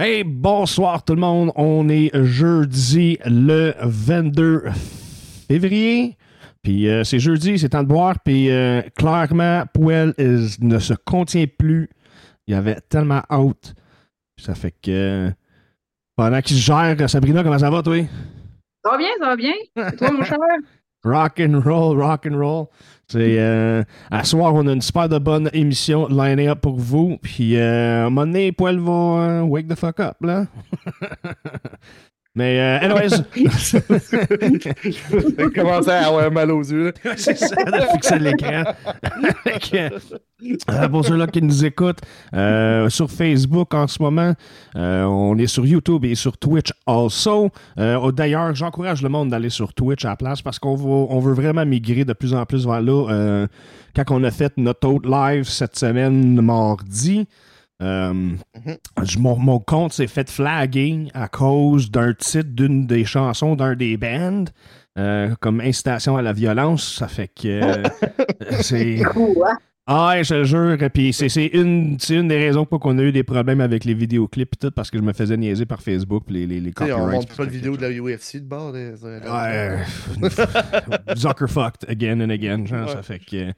Hey, 0.00 0.22
bonsoir 0.22 1.04
tout 1.04 1.16
le 1.16 1.20
monde. 1.20 1.50
On 1.56 1.88
est 1.88 2.12
jeudi 2.22 3.18
le 3.24 3.74
22 3.80 4.66
février. 5.48 6.16
Puis 6.62 6.88
euh, 6.88 7.02
c'est 7.02 7.18
jeudi, 7.18 7.58
c'est 7.58 7.70
temps 7.70 7.82
de 7.82 7.88
boire. 7.88 8.14
Puis 8.24 8.48
euh, 8.48 8.80
clairement, 8.96 9.64
Pouel 9.74 10.14
ne 10.16 10.78
se 10.78 10.94
contient 10.94 11.46
plus. 11.46 11.90
Il 12.46 12.54
y 12.54 12.56
avait 12.56 12.80
tellement 12.88 13.22
hâte. 13.28 13.74
Ça 14.40 14.54
fait 14.54 14.72
que 14.80 15.32
pendant 16.14 16.42
qu'il 16.42 16.56
se 16.58 16.62
gère, 16.62 17.10
Sabrina, 17.10 17.42
comment 17.42 17.58
ça 17.58 17.68
va, 17.68 17.82
toi? 17.82 18.00
Ça 18.84 18.92
va 18.92 18.98
bien, 18.98 19.10
ça 19.18 19.26
va 19.26 19.34
bien. 19.36 19.54
Et 19.74 19.96
toi, 19.96 20.12
mon 20.12 20.22
cher? 20.22 20.38
rock 21.04 21.40
and 21.40 21.60
roll, 21.64 22.00
rock 22.00 22.24
and 22.30 22.38
roll. 22.38 22.68
C'est 23.10 23.38
euh, 23.38 23.84
à 24.10 24.22
soir, 24.24 24.52
on 24.54 24.66
a 24.66 24.72
une 24.74 24.82
super 24.82 25.08
de 25.08 25.16
bonne 25.18 25.48
émission 25.54 26.08
line 26.08 26.46
up 26.46 26.60
pour 26.60 26.76
vous. 26.76 27.16
Puis 27.22 27.56
euh, 27.56 28.02
à 28.02 28.06
un 28.06 28.10
moment 28.10 28.26
donné, 28.26 28.54
euh, 28.60 29.40
wake 29.40 29.66
the 29.66 29.74
fuck 29.76 29.98
up 30.00 30.16
là. 30.20 30.44
Mais, 32.38 32.58
euh, 32.60 32.78
anyways. 32.80 33.10
commencé 35.54 35.90
à 35.90 36.06
avoir 36.06 36.30
mal 36.30 36.52
aux 36.52 36.62
yeux. 36.62 36.92
c'est 37.16 37.36
ça, 37.36 37.56
de 37.56 37.80
fixer 37.92 38.20
l'écran. 38.20 38.62
euh, 40.70 40.88
pour 40.88 41.04
ceux-là 41.04 41.26
qui 41.26 41.42
nous 41.42 41.64
écoutent, 41.64 41.98
euh, 42.34 42.88
sur 42.90 43.10
Facebook 43.10 43.74
en 43.74 43.88
ce 43.88 44.00
moment, 44.00 44.34
euh, 44.76 45.02
on 45.02 45.36
est 45.36 45.48
sur 45.48 45.66
YouTube 45.66 46.04
et 46.04 46.14
sur 46.14 46.38
Twitch 46.38 46.72
also. 46.86 47.50
Euh, 47.76 48.12
D'ailleurs, 48.12 48.54
j'encourage 48.54 49.02
le 49.02 49.08
monde 49.08 49.30
d'aller 49.30 49.50
sur 49.50 49.74
Twitch 49.74 50.04
à 50.04 50.10
la 50.10 50.16
place 50.16 50.40
parce 50.40 50.60
qu'on 50.60 50.76
veut, 50.76 50.86
on 50.86 51.18
veut 51.18 51.34
vraiment 51.34 51.66
migrer 51.66 52.04
de 52.04 52.12
plus 52.12 52.34
en 52.34 52.46
plus 52.46 52.68
vers 52.68 52.80
là. 52.80 53.08
Euh, 53.10 53.48
quand 53.96 54.04
on 54.10 54.22
a 54.22 54.30
fait 54.30 54.52
notre 54.58 54.86
autre 54.86 55.10
live 55.10 55.42
cette 55.42 55.76
semaine, 55.76 56.40
mardi, 56.40 57.26
euh, 57.82 58.30
je- 59.04 59.18
mon, 59.18 59.36
mon 59.36 59.58
compte 59.60 59.92
s'est 59.92 60.06
fait 60.08 60.28
flaguer 60.30 61.08
à 61.14 61.28
cause 61.28 61.90
d'un 61.90 62.12
titre 62.14 62.50
d'une 62.50 62.86
des 62.86 63.04
chansons 63.04 63.54
d'un 63.56 63.74
des 63.76 63.96
bands. 63.96 64.44
euh, 64.98 65.34
comme 65.40 65.60
incitation 65.60 66.16
à 66.16 66.22
la 66.22 66.32
violence, 66.32 66.96
ça 66.96 67.06
fait 67.06 67.28
que 67.28 67.46
euh, 67.46 67.82
c'est 68.62 68.96
Quoi? 69.04 69.52
ah 69.86 70.08
ouais, 70.08 70.24
je 70.24 70.34
te 70.34 70.44
jure, 70.44 70.76
puis 70.92 71.12
c'est 71.12 71.28
c'est 71.28 71.46
une, 71.46 71.96
une 72.10 72.28
des 72.28 72.36
raisons 72.36 72.66
pour 72.66 72.80
qu'on 72.80 72.98
a 72.98 73.02
eu 73.02 73.12
des 73.12 73.22
problèmes 73.22 73.60
avec 73.60 73.84
les 73.84 73.94
vidéoclips 73.94 74.52
et 74.54 74.56
tout 74.56 74.70
parce 74.72 74.90
que 74.90 74.98
je 74.98 75.02
me 75.04 75.12
faisais 75.12 75.36
niaiser 75.36 75.64
par 75.66 75.80
Facebook 75.80 76.24
les 76.28 76.46
les, 76.48 76.60
les 76.60 76.72
sais, 76.76 76.90
on 76.92 76.96
copyrights. 76.96 77.12
montre 77.14 77.36
pas 77.36 77.44
de 77.46 77.50
vidéo 77.50 77.76
de 77.76 77.82
la 77.82 77.90
UFC 77.92 78.34
de 78.40 78.46
bord. 78.48 78.72
des- 78.72 78.90
des- 78.90 79.30
Ouais, 79.30 79.78
Zucker 81.16 81.48
fucked 81.48 81.88
again 81.88 82.20
and 82.20 82.30
again, 82.30 82.66
genre, 82.66 82.86
Ouais. 82.86 82.92
ça 82.92 83.02
fait 83.02 83.18
que 83.20 83.52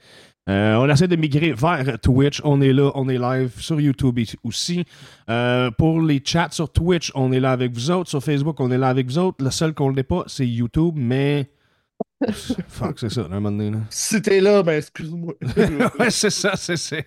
euh, 0.48 0.74
on 0.76 0.88
essaie 0.88 1.06
de 1.06 1.16
migrer 1.16 1.52
vers 1.52 2.00
Twitch. 2.00 2.40
On 2.44 2.60
est 2.60 2.72
là, 2.72 2.90
on 2.94 3.08
est 3.08 3.18
live 3.18 3.60
sur 3.60 3.80
YouTube 3.80 4.18
aussi. 4.42 4.84
Euh, 5.28 5.70
pour 5.70 6.00
les 6.00 6.22
chats 6.24 6.48
sur 6.50 6.72
Twitch, 6.72 7.12
on 7.14 7.32
est 7.32 7.40
là 7.40 7.52
avec 7.52 7.72
vous 7.72 7.90
autres. 7.90 8.08
Sur 8.10 8.22
Facebook, 8.22 8.58
on 8.60 8.70
est 8.70 8.78
là 8.78 8.88
avec 8.88 9.06
vous 9.06 9.18
autres. 9.18 9.44
Le 9.44 9.50
seul 9.50 9.74
qu'on 9.74 9.92
n'est 9.92 10.02
pas, 10.02 10.24
c'est 10.26 10.46
YouTube, 10.46 10.94
mais. 10.96 11.50
Fuck, 12.68 12.98
c'est 12.98 13.10
ça, 13.10 13.22
à 13.22 13.24
un 13.24 13.40
moment 13.40 13.50
donné. 13.52 13.70
Là. 13.70 13.78
Si 13.90 14.20
t'es 14.20 14.40
là, 14.40 14.62
ben 14.62 14.78
excuse-moi. 14.78 15.34
ouais, 15.98 16.10
c'est 16.10 16.30
ça, 16.30 16.56
c'est 16.56 16.76
ça. 16.76 16.96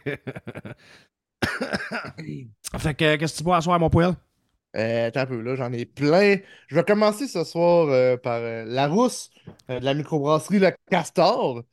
fait 2.78 2.94
que, 2.94 3.16
qu'est-ce 3.16 3.34
que 3.34 3.38
tu 3.38 3.44
bois 3.44 3.58
à 3.58 3.62
soir, 3.62 3.80
mon 3.80 3.90
poil? 3.90 4.16
Euh, 4.76 5.08
attends 5.08 5.22
un 5.22 5.26
peu, 5.28 5.42
là, 5.42 5.56
j'en 5.56 5.72
ai 5.72 5.86
plein. 5.86 6.38
Je 6.68 6.76
vais 6.76 6.84
commencer 6.84 7.28
ce 7.28 7.44
soir 7.44 7.88
euh, 7.90 8.18
par 8.18 8.40
euh, 8.42 8.64
la 8.66 8.88
rousse 8.88 9.30
de 9.70 9.84
la 9.84 9.94
microbrasserie 9.94 10.60
Le 10.60 10.72
Castor. 10.90 11.64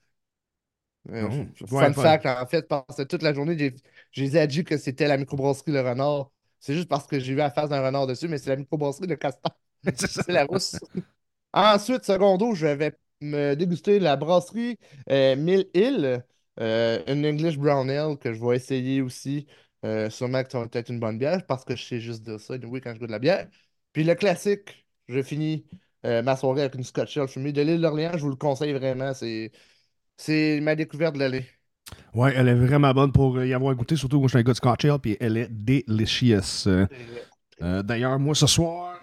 Euh, 1.09 1.47
fun 1.66 1.93
fact, 1.93 2.27
en 2.27 2.47
fait, 2.47 2.69
pendant 2.69 2.84
toute 3.09 3.22
la 3.22 3.33
journée, 3.33 3.56
j'ai 4.12 4.47
dit 4.47 4.65
que 4.65 4.77
c'était 4.77 5.09
la 5.09 5.16
microbrasserie 5.16 5.72
Le 5.72 5.81
Renard. 5.81 6.31
C'est 6.59 6.75
juste 6.75 6.88
parce 6.88 7.06
que 7.06 7.19
j'ai 7.19 7.33
vu 7.33 7.38
la 7.38 7.50
face 7.50 7.71
d'un 7.71 7.81
renard 7.81 8.06
dessus, 8.06 8.28
mais 8.28 8.37
c'est 8.37 8.50
la 8.50 8.56
microbrasserie 8.56 9.06
Le 9.06 9.16
Castor. 9.16 9.53
C'est 9.97 10.28
la 10.28 10.44
rousse. 10.44 10.77
Ensuite, 11.55 12.05
secondo, 12.05 12.55
je 12.55 12.66
vais 12.66 12.93
me 13.22 13.55
déguster 13.55 13.99
la 13.99 14.16
brasserie 14.16 14.78
euh, 15.10 15.37
Mille 15.37 15.66
Hill, 15.75 16.22
euh, 16.60 17.03
une 17.06 17.25
English 17.27 17.56
Brown 17.59 17.89
Ale 17.89 18.19
que 18.19 18.33
je 18.34 18.44
vais 18.44 18.56
essayer 18.56 19.03
aussi. 19.03 19.47
Euh, 19.84 20.10
sûrement 20.10 20.44
que 20.44 20.50
ça 20.50 20.60
va 20.60 20.66
être 20.71 20.91
une 20.91 21.00
bonne 21.00 21.16
bière 21.16 21.47
parce 21.47 21.65
que 21.65 21.75
je 21.75 21.83
sais 21.83 22.00
juste 22.00 22.22
dire 22.22 22.39
ça 22.39 22.55
oui 22.65 22.83
quand 22.83 22.93
je 22.93 22.99
goûte 22.99 23.09
de 23.09 23.12
la 23.12 23.19
bière. 23.19 23.49
Puis 23.93 24.05
le 24.05 24.15
classique, 24.15 24.87
je 25.09 25.22
finis 25.22 25.66
euh, 26.05 26.22
ma 26.22 26.37
soirée 26.37 26.60
avec 26.62 26.75
une 26.75 26.84
Scotch 26.84 27.16
Ale 27.16 27.28
fumée 27.28 27.53
de 27.53 27.62
l'île 27.62 27.81
d'Orléans. 27.81 28.12
Je 28.15 28.22
vous 28.22 28.31
le 28.31 28.37
conseille 28.37 28.72
vraiment. 28.75 29.15
C'est, 29.15 29.53
c'est 30.21 30.61
ma 30.61 30.75
découverte 30.75 31.15
de 31.15 31.21
l'année. 31.21 31.47
Ouais, 32.15 32.33
elle 32.37 32.49
est 32.49 32.55
vraiment 32.55 32.93
bonne 32.93 33.13
pour 33.13 33.43
y 33.43 33.55
avoir 33.55 33.75
goûté, 33.75 33.97
surtout 33.97 34.19
moi 34.19 34.29
je 34.29 34.31
suis 34.31 34.39
un 34.39 34.43
gars 34.43 34.53
de 34.53 34.57
Scotch 34.57 34.85
Ale, 34.85 34.99
puis 34.99 35.17
elle 35.21 35.37
est 35.37 35.49
delicious. 35.51 36.67
Euh, 36.67 37.83
D'ailleurs, 37.83 38.19
moi 38.19 38.35
ce 38.35 38.47
soir, 38.47 39.01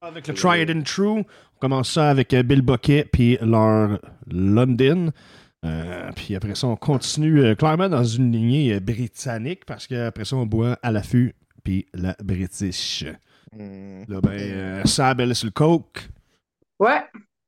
avec 0.00 0.28
le 0.28 0.34
Try 0.34 0.62
It 0.62 0.70
and 0.70 0.82
True, 0.82 1.20
on 1.20 1.58
commence 1.58 1.92
ça 1.92 2.10
avec 2.10 2.32
euh, 2.34 2.42
Bill 2.42 2.62
Bucket 2.62 3.10
puis 3.12 3.38
leur 3.40 3.98
London. 4.26 5.12
Euh, 5.64 6.10
puis 6.14 6.36
après 6.36 6.54
ça, 6.54 6.68
on 6.68 6.76
continue 6.76 7.42
euh, 7.42 7.54
clairement 7.54 7.88
dans 7.88 8.04
une 8.04 8.30
lignée 8.30 8.78
britannique 8.78 9.64
parce 9.64 9.86
qu'après 9.86 10.24
ça, 10.24 10.36
on 10.36 10.46
boit 10.46 10.78
à 10.82 10.92
l'affût 10.92 11.34
puis 11.64 11.86
la 11.94 12.14
British. 12.22 13.04
Mm. 13.52 14.04
Là, 14.08 14.20
ben, 14.20 14.38
euh, 14.38 14.84
Sab, 14.84 15.20
elle 15.20 15.30
est 15.30 15.34
sur 15.34 15.46
le 15.46 15.52
Coke. 15.52 16.08
Ouais. 16.78 17.02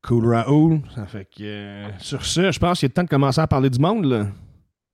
Cool 0.07 0.35
Raoul. 0.35 0.81
Ça 0.95 1.07
fait 1.07 1.25
que 1.25 1.43
euh, 1.43 1.89
sur 1.99 2.25
ce, 2.25 2.51
je 2.53 2.59
pense 2.59 2.79
qu'il 2.81 2.87
est 2.87 2.91
temps 2.91 3.03
de 3.05 3.09
commencer 3.09 3.41
à 3.41 3.47
parler 3.47 3.69
du 3.71 3.79
monde. 3.79 4.05
Là. 4.05 4.27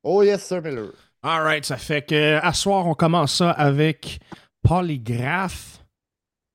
Oh 0.03 0.22
yes, 0.22 0.42
Sir 0.44 0.62
Miller. 0.62 0.91
Alright, 1.22 1.65
ça 1.65 1.76
fait 1.76 2.03
que 2.03 2.38
à 2.42 2.53
soir, 2.53 2.87
on 2.87 2.94
commence 2.94 3.34
ça 3.37 3.50
avec 3.50 4.19
Polygraphe. 4.62 5.70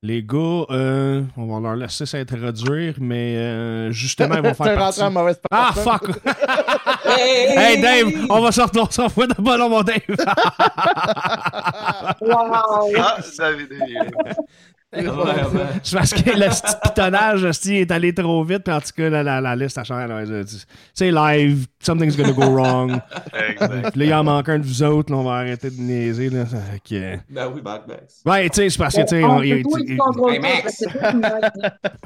Les 0.01 0.23
gars, 0.23 0.63
euh, 0.69 1.23
on 1.35 1.47
va 1.47 1.59
leur 1.59 1.75
laisser 1.75 2.05
s'introduire, 2.05 2.93
mais 3.01 3.35
euh, 3.35 3.91
justement, 3.91 4.35
ils 4.35 4.41
vont 4.41 4.53
faire 4.53 4.75
partie. 4.77 5.01
en 5.03 5.11
mauvaise 5.11 5.41
Ah, 5.51 5.71
personne. 5.73 5.83
fuck! 5.99 6.21
hey, 7.17 7.81
Dave, 7.81 8.07
on 8.29 8.39
va 8.39 8.51
sortir, 8.53 8.83
on 8.83 8.89
s'en 8.89 9.09
fout 9.09 9.27
de 9.35 9.41
ballon, 9.41 9.69
mon 9.69 9.81
Dave! 9.83 9.99
Wow. 12.21 12.91
Ah, 12.97 13.17
David. 14.91 15.11
C'est 15.83 15.95
parce 15.95 16.11
que 16.13 16.31
le 16.31 16.49
petit 16.49 16.75
pitonnage 16.83 17.45
est 17.67 17.91
allé 17.91 18.11
trop 18.13 18.43
vite, 18.43 18.63
puis 18.63 18.73
en 18.73 18.81
tout 18.81 18.89
cas, 18.95 19.07
la, 19.09 19.21
la, 19.21 19.39
la 19.39 19.55
liste 19.55 19.77
a 19.77 19.83
changé. 19.83 20.07
là, 20.07 20.23
c'est- 20.93 21.11
live, 21.11 21.67
something's 21.79 22.17
gonna 22.17 22.31
go 22.31 22.49
wrong. 22.51 22.99
Exact. 23.33 23.91
Puis 23.91 23.99
là, 23.99 24.05
il 24.05 24.13
en 24.13 24.23
manque 24.23 24.49
un 24.49 24.57
de 24.59 24.63
vous 24.65 24.81
autres, 24.83 25.11
là, 25.13 25.19
on 25.19 25.23
va 25.23 25.33
arrêter 25.35 25.69
de 25.69 25.79
niaiser. 25.79 26.29
Là, 26.29 26.45
ça 26.47 26.57
que... 26.87 27.17
Ben 27.29 27.51
oui, 27.53 27.61
Mac 27.63 27.87
Max. 27.87 28.21
Ouais, 28.25 28.49
tu 28.49 28.55
sais, 28.55 28.69
c'est 28.69 28.77
parce 28.79 28.95
que, 28.95 29.01
tu 29.01 29.07
sais, 29.09 29.21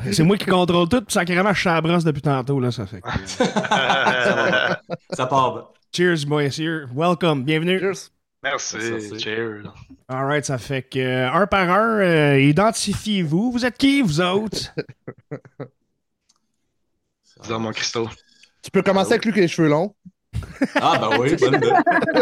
c'est 0.11 0.23
moi 0.23 0.37
qui 0.37 0.45
contrôle 0.45 0.87
tout, 0.89 1.01
puis 1.01 1.13
sacrément, 1.13 1.53
je 1.53 1.59
suis 1.59 1.69
à 1.69 1.75
la 1.75 1.81
brosse 1.81 2.03
depuis 2.03 2.21
tantôt, 2.21 2.59
là, 2.59 2.71
ça 2.71 2.85
fait 2.85 3.01
que... 3.01 3.09
Ça 5.15 5.25
part. 5.27 5.71
Cheers, 5.95 6.25
messieurs. 6.27 6.87
Welcome, 6.93 7.43
bienvenue. 7.43 7.79
Cheers. 7.79 8.09
Merci. 8.43 8.77
Merci. 8.77 9.19
Cheers. 9.19 9.63
Alright, 10.09 10.45
ça 10.45 10.57
fait 10.57 10.81
que, 10.83 10.99
euh, 10.99 11.31
un 11.31 11.47
par 11.47 11.69
un, 11.69 11.99
euh, 11.99 12.39
identifiez-vous. 12.39 13.51
Vous 13.51 13.65
êtes 13.65 13.77
qui, 13.77 14.01
vous 14.01 14.19
autres? 14.21 14.73
Dis-moi, 17.41 17.59
mon 17.59 17.71
Christo. 17.71 18.09
Tu 18.61 18.71
peux 18.71 18.81
commencer 18.81 19.13
avec 19.13 19.25
lui 19.25 19.33
qui 19.33 19.39
a 19.39 19.41
les 19.43 19.47
cheveux 19.47 19.69
longs. 19.69 19.95
Ah, 20.75 20.97
ben 20.99 21.19
oui, 21.19 21.35
bonne 21.39 21.55
idée. 21.55 21.71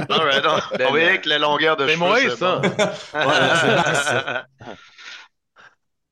On 0.10 0.78
y 0.78 0.84
aller 0.84 1.04
avec 1.06 1.26
la 1.26 1.40
longueur 1.40 1.78
de 1.78 1.88
cheveux. 1.88 1.98
moi, 1.98 2.20
c'est 2.20 2.36
ça. 2.36 2.62
ça. 3.14 4.46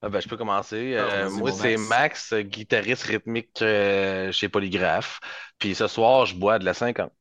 Ah 0.01 0.07
ben, 0.07 0.21
je 0.21 0.29
peux 0.29 0.38
commencer. 0.38 0.95
Ah, 0.97 1.01
Euh, 1.01 1.29
moi, 1.29 1.51
c'est 1.51 1.75
Max. 1.75 2.31
Max, 2.31 2.33
guitariste 2.45 3.03
rythmique 3.03 3.61
euh, 3.61 4.31
chez 4.31 4.47
Polygraphe. 4.47 5.19
Puis 5.57 5.75
ce 5.75 5.88
soir, 5.88 6.25
je 6.25 6.35
bois 6.35 6.57
de 6.57 6.63
la 6.63 6.73
50. 6.73 7.11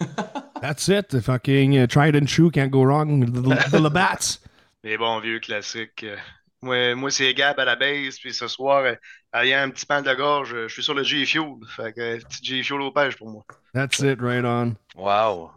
That's 0.60 0.88
it. 0.88 1.20
Fucking 1.22 1.78
uh, 1.78 1.86
tried 1.86 2.16
and 2.16 2.26
true, 2.26 2.50
can't 2.50 2.70
go 2.70 2.82
wrong. 2.82 3.20
The, 3.20 3.40
the, 3.40 3.70
the 3.70 3.78
Labats. 3.80 4.40
Les 4.84 4.98
bons 4.98 5.20
vieux 5.20 5.40
classiques. 5.40 6.04
Euh, 6.04 6.16
Moi, 6.60 6.96
moi 6.96 7.10
c'est 7.12 7.32
Gab 7.34 7.58
à 7.60 7.64
la 7.64 7.76
base, 7.76 8.18
puis 8.18 8.34
ce 8.34 8.48
soir, 8.48 8.82
euh, 8.84 8.94
ayant 9.32 9.60
un 9.62 9.70
petit 9.70 9.86
pan 9.86 10.02
de 10.02 10.12
gorge, 10.12 10.56
je 10.66 10.72
suis 10.72 10.82
sur 10.82 10.92
le 10.94 11.04
G-Fuel. 11.04 11.52
Fait 11.76 11.92
que 11.92 12.00
euh, 12.00 12.18
petit 12.18 12.44
G-Fuel 12.44 12.80
au 12.80 12.90
pêche 12.90 13.16
pour 13.16 13.28
moi. 13.30 13.44
That's 13.74 14.00
it, 14.00 14.18
right 14.20 14.44
on. 14.44 14.74
Wow! 14.96 15.52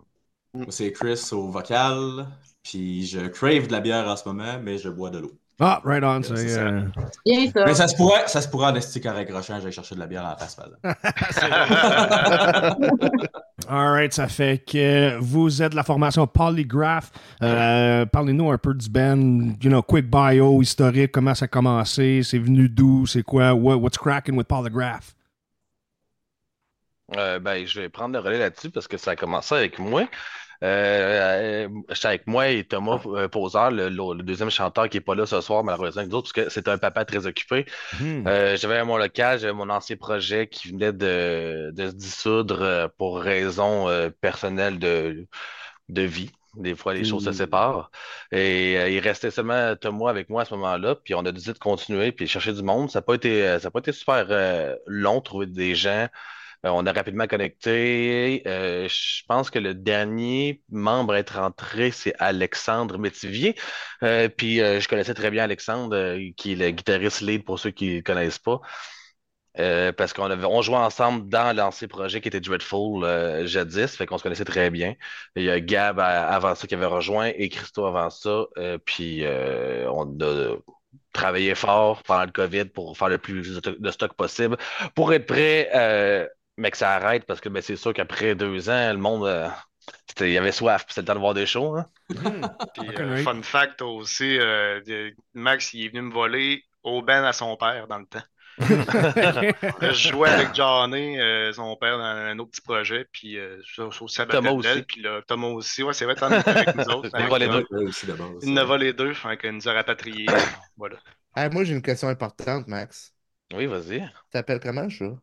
Moi, 0.53 0.67
c'est 0.69 0.91
Chris 0.91 1.19
au 1.31 1.49
vocal. 1.49 2.27
Puis 2.63 3.07
je 3.07 3.21
crave 3.27 3.65
de 3.65 3.71
la 3.71 3.79
bière 3.79 4.07
en 4.07 4.15
ce 4.15 4.27
moment, 4.29 4.59
mais 4.61 4.77
je 4.77 4.89
bois 4.89 5.09
de 5.09 5.17
l'eau. 5.17 5.31
Ah, 5.59 5.81
right 5.83 6.03
on. 6.03 6.21
C'est 6.21 6.49
ça. 6.49 6.59
euh, 6.61 6.81
Bien 7.25 7.49
ça. 7.51 7.65
Mais 7.65 7.73
ça 7.73 7.87
se 7.87 7.95
pourrait, 7.95 8.27
ça 8.27 8.39
se 8.41 8.47
pourrait 8.47 8.67
en 8.67 8.75
esti 8.75 9.01
carré 9.01 9.25
crochant, 9.25 9.57
j'allais 9.59 9.71
chercher 9.71 9.95
de 9.95 9.99
la 10.01 10.07
bière 10.07 10.23
en 10.25 10.35
face. 10.37 10.59
Alright, 13.71 14.11
ça 14.11 14.27
fait 14.27 14.57
que 14.57 15.17
vous 15.19 15.61
êtes 15.61 15.73
la 15.73 15.83
formation 15.83 16.27
Polygraph. 16.27 17.09
Euh, 17.41 18.05
Parlez-nous 18.05 18.51
un 18.51 18.57
peu 18.57 18.73
du 18.73 18.89
band, 18.89 19.55
you 19.63 19.69
know, 19.69 19.81
quick 19.81 20.11
bio, 20.11 20.61
historique, 20.61 21.13
comment 21.13 21.33
ça 21.33 21.45
a 21.45 21.47
commencé, 21.47 22.19
c'est 22.21 22.37
venu 22.37 22.67
d'où, 22.67 23.05
c'est 23.05 23.23
quoi, 23.23 23.53
what, 23.53 23.77
what's 23.77 23.97
cracking 23.97 24.35
with 24.35 24.47
Polygraph? 24.47 25.15
Euh, 27.15 27.39
ben, 27.39 27.65
je 27.65 27.79
vais 27.79 27.87
prendre 27.87 28.13
le 28.13 28.19
relais 28.19 28.39
là-dessus 28.39 28.71
parce 28.71 28.89
que 28.89 28.97
ça 28.97 29.11
a 29.11 29.15
commencé 29.15 29.55
avec 29.55 29.79
moi. 29.79 30.03
Euh, 30.63 31.67
euh, 31.67 31.69
j'étais 31.89 32.07
avec 32.07 32.27
moi 32.27 32.49
et 32.49 32.63
Thomas 32.63 32.99
euh, 33.07 33.27
Poseur, 33.27 33.71
le, 33.71 33.89
deuxième 34.23 34.51
chanteur 34.51 34.89
qui 34.89 34.97
n'est 34.97 35.01
pas 35.01 35.15
là 35.15 35.25
ce 35.25 35.41
soir, 35.41 35.63
malheureusement, 35.63 36.01
avec 36.01 36.11
nous 36.11 36.17
autres, 36.19 36.31
parce 36.33 36.45
que 36.47 36.51
c'était 36.53 36.69
un 36.71 36.77
papa 36.77 37.03
très 37.05 37.25
occupé. 37.25 37.65
Hmm. 37.99 38.27
Euh, 38.27 38.55
j'avais 38.57 38.83
mon 38.85 38.97
local, 38.97 39.39
j'avais 39.39 39.53
mon 39.53 39.69
ancien 39.69 39.95
projet 39.97 40.47
qui 40.47 40.69
venait 40.71 40.93
de, 40.93 41.71
de 41.73 41.87
se 41.89 41.95
dissoudre 41.95 42.61
euh, 42.61 42.87
pour 42.97 43.19
raisons 43.19 43.89
euh, 43.89 44.09
personnelles 44.21 44.77
de, 44.79 45.27
de 45.89 46.01
vie. 46.03 46.31
Des 46.55 46.75
fois, 46.75 46.93
les 46.93 47.05
choses 47.05 47.23
se 47.25 47.29
Mm. 47.29 47.33
séparent. 47.33 47.91
Et 48.31 48.77
euh, 48.77 48.89
il 48.89 48.99
restait 48.99 49.31
seulement 49.31 49.75
Thomas 49.77 50.09
avec 50.09 50.29
moi 50.29 50.41
à 50.43 50.45
ce 50.45 50.53
moment-là. 50.55 50.95
Puis 50.95 51.15
on 51.15 51.25
a 51.25 51.31
décidé 51.31 51.53
de 51.53 51.59
continuer 51.59 52.11
puis 52.11 52.27
chercher 52.27 52.53
du 52.53 52.61
monde. 52.63 52.91
Ça 52.91 52.99
n'a 52.99 53.03
pas 53.03 53.15
été, 53.15 53.57
ça 53.59 53.69
a 53.69 53.71
pas 53.71 53.79
été 53.79 53.93
super 53.93 54.27
euh, 54.29 54.75
long, 54.85 55.21
trouver 55.21 55.45
des 55.47 55.75
gens. 55.75 56.07
Euh, 56.65 56.69
on 56.69 56.85
a 56.85 56.91
rapidement 56.93 57.27
connecté. 57.27 58.43
Euh, 58.45 58.87
je 58.87 59.23
pense 59.27 59.49
que 59.49 59.59
le 59.59 59.73
dernier 59.73 60.61
membre 60.69 61.13
à 61.13 61.19
être 61.19 61.39
rentré, 61.39 61.91
c'est 61.91 62.13
Alexandre 62.19 62.97
Métivier. 62.97 63.55
Euh, 64.03 64.29
puis 64.29 64.57
je 64.57 64.87
connaissais 64.87 65.13
très 65.13 65.31
bien 65.31 65.43
Alexandre, 65.43 66.17
qui 66.37 66.53
est 66.53 66.55
le 66.55 66.69
guitariste 66.71 67.21
lead 67.21 67.43
pour 67.45 67.59
ceux 67.59 67.71
qui 67.71 67.95
ne 67.95 68.01
connaissent 68.01 68.39
pas. 68.39 68.61
Parce 69.97 70.13
qu'on 70.13 70.29
avait, 70.31 70.45
on 70.45 70.61
jouait 70.61 70.77
ensemble 70.77 71.27
dans 71.29 71.55
l'ancien 71.55 71.87
projet 71.87 72.21
qui 72.21 72.27
était 72.29 72.39
Dreadful 72.39 73.03
euh, 73.03 73.45
jadis, 73.45 73.95
fait 73.95 74.05
qu'on 74.05 74.17
se 74.17 74.23
connaissait 74.23 74.45
très 74.45 74.69
bien. 74.69 74.95
Il 75.35 75.43
y 75.43 75.49
a 75.49 75.59
Gab 75.59 75.99
avant 75.99 76.55
ça 76.55 76.67
qui 76.67 76.75
avait 76.75 76.85
rejoint 76.85 77.31
et 77.35 77.49
Christo 77.49 77.85
avant 77.85 78.09
ça. 78.09 78.45
puis 78.85 79.23
on 79.25 80.17
a 80.21 80.57
travaillé 81.13 81.55
fort 81.55 82.03
pendant 82.03 82.25
le 82.25 82.31
COVID 82.31 82.65
pour 82.65 82.97
faire 82.97 83.09
le 83.09 83.17
plus 83.17 83.61
de 83.61 83.91
stock 83.91 84.13
possible, 84.13 84.57
pour 84.95 85.11
être 85.13 85.25
prêt, 85.25 85.69
mais 86.61 86.71
que 86.71 86.77
ça 86.77 86.91
arrête 86.93 87.25
parce 87.25 87.41
que 87.41 87.49
ben, 87.49 87.61
c'est 87.61 87.75
sûr 87.75 87.93
qu'après 87.93 88.35
deux 88.35 88.69
ans, 88.69 88.91
le 88.93 88.97
monde, 88.99 89.25
euh, 89.25 89.49
il 90.19 90.29
y 90.29 90.37
avait 90.37 90.51
soif, 90.51 90.85
puis 90.85 90.93
c'était 90.93 91.01
le 91.01 91.07
temps 91.07 91.15
de 91.15 91.19
voir 91.19 91.33
des 91.33 91.45
shows. 91.45 91.75
hein. 91.77 91.85
Puis, 92.73 92.87
Ok, 92.89 92.99
euh, 92.99 93.15
oui. 93.15 93.23
fun 93.23 93.41
fact 93.41 93.81
aussi, 93.81 94.37
euh, 94.39 94.79
Max, 95.33 95.73
il 95.73 95.85
est 95.85 95.89
venu 95.89 96.01
me 96.03 96.13
voler 96.13 96.63
au 96.83 97.01
ben 97.01 97.23
à 97.23 97.33
son 97.33 97.57
père 97.57 97.87
dans 97.87 97.99
le 97.99 98.05
temps. 98.05 98.21
Je 98.61 100.09
jouais 100.09 100.29
avec 100.29 100.53
Johnny, 100.53 101.19
euh, 101.19 101.53
son 101.53 101.75
père, 101.77 101.97
dans 101.97 102.03
un 102.03 102.37
autre 102.39 102.51
petit 102.51 102.61
projet, 102.61 103.05
puis 103.11 103.37
euh, 103.39 103.59
Sabbath 104.07 104.35
Thomas 104.35 104.51
aussi. 104.51 104.83
puis 104.83 105.01
là, 105.01 105.21
Thomas 105.27 105.47
aussi, 105.47 105.83
ouais, 105.83 105.93
c'est 105.93 106.05
vrai, 106.05 106.15
t'en 106.15 106.29
es 106.31 106.47
avec 106.47 106.75
nous 106.75 106.83
autres. 106.83 107.09
Thomas. 107.11 107.61
deux. 107.61 107.89
Il 108.43 108.53
nous 108.53 108.71
a 108.71 108.77
les 108.77 108.93
deux, 108.93 109.13
fait 109.13 109.37
qu'il 109.37 109.51
nous 109.51 109.67
a 109.67 109.73
rapatriés. 109.73 110.27
voilà. 110.77 110.97
Ah, 111.33 111.49
moi, 111.49 111.63
j'ai 111.63 111.73
une 111.73 111.81
question 111.81 112.09
importante, 112.09 112.67
Max. 112.67 113.13
Oui, 113.53 113.65
vas-y. 113.65 113.99
Tu 114.01 114.07
t'appelles 114.31 114.59
comment, 114.59 114.89
chat? 114.89 115.15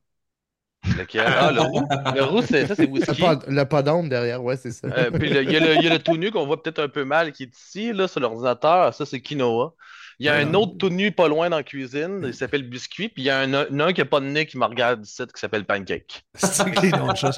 Lequel? 0.84 1.24
Ah, 1.26 1.50
le 1.52 1.60
roux. 1.60 1.86
Le 2.14 2.22
roux, 2.22 2.42
c'est, 2.42 2.66
ça, 2.66 2.74
c'est 2.74 2.86
whisky. 2.86 3.22
le 3.48 3.64
podome 3.64 4.08
derrière, 4.08 4.42
ouais, 4.42 4.56
c'est 4.56 4.70
ça. 4.70 4.88
Euh, 4.88 5.10
puis 5.10 5.28
il 5.28 5.34
y 5.50 5.56
a 5.56 5.60
le, 5.60 5.74
il 5.74 5.82
y 5.82 5.86
a 5.86 5.92
le 5.92 5.98
tout 5.98 6.16
nu 6.16 6.30
qu'on 6.30 6.46
voit 6.46 6.62
peut-être 6.62 6.78
un 6.78 6.88
peu 6.88 7.04
mal 7.04 7.32
qui 7.32 7.44
est 7.44 7.56
ici, 7.56 7.92
là, 7.92 8.08
sur 8.08 8.20
l'ordinateur. 8.20 8.94
Ça, 8.94 9.04
c'est 9.04 9.20
quinoa. 9.20 9.74
Il 10.20 10.26
y 10.26 10.28
a 10.28 10.34
un 10.34 10.52
autre 10.54 10.76
tout 10.78 10.88
nu 10.88 11.12
pas 11.12 11.28
loin 11.28 11.48
dans 11.48 11.58
la 11.58 11.62
cuisine. 11.62 12.22
Il 12.24 12.34
s'appelle 12.34 12.68
Biscuit. 12.68 13.08
Puis 13.08 13.22
il 13.22 13.26
y 13.26 13.30
a 13.30 13.38
un, 13.38 13.54
un, 13.54 13.80
un 13.80 13.92
qui 13.92 14.00
n'a 14.00 14.04
pas 14.04 14.18
de 14.18 14.26
nez 14.26 14.46
qui 14.46 14.58
me 14.58 14.64
regarde 14.64 15.06
ici 15.06 15.22
qui 15.32 15.40
s'appelle 15.40 15.64
Pancake. 15.64 16.24
C'est 16.34 16.68
que 16.72 16.80
les 16.80 16.90
noms 16.90 17.12
de 17.12 17.16
chats. 17.16 17.30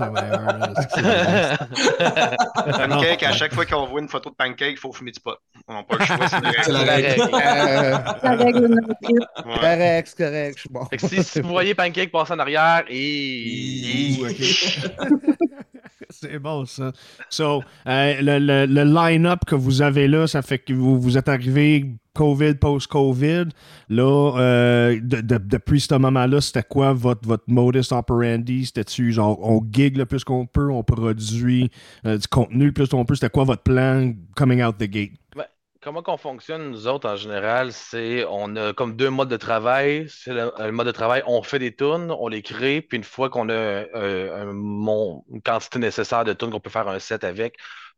Pancake, 2.89 3.23
à 3.23 3.33
chaque 3.33 3.53
fois 3.55 3.67
qu'on 3.67 3.85
voit 3.85 4.01
une 4.01 4.09
photo 4.09 4.31
de 4.31 4.35
pancake, 4.35 4.71
il 4.73 4.79
faut 4.79 4.93
fumer 4.93 5.11
du 5.11 5.21
pot. 5.21 5.37
On 5.69 5.75
n'a 5.75 5.83
pas 5.83 5.97
le 5.99 6.05
choix, 6.07 6.27
c'est 6.29 6.73
la 6.73 6.81
règle. 6.81 7.31
La 8.23 8.37
règle 8.37 8.77
correct, 9.45 10.09
c'est 10.09 10.25
correct, 10.25 10.55
je 10.57 10.61
suis 10.61 10.71
bon. 10.71 10.85
Fait 10.87 10.97
que 10.97 11.07
si, 11.07 11.23
si 11.23 11.41
vous 11.41 11.51
voyez 11.51 11.75
Pancake 11.75 12.11
passer 12.11 12.33
en 12.33 12.39
arrière, 12.39 12.85
et. 12.89 14.17
C'est 16.13 16.39
bon, 16.39 16.65
ça. 16.65 16.93
So, 17.29 17.63
euh, 17.87 18.15
le, 18.21 18.39
le- 18.39 18.67
le 18.67 18.85
line-up 18.85 19.45
que 19.47 19.55
vous 19.55 19.83
avez 19.83 20.09
là, 20.09 20.27
ça 20.27 20.43
fait 20.43 20.59
que 20.59 20.73
vous, 20.73 21.01
vous 21.01 21.17
êtes 21.17 21.29
arrivé 21.29 21.95
COVID, 22.15 22.55
post-COVID. 22.55 23.45
Là, 23.89 24.33
euh, 24.39 24.99
de- 25.01 25.21
depuis 25.39 25.81
ce 25.81 25.95
moment-là, 25.95 26.41
c'était 26.41 26.65
quoi 26.69 26.93
votre, 26.93 27.27
votre 27.27 27.45
modus 27.47 27.93
operandi? 27.93 28.67
C'était-tu 28.67 29.13
genre, 29.13 29.39
on 29.43 29.63
gig 29.71 29.97
le 29.97 30.07
plus 30.07 30.25
qu'on 30.25 30.47
peut, 30.47 30.71
on 30.71 30.83
produit 30.83 31.71
euh, 32.07 32.19
du 32.19 32.27
contenu 32.27 32.67
le 32.67 32.73
plus 32.73 32.89
qu'on 32.89 33.05
peut? 33.05 33.15
C'était 33.15 33.31
quoi 33.31 33.45
votre 33.45 33.63
plan 33.63 34.13
coming 34.35 34.63
out 34.63 34.77
the 34.79 34.85
gate? 34.85 35.13
Comment 35.83 36.03
qu'on 36.03 36.19
fonctionne, 36.19 36.71
nous 36.71 36.87
autres, 36.89 37.09
en 37.09 37.17
général, 37.17 37.73
c'est 37.73 38.27
on 38.29 38.55
a 38.57 38.75
comme 38.75 38.97
deux 38.97 39.09
modes 39.09 39.31
de 39.31 39.39
travail. 39.39 40.07
C'est 40.11 40.35
le, 40.35 40.53
le 40.59 40.73
mode 40.73 40.87
de 40.87 40.93
travail, 40.93 41.23
on 41.27 41.43
fait 41.43 41.59
des 41.59 41.75
tunes, 41.75 42.11
on 42.19 42.29
les 42.29 42.43
crée, 42.43 42.83
puis 42.83 42.99
une 42.99 43.05
fois 43.05 43.31
qu'on 43.31 43.49
a 43.49 43.53
euh, 43.53 44.45
un 44.45 44.53
une 45.33 45.41
quantité 45.43 45.79
nécessaire 45.79 46.25
de 46.25 46.35
tunes 46.35 46.51
qu'on 46.51 46.61
peut 46.61 46.69
faire 46.69 46.87
un 46.89 46.99
set 46.99 47.25
avec, 47.25 47.57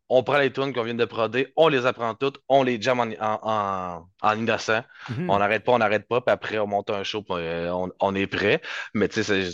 on 0.09 0.23
prend 0.23 0.37
les 0.37 0.51
tunes 0.51 0.73
qu'on 0.73 0.83
vient 0.83 0.93
de 0.93 1.05
proder, 1.05 1.51
on 1.55 1.67
les 1.69 1.85
apprend 1.85 2.13
toutes, 2.15 2.37
on 2.49 2.63
les 2.63 2.79
jam 2.81 2.99
en, 2.99 3.05
en, 3.19 3.39
en- 3.43 4.07
en 4.21 4.37
innocent. 4.37 4.83
Mhm. 5.09 5.29
On 5.29 5.39
n'arrête 5.39 5.63
pas, 5.63 5.71
on 5.73 5.79
n'arrête 5.79 6.07
pas, 6.07 6.21
puis 6.21 6.31
après 6.33 6.59
on 6.59 6.67
monte 6.67 6.89
un 6.91 7.03
show, 7.03 7.21
puis 7.23 7.35
euh, 7.37 7.73
on, 7.73 7.89
on 7.99 8.15
est 8.15 8.27
prêt. 8.27 8.61
Mais 8.93 9.07
tu 9.07 9.23
sais, 9.23 9.49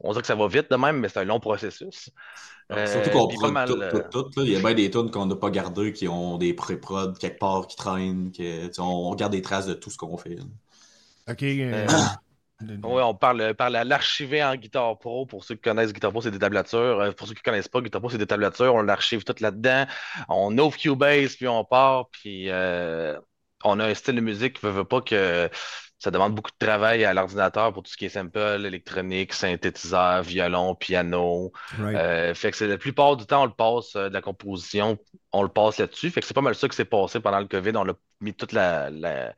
on 0.00 0.10
dirait 0.12 0.20
que 0.22 0.26
ça 0.26 0.34
va 0.34 0.46
vite 0.48 0.70
de 0.70 0.76
même, 0.76 0.98
mais 1.00 1.08
c'est 1.08 1.20
un 1.20 1.24
long 1.24 1.40
processus. 1.40 2.10
Euh, 2.72 2.86
Surtout 2.86 3.10
qu'on 3.10 3.28
puis 3.28 3.36
pas 3.36 3.42
prend 3.42 3.52
mal, 3.52 3.68
tout, 3.68 3.80
euh, 3.80 3.90
tout, 4.10 4.22
tout, 4.22 4.40
là. 4.40 4.44
Il 4.46 4.52
y 4.52 4.56
a 4.56 4.60
bien 4.60 4.74
des 4.74 4.90
tunes 4.90 5.10
qu'on 5.10 5.26
n'a 5.26 5.36
pas 5.36 5.50
gardées, 5.50 5.92
qui 5.92 6.08
ont 6.08 6.38
des 6.38 6.54
pré-prod 6.54 7.16
quelque 7.18 7.38
part, 7.38 7.66
qui 7.66 7.76
traînent. 7.76 8.32
Sais, 8.34 8.70
on 8.78 9.10
regarde 9.10 9.32
des 9.32 9.42
traces 9.42 9.66
de 9.66 9.74
tout 9.74 9.90
ce 9.90 9.98
qu'on 9.98 10.16
fait. 10.16 10.36
là. 10.36 10.44
OK. 11.30 11.42
euh, 11.42 11.86
Oui, 12.60 13.02
on 13.02 13.14
parle, 13.14 13.54
parle 13.54 13.76
à 13.76 13.84
l'archiver 13.84 14.42
en 14.44 14.54
Guitar 14.56 14.98
Pro. 14.98 15.26
Pour 15.26 15.44
ceux 15.44 15.54
qui 15.54 15.62
connaissent 15.62 15.92
Guitar 15.92 16.10
Pro, 16.10 16.20
c'est 16.20 16.30
des 16.30 16.38
tablatures. 16.38 17.00
Euh, 17.00 17.12
Pour 17.12 17.26
ceux 17.26 17.34
qui 17.34 17.42
connaissent 17.42 17.68
pas, 17.68 17.80
Guitar 17.80 18.00
Pro, 18.00 18.10
c'est 18.10 18.18
des 18.18 18.26
tablatures. 18.26 18.74
On 18.74 18.82
l'archive 18.82 19.24
tout 19.24 19.34
là-dedans. 19.40 19.86
On 20.28 20.56
ouvre 20.58 20.76
Cubase, 20.76 21.34
puis 21.36 21.48
on 21.48 21.64
part. 21.64 22.08
Puis 22.10 22.50
euh, 22.50 23.18
on 23.64 23.80
a 23.80 23.86
un 23.86 23.94
style 23.94 24.16
de 24.16 24.20
musique 24.20 24.60
qui 24.60 24.66
ne 24.66 24.70
veut 24.70 24.84
pas 24.84 25.00
que 25.00 25.48
ça 25.98 26.10
demande 26.10 26.34
beaucoup 26.34 26.50
de 26.50 26.64
travail 26.66 27.04
à 27.04 27.14
l'ordinateur 27.14 27.72
pour 27.72 27.82
tout 27.82 27.90
ce 27.90 27.96
qui 27.96 28.04
est 28.04 28.08
sample, 28.10 28.38
électronique, 28.66 29.32
synthétiseur, 29.32 30.22
violon, 30.22 30.74
piano. 30.74 31.52
right. 31.78 31.96
Euh, 31.96 32.34
fait 32.34 32.50
que 32.50 32.56
c'est 32.58 32.68
la 32.68 32.76
plupart 32.76 33.16
du 33.16 33.24
temps, 33.26 33.42
on 33.42 33.46
le 33.46 33.52
passe 33.52 33.96
euh, 33.96 34.08
de 34.10 34.14
la 34.14 34.20
composition, 34.20 34.98
on 35.32 35.42
le 35.42 35.48
passe 35.48 35.78
là-dessus. 35.78 36.10
Fait 36.10 36.20
que 36.20 36.26
c'est 36.26 36.34
pas 36.34 36.42
mal 36.42 36.54
ça 36.54 36.68
qui 36.68 36.76
s'est 36.76 36.84
passé 36.84 37.20
pendant 37.20 37.40
le 37.40 37.46
COVID. 37.46 37.72
On 37.76 37.88
a 37.88 37.94
mis 38.20 38.34
toute 38.34 38.52
la, 38.52 38.90
la- 38.90 39.34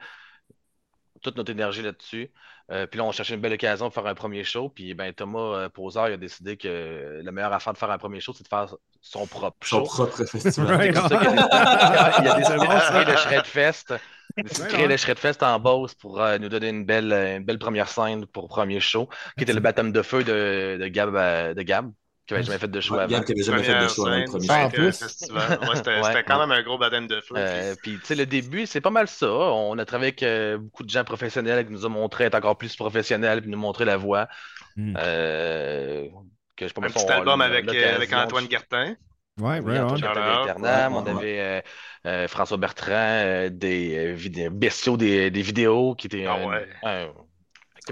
toute 1.23 1.37
notre 1.37 1.51
énergie 1.53 1.83
là-dessus. 1.83 2.33
Euh, 2.73 2.87
puis 2.87 2.99
là, 2.99 3.05
on 3.05 3.13
cherchait 3.13 3.35
une 3.35 3.41
belle 3.41 3.53
occasion 3.53 3.89
de 3.89 3.93
faire 3.93 4.07
un 4.07 4.15
premier 4.15 4.43
show. 4.43 4.69
Puis 4.69 4.95
ben, 4.95 5.13
Thomas 5.13 5.39
euh, 5.39 5.69
Poseur 5.69 6.09
il 6.09 6.15
a 6.15 6.17
décidé 6.17 6.57
que 6.57 7.21
la 7.23 7.33
meilleure 7.33 7.53
affaire 7.53 7.73
de 7.73 7.79
faire 7.79 7.91
un 7.91 7.99
premier 7.99 8.21
show, 8.21 8.33
c'est 8.33 8.43
de 8.43 8.49
faire 8.49 8.75
son 9.01 9.27
propre 9.27 9.57
Son 9.67 9.85
show. 9.85 10.05
propre 10.05 10.25
festival. 10.25 10.85
Il 10.87 10.99
a 10.99 12.35
décidé 12.37 12.59
de 12.59 12.91
créer 12.91 13.05
le 13.05 13.17
Shredfest. 13.17 13.95
Il 14.37 14.85
a 14.85 14.87
le 14.87 14.97
Shredfest 14.97 15.43
en 15.43 15.59
Beauce 15.59 15.95
pour 15.95 16.21
euh, 16.21 16.39
nous 16.39 16.49
donner 16.49 16.69
une 16.69 16.85
belle, 16.85 17.13
une 17.13 17.45
belle 17.45 17.59
première 17.59 17.89
scène 17.89 18.27
pour 18.27 18.45
le 18.45 18.49
premier 18.49 18.81
show, 18.81 19.09
qui 19.37 19.45
était 19.45 19.53
le 19.53 19.61
baptême 19.61 19.93
de 19.93 20.03
feu 20.03 20.25
de, 20.25 20.77
de 20.81 20.89
Gab, 20.89 21.15
euh, 21.15 21.55
de 21.55 21.63
Gab, 21.63 21.91
qui 22.27 22.35
avait 22.35 22.43
jamais 22.43 22.59
fait 22.59 22.69
de 22.69 22.81
show 22.81 22.95
Ouais, 22.95 23.03
avant. 23.03 23.21
Qui 23.23 23.33
avait 23.33 23.43
jamais 23.43 23.63
fait 23.63 23.83
de 23.83 23.89
show 23.89 24.07
avant 24.07 24.19
le 24.19 24.25
premier 24.25 24.47
Ah, 24.51 24.67
en 24.67 24.71
plus. 24.71 24.83
Ouais, 24.85 24.93
c'était 24.93 25.31
Ouais. 25.31 26.03
c'était 26.05 26.25
quand 26.25 26.39
même 26.41 26.53
un 26.53 26.63
gros 26.63 26.77
baptême 26.79 27.07
de 27.07 27.21
feu. 27.21 27.35
Euh, 27.37 27.75
puis- 27.83 27.99
tu 27.99 28.05
sais, 28.07 28.15
le 28.15 28.27
début, 28.27 28.67
c'est 28.67 28.81
pas 28.81 28.91
mal 28.91 29.07
ça. 29.09 29.31
On 29.31 29.79
a 29.79 29.85
travaillé 29.85 30.09
avec 30.09 30.23
euh, 30.23 30.59
beaucoup 30.59 30.83
de 30.83 30.91
gens 30.91 31.05
professionnels 31.05 31.67
qui 31.67 31.73
nous 31.73 31.87
ont 31.87 31.91
montré 31.91 32.25
être 32.25 32.35
encore 32.35 32.59
plus 32.59 32.75
professionnels 32.75 33.43
puis 33.43 33.51
nous 33.51 33.59
montrer 33.59 33.85
la 33.85 33.97
voie. 33.97 34.29
Mm. 34.77 34.95
Euh, 34.99 36.09
que 36.57 36.67
je 36.67 36.73
Un 36.77 36.89
petit 36.89 37.05
on 37.05 37.09
album 37.09 37.41
avec, 37.43 37.69
euh, 37.69 37.97
avec 37.97 38.13
Antoine 38.13 38.47
Guertin. 38.47 38.95
Ouais, 39.39 39.61
Oui, 39.61 39.79
right 39.79 39.83
on. 39.83 39.95
D'Internam. 39.95 40.95
Ouais, 40.95 40.99
On 40.99 41.05
ouais, 41.05 41.11
avait 41.11 41.41
euh, 41.41 41.61
euh, 42.07 42.29
François 42.29 42.57
Bertrand 42.57 42.93
euh, 42.95 43.51
des 43.51 44.17
euh, 44.17 44.49
bestiaux 44.51 44.97
des, 44.97 45.31
des 45.31 45.43
vidéos 45.43 45.95
qui 45.95 46.07
était 46.07 46.25
Ah 46.27 46.35
un, 46.35 46.47
ouais. 46.47 46.69
un 46.83 47.09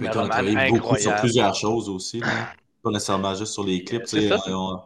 Mais 0.00 0.08
on 0.08 0.24
a 0.24 0.28
caméraman 0.28 0.30
travaillé 0.30 0.70
beaucoup 0.70 0.96
sur 0.96 1.14
plusieurs 1.16 1.54
choses 1.54 1.88
aussi. 1.90 2.22
Pas 2.84 2.90
nécessairement 2.90 3.34
juste 3.34 3.54
sur 3.54 3.64
les 3.64 3.82
clips. 3.82 4.02
C'est 4.06 4.28
ça. 4.28 4.38
on- 4.48 4.82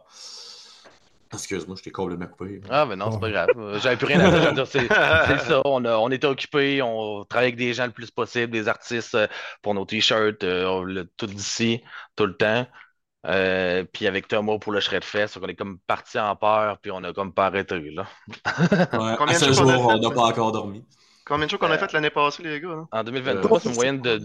Excuse-moi, 1.31 1.75
je 1.77 1.83
t'ai 1.83 1.91
complètement 1.91 2.25
coupé. 2.25 2.59
Ah, 2.71 2.87
mais 2.87 2.95
non, 2.95 3.11
c'est 3.11 3.19
pas 3.19 3.29
grave. 3.29 3.49
Euh, 3.57 3.79
J'avais 3.79 3.97
plus 3.97 4.07
rien 4.07 4.19
à 4.21 4.51
dire. 4.51 4.65
C'est 4.67 4.87
ça. 4.87 5.61
On, 5.63 5.85
a- 5.85 5.97
on 5.97 6.09
était 6.09 6.25
occupés. 6.25 6.81
On 6.81 7.23
travaillait 7.23 7.49
avec 7.49 7.55
des 7.57 7.73
gens 7.75 7.85
le 7.85 7.91
plus 7.91 8.09
possible, 8.09 8.51
des 8.51 8.67
artistes 8.67 9.13
euh, 9.13 9.27
pour 9.61 9.75
nos 9.75 9.85
t-shirts, 9.85 10.43
euh, 10.43 11.03
tout 11.17 11.27
d'ici, 11.27 11.83
tout 12.15 12.25
le 12.25 12.35
temps. 12.35 12.65
Euh, 13.27 13.83
puis 13.93 14.07
avec 14.07 14.27
Thomas 14.27 14.57
pour 14.57 14.71
le 14.71 14.79
Shredfest, 14.79 15.37
on 15.39 15.47
est 15.47 15.55
comme 15.55 15.77
parti 15.85 16.17
en 16.17 16.35
peur, 16.35 16.79
puis 16.79 16.89
on 16.89 17.03
a 17.03 17.13
comme 17.13 17.31
pas 17.33 17.45
arrêté. 17.47 17.79
Là. 17.91 18.07
Ouais, 18.47 19.15
Combien 19.17 19.35
à 19.35 19.39
de 19.39 19.43
ce 19.45 19.51
jour, 19.53 19.67
on 19.67 19.99
n'a 19.99 20.09
pas 20.09 20.21
encore 20.23 20.51
dormi. 20.51 20.83
Combien 21.25 21.45
de 21.45 21.51
shows 21.51 21.59
qu'on 21.59 21.67
Euh, 21.69 21.73
a 21.75 21.77
fait 21.77 21.91
l'année 21.93 22.09
passée, 22.09 22.41
les 22.41 22.59
gars? 22.59 22.87
En 22.91 23.03
2023, 23.03 23.57
Euh, 23.57 23.59
c'est 23.61 23.69
une 23.69 23.75
moyenne 23.75 24.01
de 24.01 24.21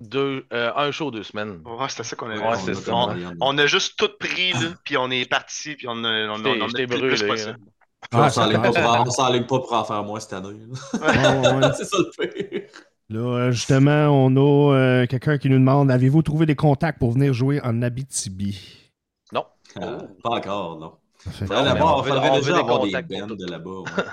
deux, 0.00 0.46
euh, 0.52 0.70
un 0.76 0.90
show, 0.90 1.10
deux 1.10 1.22
semaines. 1.22 1.60
Ouais, 1.64 1.88
c'était 1.88 2.04
ça 2.04 2.16
qu'on 2.16 2.30
avait. 2.30 2.38
Ouais, 2.38 2.46
on 2.50 2.54
c'est 2.56 2.70
a 2.70 2.74
ça. 2.74 2.84
comme 2.90 2.94
On, 2.94 3.06
moyenne. 3.06 3.36
on 3.40 3.58
a 3.58 3.66
juste 3.66 3.98
tout 3.98 4.10
pris, 4.18 4.52
là, 4.52 4.68
puis 4.84 4.96
on 4.96 5.10
est 5.10 5.28
parti, 5.28 5.74
puis 5.74 5.86
on 5.88 6.04
a, 6.04 6.28
on 6.28 6.40
on 6.40 6.44
a 6.44 6.66
le 6.66 6.72
plus 6.72 6.86
brûlé, 6.86 7.26
possible. 7.26 7.56
Puis 7.56 8.10
on 8.12 8.18
Ah, 8.22 8.30
c'est 8.30 8.40
pas, 8.52 8.70
pas 8.70 9.58
pour 9.58 9.72
en 9.72 9.84
faire 9.84 10.04
moins 10.04 10.20
cette 10.20 10.32
année. 10.34 10.48
Ouais, 10.48 11.00
ouais, 11.00 11.52
ouais. 11.54 11.72
c'est 11.76 11.84
ça 11.84 11.96
le 11.98 12.28
pire. 12.28 12.62
Là, 13.10 13.20
euh, 13.20 13.50
justement, 13.50 14.08
on 14.08 14.36
a 14.36 14.74
euh, 14.74 15.06
quelqu'un 15.06 15.38
qui 15.38 15.48
nous 15.48 15.58
demande 15.58 15.90
avez-vous 15.90 16.22
trouvé 16.22 16.46
des 16.46 16.54
contacts 16.56 16.98
pour 16.98 17.10
venir 17.12 17.32
jouer 17.32 17.60
en 17.64 17.80
Abitibi? 17.82 18.92
Non. 19.32 19.46
Euh, 19.80 19.98
Pas 20.22 20.30
encore, 20.30 20.78
non. 20.78 20.92
Fait- 21.18 21.46
Faudrait 21.46 21.80
on 21.80 21.84
on 21.84 21.98
on 22.00 22.02
déjà 22.36 22.52
des 22.52 22.58
avoir 22.58 22.80
des 22.82 22.92
contacts 22.92 23.08
de 23.10 23.50
là-bas. 23.50 23.70
ouais. 23.70 24.04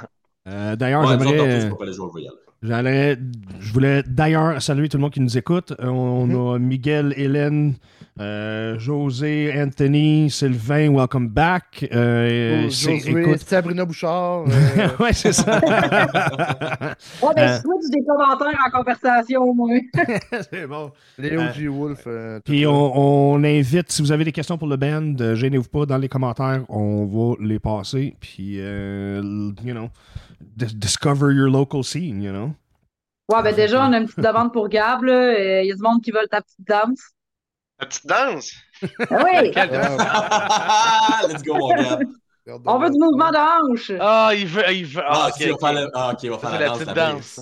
Euh, 0.47 0.75
D'ailleurs, 0.75 1.01
Ouais, 1.01 1.17
j'aimerais. 1.19 1.69
J'allais, 2.65 3.17
je 3.59 3.73
voulais 3.73 4.01
d'ailleurs 4.07 4.61
saluer 4.61 4.89
tout 4.89 4.97
le 4.97 5.01
monde 5.01 5.11
qui 5.11 5.21
nous 5.21 5.37
écoute. 5.37 5.73
Euh, 5.79 5.87
On, 5.87 6.25
Mhm. 6.27 6.35
a 6.55 6.59
Miguel, 6.59 7.13
Hélène, 7.17 7.75
euh, 8.19 8.79
José, 8.79 9.53
Anthony, 9.55 10.29
Sylvain, 10.31 10.89
welcome 10.95 11.27
back. 11.29 11.87
Euh, 11.93 12.63
Jo- 12.63 12.69
c'est- 12.71 12.97
Josué, 12.99 13.21
écoute, 13.21 13.39
Sabrina 13.39 13.85
Bouchard. 13.85 14.45
euh, 14.77 14.87
ouais, 15.03 15.13
c'est 15.13 15.33
ça. 15.33 15.59
Ouais, 17.21 17.33
ben, 17.35 17.49
Euh. 17.49 17.59
switch 17.59 17.91
des 17.91 18.03
commentaires 18.05 18.59
en 18.65 18.71
conversation, 18.71 19.41
au 19.43 19.53
moins. 19.53 19.79
c'est 20.51 20.65
bon. 20.67 20.91
Léo 21.17 21.41
Euh, 21.41 21.53
G. 21.53 21.67
Wolf. 21.67 22.03
euh, 22.07 22.39
Puis 22.43 22.65
on, 22.65 23.33
on 23.33 23.43
invite, 23.43 23.91
si 23.91 24.01
vous 24.01 24.11
avez 24.11 24.23
des 24.23 24.31
questions 24.31 24.57
pour 24.57 24.67
le 24.67 24.77
band, 24.77 25.15
euh, 25.19 25.35
gênez-vous 25.35 25.69
pas 25.69 25.85
dans 25.85 25.97
les 25.97 26.07
commentaires, 26.09 26.63
on 26.69 27.05
va 27.05 27.35
les 27.45 27.59
passer. 27.59 28.15
Puis, 28.19 28.55
euh, 28.59 29.21
you 29.63 29.73
know, 29.73 29.89
discover 30.57 31.31
your 31.31 31.49
local 31.49 31.83
scene, 31.83 32.21
you 32.21 32.31
know? 32.31 32.53
Ouais, 33.31 33.41
ben 33.41 33.55
déjà, 33.55 33.85
on 33.87 33.93
a 33.93 33.97
une 33.97 34.05
petite 34.05 34.19
demande 34.19 34.53
pour 34.53 34.69
Gab, 34.69 35.03
là. 35.03 35.61
Il 35.63 35.67
y 35.67 35.71
a 35.71 35.75
du 35.75 35.81
monde 35.81 36.01
qui 36.03 36.11
veut 36.11 36.27
ta 36.29 36.41
petite 36.41 36.59
danse. 36.67 36.99
La 37.79 37.87
petite 37.87 38.05
danse? 38.05 38.51
Ah 39.09 39.23
oui! 39.25 39.51
Ah, 39.55 41.21
Let's 41.27 41.41
go, 41.43 41.55
mon 41.55 41.69
gars. 41.69 41.99
regarde 42.45 42.61
On 42.65 42.77
veut 42.79 42.89
du 42.91 42.99
mouvement 42.99 43.31
de 43.31 43.37
hanche! 43.71 43.91
Ah, 43.99 44.29
il 44.35 44.45
veut. 44.47 44.63
Il 44.71 44.85
veut... 44.85 45.01
Ah, 45.05 45.25
Ah, 45.25 45.29
ok, 45.29 45.47
on 45.49 45.51
va 45.51 45.57
faire 45.57 45.73
la- 45.73 45.89
ah, 45.93 46.11
ok, 46.13 46.19
on 46.25 46.29
va 46.29 46.39
Ça, 46.39 46.39
faire 46.39 46.49
c'est 46.51 46.59
la 46.59 46.59
la 46.59 46.67
danse. 46.67 46.77
petite 46.79 46.95
la 46.95 47.11
danse. 47.11 47.39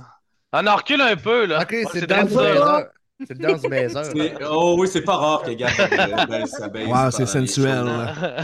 Ah, 0.51 0.61
non, 0.61 0.75
recule 0.75 1.01
un 1.01 1.15
peu, 1.15 1.45
là. 1.45 1.61
Ok, 1.61 1.75
c'est 1.91 2.07
danse. 2.07 2.31
C'est 3.27 3.39
le 3.39 3.47
danse 3.47 3.61
baiser. 3.61 4.33
Oh 4.49 4.75
oui, 4.79 4.87
c'est 4.91 5.01
pas 5.01 5.15
rare 5.15 5.43
que 5.43 5.51
euh, 5.51 6.25
baisse 6.25 6.49
sa 6.51 6.67
baisse 6.67 6.87
Wow, 6.87 7.11
c'est 7.11 7.19
les 7.21 7.25
sensuel. 7.27 7.85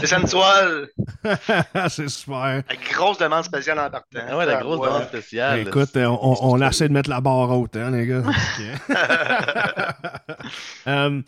C'est 0.00 0.06
sensuel. 0.06 0.88
c'est 1.88 2.08
super. 2.08 2.38
La 2.68 2.76
grosse 2.92 3.18
demande 3.18 3.44
spéciale 3.44 3.78
en 3.78 3.90
partant. 3.90 4.20
Ah 4.28 4.36
ouais, 4.38 4.46
la 4.46 4.60
grosse 4.60 4.78
Ouais. 4.80 4.88
danse 4.88 5.08
spéciale. 5.08 5.60
Écoute, 5.60 5.90
euh, 5.96 6.06
on, 6.06 6.36
on 6.40 6.62
essaie 6.66 6.88
de 6.88 6.92
mettre 6.94 7.10
la 7.10 7.20
barre 7.20 7.50
haute, 7.50 7.76
hein, 7.76 7.90
les 7.90 8.06
gars. 8.06 8.22
Ok. 8.90 8.96
Euh, 10.86 11.20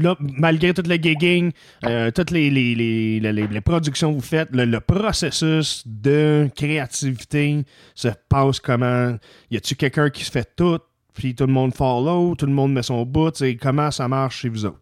là, 0.00 0.16
malgré 0.20 0.72
tout 0.74 0.82
le 0.84 0.96
gigging, 0.96 1.52
euh, 1.84 2.10
toutes 2.10 2.30
les, 2.30 2.50
les, 2.50 2.74
les, 2.74 3.20
les- 3.20 3.46
les 3.46 3.60
productions 3.60 4.10
que 4.10 4.16
vous 4.16 4.26
faites, 4.26 4.48
le, 4.52 4.64
le 4.64 4.80
processus 4.80 5.82
de 5.86 6.48
créativité 6.56 7.64
se 7.94 8.08
passe 8.28 8.58
comment? 8.60 9.16
Y 9.50 9.58
a-tu 9.58 9.76
quelqu'un 9.76 10.10
qui 10.10 10.24
se 10.24 10.30
fait 10.30 10.50
tout, 10.56 10.78
puis 11.14 11.34
tout 11.34 11.46
le 11.46 11.52
monde 11.52 11.74
follow, 11.74 12.34
tout 12.34 12.46
le 12.46 12.52
monde 12.52 12.72
met 12.72 12.82
son 12.82 13.04
bout? 13.04 13.32
tu 13.32 13.38
sais, 13.38 13.56
Comment 13.56 13.90
ça 13.90 14.08
marche 14.08 14.38
chez 14.38 14.48
vous 14.48 14.64
autres? 14.66 14.80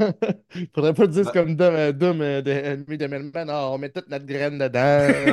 Faudrait 0.74 0.92
pas 0.92 1.02
le 1.02 1.08
dire 1.08 1.24
c'est 1.24 1.32
comme 1.32 1.54
Dom, 1.54 1.72
euh, 1.72 1.92
Dom 1.92 2.20
euh, 2.20 2.42
de 2.42 3.06
Melman. 3.06 3.48
Ah, 3.48 3.68
on 3.70 3.78
met 3.78 3.90
toute 3.90 4.08
notre 4.08 4.26
graine 4.26 4.58
dedans. 4.58 5.06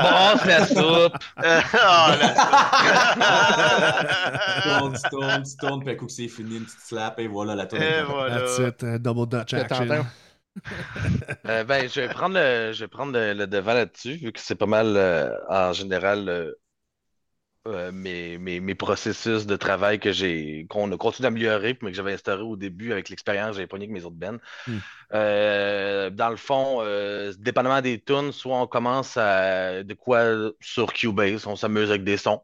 Brasse 0.00 0.44
la 0.44 0.66
soupe. 0.66 1.16
Tu 1.36 1.44
là. 1.44 2.18
tournes, 4.62 4.96
tu 4.96 5.08
tournes, 5.10 5.42
tu 5.44 5.56
tournes, 5.56 5.80
puis 5.84 5.90
un 5.90 5.96
coup 5.96 6.06
que 6.06 6.12
c'est 6.12 6.26
fini, 6.26 6.56
une 6.56 6.64
petite 6.64 6.80
slap, 6.80 7.20
et 7.20 7.28
voilà, 7.28 7.54
la 7.54 7.66
tourne. 7.66 7.82
Et 7.82 8.02
voilà. 8.02 8.40
That's 8.40 8.58
it, 8.58 8.82
uh, 8.82 8.98
double 8.98 9.28
Dutch 9.28 9.52
Je 9.52 9.56
action. 9.56 10.04
Euh, 11.46 11.64
ben, 11.64 11.88
je 11.88 12.00
vais 12.00 12.08
prendre 12.08 12.34
le, 12.36 12.72
je 12.72 12.84
vais 12.84 12.88
prendre 12.88 13.12
le, 13.12 13.34
le 13.34 13.46
devant 13.46 13.74
là-dessus, 13.74 14.14
vu 14.16 14.32
que 14.32 14.40
c'est 14.40 14.54
pas 14.54 14.66
mal, 14.66 14.94
euh, 14.96 15.30
en 15.48 15.72
général, 15.72 16.28
euh, 16.28 16.52
euh, 17.66 17.90
mes, 17.92 18.36
mes, 18.36 18.60
mes 18.60 18.74
processus 18.74 19.46
de 19.46 19.56
travail 19.56 19.98
que 19.98 20.12
j'ai, 20.12 20.66
qu'on 20.68 20.92
a 20.92 20.98
continué 20.98 21.28
d'améliorer, 21.28 21.78
mais 21.80 21.92
que 21.92 21.96
j'avais 21.96 22.12
instauré 22.12 22.42
au 22.42 22.56
début 22.56 22.92
avec 22.92 23.08
l'expérience 23.08 23.52
que 23.52 23.62
j'avais 23.62 23.74
avec 23.74 23.90
mes 23.90 24.04
autres 24.04 24.16
bands. 24.16 24.36
Hmm. 24.66 24.78
Euh, 25.14 26.10
dans 26.10 26.28
le 26.28 26.36
fond, 26.36 26.80
euh, 26.82 27.32
dépendamment 27.38 27.80
des 27.80 27.98
tunes, 27.98 28.32
soit 28.32 28.60
on 28.60 28.66
commence 28.66 29.16
à 29.16 29.82
de 29.82 29.94
quoi 29.94 30.52
sur 30.60 30.92
Cubase, 30.92 31.46
on 31.46 31.56
s'amuse 31.56 31.88
avec 31.88 32.04
des 32.04 32.18
sons. 32.18 32.42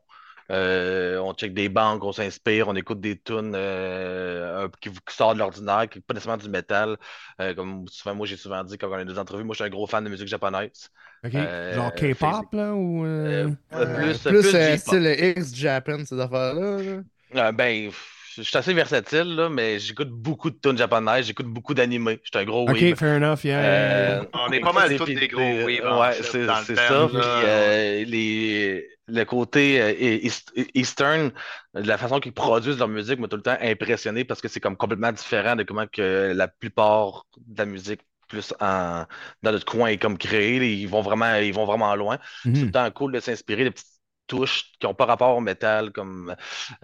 Euh, 0.51 1.19
on 1.21 1.33
check 1.35 1.55
des 1.55 1.69
banques, 1.69 2.03
on 2.05 2.13
s'inspire, 2.13 2.69
on 2.69 2.75
écoute 2.75 3.01
des 3.01 3.19
tunes 3.21 3.53
euh, 3.55 4.69
qui, 4.81 4.91
qui 4.91 5.15
sortent 5.15 5.35
de 5.35 5.39
l'ordinaire, 5.39 5.89
qui 5.89 6.01
pas 6.01 6.15
nécessairement 6.15 6.43
du 6.43 6.49
métal. 6.51 6.97
Euh, 7.41 7.55
comme 7.55 7.87
souvent, 7.89 8.15
moi 8.17 8.27
j'ai 8.27 8.37
souvent 8.37 8.65
dit 8.65 8.77
quand 8.77 8.89
on 8.91 8.95
a 8.95 9.05
des 9.05 9.19
entrevues, 9.19 9.45
moi 9.45 9.55
je 9.55 9.59
suis 9.63 9.65
un 9.65 9.71
gros 9.71 9.87
fan 9.87 10.03
de 10.05 10.09
musique 10.11 10.27
japonaise. 10.29 10.91
Ok, 11.25 11.35
Euh, 11.35 11.75
Genre 11.75 11.95
K-pop, 11.95 12.53
là, 12.53 12.75
ou... 12.75 13.05
euh, 13.05 13.49
Euh, 13.73 13.79
Euh, 13.79 13.95
plus, 14.13 14.19
plus, 14.19 14.41
plus 14.41 14.55
euh, 14.55 14.77
style 14.77 15.07
X-Japan, 15.39 16.05
ces 16.05 16.19
affaires-là. 16.19 16.83
là. 16.83 17.03
Euh, 17.37 17.53
ben, 17.53 17.87
pff, 17.91 18.20
je 18.37 18.43
suis 18.43 18.57
assez 18.57 18.73
versatile, 18.75 19.35
là, 19.35 19.49
mais 19.49 19.79
j'écoute 19.79 20.11
beaucoup 20.11 20.51
de 20.51 20.57
tunes 20.63 20.79
japonaises, 20.79 21.27
j'écoute 21.27 21.47
beaucoup 21.47 21.75
d'animés. 21.75 22.21
Je 22.23 22.29
suis 22.33 22.39
un 22.39 22.45
gros 22.49 22.69
Ok, 22.69 22.95
fair 22.97 23.17
enough, 23.17 23.45
yeah. 23.45 23.59
Euh, 23.61 24.25
On 24.35 24.51
est 24.53 24.61
pas 24.61 24.73
mal 24.73 24.89
c'est- 24.89 24.97
tous 24.97 25.05
des 25.07 25.29
gros 25.29 25.43
en 25.43 26.01
Ouais, 26.01 26.13
c'est 26.23 26.47
ça. 26.47 26.63
Puis 26.65 27.19
euh, 27.19 28.05
les, 28.05 28.89
le 29.09 29.25
côté 29.25 29.81
euh, 29.81 29.93
east- 29.99 30.53
Eastern, 30.75 31.33
de 31.75 31.83
la 31.87 31.99
façon 31.99 32.21
qu'ils 32.21 32.33
produisent 32.33 32.79
leur 32.79 32.89
musique 32.89 33.19
m'a 33.19 33.29
tout 33.29 33.37
le 33.37 33.43
temps 33.43 33.57
impressionné 33.61 34.25
parce 34.25 34.41
que 34.41 34.49
c'est 34.49 34.61
comme 34.61 34.77
complètement 34.77 35.13
différent 35.13 35.57
de 35.57 35.63
comment 35.65 35.87
que 35.87 36.33
la 36.35 36.49
plupart 36.49 37.27
de 37.47 37.59
la 37.59 37.67
musique 37.67 38.01
plus 38.29 38.55
en, 38.61 39.05
dans 39.43 39.51
notre 39.51 39.65
coin 39.67 39.89
est 39.89 39.99
comme 39.99 40.17
créée. 40.17 40.57
Ils 40.75 40.87
vont 40.87 41.01
vraiment, 41.03 41.35
ils 41.37 41.53
vont 41.53 41.65
vraiment 41.65 41.95
loin. 41.97 42.19
C'est 42.45 42.53
tout 42.53 42.67
le 42.67 42.71
temps 42.71 42.91
cool 42.93 43.13
de 43.13 43.19
s'inspirer 43.21 43.65
de 43.65 43.71
petites 43.71 43.87
touches 44.31 44.73
qui 44.81 44.87
n'ont 44.87 44.95
pas 44.95 45.07
rapport 45.07 45.37
au 45.37 45.41
métal, 45.41 45.93
comme 45.93 46.35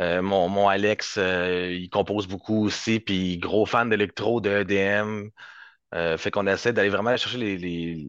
euh, 0.01 0.23
mon, 0.23 0.49
mon 0.49 0.69
Alex, 0.69 1.17
euh, 1.19 1.71
il 1.73 1.89
compose 1.91 2.27
beaucoup 2.27 2.65
aussi, 2.67 3.01
puis 3.01 3.39
gros 3.39 3.67
fan 3.67 3.89
d'électro, 3.91 4.41
de 4.41 4.51
EDM. 4.51 5.29
Euh, 5.95 6.19
fait 6.19 6.31
qu'on 6.33 6.47
essaie 6.49 6.73
d'aller 6.73 6.91
vraiment 6.91 7.17
chercher 7.17 7.39
les, 7.39 7.57
les, 7.59 8.09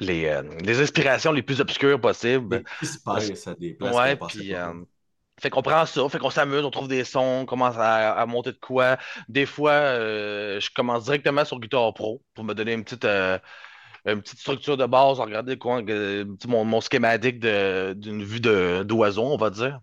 les, 0.00 0.40
les 0.62 0.80
inspirations 0.80 1.32
les 1.32 1.42
plus 1.42 1.60
obscures 1.60 2.00
possibles. 2.00 2.62
Qui 2.80 2.86
se 2.86 2.98
pèse 2.98 3.46
à 3.46 3.54
des 3.54 3.74
places 3.74 3.96
Ouais, 3.96 4.16
puis 4.16 4.52
fait 5.40 5.50
qu'on 5.50 5.62
prend 5.62 5.84
ça, 5.86 6.08
fait 6.08 6.18
qu'on 6.18 6.30
s'amuse, 6.30 6.64
on 6.64 6.70
trouve 6.70 6.88
des 6.88 7.04
sons, 7.04 7.20
on 7.42 7.46
commence 7.46 7.76
à, 7.76 8.12
à 8.14 8.26
monter 8.26 8.52
de 8.52 8.58
quoi. 8.58 8.96
Des 9.28 9.44
fois, 9.46 9.72
euh, 9.72 10.60
je 10.60 10.70
commence 10.70 11.04
directement 11.04 11.44
sur 11.44 11.60
Guitar 11.60 11.92
Pro 11.94 12.22
pour 12.34 12.44
me 12.44 12.54
donner 12.54 12.72
une 12.72 12.84
petite, 12.84 13.04
euh, 13.04 13.38
une 14.06 14.22
petite 14.22 14.38
structure 14.38 14.76
de 14.76 14.86
base, 14.86 15.20
regarder 15.20 15.58
quoi, 15.58 15.82
mon, 16.46 16.80
schématique 16.80 17.40
d'une 17.40 18.24
vue 18.24 18.40
d'oiseau, 18.40 19.24
on 19.24 19.36
va 19.36 19.50
dire. 19.50 19.80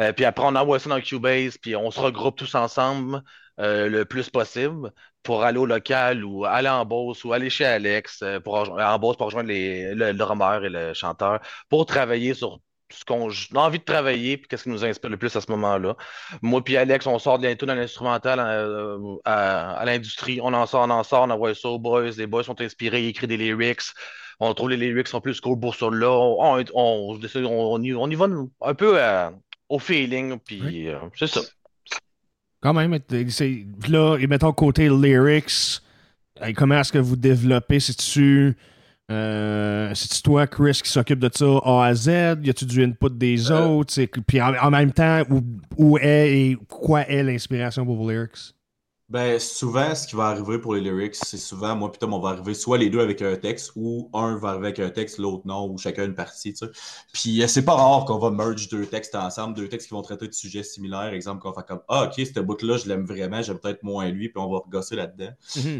Euh, 0.00 0.12
puis 0.12 0.24
après, 0.24 0.44
on 0.46 0.54
envoie 0.56 0.78
ça 0.78 0.90
dans 0.90 1.00
Cubase, 1.00 1.58
puis 1.58 1.76
on 1.76 1.90
se 1.90 2.00
regroupe 2.00 2.36
tous 2.36 2.54
ensemble 2.54 3.22
euh, 3.60 3.88
le 3.88 4.04
plus 4.04 4.30
possible 4.30 4.92
pour 5.22 5.42
aller 5.44 5.58
au 5.58 5.66
local 5.66 6.24
ou 6.24 6.44
aller 6.44 6.68
en 6.68 6.84
Beauce 6.84 7.24
ou 7.24 7.32
aller 7.32 7.50
chez 7.50 7.64
Alex 7.64 8.22
euh, 8.22 8.40
pour 8.40 8.54
en 8.56 8.98
Beauce 8.98 9.16
pour 9.16 9.26
rejoindre 9.26 9.48
les, 9.48 9.94
le, 9.94 10.12
le 10.12 10.64
et 10.64 10.68
le 10.68 10.94
chanteur 10.94 11.40
pour 11.68 11.86
travailler 11.86 12.34
sur 12.34 12.60
ce 12.92 13.04
qu'on 13.04 13.28
a 13.28 13.58
envie 13.66 13.78
de 13.78 13.84
travailler 13.84 14.36
puis 14.36 14.48
qu'est-ce 14.48 14.64
qui 14.64 14.68
nous 14.70 14.84
inspire 14.84 15.10
le 15.10 15.16
plus 15.16 15.34
à 15.34 15.40
ce 15.40 15.50
moment-là. 15.50 15.96
Moi 16.42 16.62
puis 16.62 16.76
Alex, 16.76 17.06
on 17.06 17.18
sort 17.18 17.38
bientôt 17.38 17.66
dans 17.66 17.74
l'instrumental 17.74 18.38
euh, 18.40 18.98
à, 19.24 19.72
à 19.72 19.84
l'industrie. 19.84 20.40
On 20.42 20.52
en 20.54 20.66
sort, 20.66 20.82
on 20.82 20.90
en 20.90 21.02
sort, 21.02 21.22
on 21.22 21.30
envoie 21.30 21.54
ça 21.54 21.68
aux 21.68 21.78
boys. 21.78 22.10
Les 22.16 22.26
boys 22.26 22.44
sont 22.44 22.60
inspirés, 22.60 23.04
ils 23.04 23.08
écrivent 23.08 23.28
des 23.28 23.36
lyrics. 23.36 23.82
On 24.38 24.52
trouve 24.54 24.70
les 24.70 24.76
lyrics 24.76 25.08
sont 25.08 25.20
plus 25.20 25.40
cool 25.40 25.58
pour 25.58 25.74
ça 25.74 25.88
là. 25.90 26.10
On, 26.10 26.58
on, 26.58 26.64
on, 26.74 27.18
on 27.44 27.82
y, 27.82 27.94
on 27.94 28.10
y 28.10 28.14
va 28.14 28.26
un 28.62 28.74
peu 28.74 29.02
euh, 29.02 29.30
au 29.68 29.78
feeling, 29.78 30.38
puis 30.38 30.88
euh, 30.88 30.98
c'est 31.16 31.26
ça. 31.26 31.40
Quand 32.60 32.72
même, 32.72 32.98
là, 33.88 34.16
et 34.18 34.26
mettons 34.26 34.52
côté 34.52 34.88
lyrics, 34.88 35.80
comment 36.56 36.80
est-ce 36.80 36.92
que 36.92 36.98
vous 36.98 37.16
développez? 37.16 37.80
C'est-tu 37.80 38.56
euh, 39.10 39.92
c'est-tu 39.94 40.22
toi, 40.22 40.46
Chris, 40.48 40.80
qui 40.82 40.90
s'occupe 40.90 41.20
de 41.20 41.30
ça 41.32 41.46
A 41.64 41.84
à 41.86 41.94
Z? 41.94 42.08
Y 42.42 42.50
a-tu 42.50 42.64
du 42.66 42.82
input 42.84 43.10
des 43.10 43.50
Euh. 43.50 43.66
autres? 43.68 43.94
Puis 44.26 44.40
en, 44.42 44.52
en 44.54 44.70
même 44.70 44.92
temps, 44.92 45.22
où, 45.30 45.42
où 45.76 45.98
est 45.98 46.32
et 46.32 46.58
quoi 46.68 47.02
est 47.08 47.22
l'inspiration 47.22 47.84
pour 47.84 47.96
vos 47.96 48.10
lyrics? 48.10 48.52
Ben, 49.08 49.38
souvent, 49.38 49.94
ce 49.94 50.04
qui 50.04 50.16
va 50.16 50.24
arriver 50.24 50.58
pour 50.58 50.74
les 50.74 50.80
lyrics, 50.80 51.14
c'est 51.14 51.36
souvent, 51.36 51.76
moi 51.76 51.92
puis 51.92 52.00
Tom, 52.00 52.12
on 52.12 52.18
va 52.18 52.30
arriver 52.30 52.54
soit 52.54 52.76
les 52.76 52.90
deux 52.90 52.98
avec 52.98 53.22
un 53.22 53.36
texte, 53.36 53.70
ou 53.76 54.10
un 54.12 54.36
va 54.36 54.48
arriver 54.48 54.66
avec 54.66 54.80
un 54.80 54.90
texte, 54.90 55.18
l'autre 55.18 55.46
non, 55.46 55.68
ou 55.70 55.78
chacun 55.78 56.06
une 56.06 56.14
partie, 56.16 56.52
tu 56.54 56.66
sais. 56.66 56.72
Puis 57.12 57.40
euh, 57.40 57.46
c'est 57.46 57.64
pas 57.64 57.74
rare 57.74 58.04
qu'on 58.04 58.18
va 58.18 58.32
merge 58.32 58.68
deux 58.68 58.84
textes 58.84 59.14
ensemble, 59.14 59.54
deux 59.54 59.68
textes 59.68 59.86
qui 59.86 59.94
vont 59.94 60.02
traiter 60.02 60.26
de 60.26 60.32
sujets 60.34 60.64
similaires. 60.64 61.12
Exemple, 61.12 61.40
qu'on 61.40 61.50
va 61.50 61.54
faire 61.54 61.66
comme 61.66 61.82
Ah, 61.86 62.06
ok, 62.06 62.14
ce 62.26 62.40
bout-là, 62.40 62.78
je 62.78 62.88
l'aime 62.88 63.04
vraiment, 63.06 63.42
j'aime 63.42 63.60
peut-être 63.60 63.84
moins 63.84 64.08
lui, 64.08 64.28
puis 64.28 64.42
on 64.42 64.50
va 64.50 64.58
regosser 64.58 64.96
là-dedans. 64.96 65.30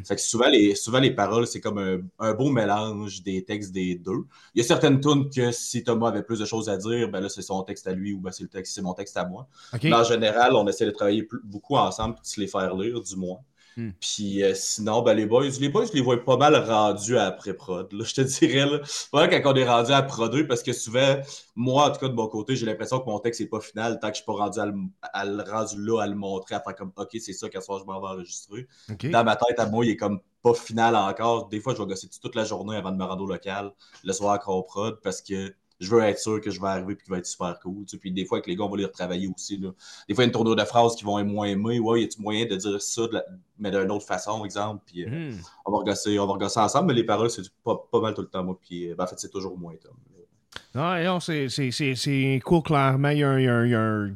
Fait 0.05 0.15
que 0.15 0.21
souvent, 0.23 0.49
les, 0.49 0.77
souvent, 0.77 1.01
les 1.01 1.11
paroles, 1.11 1.49
c'est 1.49 1.61
comme 1.61 1.79
un, 1.79 1.99
un 2.21 2.33
beau 2.35 2.51
mélange 2.51 3.25
des 3.25 3.45
textes 3.45 3.73
des 3.73 3.97
deux. 3.97 4.25
Il 4.55 4.63
y 4.63 4.65
a 4.65 4.69
certaines 4.69 5.01
tunes 5.01 5.31
que 5.31 5.51
si 5.51 5.83
Thomas 5.83 6.09
avait 6.11 6.23
plus 6.23 6.39
de 6.39 6.45
choses 6.45 6.69
à 6.69 6.77
dire, 6.77 7.09
ben 7.11 7.21
là, 7.21 7.29
c'est 7.29 7.43
son 7.43 7.63
texte 7.65 7.89
à 7.89 7.93
lui, 7.93 8.13
ou 8.13 8.21
ben 8.21 8.31
c'est 8.31 8.45
le 8.45 8.49
texte, 8.49 8.73
c'est 8.75 8.83
mon 8.83 8.95
texte 8.95 9.17
à 9.17 9.25
moi. 9.27 9.49
Mais 9.89 9.95
en 9.95 10.05
général, 10.05 10.55
on 10.55 10.67
essaie 10.69 10.87
de 10.87 10.91
travailler 10.93 11.25
plus- 11.25 11.41
beaucoup 11.43 11.77
ensemble 11.77 12.15
et 12.19 12.23
de 12.23 12.27
se 12.27 12.41
les 12.41 12.47
faire 12.47 12.75
lire, 12.77 13.01
du 13.01 13.16
moins. 13.17 13.41
Hmm. 13.77 13.91
Puis 14.01 14.43
euh, 14.43 14.55
sinon, 14.55 15.03
ben, 15.03 15.13
les 15.15 15.27
boys, 15.27 15.45
les 15.61 15.69
boys, 15.69 15.85
je 15.85 15.93
les 15.93 16.01
vois 16.01 16.25
pas 16.25 16.39
mal 16.39 16.57
rendus 16.57 17.19
à 17.19 17.27
après-prod. 17.27 17.89
Je 18.05 18.15
te 18.15 18.21
dirais, 18.23 18.65
là. 18.65 18.81
Pas 19.13 19.29
quand 19.29 19.53
on 19.53 19.55
est 19.55 19.69
rendu 19.69 19.93
à 19.93 20.03
Pro 20.03 20.29
2, 20.31 20.47
parce 20.47 20.63
que 20.63 20.73
souvent, 20.73 21.17
moi, 21.55 21.89
en 21.89 21.93
tout 21.93 22.01
cas, 22.01 22.09
de 22.09 22.15
mon 22.15 22.27
côté, 22.27 22.57
j'ai 22.57 22.65
l'impression 22.65 23.01
que 23.01 23.05
mon 23.05 23.19
texte 23.19 23.41
n'est 23.43 23.49
pas 23.49 23.61
final 23.61 23.99
tant 24.01 24.09
que 24.09 24.15
je 24.15 24.23
suis 24.23 24.25
pas 24.25 24.33
rendu 24.33 24.59
à 24.61 24.67
le, 24.67 24.75
à 25.03 25.25
le- 25.27 25.43
rendu 25.43 25.77
là, 25.79 26.01
à 26.01 26.07
le 26.07 26.15
montrer, 26.15 26.55
à 26.55 26.61
faire 26.61 26.75
comme 26.75 26.93
OK, 26.97 27.11
c'est 27.21 27.35
ça 27.35 27.51
qu'à 27.51 27.61
ce 27.61 27.67
soir, 27.67 27.81
je 27.81 27.85
m'en 27.85 28.01
vais 28.01 28.07
enregistrer. 28.09 28.67
Dans 29.13 29.25
ma 29.25 29.37
tête, 29.37 29.59
à 29.59 29.67
moi, 29.67 29.85
il 29.85 29.91
est 29.91 29.97
comme 29.97 30.21
pas 30.43 30.55
final 30.55 30.97
encore. 30.97 31.49
Des 31.49 31.61
fois, 31.61 31.75
je 31.75 31.79
vais 31.83 31.87
gosser 31.87 32.09
toute 32.09 32.35
la 32.35 32.45
journée 32.45 32.77
avant 32.77 32.93
de 32.93 32.97
me 32.97 33.05
rendre 33.05 33.25
au 33.25 33.27
local, 33.27 33.73
le 34.05 34.13
soir 34.15 34.33
à 34.33 34.39
Croprod, 34.39 35.01
parce 35.03 35.21
que 35.21 35.55
je 35.81 35.91
veux 35.91 36.01
être 36.03 36.19
sûr 36.19 36.41
que 36.41 36.51
je 36.51 36.61
vais 36.61 36.69
arriver 36.69 36.95
et 36.95 36.97
qu'il 36.97 37.11
va 37.11 37.19
être 37.19 37.27
super 37.27 37.59
cool. 37.61 37.85
Tu 37.85 37.91
sais. 37.93 37.99
Puis 37.99 38.11
des 38.11 38.25
fois, 38.25 38.39
avec 38.39 38.47
les 38.47 38.57
gars, 38.57 38.65
on 38.65 38.69
va 38.71 38.77
les 38.77 38.85
retravailler 38.87 39.29
aussi. 39.29 39.57
Là. 39.59 39.71
Des 40.09 40.15
fois, 40.15 40.25
il 40.25 40.27
y 40.27 40.29
a 40.29 40.29
une 40.29 40.33
tournure 40.33 40.57
de 40.57 40.65
phrases 40.65 40.95
qui 40.97 41.05
vont 41.05 41.19
être 41.19 41.27
moins 41.27 41.47
aimer. 41.47 41.79
Ouais, 41.79 42.03
y 42.03 42.05
a-tu 42.05 42.21
moyen 42.21 42.47
de 42.47 42.57
dire 42.57 42.81
ça, 42.81 43.07
de 43.07 43.13
la... 43.15 43.25
mais 43.59 43.71
d'une 43.71 43.91
autre 43.91 44.07
façon, 44.07 44.45
exemple. 44.45 44.83
Puis 44.87 45.05
euh, 45.05 45.09
Hmm. 45.33 45.39
on, 45.67 45.73
va 45.73 45.79
regosser, 45.79 46.19
on 46.19 46.27
va 46.27 46.33
regosser 46.35 46.61
ensemble, 46.61 46.89
mais 46.89 46.95
les 46.95 47.05
paroles, 47.05 47.31
c'est 47.31 47.43
pas, 47.65 47.77
pas 47.93 48.01
mal 48.01 48.15
tout 48.15 48.23
le 48.23 48.29
temps, 48.29 48.43
moi. 48.45 48.59
Puis 48.61 48.91
euh, 48.91 48.95
ben, 48.97 49.05
en 49.05 49.07
fait, 49.07 49.19
c'est 49.19 49.31
toujours 49.31 49.59
moins 49.59 49.75
Tom. 49.83 49.93
Non, 50.75 51.03
non, 51.05 51.21
c'est- 51.21 52.41
cool, 52.45 52.63
clairement. 52.63 53.09
Il 53.11 53.19
y 53.19 53.23
a 53.25 53.31
un, 53.31 53.39
il 53.39 53.45
y 53.45 53.49
a 53.49 53.55
un- 53.55 53.65
il 53.67 53.71
y 53.71 53.75
a 53.75 53.81
un- 53.81 54.09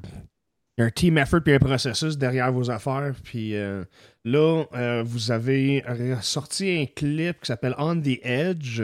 il 0.79 0.81
y 0.81 0.83
a 0.83 0.87
un 0.87 0.91
team 0.91 1.19
effort 1.19 1.43
puis 1.43 1.53
un 1.55 1.59
processus 1.59 2.17
derrière 2.17 2.51
vos 2.53 2.71
affaires. 2.71 3.15
Puis 3.23 3.55
euh, 3.55 3.85
là, 4.25 4.65
euh, 4.75 5.03
vous 5.05 5.31
avez 5.31 5.85
sorti 6.23 6.71
un 6.81 6.87
clip 6.87 7.41
qui 7.41 7.47
s'appelle 7.47 7.75
On 7.77 8.01
the 8.01 8.19
Edge. 8.23 8.83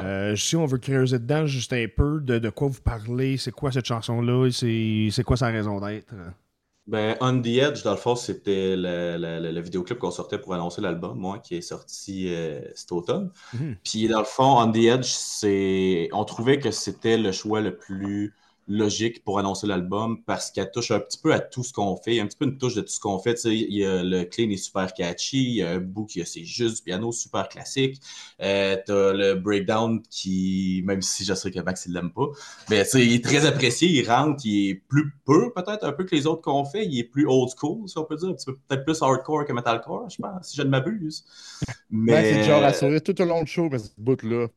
Euh, 0.00 0.34
si 0.36 0.56
on 0.56 0.66
veut 0.66 0.78
creuser 0.78 1.18
dedans 1.18 1.46
juste 1.46 1.72
un 1.72 1.86
peu 1.94 2.20
de, 2.20 2.38
de 2.38 2.50
quoi 2.50 2.68
vous 2.68 2.80
parlez, 2.82 3.36
c'est 3.36 3.52
quoi 3.52 3.70
cette 3.72 3.86
chanson-là, 3.86 4.50
c'est 4.50 5.08
c'est 5.12 5.22
quoi 5.24 5.36
sa 5.36 5.48
raison 5.48 5.80
d'être? 5.80 6.12
Ben, 6.86 7.16
On 7.22 7.40
the 7.40 7.46
Edge, 7.46 7.82
dans 7.82 7.92
le 7.92 7.96
fond, 7.96 8.14
c'était 8.14 8.76
le, 8.76 9.16
le- 9.16 9.40
le- 9.40 9.52
le 9.52 9.60
vidéoclip 9.62 9.98
qu'on 9.98 10.10
sortait 10.10 10.38
pour 10.38 10.52
annoncer 10.52 10.82
l'album, 10.82 11.18
moi, 11.18 11.38
qui 11.38 11.54
est 11.56 11.62
sorti 11.62 12.28
euh, 12.34 12.60
cet 12.74 12.92
automne. 12.92 13.32
Mhm. 13.52 13.76
Puis, 13.82 14.06
dans 14.08 14.18
le 14.18 14.26
fond, 14.26 14.58
On 14.60 14.70
the 14.70 14.76
Edge, 14.84 15.06
c'est. 15.06 16.08
On 16.12 16.24
trouvait 16.26 16.58
que 16.58 16.70
c'était 16.70 17.16
le 17.16 17.32
choix 17.32 17.62
le 17.62 17.74
plus 17.76 18.34
logique 18.66 19.22
pour 19.24 19.38
annoncer 19.38 19.66
l'album 19.66 20.22
parce 20.24 20.50
qu'elle 20.50 20.70
touche 20.70 20.90
un 20.90 21.00
petit 21.00 21.18
peu 21.18 21.32
à 21.32 21.40
tout 21.40 21.62
ce 21.62 21.72
qu'on 21.72 21.96
fait. 21.96 22.12
Il 22.12 22.16
y 22.16 22.20
a 22.20 22.22
un 22.22 22.26
petit 22.26 22.36
peu 22.36 22.46
une 22.46 22.58
touche 22.58 22.74
de 22.74 22.80
tout 22.80 22.88
ce 22.92 23.00
qu'on 23.00 23.18
fait. 23.18 23.34
Tu 23.34 23.40
sais, 23.42 23.56
il 23.56 23.74
y 23.76 23.84
a, 23.84 24.02
le 24.02 24.24
clean 24.24 24.50
est 24.50 24.56
super 24.56 24.92
catchy. 24.94 25.42
Il 25.42 25.54
y 25.56 25.62
a 25.62 25.70
un 25.72 25.78
bout 25.78 26.06
qui 26.06 26.24
c'est 26.26 26.44
juste 26.44 26.76
du 26.76 26.82
piano 26.82 27.12
super 27.12 27.48
classique. 27.48 28.00
Euh, 28.40 28.76
T'as 28.86 29.12
le 29.12 29.34
breakdown 29.34 30.02
qui, 30.10 30.82
même 30.84 31.02
si 31.02 31.24
je 31.24 31.34
sais 31.34 31.50
que 31.50 31.60
Max 31.60 31.86
il 31.86 31.92
l'aime 31.92 32.12
pas, 32.12 32.26
mais 32.70 32.84
tu 32.84 32.90
sais, 32.90 33.06
il 33.06 33.14
est 33.14 33.24
très 33.24 33.46
apprécié. 33.46 33.88
Il 33.88 34.08
rentre, 34.08 34.44
il 34.44 34.70
est 34.70 34.74
plus 34.74 35.12
pur 35.26 35.52
peut-être 35.54 35.84
un 35.84 35.92
peu 35.92 36.04
que 36.04 36.14
les 36.14 36.26
autres 36.26 36.42
qu'on 36.42 36.64
fait. 36.64 36.86
Il 36.86 36.98
est 36.98 37.04
plus 37.04 37.26
old 37.26 37.50
school, 37.56 37.88
si 37.88 37.98
on 37.98 38.04
peut 38.04 38.16
dire. 38.16 38.28
Un 38.30 38.34
petit 38.34 38.46
peu 38.46 38.56
peut-être 38.68 38.84
plus 38.84 39.02
hardcore 39.02 39.44
que 39.44 39.52
metalcore, 39.52 40.08
je 40.10 40.16
pense, 40.16 40.48
si 40.48 40.56
je 40.56 40.62
ne 40.62 40.68
m'abuse. 40.68 41.24
Mais 41.90 42.12
Ben, 42.12 42.24
c'est 42.24 42.40
du 42.40 42.44
genre 42.44 42.74
sourire 42.74 43.02
tout 43.02 43.20
au 43.20 43.24
long 43.24 43.42
du 43.42 43.50
show, 43.50 43.68
mais 43.70 43.78
ce 43.78 43.90
bout-là. 43.98 44.48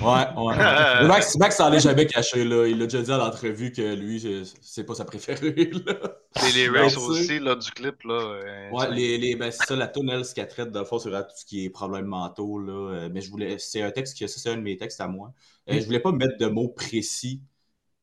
Ouais, 0.00 0.26
ouais. 0.36 0.56
Max, 1.06 1.36
Max 1.36 1.56
s'en 1.56 1.72
est 1.72 1.80
jamais 1.80 2.06
caché, 2.06 2.44
là. 2.44 2.66
Il 2.66 2.80
a 2.80 2.86
déjà 2.86 3.02
dit 3.02 3.12
à 3.12 3.18
l'entrevue 3.18 3.72
que 3.72 3.94
lui, 3.94 4.20
c'est- 4.62 4.84
pas 4.84 4.94
sa 4.94 5.04
préférée, 5.04 5.70
là. 5.86 5.94
C'est 6.36 6.52
les 6.52 6.88
sais, 6.88 6.96
aussi 6.96 7.38
là, 7.38 7.56
du 7.56 7.70
clip. 7.72 8.02
Là, 8.04 8.14
euh, 8.14 8.70
Ouais, 8.70 8.88
les, 8.90 9.18
les, 9.18 9.34
ben, 9.34 9.50
c'est 9.50 9.64
ça, 9.66 9.74
la 9.76 9.88
tunnel, 9.88 10.24
ce 10.24 10.32
qu'elle 10.34 10.46
traite, 10.48 10.70
dans 10.70 10.80
le 10.80 10.86
fond, 10.86 10.98
c'est 11.00 11.10
vraiment 11.10 11.24
tout 11.26 11.36
ce 11.36 11.44
qui 11.44 11.64
est 11.64 11.70
problèmes 11.70 12.06
mentaux, 12.06 12.58
là. 12.60 12.72
Euh, 12.72 13.08
Mais 13.12 13.20
je 13.20 13.30
voulais, 13.30 13.58
c'est 13.58 13.82
un 13.82 13.90
texte 13.90 14.16
qui, 14.16 14.28
ça, 14.28 14.38
c'est 14.40 14.50
un 14.50 14.56
de 14.56 14.62
mes 14.62 14.76
textes 14.76 15.00
à 15.00 15.08
moi. 15.08 15.32
Euh, 15.68 15.80
je 15.80 15.84
voulais 15.86 15.98
pas 16.00 16.12
mettre 16.12 16.36
de 16.38 16.46
mots 16.46 16.68
précis, 16.68 17.42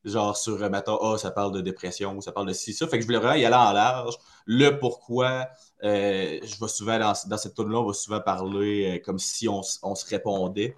genre 0.05 0.37
sur, 0.37 0.61
euh, 0.63 0.69
mettons, 0.69 0.97
ah, 1.01 1.17
ça 1.17 1.31
parle 1.31 1.53
de 1.53 1.61
dépression, 1.61 2.17
ou 2.17 2.21
ça 2.21 2.31
parle 2.31 2.47
de 2.47 2.53
ci, 2.53 2.73
ça. 2.73 2.87
Fait 2.87 2.97
que 2.97 3.01
je 3.03 3.07
voulais 3.07 3.19
vraiment 3.19 3.35
y 3.35 3.45
aller 3.45 3.55
en 3.55 3.73
large. 3.73 4.15
Le 4.45 4.79
pourquoi, 4.79 5.47
euh, 5.83 6.39
je 6.43 6.59
vais 6.59 6.67
souvent, 6.69 6.99
dans, 6.99 7.13
dans 7.27 7.37
cette 7.37 7.55
tune 7.55 7.69
là 7.71 7.79
on 7.79 7.85
va 7.87 7.93
souvent 7.93 8.21
parler 8.21 9.01
comme 9.05 9.19
si 9.19 9.47
on, 9.49 9.61
on 9.83 9.95
se 9.95 10.05
répondait, 10.09 10.75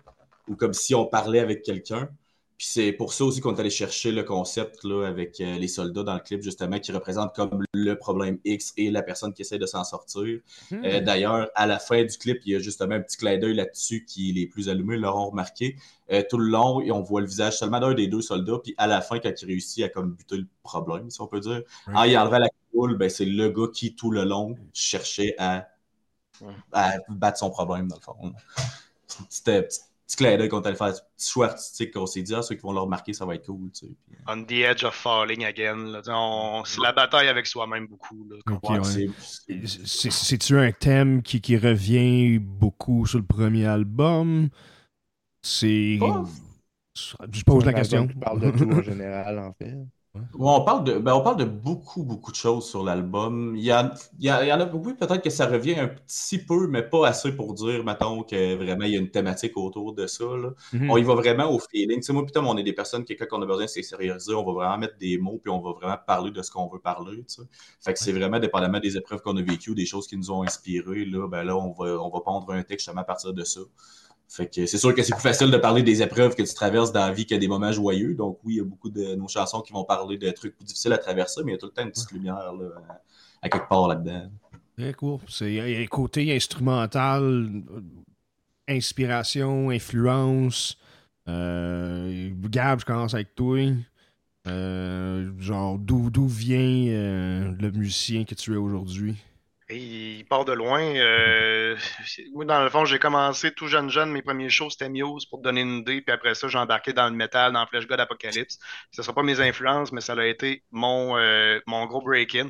ou 0.49 0.55
comme 0.55 0.73
si 0.73 0.93
on 0.93 1.05
parlait 1.05 1.39
avec 1.39 1.63
quelqu'un. 1.63 2.09
Puis 2.57 2.67
c'est 2.71 2.91
pour 2.91 3.13
ça 3.13 3.23
aussi 3.23 3.39
qu'on 3.39 3.55
est 3.55 3.59
allé 3.61 3.69
chercher 3.69 4.11
le 4.11 4.23
concept 4.23 4.83
là, 4.83 5.05
avec 5.07 5.39
euh, 5.39 5.57
les 5.57 5.69
soldats 5.69 6.03
dans 6.03 6.15
le 6.15 6.19
clip, 6.19 6.41
justement, 6.41 6.77
qui 6.77 6.91
représentent 6.91 7.33
comme 7.33 7.63
le 7.73 7.93
problème 7.95 8.37
X 8.43 8.73
et 8.75 8.91
la 8.91 9.01
personne 9.01 9.33
qui 9.33 9.43
essaie 9.43 9.57
de 9.57 9.65
s'en 9.65 9.85
sortir. 9.85 10.41
Hmm. 10.69 10.81
Euh, 10.83 10.99
D'ailleurs, 10.99 11.47
à 11.55 11.65
la 11.67 11.79
fin 11.79 12.03
du 12.03 12.17
clip, 12.17 12.41
il 12.45 12.51
y 12.51 12.55
a 12.57 12.59
justement 12.59 12.95
un 12.95 12.99
petit 12.99 13.15
clin 13.15 13.37
d'œil 13.37 13.53
là-dessus 13.53 14.03
qui 14.03 14.33
les 14.33 14.45
plus 14.45 14.67
allumés 14.67 14.97
l'auront 14.97 15.29
remarqué. 15.29 15.77
Euh, 16.11 16.21
tout 16.29 16.37
le 16.37 16.49
long, 16.49 16.81
et 16.81 16.91
on 16.91 17.01
voit 17.01 17.21
le 17.21 17.27
visage 17.27 17.57
seulement 17.57 17.79
d'un 17.79 17.93
des 17.93 18.07
deux 18.07 18.21
soldats, 18.21 18.59
puis 18.61 18.75
à 18.77 18.87
la 18.87 18.99
fin, 18.99 19.19
quand 19.19 19.31
il 19.41 19.45
réussit 19.45 19.85
à 19.85 19.87
comme 19.87 20.11
buter 20.11 20.35
le 20.35 20.47
problème, 20.61 21.09
si 21.09 21.21
on 21.21 21.27
peut 21.27 21.39
dire, 21.39 21.61
en 21.87 22.03
y 22.03 22.17
enlevant 22.17 22.39
la 22.39 22.49
coule, 22.73 22.97
ben, 22.97 23.09
c'est 23.09 23.23
le 23.23 23.49
gars 23.51 23.67
qui, 23.73 23.95
tout 23.95 24.11
le 24.11 24.25
long, 24.25 24.57
cherchait 24.73 25.33
à, 25.37 25.65
à 26.73 26.95
battre 27.07 27.37
son 27.37 27.51
problème, 27.51 27.87
dans 27.87 27.95
le 27.95 28.01
fond. 28.01 28.33
C'était 29.29 29.65
petit, 30.09 30.15
clin 30.17 30.37
d'œil 30.37 30.49
qu'on 30.49 30.59
allé 30.61 30.75
faire, 30.75 30.93
petit 30.93 31.29
choix 31.29 31.47
artistique 31.47 31.93
qu'on 31.93 32.05
s'est 32.05 32.21
dit, 32.23 32.33
ah, 32.35 32.41
ceux 32.41 32.55
qui 32.55 32.61
vont 32.61 32.73
le 32.73 32.79
remarquer, 32.79 33.13
ça 33.13 33.25
va 33.25 33.35
être 33.35 33.45
cool. 33.45 33.71
Tu 33.71 33.87
sais. 33.87 33.93
Puis, 34.07 34.15
euh, 34.17 34.31
On 34.33 34.43
the 34.43 34.51
edge 34.51 34.83
of 34.83 34.93
falling 34.95 35.45
again. 35.45 36.01
C'est 36.65 36.81
la 36.81 36.93
bataille 36.93 37.27
avec 37.27 37.45
soi-même 37.45 37.87
beaucoup. 37.87 38.27
Là, 38.29 38.37
Ok, 38.53 38.69
ouais, 38.69 38.79
ouais. 38.79 38.83
c'est- 38.83 39.67
C'est- 39.85 40.11
C'est-tu 40.11 40.57
un 40.57 40.71
thème 40.71 41.21
qui, 41.21 41.41
qui 41.41 41.57
revient 41.57 42.39
beaucoup 42.39 43.05
sur 43.05 43.19
le 43.19 43.25
premier 43.25 43.65
album? 43.65 44.49
C'est. 45.41 45.97
Pas- 45.99 46.23
Je 47.31 47.43
pose 47.43 47.65
la 47.65 47.73
question. 47.73 48.07
qui 48.07 48.15
parle 48.15 48.41
de 48.41 48.51
tout 48.51 48.69
en 48.71 48.81
général, 48.81 49.39
en 49.39 49.53
fait. 49.53 49.73
Ouais, 50.15 50.21
on, 50.39 50.61
parle 50.63 50.83
de, 50.85 50.97
ben, 50.97 51.13
on 51.13 51.21
parle 51.21 51.37
de 51.37 51.43
beaucoup, 51.45 52.03
beaucoup 52.03 52.31
de 52.31 52.35
choses 52.35 52.67
sur 52.67 52.83
l'album. 52.83 53.55
Il 53.55 53.61
il, 53.61 53.65
y 53.65 53.71
a- 53.71 53.93
il 54.43 54.47
y 54.47 54.51
en 54.51 54.59
a 54.59 54.65
beaucoup, 54.65 54.95
peut-être 54.95 55.21
que 55.21 55.29
ça 55.29 55.45
revient 55.45 55.75
un 55.75 55.87
petit 55.87 56.39
peu, 56.39 56.67
mais 56.67 56.81
pas 56.81 57.07
assez 57.07 57.31
pour 57.35 57.53
dire, 57.53 57.83
mettons, 57.83 58.23
que 58.23 58.55
vraiment 58.55 58.85
il 58.85 58.91
y 58.93 58.95
a 58.95 58.99
une 58.99 59.11
thématique 59.11 59.55
autour 59.55 59.93
de 59.93 60.07
ça. 60.07 60.23
là. 60.25 60.49
Mhm. 60.73 60.89
On 60.89 60.97
y 60.97 61.03
va 61.03 61.13
vraiment 61.13 61.51
au 61.53 61.59
feeling. 61.59 61.97
Tu 61.97 62.03
sais, 62.03 62.13
moi, 62.13 62.25
putain, 62.25 62.43
on 62.43 62.57
est 62.57 62.63
des 62.63 62.73
personnes 62.73 63.05
qui, 63.05 63.15
quand 63.15 63.27
on 63.33 63.41
a 63.43 63.45
besoin 63.45 63.65
de 63.65 63.69
s'extérioriser, 63.69 64.33
on 64.33 64.43
va 64.43 64.51
vraiment 64.53 64.77
mettre 64.79 64.97
des 64.97 65.19
mots, 65.19 65.39
puis 65.43 65.51
on 65.51 65.61
va 65.61 65.73
vraiment 65.73 65.97
parler 66.07 66.31
de 66.31 66.41
ce 66.41 66.49
qu'on 66.49 66.67
veut 66.67 66.79
parler. 66.79 67.17
tu 67.17 67.35
sais. 67.35 67.41
Fait 67.79 67.93
que 67.93 67.99
c'est 67.99 68.11
vraiment 68.13 68.39
dépendamment 68.39 68.79
des 68.79 68.97
épreuves 68.97 69.21
qu'on 69.21 69.37
a 69.37 69.43
vécues, 69.43 69.75
des 69.75 69.85
choses 69.85 70.07
qui 70.07 70.17
nous 70.17 70.31
ont 70.31 70.41
inspirés. 70.41 71.05
Là, 71.05 71.27
ben 71.27 71.43
là, 71.43 71.55
on 71.55 71.71
va, 71.71 71.85
on 72.01 72.09
va 72.09 72.21
pondre 72.21 72.51
un 72.51 72.63
texte 72.63 72.85
justement 72.85 73.01
à 73.01 73.05
partir 73.05 73.31
de 73.33 73.43
ça. 73.43 73.59
Fait 74.29 74.47
que 74.47 74.67
c'est 74.67 74.77
sûr 74.77 74.93
que 74.93 75.01
c'est 75.01 75.13
plus 75.13 75.21
facile 75.21 75.49
de 75.49 75.57
parler 75.57 75.81
des 75.81 76.03
épreuves 76.03 76.35
que 76.35 76.43
tu 76.43 76.53
traverses 76.53 76.91
dans 76.91 77.07
la 77.07 77.11
vie 77.11 77.25
que 77.25 77.33
des 77.33 77.47
moments 77.47 77.71
joyeux. 77.71 78.13
Donc 78.13 78.39
oui, 78.43 78.53
il 78.53 78.57
y 78.57 78.61
a 78.61 78.63
beaucoup 78.63 78.91
de 78.91 79.15
nos 79.15 79.27
chansons 79.27 79.61
qui 79.61 79.73
vont 79.73 79.83
parler 79.83 80.17
de 80.17 80.29
trucs 80.29 80.55
plus 80.55 80.65
difficiles 80.65 80.93
à 80.93 80.99
traverser, 80.99 81.41
mais 81.43 81.53
il 81.53 81.55
y 81.55 81.57
a 81.57 81.59
tout 81.59 81.65
le 81.65 81.71
temps 81.71 81.81
une 81.83 81.89
petite 81.89 82.11
lumière 82.11 82.35
là, 82.53 82.69
à, 82.89 83.01
à 83.41 83.49
quelque 83.49 83.67
part 83.67 83.87
là-dedans. 83.87 84.29
Très 84.77 84.93
cool. 84.93 85.19
C'est 85.27 85.51
il 85.51 85.55
y 85.55 85.75
a 85.75 85.79
un 85.79 85.85
côté 85.87 86.33
instrumental, 86.33 87.49
inspiration, 88.67 89.71
influence. 89.71 90.77
Euh, 91.27 92.29
Gab, 92.49 92.79
je 92.79 92.85
commence 92.85 93.15
avec 93.15 93.33
toi. 93.33 93.59
Euh, 94.47 95.31
genre, 95.39 95.77
d'où 95.77 96.09
d'où 96.09 96.27
vient 96.27 96.59
euh, 96.59 97.51
le 97.59 97.71
musicien 97.71 98.23
que 98.23 98.35
tu 98.35 98.53
es 98.53 98.57
aujourd'hui? 98.57 99.15
Et 99.71 99.77
il 100.17 100.25
part 100.25 100.45
de 100.45 100.51
loin. 100.53 100.81
euh, 100.81 101.77
moi, 102.33 102.43
dans 102.45 102.63
le 102.63 102.69
fond, 102.71 102.85
j'ai 102.85 102.97
commencé 102.97 103.51
tout 103.53 103.67
jeune 103.67 103.89
jeune. 103.89 104.11
Mes 104.11 104.23
premiers 104.23 104.49
shows, 104.49 104.71
c'était 104.71 104.89
Muse 104.89 105.27
pour 105.27 105.39
te 105.39 105.43
donner 105.43 105.61
une 105.61 105.77
idée. 105.79 106.01
Puis 106.01 106.11
après 106.13 106.33
ça, 106.33 106.47
j'ai 106.47 106.57
embarqué 106.57 106.91
dans 106.91 107.07
le 107.07 107.15
métal, 107.15 107.53
dans 107.53 107.67
Flash 107.67 107.85
God 107.87 107.99
Apocalypse. 107.99 108.57
Ce 108.91 109.01
ne 109.01 109.03
sera 109.03 109.13
pas 109.13 109.21
mes 109.21 109.39
influences, 109.41 109.91
mais 109.91 110.01
ça 110.01 110.13
a 110.13 110.25
été 110.25 110.63
mon, 110.71 111.17
euh, 111.17 111.59
mon 111.67 111.85
gros 111.85 112.01
break-in. 112.01 112.49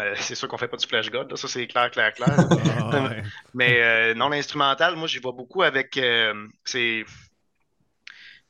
Euh, 0.00 0.14
c'est 0.16 0.34
sûr 0.34 0.48
qu'on 0.48 0.58
fait 0.58 0.68
pas 0.68 0.76
du 0.76 0.86
Flash 0.86 1.10
God, 1.10 1.30
là. 1.30 1.36
ça 1.36 1.48
c'est 1.48 1.66
clair, 1.68 1.90
clair, 1.90 2.12
clair. 2.12 2.36
Ah, 2.78 3.08
ouais. 3.10 3.22
Mais 3.54 3.80
euh, 3.82 4.14
non, 4.14 4.28
l'instrumental, 4.28 4.96
moi, 4.96 5.06
j'y 5.08 5.18
vais 5.18 5.32
beaucoup 5.32 5.62
avec. 5.62 5.96
euh, 5.96 6.34
c'est. 6.64 7.04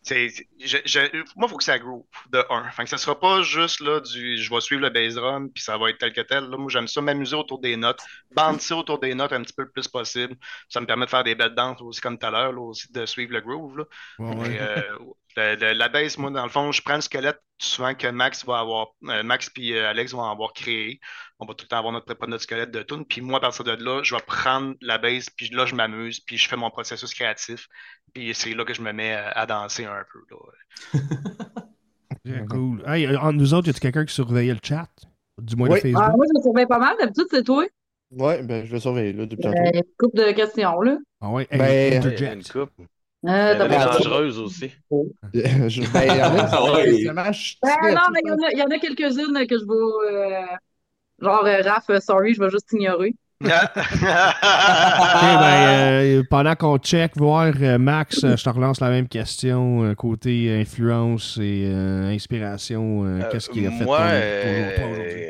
C'est- 0.06 0.46
je- 0.64 0.78
je- 0.84 1.16
moi, 1.34 1.46
il 1.46 1.48
faut 1.48 1.56
que 1.56 1.64
ça 1.64 1.78
groove 1.78 2.04
de 2.30 2.44
un. 2.48 2.70
Fait 2.70 2.84
que 2.84 2.90
ça 2.90 2.96
sera 2.96 3.18
pas 3.18 3.42
juste 3.42 3.80
là 3.80 4.00
du 4.00 4.36
je 4.40 4.50
vais 4.50 4.60
suivre 4.60 4.82
le 4.82 4.90
bass 4.90 5.14
drum 5.14 5.50
puis 5.50 5.62
ça 5.62 5.76
va 5.76 5.90
être 5.90 5.98
tel 5.98 6.12
que 6.12 6.20
tel. 6.20 6.44
Là, 6.44 6.56
moi, 6.56 6.68
j'aime 6.70 6.86
ça 6.86 7.00
m'amuser 7.00 7.34
autour 7.34 7.58
des 7.58 7.76
notes, 7.76 8.00
bouncer 8.30 8.74
autour 8.74 9.00
des 9.00 9.14
notes 9.14 9.32
un 9.32 9.42
petit 9.42 9.52
peu 9.52 9.62
le 9.64 9.70
plus 9.70 9.88
possible. 9.88 10.36
Ça 10.68 10.80
me 10.80 10.86
permet 10.86 11.06
de 11.06 11.10
faire 11.10 11.24
des 11.24 11.34
belles 11.34 11.54
danses 11.56 11.80
aussi 11.82 12.00
comme 12.00 12.18
tout 12.18 12.26
à 12.26 12.30
l'heure, 12.30 12.56
aussi 12.60 12.90
de 12.92 13.04
suivre 13.04 13.32
le 13.32 13.40
groove. 13.40 13.78
Là. 13.78 13.84
Ouais, 14.20 14.36
ouais. 14.36 14.48
Mais, 14.48 14.60
euh, 14.60 14.82
le- 15.36 15.54
le- 15.56 15.72
la 15.72 15.88
baisse, 15.88 16.18
moi, 16.18 16.30
dans 16.30 16.42
le 16.44 16.48
fond, 16.50 16.72
je 16.72 16.82
prends 16.82 16.94
le 16.96 17.00
squelette 17.00 17.40
souvent 17.58 17.94
que 17.94 18.06
Max 18.08 18.44
va 18.44 18.58
avoir, 18.58 18.88
euh, 19.08 19.22
Max 19.22 19.48
puis 19.50 19.74
euh, 19.74 19.88
Alex 19.88 20.12
vont 20.12 20.22
avoir 20.24 20.52
créé. 20.52 21.00
On 21.38 21.46
va 21.46 21.54
tout 21.54 21.64
le 21.64 21.68
temps 21.68 21.78
avoir 21.78 21.92
notre, 21.92 22.26
notre 22.26 22.42
squelette 22.42 22.70
de 22.70 22.82
tune. 22.82 23.04
Puis 23.06 23.20
moi, 23.20 23.38
à 23.38 23.40
partir 23.40 23.64
de 23.64 23.72
là, 23.72 24.02
je 24.02 24.14
vais 24.14 24.20
prendre 24.26 24.74
la 24.80 24.98
baisse, 24.98 25.30
puis 25.30 25.48
là, 25.50 25.64
je 25.66 25.74
m'amuse, 25.74 26.20
puis 26.20 26.36
je 26.36 26.48
fais 26.48 26.56
mon 26.56 26.70
processus 26.70 27.12
créatif. 27.14 27.66
Puis 28.14 28.34
c'est 28.34 28.54
là 28.54 28.64
que 28.64 28.74
je 28.74 28.82
me 28.82 28.92
mets 28.92 29.12
à, 29.14 29.30
à 29.30 29.46
danser 29.46 29.84
un 29.84 30.04
peu. 30.12 30.20
Là. 30.30 31.00
Cool. 32.50 32.82
Hey, 32.86 33.06
euh, 33.06 33.18
entre 33.20 33.34
nous 33.38 33.54
autres, 33.54 33.68
y 33.68 33.70
a-t-il 33.70 33.80
quelqu'un 33.80 34.04
qui 34.04 34.12
surveillait 34.14 34.52
le 34.54 34.58
chat? 34.62 34.88
Du 35.40 35.54
moins 35.54 35.68
Oui. 35.68 35.76
de 35.76 35.80
Facebook? 35.82 36.02
Ah, 36.04 36.10
moi, 36.16 36.26
je 36.28 36.38
me 36.38 36.42
surveille 36.42 36.66
pas 36.66 36.78
mal. 36.78 36.96
D'habitude, 36.98 37.26
c'est 37.30 37.44
toi. 37.44 37.64
Ouais, 38.10 38.42
ben, 38.42 38.66
je 38.66 38.72
vais 38.72 38.80
surveiller, 38.80 39.12
là, 39.12 39.26
depuis 39.26 39.46
Euh, 39.46 39.52
tantôt. 39.52 39.70
une 39.78 39.82
couple 39.98 40.16
de 40.26 40.32
questions, 40.32 40.80
là. 40.80 40.96
Ah 41.20 41.30
ouais, 41.30 41.46
Ben, 41.52 41.60
hey, 41.62 42.42
coupe. 42.50 42.70
Euh, 43.28 43.54
Elle 43.60 43.72
est 43.72 43.78
dangereuse 43.78 44.38
aussi. 44.38 44.70
je, 45.34 45.92
ben, 45.92 46.24
en 46.52 46.66
fait, 46.66 46.72
Ouais. 46.72 46.82
récemment, 46.92 47.32
je 47.32 47.40
suis 47.40 47.58
Ben, 47.62 47.70
très- 47.80 47.94
non, 47.94 48.00
mais 48.12 48.20
il 48.52 48.58
y 48.58 48.62
en 48.62 48.70
a, 48.70 48.78
quelques-unes 48.78 49.46
que 49.46 49.58
je 49.58 49.64
vais. 49.64 50.12
euh, 50.12 50.56
genre, 51.20 51.44
euh, 51.46 51.62
Raph, 51.62 51.90
euh, 51.90 52.00
sorry, 52.00 52.34
je 52.34 52.40
vais 52.40 52.50
juste 52.50 52.72
ignorer. 52.72 53.14
Ok, 53.40 55.20
ben, 55.22 56.20
euh, 56.20 56.22
pendant 56.30 56.54
qu'on 56.54 56.78
check, 56.78 57.12
voir, 57.16 57.52
euh, 57.60 57.78
Max, 57.78 58.24
euh, 58.24 58.36
je 58.36 58.44
te 58.44 58.48
relance 58.50 58.80
la 58.80 58.90
même 58.90 59.08
question. 59.08 59.84
euh, 59.84 59.94
côté 59.94 60.58
influence 60.60 61.38
et 61.40 61.64
euh, 61.66 62.08
inspiration, 62.14 63.04
euh, 63.04 63.22
Euh, 63.22 63.28
qu'est-ce 63.30 63.50
qui 63.50 63.66
a 63.66 63.70
fait 63.70 63.84
moi, 63.84 63.98
ton- 63.98 64.04
euh, 64.04 64.76
toi 64.76 64.86
aujourd'hui? 64.88 65.26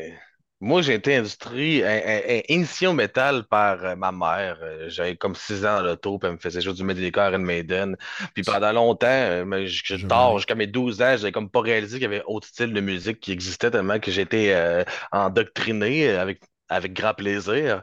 Moi, 0.61 0.81
j'ai 0.81 0.95
été 0.95 1.15
industrie, 1.17 1.83
in- 1.85 1.87
in- 1.89 2.23
in- 2.39 2.41
initié 2.49 2.87
au 2.87 2.95
métal 2.95 3.45
par 3.47 3.85
euh, 3.85 3.95
ma 3.95 4.11
mère. 4.11 4.57
Euh, 4.63 4.89
J'avais 4.89 5.15
comme 5.15 5.35
6 5.35 5.67
ans 5.67 5.77
dans 5.79 5.83
l'auto, 5.83 6.19
puis 6.19 6.29
elle 6.29 6.35
me 6.35 6.39
faisait 6.39 6.63
jouer 6.63 6.73
du 6.73 6.83
Metallica, 6.83 7.29
Iron 7.31 7.39
Maiden. 7.41 7.95
Puis 8.33 8.43
pendant 8.43 8.73
longtemps, 8.73 9.07
euh, 9.09 9.67
je 9.67 9.97
tard, 10.07 10.39
jusqu'à 10.39 10.55
mes 10.55 10.67
12 10.67 11.03
ans, 11.03 11.15
j'avais 11.19 11.33
comme 11.33 11.51
pas 11.51 11.61
réalisé 11.61 11.99
qu'il 11.99 12.05
y 12.05 12.07
avait 12.07 12.23
autre 12.27 12.47
style 12.47 12.73
de 12.73 12.81
musique 12.81 13.21
qui 13.21 13.33
existait 13.33 13.71
tellement 13.71 14.01
que 14.01 14.11
j'étais 14.11 14.53
euh, 14.55 14.83
endoctriné 15.13 16.09
avec, 16.11 16.41
avec 16.71 16.95
grand 16.95 17.13
plaisir. 17.13 17.83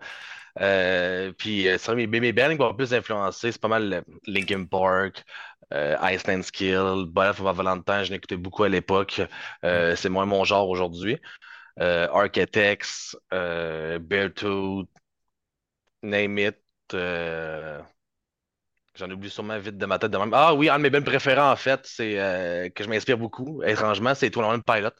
Euh, 0.61 1.31
puis 1.37 1.67
sur 1.79 1.95
mes, 1.95 2.07
mes 2.07 2.33
bands 2.33 2.49
qui 2.51 2.57
m'ont 2.57 2.73
plus 2.75 2.93
influencé, 2.93 3.51
c'est 3.51 3.61
pas 3.61 3.67
mal 3.69 4.03
Linkin 4.27 4.65
Park, 4.65 5.23
euh, 5.73 5.97
Iceland 6.03 6.43
Skill, 6.43 7.05
Bullet 7.07 7.33
for 7.33 7.51
My 7.51 7.57
Valentine, 7.57 8.03
je 8.03 8.11
l'écoutais 8.11 8.37
beaucoup 8.37 8.63
à 8.63 8.69
l'époque. 8.69 9.21
Euh, 9.65 9.95
c'est 9.95 10.09
moins 10.09 10.25
mon 10.25 10.43
genre 10.43 10.69
aujourd'hui. 10.69 11.17
Euh, 11.79 12.07
Architects, 12.11 13.15
euh, 13.33 13.99
Beartooth, 13.99 14.87
Name 16.03 16.37
It. 16.37 16.59
euh, 16.93 17.81
J'en 18.95 19.09
oublie 19.09 19.29
sûrement 19.29 19.57
vite 19.57 19.77
de 19.77 19.85
ma 19.87 19.97
tête 19.97 20.11
de 20.11 20.17
même. 20.17 20.33
Ah 20.33 20.53
oui, 20.53 20.69
un 20.69 20.77
de 20.77 20.83
mes 20.83 20.89
bands 20.91 21.01
préférés 21.01 21.41
en 21.41 21.55
fait, 21.55 21.81
c'est 21.85 22.19
euh, 22.19 22.69
que 22.69 22.83
je 22.83 22.89
m'inspire 22.89 23.17
beaucoup, 23.17 23.63
étrangement, 23.63 24.13
c'est 24.13 24.29
Twin 24.29 24.61
Pilot. 24.61 24.91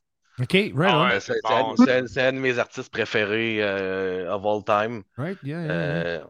OK, 0.42 0.72
right 0.74 0.96
Ah 0.96 1.04
ouais. 1.14 1.20
C'est 1.20 1.42
bon, 1.44 1.76
un, 1.88 2.32
de 2.32 2.40
mes 2.40 2.58
artistes 2.58 2.92
préférés 2.92 3.62
euh, 3.62 4.34
of 4.34 4.44
all 4.46 4.64
time. 4.64 5.04
Right, 5.18 5.38
yeah, 5.44 5.62
yeah, 5.66 5.86
yeah. 5.86 6.02
Euh, 6.02 6.24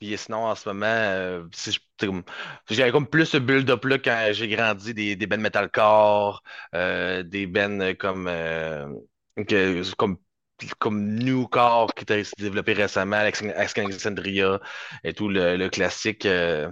puis 0.00 0.16
sinon, 0.18 0.46
en 0.46 0.54
ce 0.56 0.68
moment, 0.68 0.86
euh, 0.86 1.44
si 1.54 1.72
je- 1.72 1.80
c'est 2.00 2.06
comme- 2.06 2.24
j'avais 2.70 2.92
comme 2.92 3.08
plus 3.08 3.26
ce 3.26 3.38
build-up 3.38 3.84
là 3.86 3.98
quand 3.98 4.30
j'ai 4.32 4.48
grandi, 4.48 4.94
des, 4.94 5.16
des 5.16 5.26
bands 5.26 5.38
metalcore, 5.38 6.42
euh, 6.74 7.22
des 7.24 7.46
bands 7.46 7.94
comme, 7.98 8.28
euh, 8.28 8.86
que- 9.46 9.94
comme, 9.96 10.18
comme 10.78 11.14
Newcore 11.16 11.94
qui 11.94 12.12
a 12.12 12.16
été 12.18 12.30
développé 12.38 12.72
récemment, 12.74 13.16
Alex 13.16 13.42
Alexandria 13.42 14.60
et 15.04 15.12
tout 15.14 15.28
le, 15.28 15.56
le 15.56 15.68
classique 15.68 16.26
euh, 16.26 16.70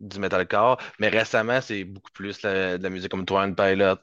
du 0.00 0.18
metalcore. 0.18 0.78
Mais 0.98 1.08
récemment, 1.08 1.60
c'est 1.60 1.84
beaucoup 1.84 2.10
plus 2.12 2.42
la- 2.42 2.78
de 2.78 2.82
la 2.82 2.90
musique 2.90 3.10
comme 3.10 3.26
Twine 3.26 3.54
Pilot. 3.54 3.96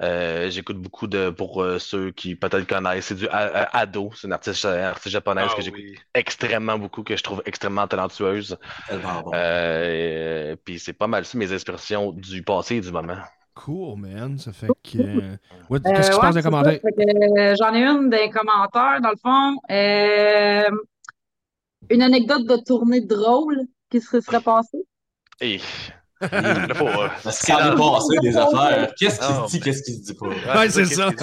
Euh, 0.00 0.50
j'écoute 0.50 0.78
beaucoup 0.78 1.06
de 1.06 1.30
pour 1.30 1.62
euh, 1.62 1.78
ceux 1.78 2.10
qui 2.12 2.34
peut-être 2.34 2.66
connaissent, 2.66 3.06
c'est 3.06 3.14
du 3.14 3.28
Ado, 3.30 4.10
c'est 4.16 4.26
une 4.26 4.32
artiste, 4.32 4.64
artiste 4.64 5.10
japonaise 5.12 5.54
Ah 5.54 5.54
que 5.54 5.62
j'écoute 5.62 5.84
oui. 5.84 6.04
extrêmement 6.14 6.78
beaucoup, 6.78 7.04
que 7.04 7.16
je 7.16 7.22
trouve 7.22 7.42
extrêmement 7.46 7.86
talentueuse. 7.86 8.58
Bon. 8.90 9.34
Euh, 9.34 10.56
puis 10.64 10.78
c'est 10.80 10.92
pas 10.94 11.06
mal 11.08 11.24
ça 11.26 11.38
mes 11.38 11.52
inspirations 11.52 12.12
du 12.12 12.42
passé 12.42 12.76
et 12.76 12.80
du 12.80 12.92
moment. 12.92 13.18
Cool, 13.54 13.98
man. 14.00 14.38
Ça 14.38 14.52
fait 14.52 14.66
que. 14.82 14.98
euh, 14.98 15.36
Qu'est-ce 15.70 16.10
qui 16.10 16.12
se 16.12 16.12
ouais, 16.12 16.20
passe 16.20 16.34
dans 16.34 16.36
les 16.36 16.42
commentaires? 16.42 16.80
Euh, 16.84 17.54
J'en 17.58 17.72
ai 17.74 17.82
une 17.84 18.10
des 18.10 18.28
commentaires, 18.30 19.00
dans 19.00 19.10
le 19.10 19.16
fond. 19.22 19.58
Euh, 19.70 20.68
une 21.90 22.02
anecdote 22.02 22.46
de 22.46 22.56
tournée 22.64 23.00
drôle 23.02 23.60
qui 23.90 24.00
se 24.00 24.20
serait 24.20 24.40
passée. 24.40 24.84
Et 25.40 25.58
là, 26.20 26.74
faut, 26.74 26.86
euh, 26.88 27.08
Parce 27.22 27.40
qu'il 27.40 27.54
est 27.54 27.76
passé 27.76 28.16
des 28.22 28.36
affaires. 28.36 28.94
Qu'est-ce 28.98 29.18
qui 29.20 29.26
Ah, 29.28 29.44
se 29.46 29.50
dit, 29.50 29.60
qu'est-ce 29.60 29.82
qui 29.82 29.92
se 29.94 30.00
dit 30.12 30.14
pas? 30.14 30.26
Ouais, 30.58 30.70
c'est 30.70 30.84
ça. 30.86 31.10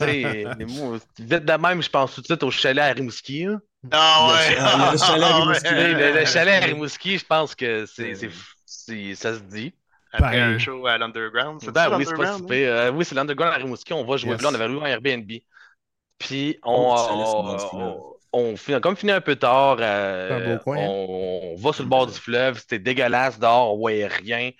Tu 0.00 0.04
sais, 0.06 0.44
moi, 0.68 0.98
vite 1.18 1.44
de 1.44 1.52
même, 1.60 1.82
je 1.82 1.88
pense 1.90 2.14
tout 2.14 2.20
de 2.20 2.26
suite 2.26 2.42
au 2.42 2.50
chalet 2.50 2.82
à 2.84 2.92
Rimouski. 2.92 3.44
là. 3.44 3.58
Ah 3.92 4.28
Le 4.28 4.34
ouais. 4.34 4.56
ah, 4.60 4.90
le 4.92 4.98
chalet 4.98 5.22
à 5.22 5.26
Ah 5.28 5.36
Rimouski. 5.40 5.62
Tu 5.62 5.68
sais, 5.68 5.74
ouais. 5.74 6.12
Le, 6.12 6.18
le 6.20 6.24
chalet 6.26 6.62
à 6.62 6.66
Rimouski, 6.66 7.18
je 7.18 7.24
pense 7.26 7.54
que 7.54 7.86
c'est, 7.86 8.14
c'est- 8.14 8.30
ça 9.14 9.34
se 9.34 9.40
dit. 9.40 9.74
Après 10.12 10.26
Pareil. 10.38 10.40
un 10.40 10.58
show 10.58 10.86
à 10.86 10.96
l'Underground. 10.96 11.60
C'est 11.60 11.72
Ben 11.72 11.88
ça, 11.90 11.96
oui, 11.96 12.04
c'est 12.06 12.14
pas 12.14 12.34
si 12.34 12.42
l'Underground? 12.42 12.48
pire. 12.48 12.72
Euh, 12.72 12.90
oui, 12.92 13.04
c'est 13.04 13.14
l'Underground 13.16 13.52
à 13.52 13.56
Rimouski. 13.56 13.92
On 13.92 14.04
va 14.04 14.16
jouer 14.16 14.30
Yes. 14.30 14.42
là. 14.42 14.48
On 14.50 14.54
avait 14.54 14.68
loué 14.68 14.82
un 14.84 14.86
Airbnb. 14.92 15.30
Puis 16.18 16.58
on, 16.62 16.94
Oh, 16.96 18.16
on, 18.32 18.56
finit, 18.56 18.80
comme 18.80 18.96
fini 18.96 19.10
un 19.12 19.20
peu 19.20 19.34
tard, 19.36 19.76
euh, 19.80 20.54
un 20.54 20.58
coin, 20.58 20.78
hein? 20.78 20.86
on, 20.88 21.52
on 21.52 21.56
va 21.56 21.72
sur 21.72 21.82
le 21.82 21.88
bord 21.88 22.06
du 22.06 22.14
fleuve. 22.14 22.58
C'était 22.58 22.78
dégueulasse 22.78 23.38
dehors. 23.40 23.74
On 23.74 23.78
voyait 23.78 24.06
rien. 24.06 24.50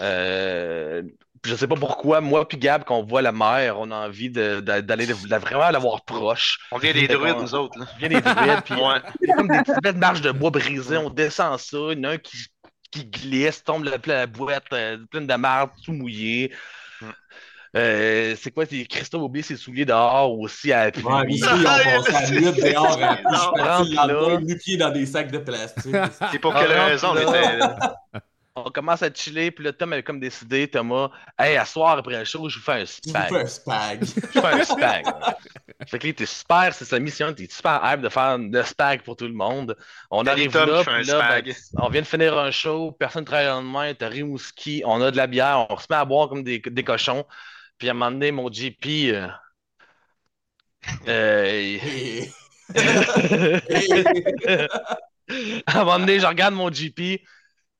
Euh, 0.00 1.02
je 1.44 1.54
sais 1.54 1.66
pas 1.68 1.76
pourquoi, 1.76 2.20
moi 2.20 2.46
puis 2.46 2.58
Gab, 2.58 2.84
quand 2.84 2.96
on 2.98 3.04
voit 3.04 3.22
la 3.22 3.32
mer, 3.32 3.78
on 3.78 3.90
a 3.90 4.06
envie 4.08 4.30
de- 4.30 4.60
de- 4.60 4.80
d'aller 4.80 5.06
de- 5.06 5.12
de 5.14 5.36
vraiment 5.36 5.70
la 5.70 5.78
voir 5.78 6.04
proche. 6.04 6.58
On 6.72 6.78
vient 6.78 6.92
des 6.92 7.06
druides, 7.08 7.36
nous 7.38 7.54
autres. 7.54 7.78
Là. 7.78 7.86
On 7.94 7.98
vient 7.98 8.08
des 8.08 8.20
druides, 8.20 8.62
puis 8.64 8.74
Ouais. 8.82 9.00
il 9.22 9.28
y 9.28 9.32
a 9.32 9.36
comme 9.36 9.48
des 9.48 9.58
petites 9.62 9.82
belles 9.82 9.96
marches 9.96 10.20
de 10.20 10.32
bois 10.32 10.50
brisées. 10.50 10.96
On 10.96 11.10
descend 11.10 11.58
ça. 11.58 11.76
Il 11.92 11.98
y 11.98 12.00
en 12.00 12.04
a 12.04 12.12
un 12.14 12.18
qui, 12.18 12.36
qui 12.90 13.04
glisse, 13.04 13.62
tombe 13.62 13.84
la, 13.84 13.98
la 14.04 14.26
boîte 14.26 14.64
euh, 14.72 14.98
pleine 15.10 15.26
de 15.26 15.34
marde, 15.34 15.70
tout 15.84 15.92
mouillé. 15.92 16.52
Mm. 17.00 17.06
Euh, 17.76 18.34
c'est 18.40 18.50
quoi? 18.50 18.64
C'est 18.64 18.84
Christophe 18.86 19.22
oublié 19.22 19.42
ses 19.42 19.56
souliers 19.56 19.84
dehors 19.84 20.38
aussi 20.38 20.72
à 20.72 20.86
la 20.86 20.90
pluie. 20.90 21.04
Ouais, 21.04 21.32
si, 21.32 21.44
on 21.44 21.62
passait 21.62 22.14
à 22.14 22.22
la 22.22 22.30
nuit 22.30 22.52
dehors 22.52 23.02
à 23.02 23.20
la 23.56 23.84
pluie, 23.84 23.94
je 23.94 24.44
nu-pieds 24.44 24.76
dans 24.78 24.90
des 24.90 25.06
sacs 25.06 25.30
de 25.30 25.38
plastique. 25.38 25.94
C'est 26.32 26.38
pour 26.38 26.54
quelle 26.54 26.72
raison 26.72 27.08
on 27.12 27.16
était 27.16 27.58
là? 27.58 27.94
On 28.64 28.70
commence 28.70 29.02
à 29.04 29.14
chiller, 29.14 29.52
puis 29.52 29.64
là, 29.64 29.72
Tom 29.72 29.92
avait 29.92 30.02
comme 30.02 30.18
décidé, 30.18 30.66
Thomas, 30.66 31.10
hey, 31.38 31.56
à 31.56 31.64
soir 31.64 31.96
après 31.96 32.18
le 32.18 32.24
show, 32.24 32.48
je 32.48 32.58
vous 32.58 32.64
fais 32.64 32.72
un 32.72 32.84
Je 32.84 33.00
vous 33.04 33.10
spag. 33.10 33.28
fais 33.28 33.40
un 33.40 33.46
spag. 33.46 34.04
Je 34.04 34.40
fais 34.40 34.46
un 34.46 34.64
spag. 34.64 35.06
fait 35.86 35.98
que 35.98 36.06
là, 36.06 36.10
était 36.10 36.26
super, 36.26 36.74
c'est 36.74 36.84
sa 36.84 36.98
mission, 36.98 37.30
était 37.30 37.46
super 37.48 37.80
hype 37.84 38.00
de 38.00 38.08
faire 38.08 38.36
le 38.36 38.62
spag 38.64 39.02
pour 39.02 39.16
tout 39.16 39.26
le 39.26 39.32
monde. 39.32 39.76
On 40.10 40.26
arrive 40.26 40.52
là, 40.54 40.82
puis 40.84 40.92
ben, 40.92 41.04
spag. 41.04 41.54
on 41.76 41.88
vient 41.88 42.00
de 42.00 42.06
finir 42.06 42.36
un 42.36 42.50
show, 42.50 42.92
personne 42.92 43.22
ne 43.22 43.26
travaille 43.26 43.46
le 43.46 43.52
lendemain, 43.52 43.94
t'as 43.94 44.08
Rimouski, 44.08 44.82
on 44.84 45.00
a 45.00 45.12
de 45.12 45.16
la 45.16 45.28
bière, 45.28 45.66
on 45.70 45.78
se 45.78 45.86
met 45.88 45.96
à 45.96 46.04
boire 46.04 46.28
comme 46.28 46.42
des, 46.42 46.58
des 46.58 46.84
cochons. 46.84 47.24
Puis 47.78 47.88
à 47.88 47.92
un 47.92 47.94
moment 47.94 48.10
donné, 48.10 48.32
mon 48.32 48.48
GP, 48.48 49.12
euh, 49.12 49.28
euh, 51.06 51.78
à 55.66 55.80
un 55.80 55.84
moment 55.84 55.98
donné, 56.00 56.18
je 56.18 56.26
regarde 56.26 56.54
mon 56.54 56.70
GP, 56.70 57.22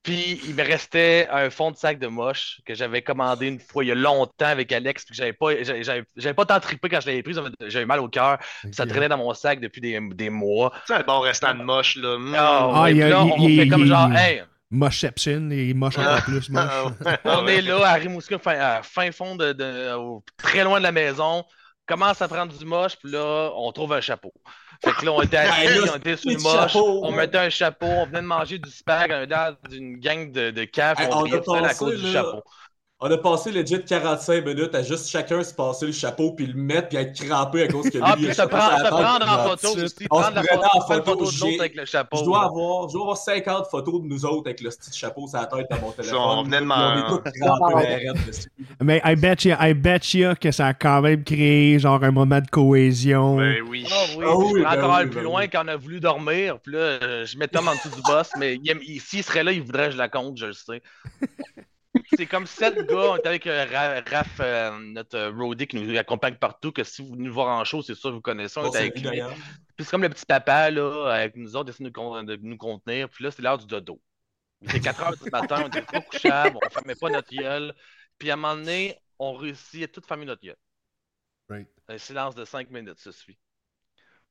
puis 0.03 0.41
il 0.47 0.55
me 0.55 0.63
restait 0.63 1.29
un 1.31 1.51
fond 1.51 1.71
de 1.71 1.77
sac 1.77 1.99
de 1.99 2.07
moche 2.07 2.61
que 2.65 2.75
j'avais 2.75 3.03
commandé 3.03 3.47
une 3.47 3.61
fois 3.61 3.85
il 3.85 3.89
y 3.89 3.93
a 3.93 3.95
longtemps 3.95 4.47
avec 4.47 4.73
Alex, 4.73 5.05
puis 5.05 5.13
que 5.13 5.17
j'avais 5.17 5.33
pas, 5.33 5.63
j'avais, 5.63 6.35
pas 6.35 6.47
tant 6.47 6.61
trippé 6.61 6.89
quand 6.89 7.01
je 7.01 7.07
l'avais 7.09 7.23
pris, 7.23 7.35
j'avais 7.67 7.87
mal 7.87 8.01
au 8.01 8.09
cœur, 8.09 8.39
puis 8.63 8.73
ça 8.73 8.87
traînait 8.87 9.09
dans 9.09 9.19
mon 9.19 9.35
sac 9.35 9.61
depuis 9.61 9.81
des, 9.81 10.01
des 10.15 10.31
mois. 10.31 10.73
C'est 10.87 10.95
un 10.95 11.03
bon 11.03 11.21
restant 11.21 11.55
de 11.55 11.63
moche, 11.63 11.97
là. 11.97 12.17
Mm. 12.19 12.35
Ah, 12.37 12.71
Ah, 12.75 12.83
a- 12.85 12.93
là, 12.93 13.25
on 13.25 13.49
fait 13.49 13.69
comme 13.69 13.87
genre, 13.87 14.13
hey, 14.15 14.43
Mocheception, 14.71 15.51
et 15.51 15.73
moche 15.73 15.99
encore 15.99 16.23
plus, 16.23 16.51
moche. 16.51 16.63
Ah, 17.07 17.19
on 17.25 17.47
est 17.47 17.63
là 17.63 17.87
à 17.87 17.95
Rimouski, 17.95 18.35
fin, 18.39 18.59
à 18.59 18.83
fin 18.83 19.11
fond 19.13 19.35
de, 19.35 19.55
très 20.37 20.63
loin 20.63 20.79
de 20.79 20.83
la 20.83 20.93
maison, 20.93 21.45
commence 21.88 22.22
à 22.22 22.29
prendre 22.29 22.57
du 22.57 22.64
moche, 22.64 22.96
puis 22.96 23.11
là, 23.11 23.51
on 23.57 23.72
trouve 23.72 23.92
un 23.94 24.01
chapeau. 24.01 24.33
Fait 24.85 24.92
que 24.92 25.05
là, 25.05 25.12
on 25.12 25.22
était 25.22 25.37
assis, 25.38 25.66
là, 25.66 25.92
on 25.94 25.96
était 25.96 26.16
les 26.24 26.35
le 26.35 26.40
moche, 26.40 26.77
on 27.03 27.11
mettait 27.12 27.38
un 27.38 27.51
chapeau, 27.51 27.87
on 27.87 28.07
venait 28.07 28.20
de 28.20 28.27
manger 28.27 28.59
du 28.59 28.70
spag, 28.70 29.11
un 29.11 29.27
l'air 29.27 29.57
d'une 29.68 29.98
gang 29.98 30.31
de, 30.31 30.51
de 30.51 30.64
caves, 30.64 31.01
Hey, 31.01 31.09
on 31.11 31.16
on 31.16 31.22
riait 31.22 31.37
a 31.37 31.40
tout 31.40 31.55
seul 31.55 31.64
à 31.64 31.74
cause 31.74 32.01
du 32.01 32.12
chapeau. 32.12 32.44
On 33.01 33.09
a 33.13 33.17
passé 33.17 33.53
legit 33.53 33.81
45 33.85 34.45
minutes 34.45 34.75
à 34.75 34.83
juste 34.83 35.09
chacun 35.09 35.45
se 35.45 35.55
passer 35.55 35.87
le 35.87 35.93
chapeau 35.93 36.33
puis 36.33 36.47
le 36.47 36.55
mettre 36.55 36.89
puis 36.89 36.99
être 36.99 37.15
crampé 37.15 37.63
à 37.63 37.69
cause 37.69 37.89
que 37.91 37.99
lui, 37.99 38.03
Ah, 38.05 38.15
puis 38.17 38.29
a 38.29 38.35
se 38.35 38.43
le 38.43 38.49
chapeau 38.49 38.57
prendre, 38.57 39.25
se 39.25 39.31
en 39.31 39.49
photo 39.49 39.69
aussi, 39.69 39.95
On 40.11 40.17
se 40.17 40.21
prendre 40.23 40.35
la 40.35 40.43
prenait 40.43 40.49
photo, 40.49 40.69
en 40.75 40.81
photo, 40.81 41.03
photo 41.05 41.15
de 41.15 41.21
l'autre 41.21 41.47
j'ai- 41.53 41.61
avec 41.61 41.77
le 41.77 41.85
chapeau. 41.85 42.17
Je 42.19 42.25
dois 42.25 42.39
là. 42.41 42.45
avoir, 42.47 42.89
je 42.89 42.95
dois 42.95 43.03
avoir 43.03 43.17
50 43.17 43.67
photos 43.71 44.03
de 44.03 44.07
nous 44.09 44.25
autres 44.25 44.49
avec 44.49 44.61
le 44.63 44.71
petit 44.71 44.99
chapeau 44.99 45.29
sur 45.29 45.39
la 45.39 45.47
tête 45.47 45.67
dans 45.71 45.81
mon 45.81 45.93
téléphone. 45.93 46.19
on 46.21 46.43
venait 46.43 46.61
de 46.61 46.65
m'en- 46.65 47.21
dessus. 48.27 48.49
Mais 48.83 49.01
I 49.05 49.15
bet 49.15 49.37
you, 49.45 49.55
I 49.61 49.75
bet 49.75 50.01
you 50.15 50.35
que 50.41 50.51
ça 50.51 50.67
a 50.67 50.75
quand 50.75 51.01
même 51.03 51.23
créé 51.23 51.79
genre 51.79 52.03
un 52.03 52.11
moment 52.11 52.41
de 52.41 52.49
cohésion. 52.51 53.37
Ben 53.37 53.63
oui. 53.69 53.87
Ah 53.93 53.95
oui, 54.17 54.25
Ah 54.27 54.37
oui, 54.37 54.53
je 54.59 54.65
ben 54.65 54.71
encore 54.77 54.97
oui, 54.99 55.07
plus 55.07 55.15
ben 55.15 55.23
loin 55.23 55.41
oui. 55.43 55.49
quand 55.53 55.63
on 55.65 55.69
a 55.69 55.77
voulu 55.77 56.01
dormir. 56.01 56.59
Puis 56.59 56.73
là, 56.73 57.25
je 57.25 57.39
mets 57.39 57.47
Tom 57.47 57.69
en 57.69 57.75
dessous 57.77 57.91
du 57.91 58.03
boss, 58.03 58.31
mais 58.37 58.59
s'il 58.99 59.23
serait 59.23 59.45
là, 59.45 59.53
il 59.53 59.63
voudrait 59.63 59.87
que 59.87 59.93
je 59.93 59.99
la 59.99 60.09
compte, 60.09 60.37
je 60.37 60.47
le 60.47 60.53
sais. 60.53 60.83
C'est 62.07 62.27
comme 62.27 62.47
sept 62.47 62.75
gars, 62.87 62.97
on 63.13 63.17
est 63.17 63.27
avec 63.27 63.47
euh, 63.47 63.65
Ra- 63.65 64.01
Raph, 64.11 64.41
euh, 64.41 64.79
notre 64.79 65.17
euh, 65.17 65.31
roadie 65.31 65.67
qui 65.67 65.77
nous 65.77 65.97
accompagne 65.97 66.37
partout, 66.37 66.73
que 66.73 66.85
si 66.85 67.03
vous 67.03 67.13
venez 67.13 67.25
nous 67.25 67.33
voir 67.33 67.49
en 67.59 67.65
show, 67.65 67.83
c'est 67.83 67.95
sûr 67.95 68.11
que 68.11 68.15
vous 68.17 68.21
connaissez, 68.21 68.59
on 68.59 68.63
Bon, 68.65 68.69
est 68.69 68.73
c'est 68.73 68.79
avec 68.79 69.01
lui. 69.01 69.21
Puis 69.77 69.85
c'est 69.85 69.91
comme 69.91 70.03
le 70.03 70.09
petit 70.09 70.27
papa, 70.27 70.71
là, 70.71 71.07
avec 71.13 71.37
nous 71.37 71.55
autres, 71.57 71.71
essaie 71.71 71.85
de 71.85 71.89
nous, 71.89 71.93
con- 71.93 72.23
de 72.23 72.37
nous 72.37 72.57
contenir. 72.57 73.09
Puis 73.09 73.25
là, 73.25 73.31
c'est 73.31 73.43
l'heure 73.43 73.59
du 73.59 73.67
dodo. 73.67 74.01
Il 74.61 74.69
était 74.69 74.81
4 74.81 75.01
heures 75.03 75.17
du 75.17 75.31
matin, 75.31 75.63
on 75.65 75.69
était 75.69 75.83
trop 75.83 76.01
couchables, 76.03 76.57
on 76.57 76.69
fermait 76.71 76.97
pas 76.97 77.11
notre 77.11 77.31
gueule. 77.35 77.75
Puis 78.19 78.31
à 78.31 78.35
un 78.35 78.37
moment 78.37 78.57
donné, 78.57 78.99
on 79.19 79.35
réussit 79.35 79.85
à 79.85 79.89
tout 79.89 80.01
fermer 80.07 80.25
notre 80.25 80.43
gueule. 80.43 80.57
Right. 81.49 81.69
Un 81.89 81.99
silence 81.99 82.35
de 82.35 82.45
5 82.45 82.71
minutes 82.71 82.99
se 82.99 83.13
suit. 83.13 83.39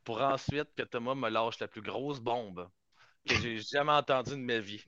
Pour 0.04 0.22
ensuite 0.22 0.74
que 0.76 0.84
Thomas 0.84 1.16
me 1.16 1.30
lâche 1.30 1.60
la 1.60 1.68
plus 1.68 1.82
grosse 1.82 2.20
bombe 2.20 2.70
que 3.26 3.36
j'ai 3.36 3.60
jamais 3.60 3.92
entendue 3.92 4.32
de 4.32 4.36
ma 4.38 4.60
vie. 4.60 4.84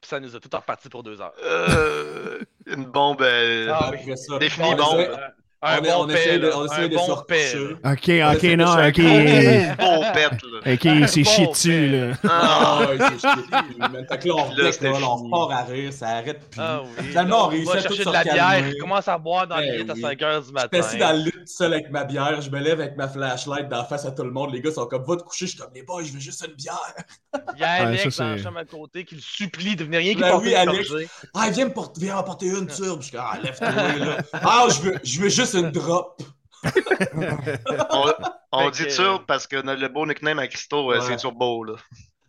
Puis 0.00 0.08
ça 0.08 0.20
nous 0.20 0.36
a 0.36 0.40
tout 0.40 0.48
reparti 0.52 0.88
pour 0.88 1.02
deux 1.02 1.20
heures. 1.20 1.32
Euh, 1.42 2.38
une 2.66 2.84
bombe. 2.84 3.20
euh, 3.22 3.68
Ah 3.72 3.88
oui. 3.90 3.98
Après 4.00 4.16
ça, 4.16 4.38
Défini 4.38 4.68
on 4.72 4.76
bombe. 4.76 5.08
Un 5.60 5.78
On, 5.78 5.82
bon 5.82 5.90
on 6.04 6.08
essaie 6.10 6.38
de, 6.38 6.52
on 6.54 6.66
essaie 6.66 6.82
Un 6.84 6.88
de 6.88 6.94
bon 6.94 7.08
là. 7.08 7.92
Ok, 7.92 8.36
ok, 8.36 8.42
non, 8.56 8.72
ok. 8.88 8.98
un 9.00 9.74
Beau 9.74 10.04
pète, 10.14 10.42
là. 10.42 10.58
Ok, 10.74 11.08
c'est 11.08 11.22
Bon 11.22 11.30
chié 11.30 11.46
dessus, 11.48 11.88
là. 11.88 12.12
Ah, 12.28 12.28
Ah 12.30 12.80
ouais, 12.86 12.98
c'est. 13.18 13.78
Man, 13.78 14.06
Fait 14.08 14.18
que 14.18 14.28
là, 14.28 14.34
on 14.36 14.54
là, 14.54 15.08
on 15.08 15.16
repart 15.16 15.50
à 15.52 15.64
rire, 15.64 15.92
ça 15.92 16.08
arrête 16.10 16.48
plus. 16.48 16.60
Ah 16.60 16.82
oui. 16.84 17.06
Finalement, 17.08 17.46
on 17.46 17.48
réussit 17.48 17.74
à 17.74 17.82
tout 17.82 17.94
se 17.94 18.02
de 18.04 18.12
la 18.12 18.22
bière, 18.22 18.68
il 18.68 18.78
commence 18.78 19.08
à 19.08 19.18
boire 19.18 19.48
dans 19.48 19.56
le 19.56 19.62
Ben 19.62 19.84
lit 19.84 19.90
à 19.90 19.94
oui. 19.94 20.00
5 20.00 20.18
h 20.20 20.40
du 20.42 20.46
Je 20.48 20.52
matin. 20.52 20.68
suis 20.70 20.78
assis 20.80 20.98
dans 20.98 21.12
le 21.12 21.24
lit 21.24 21.32
tout 21.32 21.38
seul 21.46 21.72
avec 21.74 21.90
ma 21.90 22.04
bière, 22.04 22.40
je 22.40 22.50
me 22.50 22.60
lève 22.60 22.80
avec 22.80 22.96
ma 22.96 23.08
flashlight 23.08 23.68
dans 23.68 23.78
la 23.78 23.84
face 23.84 24.04
à 24.06 24.12
tout 24.12 24.22
le 24.22 24.30
monde. 24.30 24.52
Les 24.54 24.60
gars 24.60 24.70
sont 24.70 24.86
comme, 24.86 25.02
va 25.04 25.16
te 25.16 25.22
coucher. 25.22 25.46
Je 25.46 25.50
suis 25.52 25.58
comme, 25.60 25.70
les 25.74 25.82
boys, 25.82 26.04
je 26.04 26.12
veux 26.12 26.20
juste 26.20 26.44
une 26.46 26.54
bière. 26.54 26.94
Il 27.56 27.60
y 27.60 27.64
a 27.64 27.70
Alex 27.86 28.16
dans 28.16 28.28
la 28.28 28.38
chambre 28.38 28.58
à 28.58 28.64
côté 28.64 29.04
qui 29.04 29.16
le 29.16 29.20
supplie 29.20 29.74
de 29.74 29.82
venir 29.84 29.98
rien 29.98 30.12
qu'il 30.12 30.22
Ben 30.22 30.30
porte 30.30 30.44
une. 30.44 31.06
Ah, 31.34 31.50
viens 31.50 31.64
me 31.64 31.72
porter, 31.72 32.00
viens 32.00 32.16
en 32.18 32.22
porter 32.22 32.46
une 32.46 32.66
turbe. 32.68 33.00
Je 33.02 33.08
suis 33.08 33.16
comme, 33.16 33.26
ah, 33.28 33.38
lève-toi, 33.42 33.70
là. 33.70 34.16
Ah, 34.34 34.66
je 34.68 34.80
veux, 34.82 34.94
je 35.02 35.20
veux 35.20 35.28
juste 35.52 35.64
une 35.64 35.70
drop. 35.70 36.22
On, 38.52 38.70
dit 38.70 38.84
que- 38.84 38.90
turbo 38.90 39.20
parce 39.26 39.46
que 39.46 39.56
le 39.56 39.88
beau 39.88 40.06
nickname 40.06 40.38
à 40.38 40.48
Christo, 40.48 40.90
euh, 40.92 40.98
Ouais. 40.98 41.06
c'est 41.06 41.16
turbo, 41.16 41.64
là. 41.64 41.74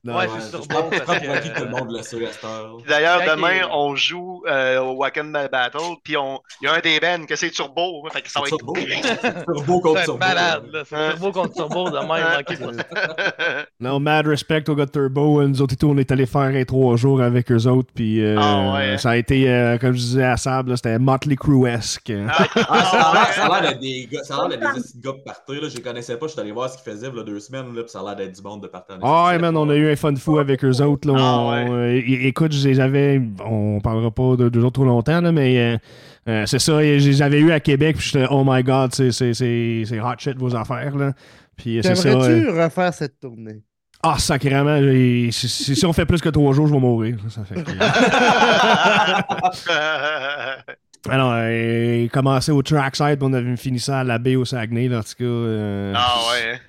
Non, 0.03 0.15
Ouais, 0.15 0.27
ouais. 0.27 0.29
c'est 0.39 0.55
bon 0.55 0.63
je 0.63 0.67
prends 0.69 0.83
pour 0.83 1.31
acquis 1.33 1.49
que 1.51 1.57
tout 1.59 1.63
le 1.65 1.69
monde 1.71 1.91
le 1.91 2.01
sait 2.03 2.25
à 2.25 2.31
cette 2.31 2.43
heure. 2.43 2.77
Puis 2.77 2.85
D'ailleurs, 2.89 3.19
demain, 3.35 3.59
que- 3.59 3.65
on 3.71 3.95
joue 3.95 4.43
euh, 4.47 4.79
au 4.81 4.93
Wacken 4.93 5.31
Battle, 5.51 5.77
puis 6.03 6.15
on... 6.15 6.39
il 6.61 6.65
y 6.65 6.67
a 6.69 6.73
un 6.75 6.79
des 6.79 6.99
bands 6.99 7.25
que 7.25 7.35
c'est 7.35 7.49
turbo, 7.49 8.07
fait 8.11 8.21
que 8.21 8.31
ça 8.31 8.39
va 8.39 8.47
être... 8.47 8.57
Turbo. 8.57 8.73
Turbo 9.55 9.81
contre 9.81 9.99
C'est 9.99 10.05
turbo. 10.05 10.19
malade, 10.19 10.63
là. 10.71 10.83
Turbo 10.85 11.31
contre 11.31 11.53
turbo 11.53 11.89
de 11.89 11.97
même, 11.97 12.07
manquez 12.07 12.55
pas 12.57 12.73
ça. 12.73 13.65
Non, 13.79 13.99
mad 13.99 14.27
respect 14.27 14.69
au 14.69 14.75
gars 14.75 14.85
de 14.85 14.91
Turbo. 14.91 15.43
Nous 15.43 15.61
autres 15.61 15.73
et 15.73 15.77
tout, 15.77 15.87
on 15.89 15.97
est 15.97 16.11
allé 16.11 16.25
faire 16.25 16.41
un 16.41 16.63
trois 16.63 16.95
jours 16.97 17.21
avec 17.21 17.51
eux 17.51 17.65
autres. 17.67 17.89
Puis 17.93 18.23
euh, 18.23 18.35
Ah 18.39 18.73
ouais. 18.73 18.97
ça 18.97 19.11
a 19.11 19.15
été, 19.17 19.49
euh, 19.49 19.77
comme 19.77 19.91
je 19.93 19.97
disais 19.99 20.23
à 20.25 20.37
Sable, 20.37 20.75
c'était 20.77 20.99
Motley 20.99 21.35
Crue-esque. 21.35 22.11
Ah, 22.71 22.83
ça 22.83 22.99
a 23.01 23.13
l'air- 23.13 23.33
ça 23.33 23.45
a 23.45 23.61
l'air 23.61 23.71
d'être 23.71 23.79
des 23.81 24.07
gars, 24.11 24.23
ça 24.23 24.35
a 24.35 24.47
l'air 24.47 24.59
d'être 24.59 24.73
des 24.75 24.81
petits 24.81 24.99
gars 24.99 25.11
de 25.11 25.23
partir, 25.23 25.61
là. 25.61 25.69
Je 25.69 25.75
les 25.75 25.81
connaissais 25.81 26.17
pas, 26.17 26.27
je 26.27 26.31
suis 26.33 26.41
allé 26.41 26.51
voir 26.51 26.69
ce 26.69 26.77
qu'ils 26.81 26.91
faisaient, 26.91 27.11
là, 27.11 27.23
deux 27.23 27.39
semaines, 27.39 27.73
là, 27.75 27.81
puis 27.83 27.91
ça 27.91 27.99
a 27.99 28.03
l'air 28.03 28.15
d'être 28.15 28.35
du 28.35 28.41
monde 28.41 28.61
de 28.61 28.67
partir. 28.67 28.97
Ah 29.01 29.35
man, 29.39 29.55
on 29.57 29.69
a 29.69 29.75
eu 29.75 29.88
un 29.91 29.95
fun 29.95 30.15
fou 30.15 30.39
avec 30.39 30.63
eux 30.63 30.81
autres. 30.81 31.07
Là, 31.11 31.15
Ah 31.17 31.39
On- 31.39 31.51
ouais. 31.51 31.67
euh, 31.69 32.01
écoute, 32.27 32.53
je 32.53 32.67
les 32.67 32.79
avais. 32.79 33.21
On 33.45 33.79
parlera 33.81 34.11
pas 34.11 34.35
de 34.35 34.49
deux 34.49 34.61
autres 34.63 34.73
trop 34.75 34.85
longtemps, 34.85 35.21
là, 35.21 35.31
mais 35.31 35.57
euh, 35.57 35.77
euh, 36.27 36.45
c'est 36.45 36.59
ça. 36.59 36.81
Je 36.83 37.09
les 37.09 37.21
avais 37.21 37.39
eu 37.39 37.51
à 37.51 37.59
Québec, 37.59 37.97
puis 37.97 38.09
j'étais, 38.11 38.27
oh 38.29 38.43
my 38.45 38.63
god, 38.63 38.93
c'est, 38.93 39.11
c'est, 39.11 39.33
c'est, 39.33 39.83
c'est 39.85 39.99
hot 39.99 40.15
shit 40.17 40.37
vos 40.37 40.55
affaires. 40.55 40.95
Là. 40.95 41.13
Puis 41.57 41.79
euh, 41.79 41.81
c'est 41.83 41.95
ça. 41.95 42.09
euh, 42.09 42.13
T'aimerais-tu 42.27 42.49
refaire 42.61 42.93
cette 42.93 43.19
tournée? 43.19 43.61
Ah, 44.01 44.15
sacrément, 44.17 44.77
si, 45.31 45.49
si- 45.49 45.75
si 45.75 45.85
on 45.85 45.91
fait 45.91 46.05
plus 46.05 46.21
que 46.21 46.29
trois 46.29 46.53
jours, 46.53 46.67
je 46.67 46.73
vais 46.73 46.79
mourir. 46.79 47.17
Ça 47.27 47.43
fait 47.43 47.55
que- 47.55 47.69
Alors, 51.09 51.31
euh, 51.35 52.07
commencé 52.09 52.51
au 52.51 52.61
trackside, 52.61 53.19
on 53.21 53.31
avait 53.33 53.55
fini 53.55 53.79
ça 53.79 53.99
à 53.99 54.03
la 54.03 54.17
baie 54.17 54.35
au 54.35 54.45
Saguenay, 54.45 54.87
là, 54.89 54.99
en 54.99 55.03
tout 55.03 55.13
cas. 55.17 55.23
euh, 55.25 55.93
ah 55.95 56.15
ouais. 56.33 56.59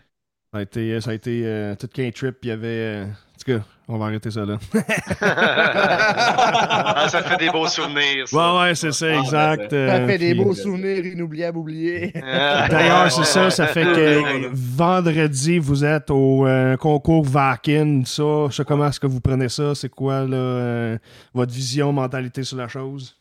Ça 0.53 0.59
a 0.59 0.63
été, 0.63 1.01
ça 1.01 1.11
a 1.11 1.15
été 1.15 1.43
euh, 1.45 1.77
tout 1.77 1.87
qu'un 1.87 2.11
trip, 2.11 2.39
il 2.43 2.49
y 2.49 2.51
avait. 2.51 2.67
euh, 2.67 3.05
en 3.05 3.39
tout 3.39 3.59
cas, 3.59 3.65
on 3.87 3.99
va 3.99 4.07
arrêter 4.07 4.33
ça 4.33 4.45
là. 4.45 4.59
ah, 5.21 7.07
ça 7.09 7.23
fait 7.23 7.37
des 7.37 7.51
beaux 7.51 7.69
souvenirs, 7.69 8.27
ça. 8.27 8.37
Ouais, 8.37 8.61
ouais, 8.61 8.75
c'est 8.75 8.91
ça, 8.91 9.07
Ah, 9.11 9.21
exact. 9.21 9.71
ben, 9.71 9.77
euh, 9.77 9.89
Ça 10.01 10.07
fait 10.09 10.19
des 10.19 10.35
puis- 10.35 10.43
beaux 10.45 10.53
souvenirs 10.55 11.07
inoubliables 11.07 11.57
oubliés. 11.59 12.13
D'ailleurs, 12.15 13.13
c'est 13.13 13.25
ça, 13.25 13.49
ça 13.51 13.69
fait 13.69 13.85
que 13.85 14.49
vendredi, 14.53 15.61
vous 15.61 15.85
êtes 15.85 16.11
au 16.11 16.47
euh, 16.49 16.77
concours 16.77 17.25
Vakin. 17.25 18.03
Ça, 18.05 18.47
je 18.51 18.57
sais 18.57 18.65
comment 18.65 18.89
est-ce 18.89 18.99
que 18.99 19.07
vous 19.07 19.21
prenez 19.21 19.49
ça? 19.49 19.75
C'est 19.77 19.89
quoi 19.89 20.25
là, 20.27 20.37
euh, 20.37 20.99
votre 21.33 21.53
vision, 21.53 21.93
mentalité 21.93 22.43
sur 22.43 22.57
la 22.57 22.67
chose? 22.67 23.17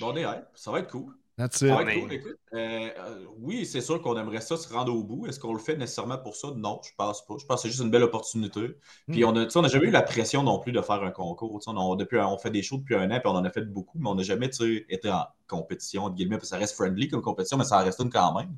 Bon, 0.00 0.12
on 0.12 0.16
est 0.16 0.24
ça 0.54 0.72
va 0.72 0.80
être 0.80 0.90
cool. 0.90 1.12
That's 1.36 1.62
it. 1.62 1.70
cool, 1.72 2.12
écoute. 2.12 2.36
Euh, 2.52 2.58
euh, 2.58 3.24
oui, 3.40 3.66
c'est 3.66 3.80
sûr 3.80 4.00
qu'on 4.00 4.16
aimerait 4.16 4.40
ça 4.40 4.56
se 4.56 4.72
rendre 4.72 4.94
au 4.94 5.02
bout. 5.02 5.26
Est-ce 5.26 5.40
qu'on 5.40 5.52
le 5.52 5.58
fait 5.58 5.76
nécessairement 5.76 6.18
pour 6.18 6.36
ça? 6.36 6.52
Non, 6.56 6.80
je 6.84 6.90
pense 6.96 7.26
pas. 7.26 7.34
Je 7.40 7.44
pense 7.44 7.56
que 7.56 7.62
c'est 7.62 7.70
juste 7.70 7.82
une 7.82 7.90
belle 7.90 8.04
opportunité. 8.04 8.76
Puis 9.10 9.24
on 9.24 9.34
a, 9.34 9.50
sais, 9.50 9.58
on 9.58 9.62
n'a 9.62 9.68
jamais 9.68 9.86
eu 9.86 9.90
la 9.90 10.02
pression 10.02 10.44
non 10.44 10.60
plus 10.60 10.70
de 10.70 10.80
faire 10.80 11.02
un 11.02 11.10
concours. 11.10 11.60
On, 11.66 11.92
a- 11.92 11.96
depuis, 11.96 12.18
on 12.18 12.38
fait 12.38 12.50
des 12.50 12.62
shows 12.62 12.78
depuis 12.78 12.94
un 12.94 13.10
an, 13.10 13.18
puis 13.18 13.26
on 13.28 13.36
en 13.36 13.44
a 13.44 13.50
fait 13.50 13.62
beaucoup, 13.64 13.98
mais 13.98 14.08
on 14.08 14.14
n'a 14.14 14.22
jamais 14.22 14.48
été 14.88 15.10
en 15.10 15.24
compétition, 15.48 16.04
entre 16.04 16.14
guillemets, 16.14 16.38
puis 16.38 16.46
ça 16.46 16.56
reste 16.56 16.76
friendly 16.76 17.08
comme 17.08 17.20
compétition, 17.22 17.58
mais 17.58 17.64
ça 17.64 17.80
en 17.80 17.84
reste 17.84 18.00
une 18.00 18.10
quand 18.10 18.32
même. 18.38 18.56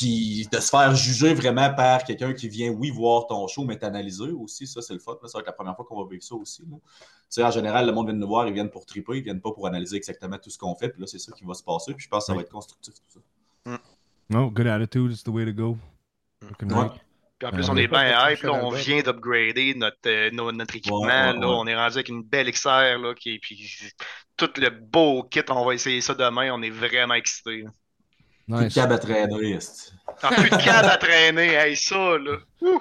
Puis 0.00 0.48
de 0.50 0.58
se 0.60 0.70
faire 0.70 0.94
juger 0.94 1.34
vraiment 1.34 1.72
par 1.74 2.04
quelqu'un 2.04 2.32
qui 2.32 2.48
vient, 2.48 2.70
oui, 2.70 2.90
voir 2.90 3.26
ton 3.26 3.46
show, 3.48 3.64
mais 3.64 3.78
t'analyser 3.78 4.30
aussi, 4.30 4.66
ça, 4.66 4.80
c'est 4.80 4.94
le 4.94 4.98
fun. 5.00 5.18
là. 5.22 5.28
Ça 5.28 5.38
va 5.38 5.40
être 5.40 5.46
la 5.46 5.52
première 5.52 5.76
fois 5.76 5.84
qu'on 5.84 6.02
va 6.02 6.08
vivre 6.10 6.22
ça 6.22 6.34
aussi. 6.34 6.62
là. 6.62 6.76
Tu 6.78 7.06
sais, 7.28 7.42
en 7.44 7.50
général, 7.50 7.86
le 7.86 7.92
monde 7.92 8.06
vient 8.08 8.16
nous 8.16 8.26
voir, 8.26 8.46
ils 8.48 8.54
viennent 8.54 8.70
pour 8.70 8.86
triper, 8.86 9.18
ils 9.18 9.22
viennent 9.22 9.40
pas 9.40 9.52
pour 9.52 9.66
analyser 9.66 9.96
exactement 9.96 10.38
tout 10.38 10.50
ce 10.50 10.58
qu'on 10.58 10.74
fait. 10.74 10.88
Puis 10.88 11.00
là, 11.00 11.06
c'est 11.06 11.18
ça 11.18 11.32
qui 11.32 11.44
va 11.44 11.54
se 11.54 11.62
passer. 11.62 11.92
Puis 11.94 12.04
je 12.04 12.08
pense 12.08 12.24
que 12.24 12.26
ça 12.28 12.34
va 12.34 12.40
être 12.42 12.50
constructif, 12.50 12.94
tout 12.94 13.20
ça. 13.66 13.78
No, 14.30 14.50
good 14.50 14.66
attitude, 14.68 15.12
it's 15.12 15.22
the 15.24 15.28
way 15.28 15.44
to 15.44 15.52
go. 15.52 15.76
Ouais. 16.42 16.82
right. 16.82 16.92
Puis 17.38 17.48
en 17.48 17.52
plus, 17.52 17.68
Euh, 17.68 17.72
on 17.72 17.76
est 17.76 17.88
bien 17.88 18.30
hype, 18.30 18.42
là, 18.42 18.52
on 18.64 18.70
vient 18.70 19.02
d'upgrader 19.02 19.74
notre, 19.74 19.96
euh, 20.06 20.30
no- 20.30 20.52
notre 20.52 20.76
équipement. 20.76 21.00
Ouais, 21.00 21.06
ouais, 21.08 21.32
là, 21.32 21.48
ouais. 21.48 21.54
On 21.58 21.66
est 21.66 21.74
rendu 21.76 21.94
avec 21.96 22.08
une 22.08 22.22
belle 22.22 22.50
XR, 22.50 22.98
là, 22.98 23.14
qui, 23.14 23.38
puis 23.38 23.78
tout 24.36 24.50
le 24.56 24.70
beau 24.70 25.22
kit, 25.24 25.40
on 25.50 25.64
va 25.64 25.74
essayer 25.74 26.00
ça 26.00 26.14
demain. 26.14 26.50
On 26.52 26.62
est 26.62 26.70
vraiment 26.70 27.14
excités. 27.14 27.62
là. 27.62 27.70
Plus 28.50 28.58
de 28.58 28.64
Nice. 28.64 28.74
câble 28.74 28.92
à 28.94 28.98
traîner, 28.98 29.50
esti. 29.52 29.92
Ah, 30.22 30.28
plus 30.36 30.50
de 30.50 30.56
cadre 30.56 30.90
à 30.90 30.96
traîner, 30.96 31.54
hey, 31.54 31.76
ça, 31.76 31.94
là. 31.96 32.36
Ouh! 32.62 32.80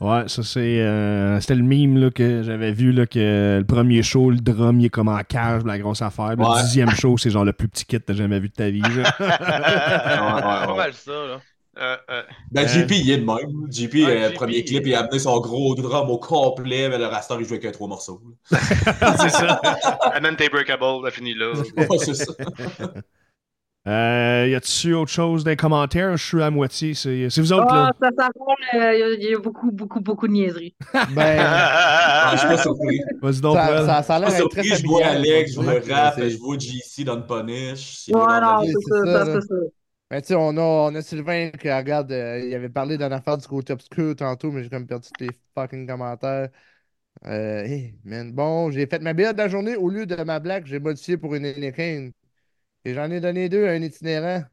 Ouais, 0.00 0.24
ça 0.28 0.42
c'est. 0.42 0.80
euh, 0.80 1.40
C'était 1.40 1.54
le 1.54 1.62
mime 1.62 1.96
là, 1.98 2.10
que 2.10 2.42
j'avais 2.42 2.72
vu 2.72 2.92
là, 2.92 3.06
que 3.06 3.58
le 3.60 3.64
premier 3.64 4.02
show, 4.02 4.30
le 4.30 4.36
drum, 4.38 4.78
il 4.80 4.86
est 4.86 4.90
comme 4.90 5.08
en 5.08 5.20
cage, 5.22 5.62
la 5.64 5.78
grosse 5.78 6.02
affaire. 6.02 6.30
Le 6.36 6.62
dixième 6.62 6.90
show, 6.90 7.16
c'est 7.16 7.30
genre 7.30 7.44
le 7.44 7.52
plus 7.52 7.68
petit 7.68 7.84
kit 7.86 7.98
que 7.98 8.02
t'as 8.04 8.12
jamais 8.14 8.38
vu 8.40 8.48
de 8.48 8.54
ta 8.54 8.68
vie. 8.68 8.82
Ouais, 8.86 8.96
ouais, 8.96 9.02
C'est 9.20 10.66
pas 10.66 10.74
mal 10.76 10.92
ça, 10.92 11.12
là. 11.12 11.40
Euh, 11.78 11.96
euh, 12.10 12.22
Ben, 12.50 12.64
Euh, 12.64 12.68
JP, 12.68 12.90
il 12.90 13.10
est 13.10 13.18
de 13.18 13.24
même. 13.26 13.70
JP, 13.70 13.94
Ouais, 13.94 14.04
euh, 14.24 14.28
JP, 14.30 14.34
premier 14.34 14.64
clip, 14.64 14.86
il- 14.86 14.94
a 14.94 15.00
amené 15.00 15.18
son 15.18 15.38
gros 15.40 15.74
drum 15.74 16.08
au 16.10 16.18
complet, 16.18 16.88
mais 16.88 16.96
le 16.98 17.06
raster, 17.06 17.36
il 17.38 17.44
jouait 17.46 17.58
qu'un 17.60 17.70
trois 17.70 17.86
morceaux. 17.88 18.20
c'est 18.50 19.28
ça. 19.30 19.60
amène 20.14 20.36
tes 20.36 20.48
breakables, 20.48 20.84
t'as 21.04 21.10
fini 21.10 21.34
là. 21.34 21.52
Ouais, 21.76 21.86
c'est 21.98 22.14
ça. 22.14 22.32
Euh, 23.86 24.48
y 24.50 24.54
a-tu 24.56 24.94
autre 24.94 25.12
chose 25.12 25.44
dans 25.44 25.50
les 25.50 25.56
commentaires? 25.56 26.16
Je 26.16 26.24
suis 26.26 26.42
à 26.42 26.50
moitié. 26.50 26.94
C'est 26.94 27.28
vous 27.38 27.52
autres, 27.52 27.72
Ah, 27.72 27.74
là. 27.74 27.92
ça 28.00 28.08
s'affronte, 28.18 28.58
euh, 28.74 28.94
il 28.94 28.98
y 28.98 29.02
a- 29.02 29.10
il 29.14 29.30
y, 29.30 29.34
a 29.34 29.38
beaucoup, 29.38 29.70
beaucoup, 29.70 30.00
beaucoup 30.00 30.26
de 30.26 30.32
niaiseries. 30.32 30.74
Ben, 31.14 31.38
Ah, 31.38 32.30
je 32.32 32.38
suis 32.38 32.48
pas 32.48 32.58
surpris. 32.58 33.00
Vas-y 33.22 33.40
donc, 33.40 33.56
ça, 33.56 33.86
ça, 33.86 34.02
ça 34.02 34.16
a 34.16 34.18
Je 34.18 34.20
l'air 34.20 34.30
suis 34.30 34.38
d'être 34.38 34.48
pas 34.50 34.62
très 34.62 34.64
surpris, 34.64 34.82
je 34.82 34.86
vois. 34.86 35.06
Alex, 35.06 35.52
je 35.52 35.60
vois 35.60 35.72
Ouais, 35.72 35.80
Rap, 35.94 36.14
c'est- 36.16 36.30
je 36.30 36.38
vois 36.38 36.58
JC 36.58 37.04
dans 37.04 37.16
le 37.16 37.26
Punish. 37.26 38.08
Ouais, 38.08 38.22
vie, 38.60 38.72
c'est 38.72 38.80
ça, 38.88 38.96
ça, 38.98 39.06
ça, 39.06 39.24
là. 39.24 39.40
c'est 39.40 39.46
ça. 39.46 39.54
Ben, 40.10 40.20
tu 40.20 40.26
sais, 40.28 40.34
on 40.36 40.56
a, 40.56 40.60
on 40.62 40.94
a 40.94 41.02
Sylvain 41.02 41.50
qui, 41.50 41.70
regarde, 41.72 42.12
euh, 42.12 42.38
il 42.46 42.54
avait 42.54 42.68
parlé 42.68 42.96
d'une 42.96 43.12
affaire 43.12 43.38
du 43.38 43.46
côté 43.48 43.72
obscur 43.72 44.14
tantôt, 44.16 44.52
mais 44.52 44.62
j'ai 44.62 44.70
comme 44.70 44.86
perdu 44.86 45.08
tous 45.16 45.24
les 45.24 45.30
fucking 45.56 45.86
commentaires. 45.86 46.48
Euh, 47.26 47.64
hey, 47.64 47.94
man. 48.04 48.32
Bon, 48.32 48.70
j'ai 48.70 48.86
fait 48.86 49.00
ma 49.02 49.14
build 49.14 49.34
de 49.34 49.38
la 49.38 49.48
journée. 49.48 49.76
Au 49.76 49.90
lieu 49.90 50.06
de 50.06 50.16
ma 50.24 50.40
blague, 50.40 50.66
j'ai 50.66 50.80
modifié 50.80 51.16
pour 51.18 51.34
une 51.36 51.46
Heineken. 51.46 52.12
Et 52.86 52.94
j'en 52.94 53.10
ai 53.10 53.18
donné 53.18 53.48
deux 53.48 53.66
à 53.66 53.72
un 53.72 53.82
itinérant. 53.82 54.44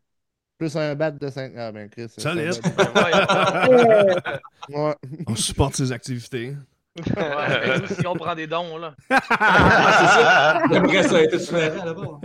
Plus 0.58 0.76
un 0.76 0.96
bat 0.96 1.12
de 1.12 1.30
5. 1.30 1.52
Ah, 1.56 1.72
ben, 1.72 1.88
Chris. 1.88 2.08
c'est 2.10 2.26
un 2.26 2.34
Solide. 2.34 2.60
bat. 2.76 4.40
Ouais. 4.70 4.96
On 5.28 5.36
supporte 5.36 5.76
ses 5.76 5.92
activités. 5.92 6.56
ouais, 6.98 7.80
nous, 7.80 7.86
si 7.88 8.08
on 8.08 8.16
prend 8.16 8.34
des 8.34 8.48
dons, 8.48 8.78
là. 8.78 8.96
J'aimerais 10.72 11.04
ça 11.04 11.22
être 11.22 11.38
différent 11.38 11.86
là-bas. 11.86 12.20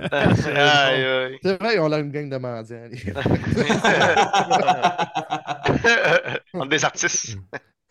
C'est 1.42 1.58
vrai, 1.58 1.78
on 1.78 1.92
a 1.92 1.98
une 1.98 2.10
gang 2.10 2.30
de 2.30 2.38
mendiants. 2.38 2.88
les 2.90 2.96
gars. 2.98 3.20
On 6.54 6.64
est 6.64 6.68
des 6.68 6.84
artistes. 6.84 7.36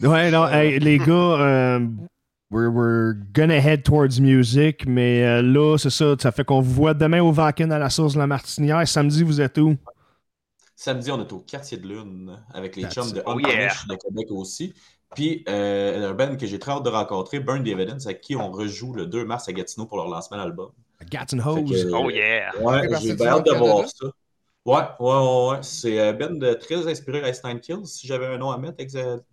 Ouais, 0.02 0.32
non, 0.32 0.48
hey, 0.48 0.80
les 0.80 0.98
gars, 1.00 1.14
euh, 1.14 1.80
we're, 2.50 2.70
we're 2.70 3.14
gonna 3.34 3.60
head 3.60 3.84
towards 3.84 4.20
music, 4.20 4.86
mais 4.88 5.24
euh, 5.24 5.42
là, 5.42 5.78
c'est 5.78 5.90
ça, 5.90 6.16
ça 6.20 6.32
fait 6.32 6.44
qu'on 6.44 6.62
vous 6.62 6.72
voit 6.74 6.94
demain 6.94 7.22
au 7.22 7.32
Vakin 7.32 7.72
à 7.72 7.80
la 7.80 7.90
source 7.90 8.14
de 8.14 8.20
la 8.20 8.28
Martinière. 8.28 8.88
Samedi, 8.88 9.24
vous 9.24 9.42
êtes 9.42 9.58
où? 9.58 9.76
Samedi, 10.76 11.12
on 11.12 11.20
est 11.20 11.32
au 11.34 11.40
quartier 11.40 11.78
de 11.78 11.88
lune 11.88 12.38
avec 12.54 12.76
les 12.76 12.84
That's 12.84 12.94
chums 12.94 13.12
de 13.12 13.24
Oh 13.26 13.40
yeah. 13.40 13.74
de 13.90 13.96
Québec 13.96 14.28
aussi. 14.30 14.74
Puis 15.16 15.44
euh, 15.50 16.12
un 16.12 16.14
band 16.14 16.36
que 16.36 16.46
j'ai 16.46 16.60
très 16.60 16.74
hâte 16.74 16.84
de 16.84 16.90
rencontrer, 16.90 17.40
Burn 17.40 17.64
the 17.64 17.68
Evidence, 17.70 18.06
avec 18.06 18.22
qui 18.22 18.36
on 18.36 18.52
rejoue 18.52 18.94
le 18.94 19.06
2 19.08 19.26
mars 19.26 19.48
à 19.50 19.54
Gatineau 19.54 19.86
pour 19.86 19.98
leur 19.98 20.08
lancement 20.08 20.38
d'album. 20.38 20.70
Gats 21.10 21.26
and 21.34 21.40
Fait 21.42 21.50
Hose. 21.50 21.86
que, 21.86 21.92
Oh 21.94 22.10
yeah. 22.10 22.52
Ouais, 22.62 22.88
j'ai 23.02 23.12
hâte 23.26 23.46
de 23.46 23.52
voir 23.58 23.88
ça. 23.88 24.08
Ouais, 24.68 24.82
ouais, 25.00 25.16
ouais, 25.16 25.50
ouais. 25.52 25.58
C'est 25.62 25.98
euh, 25.98 26.12
Ben 26.12 26.38
de 26.38 26.54
très 26.54 26.86
inspiré 26.90 27.24
à 27.24 27.30
Ice 27.30 27.42
Nine 27.46 27.62
Kills, 27.62 27.86
si 27.86 28.06
j'avais 28.06 28.26
un 28.26 28.38
nom 28.38 28.52
à 28.52 28.58
mettre 28.58 28.84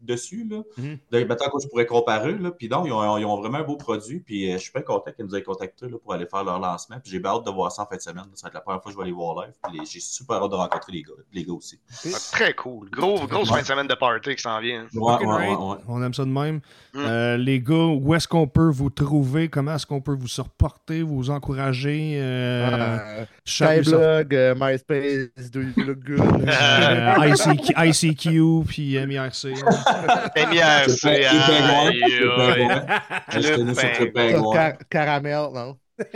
dessus. 0.01 0.47
Là. 0.49 0.62
Mhm. 0.79 0.99
De 1.11 1.25
maintenant 1.25 1.47
que 1.51 1.61
je 1.61 1.66
pourrais 1.68 1.87
comparer. 1.87 2.38
Là. 2.38 2.53
Puis 2.53 2.68
non, 2.68 2.87
ils 2.87 2.92
ont, 2.92 3.18
ils 3.18 3.25
ont 3.25 3.37
vraiment 3.40 3.59
un 3.59 3.64
beau 3.64 3.77
produit. 3.77 4.20
Puis 4.20 4.49
euh, 4.49 4.59
je 4.59 4.62
suis 4.62 4.73
bien 4.73 4.83
content 4.83 5.11
qu'ils 5.11 5.25
nous 5.25 5.35
aient 5.35 5.42
contactés 5.42 5.88
là, 5.88 5.97
pour 6.01 6.14
aller 6.14 6.27
faire 6.27 6.44
leur 6.44 6.61
lancement. 6.61 7.01
Puis 7.03 7.11
j'ai 7.11 7.18
bien 7.18 7.33
hâte 7.33 7.44
de 7.47 7.51
voir 7.51 7.73
ça 7.73 7.83
en 7.83 7.87
fin 7.87 7.97
de 7.97 8.01
semaine. 8.01 8.27
Ça 8.35 8.47
va 8.47 8.49
être 8.51 8.55
la 8.55 8.61
première 8.61 8.81
fois 8.81 8.92
que 8.92 8.92
je 8.92 8.97
vais 8.97 9.03
aller 9.03 9.12
voir 9.12 9.44
live. 9.44 9.55
Puis 9.68 9.81
j'ai 9.90 9.99
super 10.01 10.37
hâte 10.37 10.51
de 10.53 10.57
rencontrer 10.57 10.92
les 10.92 11.03
gars, 11.03 11.12
les 11.33 11.44
gars 11.44 11.53
aussi. 11.53 11.81
Ah, 12.07 12.09
Très 12.31 12.55
cool. 12.55 12.88
Gros, 12.90 13.27
grosse 13.27 13.49
fin 13.51 13.61
de 13.61 13.66
semaine 13.66 13.88
de 13.88 13.94
party 13.94 14.37
qui 14.37 14.42
s'en 14.42 14.61
vient. 14.61 14.87
Ouais, 14.94 15.01
ouais, 15.16 15.27
right. 15.27 15.59
ouais, 15.59 15.64
ouais. 15.66 15.77
On 15.88 16.01
aime 16.01 16.14
ça 16.14 16.25
de 16.25 16.31
même. 16.31 16.61
Mm. 16.92 16.99
Euh, 16.99 17.37
les 17.38 17.61
gars, 17.61 17.75
où 17.75 18.14
est-ce 18.14 18.29
qu'on 18.29 18.47
peut 18.47 18.70
vous 18.70 18.90
trouver? 18.90 19.49
Comment 19.49 19.75
est-ce 19.75 19.87
qu'on 19.87 20.01
peut 20.01 20.14
vous 20.14 20.29
supporter, 20.29 21.03
vous 21.03 21.31
encourager? 21.31 22.20
Euh, 22.20 22.68
chaque- 23.18 23.29
Skyblog, 23.46 24.35
euh, 24.35 24.54
MySpace, 24.57 25.50
do 25.50 25.61
you 25.61 25.85
look 25.85 25.98
good? 26.04 26.20
Euh, 26.48 27.26
ICQ, 27.28 27.74
ICQ, 27.76 28.64
puis 28.66 28.96
MIRC. 29.07 29.44
MIRC, 30.37 31.00
Car- 34.52 34.78
caramel, 34.90 35.48
non? 35.52 35.76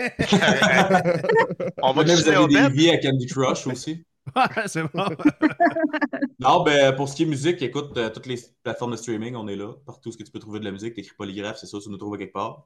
On 1.83 1.93
va 1.93 2.03
Vous 2.03 2.29
avez 2.29 2.47
des 2.49 2.69
vies 2.71 2.91
à 2.91 2.99
Candy 2.99 3.27
Crush 3.27 3.67
aussi. 3.67 4.05
Ouais, 4.35 4.43
c'est 4.67 4.83
bon. 4.83 5.07
Non, 6.41 6.63
ben, 6.63 6.95
pour 6.95 7.09
ce 7.09 7.17
qui 7.17 7.25
est 7.25 7.27
musique, 7.27 7.61
écoute, 7.63 7.97
euh, 7.97 8.11
toutes 8.11 8.27
les 8.27 8.39
plateformes 8.63 8.93
de 8.93 8.97
streaming, 8.97 9.35
on 9.35 9.49
est 9.49 9.57
là. 9.57 9.73
Partout 9.85 10.13
ce 10.13 10.17
que 10.17 10.23
tu 10.23 10.31
peux 10.31 10.39
trouver 10.39 10.61
de 10.61 10.65
la 10.65 10.71
musique, 10.71 10.95
t'écris 10.95 11.15
polygraphe, 11.17 11.59
c'est 11.59 11.67
ça, 11.67 11.79
tu 11.83 11.91
nous 11.91 11.97
trouves 11.97 12.17
quelque 12.17 12.33
part. 12.33 12.65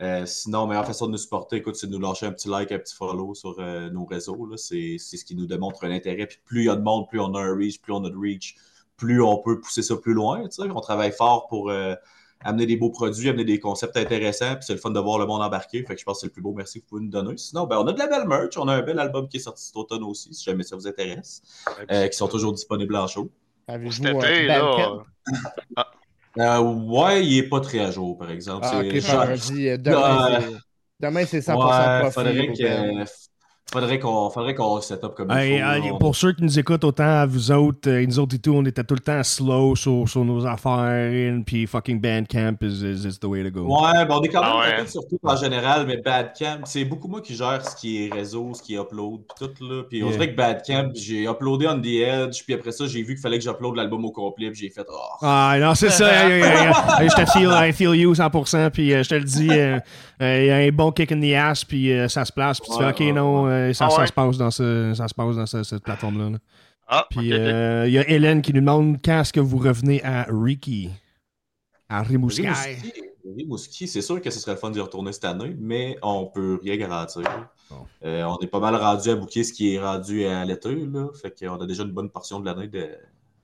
Euh, 0.00 0.26
sinon, 0.26 0.66
meilleure 0.66 0.86
façon 0.86 1.06
de 1.06 1.12
nous 1.12 1.18
supporter, 1.18 1.56
écoute, 1.56 1.76
c'est 1.76 1.86
de 1.86 1.92
nous 1.92 2.00
lâcher 2.00 2.26
un 2.26 2.32
petit 2.32 2.48
like, 2.48 2.72
un 2.72 2.78
petit 2.78 2.94
follow 2.94 3.34
sur 3.34 3.56
euh, 3.58 3.90
nos 3.90 4.04
réseaux. 4.04 4.48
C'est 4.56 4.96
c'est 4.98 5.16
ce 5.16 5.24
qui 5.24 5.34
nous 5.36 5.46
démontre 5.46 5.84
un 5.84 5.90
intérêt. 5.90 6.26
Puis 6.26 6.38
plus 6.44 6.62
il 6.62 6.66
y 6.66 6.70
a 6.70 6.76
de 6.76 6.82
monde, 6.82 7.08
plus 7.08 7.20
on 7.20 7.34
a 7.34 7.40
un 7.40 7.54
reach, 7.54 7.80
plus 7.80 7.92
on 7.92 8.04
a 8.04 8.10
de 8.10 8.16
reach, 8.16 8.56
plus 8.96 9.22
on 9.22 9.38
peut 9.38 9.60
pousser 9.60 9.82
ça 9.82 9.96
plus 9.96 10.14
loin. 10.14 10.44
On 10.58 10.80
travaille 10.80 11.12
fort 11.12 11.46
pour 11.46 11.70
euh, 11.70 11.94
amener 12.40 12.66
des 12.66 12.76
beaux 12.76 12.90
produits, 12.90 13.28
amener 13.28 13.44
des 13.44 13.60
concepts 13.60 13.96
intéressants. 13.96 14.54
Puis 14.54 14.64
c'est 14.66 14.74
le 14.74 14.80
fun 14.80 14.90
de 14.90 15.00
voir 15.00 15.18
le 15.18 15.26
monde 15.26 15.42
embarquer. 15.42 15.84
Fait 15.84 15.94
que 15.94 16.00
je 16.00 16.04
pense 16.04 16.16
que 16.16 16.20
c'est 16.22 16.26
le 16.26 16.32
plus 16.32 16.42
beau 16.42 16.52
merci 16.52 16.80
que 16.80 16.84
vous 16.84 16.88
pouvez 16.88 17.02
nous 17.02 17.10
donner. 17.10 17.36
Sinon, 17.36 17.66
ben, 17.66 17.78
on 17.78 17.86
a 17.86 17.92
de 17.92 17.98
la 17.98 18.08
belle 18.08 18.26
merch. 18.26 18.56
On 18.56 18.68
a 18.68 18.74
un 18.74 18.82
bel 18.82 18.98
album 18.98 19.28
qui 19.28 19.36
est 19.36 19.40
sorti 19.40 19.64
cet 19.64 19.76
automne 19.76 20.02
aussi, 20.02 20.34
si 20.34 20.44
jamais 20.44 20.64
ça 20.64 20.74
vous 20.74 20.86
intéresse. 20.86 21.42
euh, 21.90 22.08
qui 22.08 22.16
sont 22.16 22.28
toujours 22.28 22.52
disponibles 22.52 22.96
en 22.96 23.06
show. 23.06 23.30
Avez-vous 23.68 23.92
Euh, 26.38 26.60
ouais, 26.60 27.26
il 27.26 27.38
est 27.38 27.48
pas 27.48 27.60
très 27.60 27.80
à 27.80 27.90
jour, 27.90 28.16
par 28.16 28.30
exemple. 28.30 28.66
Ah, 28.66 28.80
ok, 28.80 28.98
genre- 29.00 29.26
dit, 29.34 29.68
euh, 29.68 29.76
demain, 29.78 30.40
c'est- 30.40 30.56
demain, 31.00 31.26
c'est 31.26 31.42
100% 31.42 31.84
Ouais, 32.02 32.10
faudrait 32.10 32.52
que-. 32.52 33.04
Faudrait 33.72 33.98
qu'on 33.98 34.30
faudrait 34.30 34.54
qu'on 34.54 34.80
set 34.80 35.02
up 35.04 35.14
comme 35.16 35.28
il 35.30 35.36
Hey, 35.36 35.60
faut. 35.60 35.66
hey, 35.66 35.80
là. 35.82 35.94
On- 35.94 35.98
pour 35.98 36.14
ceux 36.16 36.32
qui 36.32 36.42
nous 36.44 36.58
écoutent, 36.58 36.84
autant 36.84 37.26
vous 37.26 37.50
autres, 37.50 37.88
euh, 37.90 38.00
et 38.02 38.06
nous 38.06 38.18
autres 38.18 38.36
et 38.36 38.38
tout, 38.38 38.52
on 38.54 38.64
était 38.64 38.84
tout 38.84 38.94
le 38.94 39.00
temps 39.00 39.22
slow 39.22 39.74
sur, 39.76 40.08
sur 40.08 40.24
nos 40.24 40.46
affaires, 40.46 41.10
puis 41.46 41.66
fucking 41.66 42.00
Bandcamp 42.00 42.56
is, 42.62 42.82
is, 42.84 43.06
is 43.06 43.18
the 43.18 43.24
way 43.24 43.42
to 43.42 43.50
go. 43.50 43.62
Ouais, 43.66 44.04
ben 44.06 44.14
on 44.18 44.22
est 44.22 44.28
quand 44.28 44.42
même 44.42 44.50
Ah 44.54 44.80
ouais. 44.80 44.86
surtout 44.86 45.18
en 45.22 45.36
général, 45.36 45.86
mais 45.86 45.96
Badcamp, 45.96 46.60
c'est 46.64 46.84
beaucoup 46.84 47.08
moi 47.08 47.20
qui 47.20 47.34
gère 47.34 47.64
ce 47.66 47.74
qui 47.76 48.06
est 48.06 48.12
réseau, 48.12 48.52
ce 48.54 48.62
qui 48.62 48.74
est 48.74 48.78
upload, 48.78 49.20
puis 49.36 49.46
tout 49.48 49.64
là. 49.64 49.82
Puis 49.88 50.02
on 50.04 50.10
dirait 50.10 50.30
que 50.32 50.36
Badcamp, 50.36 50.90
j'ai 50.94 51.24
uploadé 51.24 51.66
On 51.68 51.80
The 51.80 51.86
Edge, 51.86 52.42
puis 52.44 52.54
après 52.54 52.72
ça, 52.72 52.86
j'ai 52.86 53.00
vu 53.02 53.14
qu'il 53.14 53.22
fallait 53.22 53.38
que 53.38 53.44
j'uploade 53.44 53.76
l'album 53.76 54.04
au 54.04 54.10
complet, 54.10 54.50
puis 54.50 54.60
j'ai 54.60 54.70
fait 54.70 54.86
oh. 54.88 54.98
Ah 55.22 55.56
non, 55.60 55.74
c'est 55.74 55.90
ça. 55.90 56.08
hey, 56.28 56.42
je 57.08 57.14
te 57.14 57.30
feel, 57.30 57.50
I 57.52 57.72
feel 57.72 57.94
you 57.94 58.14
100%, 58.14 58.70
puis 58.70 58.92
euh, 58.92 59.02
je 59.02 59.08
te 59.08 59.14
le 59.14 59.24
dis, 59.24 59.48
euh, 59.50 59.78
euh, 60.20 60.38
il 60.40 60.46
y 60.46 60.50
a 60.50 60.56
un 60.56 60.68
bon 60.70 60.90
kick 60.92 61.12
in 61.12 61.20
the 61.20 61.32
ass, 61.34 61.64
puis 61.64 61.90
ça 62.08 62.24
se 62.24 62.32
place, 62.32 62.60
puis 62.60 62.70
tu 62.70 62.76
Ouais, 62.78 62.84
fais, 62.84 62.90
OK, 62.90 63.00
ouais, 63.00 63.12
non, 63.12 63.46
euh, 63.70 63.72
ça, 63.72 63.86
Ah 63.86 63.90
ça 63.90 64.06
se 64.06 64.12
passe 64.12 64.36
dans, 64.38 64.50
ce, 64.50 64.92
ça 64.94 65.08
se 65.08 65.14
passe 65.14 65.36
dans 65.36 65.46
ce- 65.46 65.62
cette 65.62 65.82
plateforme-là. 65.82 66.30
là. 66.30 66.38
Ah, 66.88 67.06
Puis 67.10 67.32
ok. 67.32 67.38
euh, 67.38 67.84
il 67.86 67.92
y 67.94 67.98
a 67.98 68.08
Hélène 68.08 68.42
qui 68.42 68.52
nous 68.52 68.60
demande 68.60 68.98
quand 69.04 69.20
est-ce 69.20 69.32
que 69.32 69.40
vous 69.40 69.58
revenez 69.58 70.02
à 70.04 70.26
Ricky, 70.30 70.90
à 71.88 72.02
Rimouski. 72.02 72.42
Rimouski, 72.42 72.92
Rimouski, 73.36 73.88
c'est 73.88 74.02
sûr 74.02 74.20
que 74.20 74.30
ce 74.30 74.40
serait 74.40 74.52
le 74.52 74.58
fun 74.58 74.70
d'y 74.70 74.80
retourner 74.80 75.12
cette 75.12 75.24
année, 75.24 75.56
mais 75.58 75.96
on 76.02 76.26
peut 76.26 76.58
rien 76.62 76.76
garantir. 76.76 77.22
Bon. 77.70 77.76
Euh, 78.04 78.24
on 78.24 78.38
est 78.40 78.46
pas 78.48 78.58
mal 78.60 78.74
rendu 78.76 79.08
à 79.10 79.14
booker 79.14 79.44
ce 79.44 79.52
qui 79.52 79.74
est 79.74 79.80
rendu 79.80 80.24
à 80.26 80.44
l'été, 80.44 80.74
là. 80.74 81.06
Fait 81.14 81.32
qu'on 81.38 81.56
a 81.60 81.66
déjà 81.66 81.84
une 81.84 81.92
bonne 81.92 82.10
portion 82.10 82.40
de 82.40 82.46
l'année 82.46 82.68
de, 82.68 82.88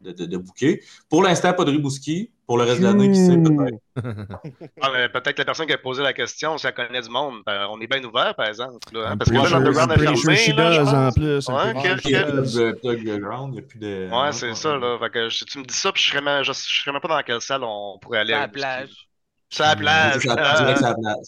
de, 0.01 0.13
de, 0.13 0.27
de 0.27 0.37
booker. 0.37 0.83
Pour 1.09 1.23
l'instant, 1.23 1.53
pas 1.55 1.65
de 1.65 1.71
Rimouski. 1.71 2.31
Pour 2.49 2.57
le 2.59 2.65
reste 2.65 2.81
de 2.81 2.87
l'année, 2.87 3.13
qui 3.13 3.19
sait 3.27 3.37
peut-être. 3.37 3.79
Ah, 4.81 4.89
mais 4.93 5.09
peut-être 5.11 5.39
la 5.39 5.45
personne 5.45 5.67
qui 5.67 5.73
a 5.75 5.79
posé 5.79 6.03
la 6.03 6.13
question, 6.15 6.57
si 6.57 6.67
elle 6.67 6.73
connaît 6.73 7.01
du 7.03 7.11
monde, 7.11 7.43
ben, 7.47 7.67
on 7.71 7.79
est 7.81 7.87
bien 7.87 8.03
ouvert, 8.03 8.35
par 8.35 8.47
exemple. 8.47 8.79
Là, 8.93 9.11
hein, 9.11 9.17
parce 9.19 9.31
que 9.31 9.37
là, 9.37 9.43
l'Underground 9.59 9.91
a 9.93 9.95
fermé. 9.99 10.37
là, 10.55 10.71
en 11.09 11.13
plus. 11.13 11.49
Ouais, 11.49 11.73
Il 12.05 12.11
y 12.11 12.17
a 12.17 12.23
plus 12.25 12.55
de 12.55 12.73
Plug 12.73 13.21
Ground, 13.21 13.49
il 13.53 13.53
n'y 13.53 13.59
a 13.59 13.63
plus 13.69 13.79
de. 13.79 14.09
Ouais, 14.11 14.33
c'est 14.33 14.55
ça, 14.55 14.77
là. 14.79 14.99
Fait 14.99 15.11
que 15.11 15.29
je- 15.29 15.45
tu 15.45 15.59
me 15.59 15.65
dis 15.65 15.75
ça, 15.75 15.93
puis 15.93 16.03
je 16.03 16.11
serais 16.11 16.45
je 16.45 16.53
serais 16.53 16.93
même 16.93 17.01
pas 17.03 17.09
dans 17.09 17.23
quelle 17.23 17.41
salle 17.43 17.63
on 17.65 17.99
pourrait 18.01 18.21
aller. 18.21 18.33
À 18.33 18.41
la 18.41 18.49
plage. 18.49 18.91
C'est 19.51 19.63
à 19.63 19.69
la 19.69 19.77
plage. 19.77 20.23
Ça, 20.23 20.37
Ah, 20.39 20.57
sur 20.77 20.87
la 20.87 20.95
place. 20.95 21.27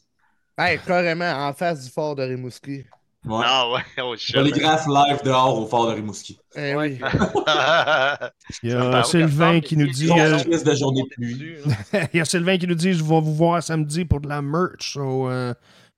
Hey, 0.59 0.79
carrément, 0.87 1.31
en 1.49 1.53
face 1.53 1.85
du 1.85 1.91
fort 1.91 2.15
de 2.17 2.23
Rimouski. 2.23 2.85
Ouais. 3.27 3.43
Ah 3.45 3.71
ouais, 3.71 3.81
oh 4.03 4.17
shit. 4.17 4.35
Polygraphe 4.35 4.87
live 4.87 5.23
dehors 5.23 5.59
au 5.59 5.67
fort 5.67 5.89
de 5.89 5.93
Rimouski. 5.95 6.39
Eh 6.57 6.75
oui. 6.75 6.99
Il 8.63 8.71
y 8.71 8.73
a. 8.73 9.05
Sylvain 9.05 9.61
qui 9.61 9.77
nous 9.77 9.89
dit. 9.89 10.11
Euh, 10.11 10.39
de 10.43 10.75
journée 10.75 11.03
de 11.03 11.09
pluie. 11.15 11.57
Il 12.15 12.17
y 12.17 12.21
a 12.21 12.25
Sylvain 12.25 12.57
qui 12.57 12.67
nous 12.67 12.75
dit 12.75 12.95
Je 12.95 13.05
vais 13.05 13.21
vous 13.21 13.35
voir 13.35 13.63
samedi 13.63 14.07
pour 14.07 14.21
de 14.21 14.29
la 14.29 14.41
merch. 14.41 14.95
So, 14.95 15.31
uh, 15.31 15.53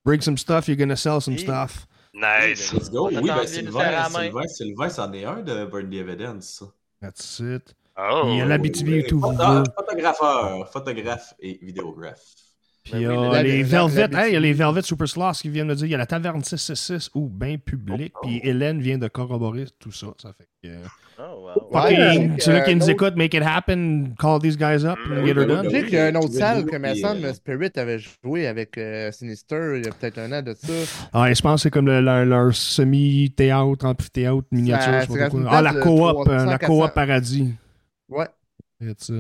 bring 0.05 0.21
some 0.21 0.37
stuff, 0.37 0.67
you're 0.67 0.77
gonna 0.77 0.97
sell 0.97 1.21
some 1.21 1.35
Oui. 1.35 1.41
stuff. 1.43 1.87
nice. 2.13 2.73
Let's 2.73 2.91
go. 2.91 3.09
Oui, 3.09 3.21
ben 3.23 3.47
Sylvain. 3.47 4.09
Sylvain, 4.11 4.49
Sylvain, 4.49 4.89
c'en 4.89 5.13
est 5.13 5.25
un 5.25 5.43
de 5.43 5.65
Burn 5.67 5.89
the 5.91 5.95
Evidence. 5.95 6.59
ça. 6.59 6.67
That's 7.01 7.39
it. 7.41 7.75
Oh. 7.97 8.23
Il 8.27 8.37
y 8.39 8.41
a 8.41 8.47
Oui, 8.59 8.95
et 8.95 9.07
tout. 9.07 9.21
Photographeur, 9.21 10.69
photographe 10.73 11.35
et 11.41 11.59
vidéographe. 11.63 12.21
Puis 12.85 12.93
Ben 12.95 12.99
il 13.01 13.03
y 13.05 13.07
oui, 13.09 13.15
a 13.15 13.31
la- 13.33 13.43
les 13.45 13.63
Velvet, 13.63 14.09
il 14.29 14.33
y 14.33 14.37
a 14.37 14.41
les 14.41 14.53
Velvet 14.53 14.83
Super 14.83 15.07
Sloths 15.09 15.41
qui 15.43 15.49
viennent 15.49 15.69
de 15.69 15.75
dire 15.75 15.87
il 15.87 15.91
y 15.91 15.95
a 15.95 15.99
la 15.99 16.07
taverne 16.07 16.43
666 16.43 17.11
ou 17.15 17.29
bien 17.29 17.57
public. 17.59 18.13
Puis 18.23 18.41
Hélène 18.43 18.81
vient 18.81 18.99
de 18.99 19.07
corroborer 19.09 19.67
tout 19.79 19.93
ça. 19.93 20.09
Ça 20.19 20.33
fait 20.37 20.49
que. 20.63 20.69
euh, 20.69 20.79
Oh, 21.19 21.53
wow. 21.55 21.81
Ouais, 21.85 21.95
que, 22.39 22.65
qui 22.65 22.75
nous 22.75 22.89
euh, 22.89 22.93
écoutent, 22.93 23.15
make 23.17 23.35
it 23.35 23.43
happen, 23.45 24.15
call 24.19 24.41
these 24.41 24.57
guys 24.57 24.85
up 24.85 24.99
and 25.07 25.21
Mm. 25.23 25.27
get 25.27 25.35
her 25.39 25.47
done. 25.47 25.63
Tu 25.65 25.71
sais 25.71 25.77
oui, 25.83 25.85
qu'il 25.85 25.95
y 25.95 25.99
a 25.99 26.09
une 26.09 26.17
autre 26.17 26.33
salle 26.33 26.65
que 26.65 26.95
semble, 26.97 27.25
euh, 27.27 27.33
Spirit 27.35 27.71
avait 27.77 27.99
joué 28.01 28.47
avec 28.49 28.77
euh, 28.79 29.13
Sinister 29.13 29.75
il 29.77 29.85
y 29.85 29.89
a 29.89 29.93
peut-être 29.93 30.19
un 30.19 30.33
an 30.33 30.43
de 30.43 30.55
ça. 30.55 30.73
Ah, 31.13 31.33
je 31.33 31.41
pense 31.41 31.61
que 31.61 31.63
c'est 31.65 31.71
comme 31.71 31.87
le- 31.87 32.01
leur, 32.01 32.25
leur 32.25 32.53
semi-théâtre, 32.53 33.85
amphithéâtre, 33.85 34.47
miniature. 34.51 35.03
Ça- 35.15 35.29
Ah, 35.49 35.63
la 35.63 35.75
coop, 35.75 35.83
300, 35.99 36.31
euh, 36.31 36.45
la 36.47 36.59
400. 36.59 36.81
coop 36.81 36.95
paradis. 36.95 37.55
Ouais. 38.09 38.27
C'est 38.81 39.01
ça. 39.01 39.15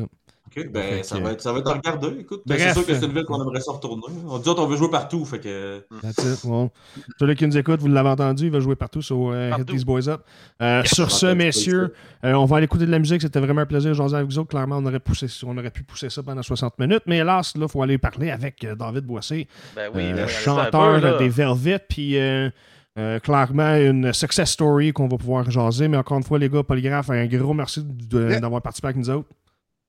Ok, 0.55 0.69
ben, 0.71 1.03
ça, 1.03 1.19
va 1.19 1.33
être, 1.33 1.41
ça 1.41 1.53
va 1.53 1.61
être 1.61 1.71
à 1.71 1.75
regarder. 1.75 2.21
Écoute, 2.21 2.43
Bref. 2.45 2.61
c'est 2.61 2.73
sûr 2.73 2.87
que 2.87 2.95
c'est 2.95 3.07
une 3.07 3.13
ville 3.13 3.25
qu'on 3.25 3.41
aimerait 3.41 3.61
ça 3.61 3.73
retourner. 3.73 4.03
On 4.29 4.39
dit 4.39 4.49
on 4.49 4.67
veut 4.67 4.77
jouer 4.77 4.91
partout, 4.91 5.25
fait 5.25 5.41
que. 5.41 5.85
That's 6.03 6.19
it. 6.19 6.47
Bon. 6.47 6.71
Ceux-là 7.19 7.35
qui 7.35 7.47
nous 7.47 7.57
écoutent, 7.57 7.81
vous 7.81 7.89
l'avez 7.89 8.11
entendu, 8.11 8.45
il 8.45 8.51
va 8.51 8.61
jouer 8.61 8.77
partout 8.77 9.03
sur 9.03 9.31
euh, 9.31 9.51
Hit. 9.59 9.67
These 9.67 9.85
Boys 9.85 10.09
Up. 10.09 10.23
Euh, 10.61 10.83
sur 10.85 11.11
ce, 11.11 11.27
messieurs, 11.27 11.95
euh, 12.25 12.35
on 12.35 12.45
va 12.45 12.57
aller 12.57 12.65
écouter 12.65 12.87
de 12.87 12.91
la 12.91 12.99
musique. 12.99 13.23
C'était 13.23 13.41
vraiment 13.41 13.63
un 13.63 13.67
plaisir 13.67 13.91
de 13.91 13.97
jaser 13.97 14.17
avec 14.17 14.29
vous 14.29 14.39
autres. 14.39 14.51
Clairement, 14.51 14.77
on 14.77 14.87
aurait, 14.87 15.01
poussé, 15.01 15.27
on 15.47 15.57
aurait 15.57 15.71
pu 15.71 15.83
pousser 15.83 16.11
ça 16.11 16.23
pendant 16.23 16.43
60 16.43 16.79
minutes. 16.79 17.03
Mais 17.07 17.19
hélas, 17.19 17.57
là, 17.57 17.67
il 17.67 17.71
faut 17.71 17.83
aller 17.83 17.99
parler 17.99 18.31
avec 18.31 18.63
euh, 18.65 18.75
David 18.75 19.05
Boissé, 19.05 19.49
Ben 19.75 19.91
oui, 19.95 20.03
euh, 20.05 20.17
ben, 20.17 20.29
chanteur 20.29 21.01
peu, 21.01 21.19
des 21.19 21.29
Velvet. 21.29 21.79
Puis 21.89 22.19
euh, 22.19 22.51
euh, 22.99 23.19
clairement, 23.21 23.75
une 23.77 24.13
success 24.13 24.51
story 24.51 24.93
qu'on 24.93 25.09
va 25.09 25.17
pouvoir 25.17 25.51
jaser. 25.51 25.89
Mais 25.89 25.97
encore 25.97 26.19
une 26.19 26.25
fois, 26.25 26.39
les 26.39 26.49
gars, 26.49 26.63
Polygraphe, 26.63 27.11
un 27.11 27.27
gros 27.27 27.55
merci 27.55 27.83
d'avoir 27.83 28.61
participé 28.61 28.89
avec 28.89 28.99
nous 28.99 29.11
autres. 29.11 29.29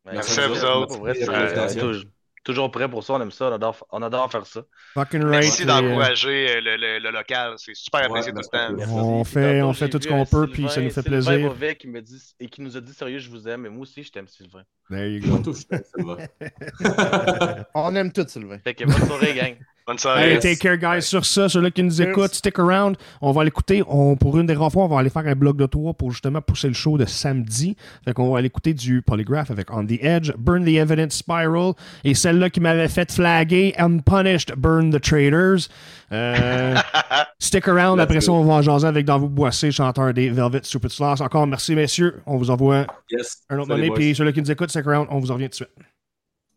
Ben, 0.06 0.14
Merci 0.16 0.40
à 0.40 0.48
vous 0.48 0.64
autres. 0.66 0.98
vrai, 1.00 1.14
euh, 1.30 1.74
toujours- 1.80 2.04
Toujours 2.46 2.70
prêt 2.72 2.90
pour 2.90 3.06
ça, 3.06 3.14
on 3.14 3.22
aime 3.22 3.32
ça, 3.32 3.46
on 3.48 3.54
adore, 3.54 3.88
on 3.90 4.02
adore 4.02 4.30
faire 4.30 4.46
ça. 4.46 4.64
Fucking 4.96 5.22
right. 5.22 5.32
Merci 5.32 5.62
et, 5.62 5.66
euh, 5.66 5.68
d'encourager 5.70 6.50
euh, 6.58 6.60
le, 6.60 6.76
le, 6.76 7.00
le 7.00 7.10
local. 7.10 7.54
C'est 7.56 7.74
super 7.74 8.02
Ouais, 8.02 8.06
apprécié 8.08 8.34
tout 8.34 8.40
le 8.40 8.44
temps. 8.44 8.74
merci. 8.76 8.94
On 8.94 9.24
fait- 9.24 9.62
on 9.62 9.72
fait 9.72 9.88
tout 9.88 10.02
ce 10.02 10.10
qu'on 10.10 10.26
peut, 10.26 10.48
puis 10.48 10.68
ça 10.68 10.82
nous 10.82 10.90
fait 10.90 11.02
Sylvain 11.04 11.22
plaisir. 11.22 11.48
Beauvais 11.50 11.76
qui, 11.78 11.88
me 11.88 12.02
dit, 12.02 12.22
et 12.42 12.50
qui 12.50 12.62
nous 12.62 12.76
a 12.76 12.82
dit 12.82 12.94
sérieux, 12.94 13.20
je 13.20 13.30
vous 13.30 13.48
aime, 13.48 13.62
mais 13.62 13.70
moi 13.70 13.84
aussi, 13.84 14.04
je 14.04 14.12
t'aime, 14.12 14.28
Sylvain. 14.28 14.64
There 14.90 15.08
you 15.10 15.22
go. 15.22 15.42
On 17.74 17.96
aime 17.96 18.12
tout, 18.12 18.26
Sylvain. 18.28 18.60
Fait 18.60 18.74
que 18.74 18.84
bonne 18.84 19.08
soirée, 19.08 19.34
gang. 19.36 19.56
Bonne 19.86 19.98
soirée. 19.98 20.34
Hey, 20.34 20.40
take 20.40 20.56
care, 20.58 20.78
guys. 20.78 21.02
Sur 21.02 21.26
ça, 21.26 21.50
ceux-là 21.50 21.70
qui 21.70 21.84
nous 21.84 21.92
Cheers. 21.92 22.10
écoutent, 22.10 22.34
stick 22.34 22.58
around. 22.58 22.96
On 23.22 23.32
va 23.34 23.44
l'écouter. 23.44 23.84
On, 23.88 24.16
pour 24.16 24.38
une 24.40 24.46
des 24.46 24.54
rares 24.54 24.72
fois, 24.72 24.86
on 24.86 24.88
va 24.88 25.00
aller 25.00 25.10
faire 25.10 25.28
un 25.28 25.36
blog 25.36 25.58
de 25.58 25.66
tour 25.66 25.94
pour 25.94 26.12
justement 26.12 26.42
pousser 26.42 26.70
le 26.70 26.74
show 26.74 26.98
de 26.98 27.04
samedi. 27.06 27.76
Fait 28.06 28.14
qu'on 28.14 28.32
va 28.32 28.38
aller 28.40 28.48
écouter 28.48 28.74
du 28.74 29.02
Polygraph 29.02 29.52
avec 29.52 29.72
On 29.74 29.86
the 29.86 30.02
Edge, 30.02 30.32
Burn 30.38 30.64
the 30.64 30.70
Evidence 30.70 31.16
Spiral 31.16 31.74
et 32.06 32.14
celle-là 32.14 32.50
qui 32.50 32.62
m'avait 32.62 32.88
fait 32.88 33.12
flaguer, 33.12 33.74
Unpunished, 33.78 34.54
Burn 34.56 34.90
the 34.90 35.02
Traitors. 35.02 35.68
Euh, 36.14 36.76
stick 37.40 37.68
around. 37.68 37.98
Let's 37.98 38.04
Après 38.04 38.22
ça, 38.22 38.32
on 38.32 38.44
va 38.46 38.54
en 38.54 38.62
jaser 38.62 38.88
avec 38.88 39.06
Dans 39.06 39.20
vous 39.20 39.28
Boissé, 39.30 39.70
chanteur 39.72 40.14
des 40.14 40.30
Velvet 40.30 40.62
Stupid 40.64 40.92
Sloths. 40.92 41.20
Encore 41.20 41.46
merci, 41.46 41.76
messieurs. 41.76 42.22
On 42.26 42.38
vous 42.38 42.50
envoie 42.52 42.86
Yes. 43.12 43.42
un 43.50 43.60
autre 43.60 43.68
monnaie. 43.70 43.90
Puis 43.92 44.16
ceux-là 44.16 44.32
qui 44.32 44.42
nous 44.42 44.52
écoutent, 44.52 44.70
stick 44.70 44.88
around. 44.88 45.08
On 45.10 45.20
vous 45.20 45.30
en 45.32 45.34
revient 45.34 45.50
tout 45.50 45.64
de 45.64 45.66
suite. 45.66 45.70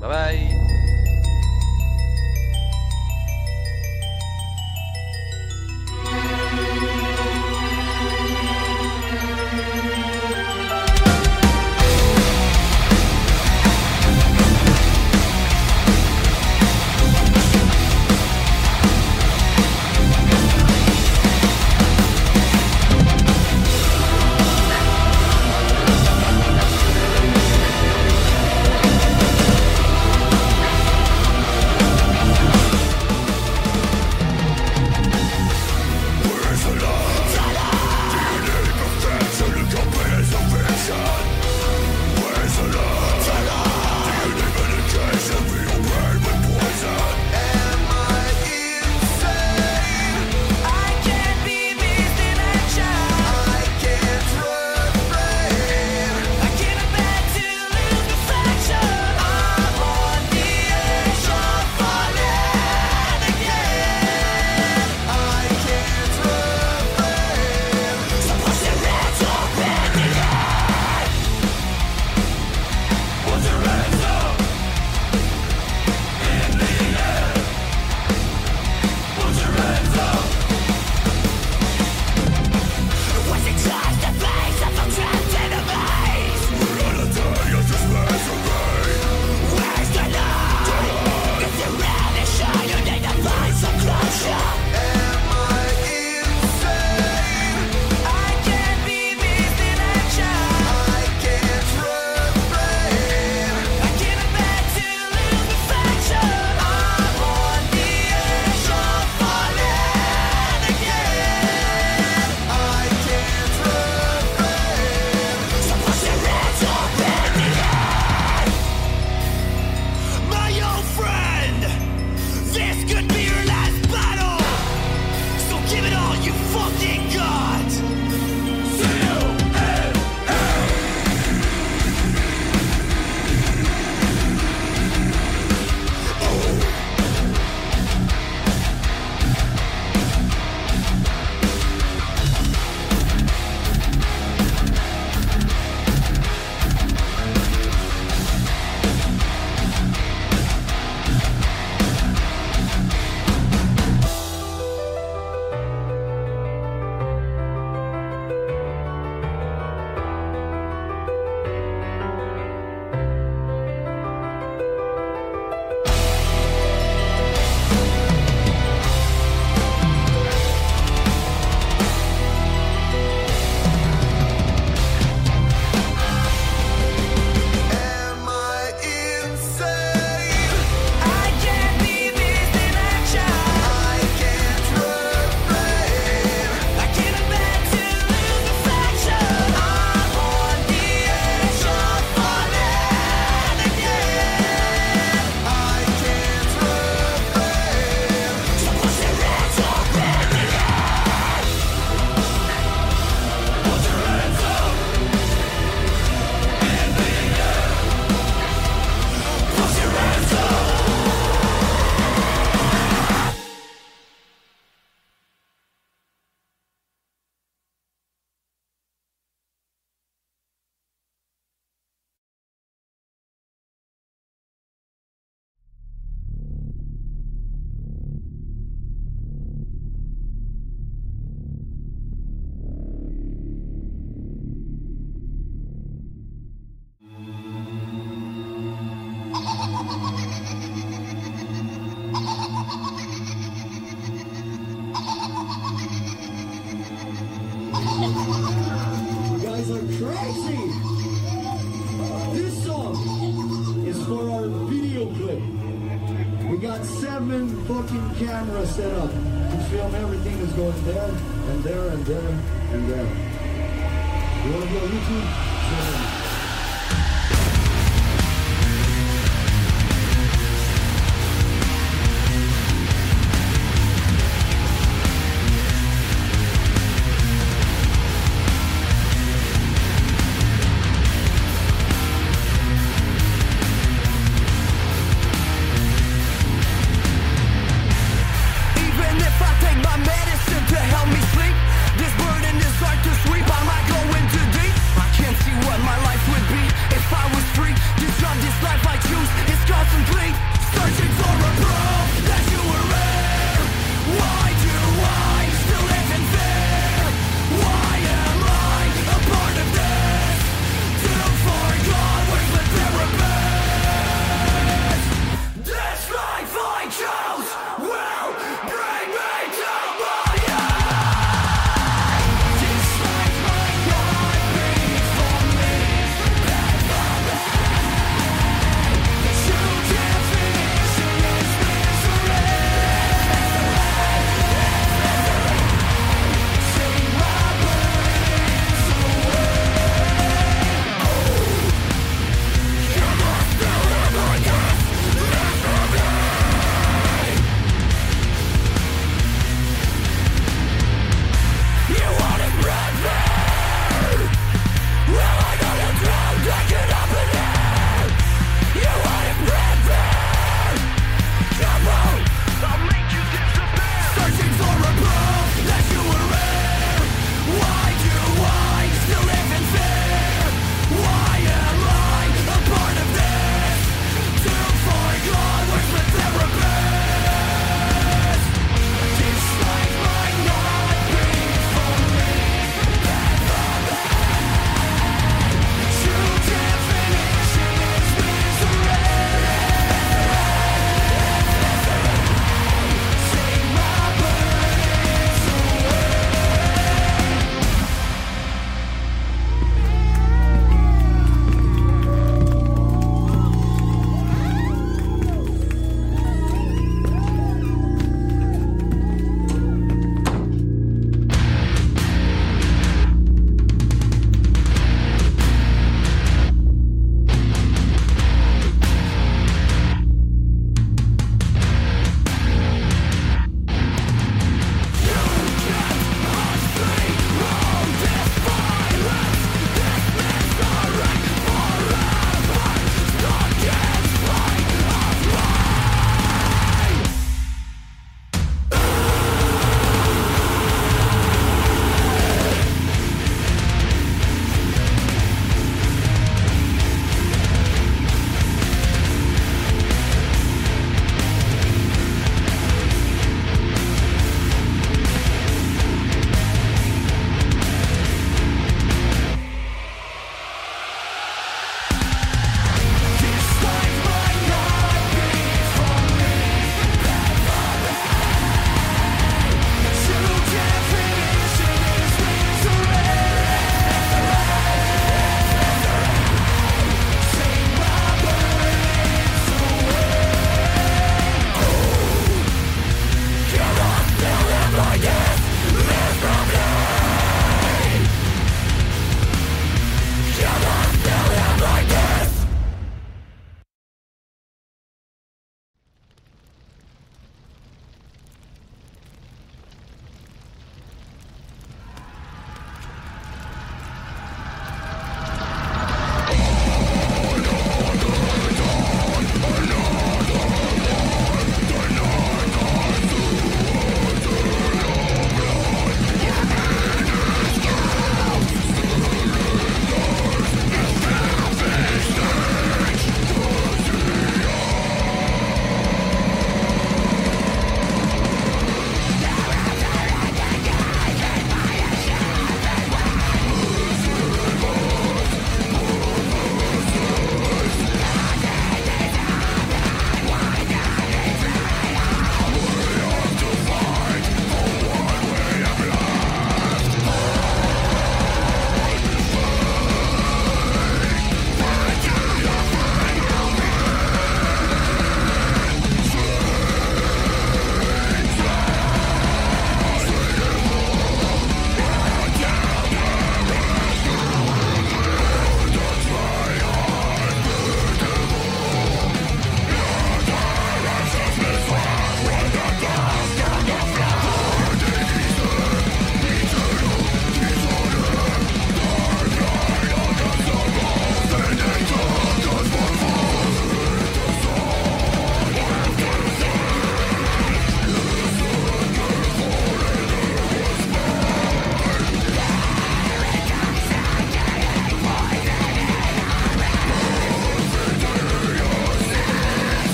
Bye 0.00 0.08
bye. 0.08 0.79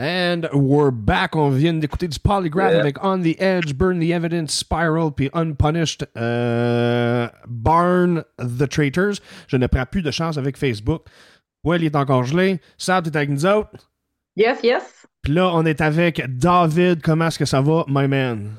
And 0.00 0.42
we're 0.52 0.92
back. 0.92 1.34
On 1.34 1.50
vient 1.50 1.72
d'écouter 1.74 2.06
du 2.06 2.20
Polygraph 2.20 2.70
Yeah. 2.70 2.80
avec 2.80 3.04
On 3.04 3.20
the 3.20 3.34
Edge, 3.40 3.72
Burn 3.74 3.98
the 3.98 4.10
Evidence, 4.10 4.52
Spiral, 4.52 5.10
puis 5.10 5.28
Unpunished, 5.34 6.06
euh, 6.16 7.26
Barn 7.48 8.22
the 8.38 8.68
Traitors. 8.68 9.14
Je 9.48 9.56
ne 9.56 9.66
prends 9.66 9.84
plus 9.86 10.02
de 10.02 10.12
chance 10.12 10.38
avec 10.38 10.56
Facebook. 10.56 11.02
Well, 11.64 11.82
il 11.82 11.86
est 11.86 11.96
encore 11.96 12.22
gelé. 12.22 12.60
Sab, 12.76 13.04
t'es 13.10 13.16
avec 13.16 13.30
nous 13.30 13.44
autres? 13.44 13.70
Yes, 14.36 14.60
yes. 14.62 14.84
Puis 15.20 15.32
là, 15.32 15.50
on 15.52 15.64
est 15.66 15.80
avec 15.80 16.22
David. 16.38 17.02
Comment 17.02 17.26
est-ce 17.26 17.40
que 17.40 17.44
ça 17.44 17.60
va, 17.60 17.84
my 17.88 18.06
man? 18.06 18.52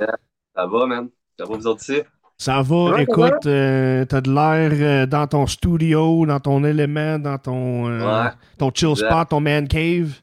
Ça 0.54 0.66
va, 0.68 0.86
man? 0.86 1.08
Ça 1.40 1.46
va 1.46 1.56
vous 1.56 1.68
autres 1.68 1.82
ici? 1.84 2.02
Ça 2.38 2.62
va, 2.62 2.76
Ouais, 2.92 3.04
écoute, 3.04 3.46
euh, 3.46 4.04
t'as 4.04 4.20
de 4.22 4.30
l'air 4.30 4.72
euh, 4.74 5.06
dans 5.06 5.28
ton 5.28 5.48
studio, 5.48 6.26
dans 6.26 6.40
ton 6.42 6.66
élément, 6.66 7.18
dans 7.18 7.38
ton, 7.38 7.88
euh, 7.88 8.24
Ouais. 8.26 8.30
ton 8.58 8.72
chill 8.74 8.96
spot, 8.98 9.30
ton 9.30 9.40
man 9.40 9.68
cave. 9.70 10.20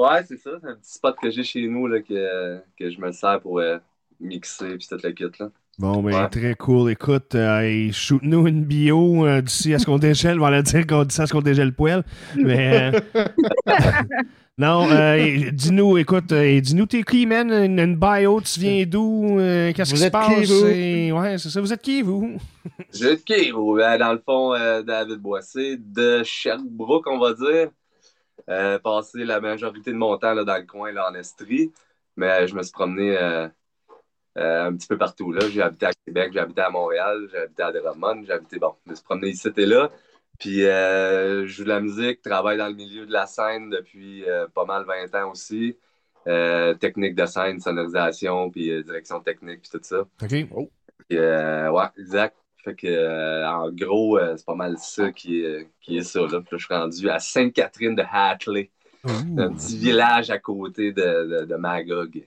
Ouais, 0.00 0.22
c'est 0.26 0.36
ça. 0.38 0.50
C'est 0.60 0.68
un 0.68 0.74
petit 0.76 0.92
spot 0.92 1.16
que 1.20 1.30
j'ai 1.30 1.42
chez 1.44 1.66
nous 1.68 1.86
là, 1.86 2.00
que, 2.00 2.58
que 2.78 2.90
je 2.90 3.00
me 3.00 3.12
sers 3.12 3.40
pour 3.40 3.58
euh, 3.58 3.78
mixer 4.20 4.76
puis 4.76 4.86
tout 4.88 4.98
le 5.02 5.10
kit. 5.12 5.24
Là. 5.38 5.50
Bon, 5.78 6.02
ben, 6.02 6.14
Ouais. 6.22 6.28
très 6.28 6.54
cool. 6.54 6.90
Écoute, 6.90 7.34
euh, 7.34 7.90
shoot-nous 7.92 8.46
une 8.46 8.64
bio 8.64 9.26
euh, 9.26 9.40
d'ici 9.40 9.72
à 9.74 9.78
ce 9.78 9.86
qu'on 9.86 9.98
dégèle. 10.08 10.38
On 10.40 10.50
va 10.50 10.62
dire 10.62 10.86
qu'on 10.86 11.04
d'ici 11.04 11.20
à 11.22 11.26
ce 11.26 11.32
qu'on 11.32 11.40
dégèle 11.42 11.68
le 11.68 11.72
poêle. 11.74 12.02
Mais. 12.36 12.92
euh, 13.16 13.24
non, 14.58 14.86
euh, 14.90 15.50
dis-nous, 15.52 15.96
écoute, 15.96 16.32
euh, 16.32 16.60
dis-nous 16.60 16.84
t'es 16.86 17.02
qui, 17.02 17.24
man? 17.26 17.50
Une, 17.50 17.78
une 17.78 17.96
bio, 17.96 18.40
tu 18.42 18.60
viens 18.60 18.84
d'où? 18.86 19.38
Euh, 19.38 19.72
Qu'est-ce 19.72 19.92
qui 19.94 20.00
se 20.00 20.04
êtes 20.04 20.12
passe? 20.12 20.34
qui, 20.34 20.44
vous? 20.44 20.66
Et- 20.66 21.12
Ouais, 21.12 21.38
c'est 21.38 21.48
ça. 21.48 21.60
Vous 21.62 21.72
êtes 21.72 21.80
qui, 21.82 22.02
vous? 22.02 22.36
Je 22.92 23.06
être 23.06 23.24
qui, 23.24 23.50
vous? 23.50 23.74
Ben, 23.76 23.98
dans 23.98 24.12
le 24.12 24.18
fond, 24.24 24.52
euh, 24.54 24.82
David 24.82 25.16
Boissé, 25.18 25.78
de 25.78 26.22
Sherbrooke, 26.24 27.06
on 27.06 27.18
va 27.18 27.32
dire. 27.32 27.70
Euh, 28.48 28.78
passé 28.78 29.24
la 29.24 29.40
majorité 29.40 29.92
de 29.92 29.96
mon 29.96 30.16
temps 30.18 30.34
là, 30.34 30.44
dans 30.44 30.56
le 30.56 30.66
coin, 30.66 30.92
là, 30.92 31.08
en 31.10 31.14
Estrie. 31.14 31.72
Mais 32.16 32.46
je 32.46 32.54
me 32.54 32.62
suis 32.62 32.72
promené 32.72 33.16
euh, 33.16 33.48
euh, 34.38 34.66
un 34.66 34.76
petit 34.76 34.86
peu 34.86 34.98
partout. 34.98 35.32
Là. 35.32 35.48
J'ai 35.48 35.62
habité 35.62 35.86
à 35.86 35.92
Québec, 36.06 36.30
j'ai 36.32 36.40
habité 36.40 36.62
à 36.62 36.70
Montréal, 36.70 37.28
j'ai 37.30 37.38
habité 37.38 37.62
à 37.62 37.72
Drummond, 37.72 38.22
j'ai 38.24 38.32
habité, 38.32 38.58
bon, 38.58 38.74
je 38.86 38.90
me 38.90 38.94
suis 38.96 39.04
promené 39.04 39.28
ici 39.28 39.48
et 39.56 39.66
là. 39.66 39.90
Puis 40.38 40.64
euh, 40.64 41.46
je 41.46 41.52
joue 41.52 41.64
de 41.64 41.68
la 41.68 41.80
musique, 41.80 42.22
travaille 42.22 42.56
dans 42.56 42.68
le 42.68 42.74
milieu 42.74 43.06
de 43.06 43.12
la 43.12 43.26
scène 43.26 43.70
depuis 43.70 44.24
euh, 44.28 44.46
pas 44.48 44.64
mal 44.64 44.84
20 44.86 45.14
ans 45.22 45.30
aussi. 45.30 45.76
Euh, 46.26 46.74
technique 46.74 47.14
de 47.14 47.24
scène, 47.24 47.60
sonorisation, 47.60 48.50
puis 48.50 48.70
euh, 48.70 48.82
direction 48.82 49.20
technique, 49.20 49.62
puis 49.62 49.70
tout 49.70 49.80
ça. 49.82 50.00
OK. 50.00 50.68
Puis, 51.08 51.18
euh, 51.18 51.70
ouais, 51.70 51.86
exact. 51.98 52.36
Fait 52.64 52.74
que, 52.74 52.86
euh, 52.86 53.48
en 53.48 53.70
gros, 53.70 54.18
euh, 54.18 54.36
c'est 54.36 54.44
pas 54.46 54.54
mal 54.54 54.76
ça 54.78 55.12
qui 55.12 55.42
est, 55.42 55.70
qui 55.80 55.98
est 55.98 56.02
ça. 56.02 56.20
Là. 56.20 56.40
Puis 56.40 56.48
là, 56.52 56.58
je 56.58 56.64
suis 56.64 56.74
rendu 56.74 57.10
à 57.10 57.18
Sainte-Catherine 57.18 57.94
de 57.96 58.02
Hatley, 58.10 58.70
un 59.04 59.52
petit 59.52 59.78
village 59.78 60.30
à 60.30 60.38
côté 60.38 60.92
de, 60.92 61.40
de, 61.40 61.44
de 61.46 61.54
Magog. 61.56 62.24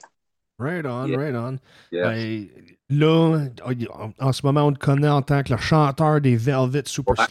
Right 0.60 0.86
on, 0.86 1.08
Yeah. 1.08 1.18
right 1.18 1.36
on. 1.36 1.60
Yeah. 1.92 2.10
Ben, 2.10 2.50
là, 2.90 3.48
en, 3.66 4.12
en 4.20 4.32
ce 4.32 4.46
moment, 4.46 4.68
on 4.68 4.72
te 4.74 4.80
connaît 4.80 5.10
en 5.10 5.22
tant 5.22 5.44
que 5.44 5.52
le 5.52 5.58
chanteur 5.58 6.22
des 6.22 6.36
Velvet 6.36 6.84
Super 6.86 7.16
Ouais. 7.18 7.28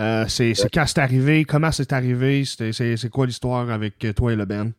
Euh, 0.00 0.26
c'est 0.28 0.54
quand 0.72 0.86
c'est 0.86 0.98
arrivé? 1.00 1.44
Comment 1.44 1.72
c'est 1.72 1.92
arrivé? 1.92 2.44
C'est 2.44 3.10
quoi 3.10 3.26
l'histoire 3.26 3.70
avec 3.70 4.04
euh, 4.04 4.12
toi 4.12 4.32
et 4.32 4.36
le 4.36 4.44
band? 4.44 4.70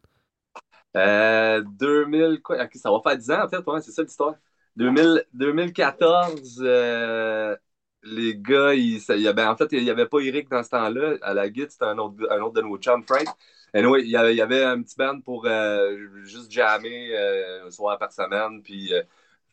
Euh, 0.96 1.64
2000, 1.64 2.42
quoi, 2.42 2.58
ça 2.74 2.90
va 2.92 3.00
faire 3.04 3.18
10 3.18 3.30
ans 3.32 3.46
en 3.46 3.50
fait, 3.50 3.58
ouais, 3.68 3.82
c'est 3.82 3.92
ça 3.92 4.02
l'histoire. 4.04 4.36
2000 4.78 5.26
2014, 5.34 6.62
euh, 6.62 7.56
les 8.04 8.36
gars, 8.38 8.74
il 8.76 9.28
avait, 9.28 9.44
en 9.44 9.58
fait, 9.58 9.68
il 9.72 9.84
n'y 9.84 9.90
avait 9.90 10.06
pas 10.06 10.20
Eric 10.20 10.50
dans 10.50 10.64
ce 10.64 10.70
temps-là. 10.70 11.16
À 11.22 11.34
la 11.34 11.50
guide, 11.50 11.72
c'était 11.72 11.86
un 11.86 11.98
autre, 11.98 12.16
un 12.32 12.40
autre 12.42 12.54
de 12.54 12.62
nos 12.62 12.78
chums, 12.78 13.04
Frank. 13.04 13.26
Anyway, 13.74 14.04
il 14.04 14.10
y 14.10 14.16
avait, 14.16 14.34
il 14.34 14.38
y 14.38 14.42
avait 14.42 14.64
un 14.64 14.82
petit 14.82 14.96
band 14.96 15.20
pour 15.22 15.46
euh, 15.46 15.98
juste 16.24 16.52
jammer 16.52 17.10
euh, 17.16 17.66
un 17.68 17.72
soir 17.72 17.98
par 17.98 18.12
semaine. 18.12 18.62
Puis 18.64 18.94
euh, 18.94 19.02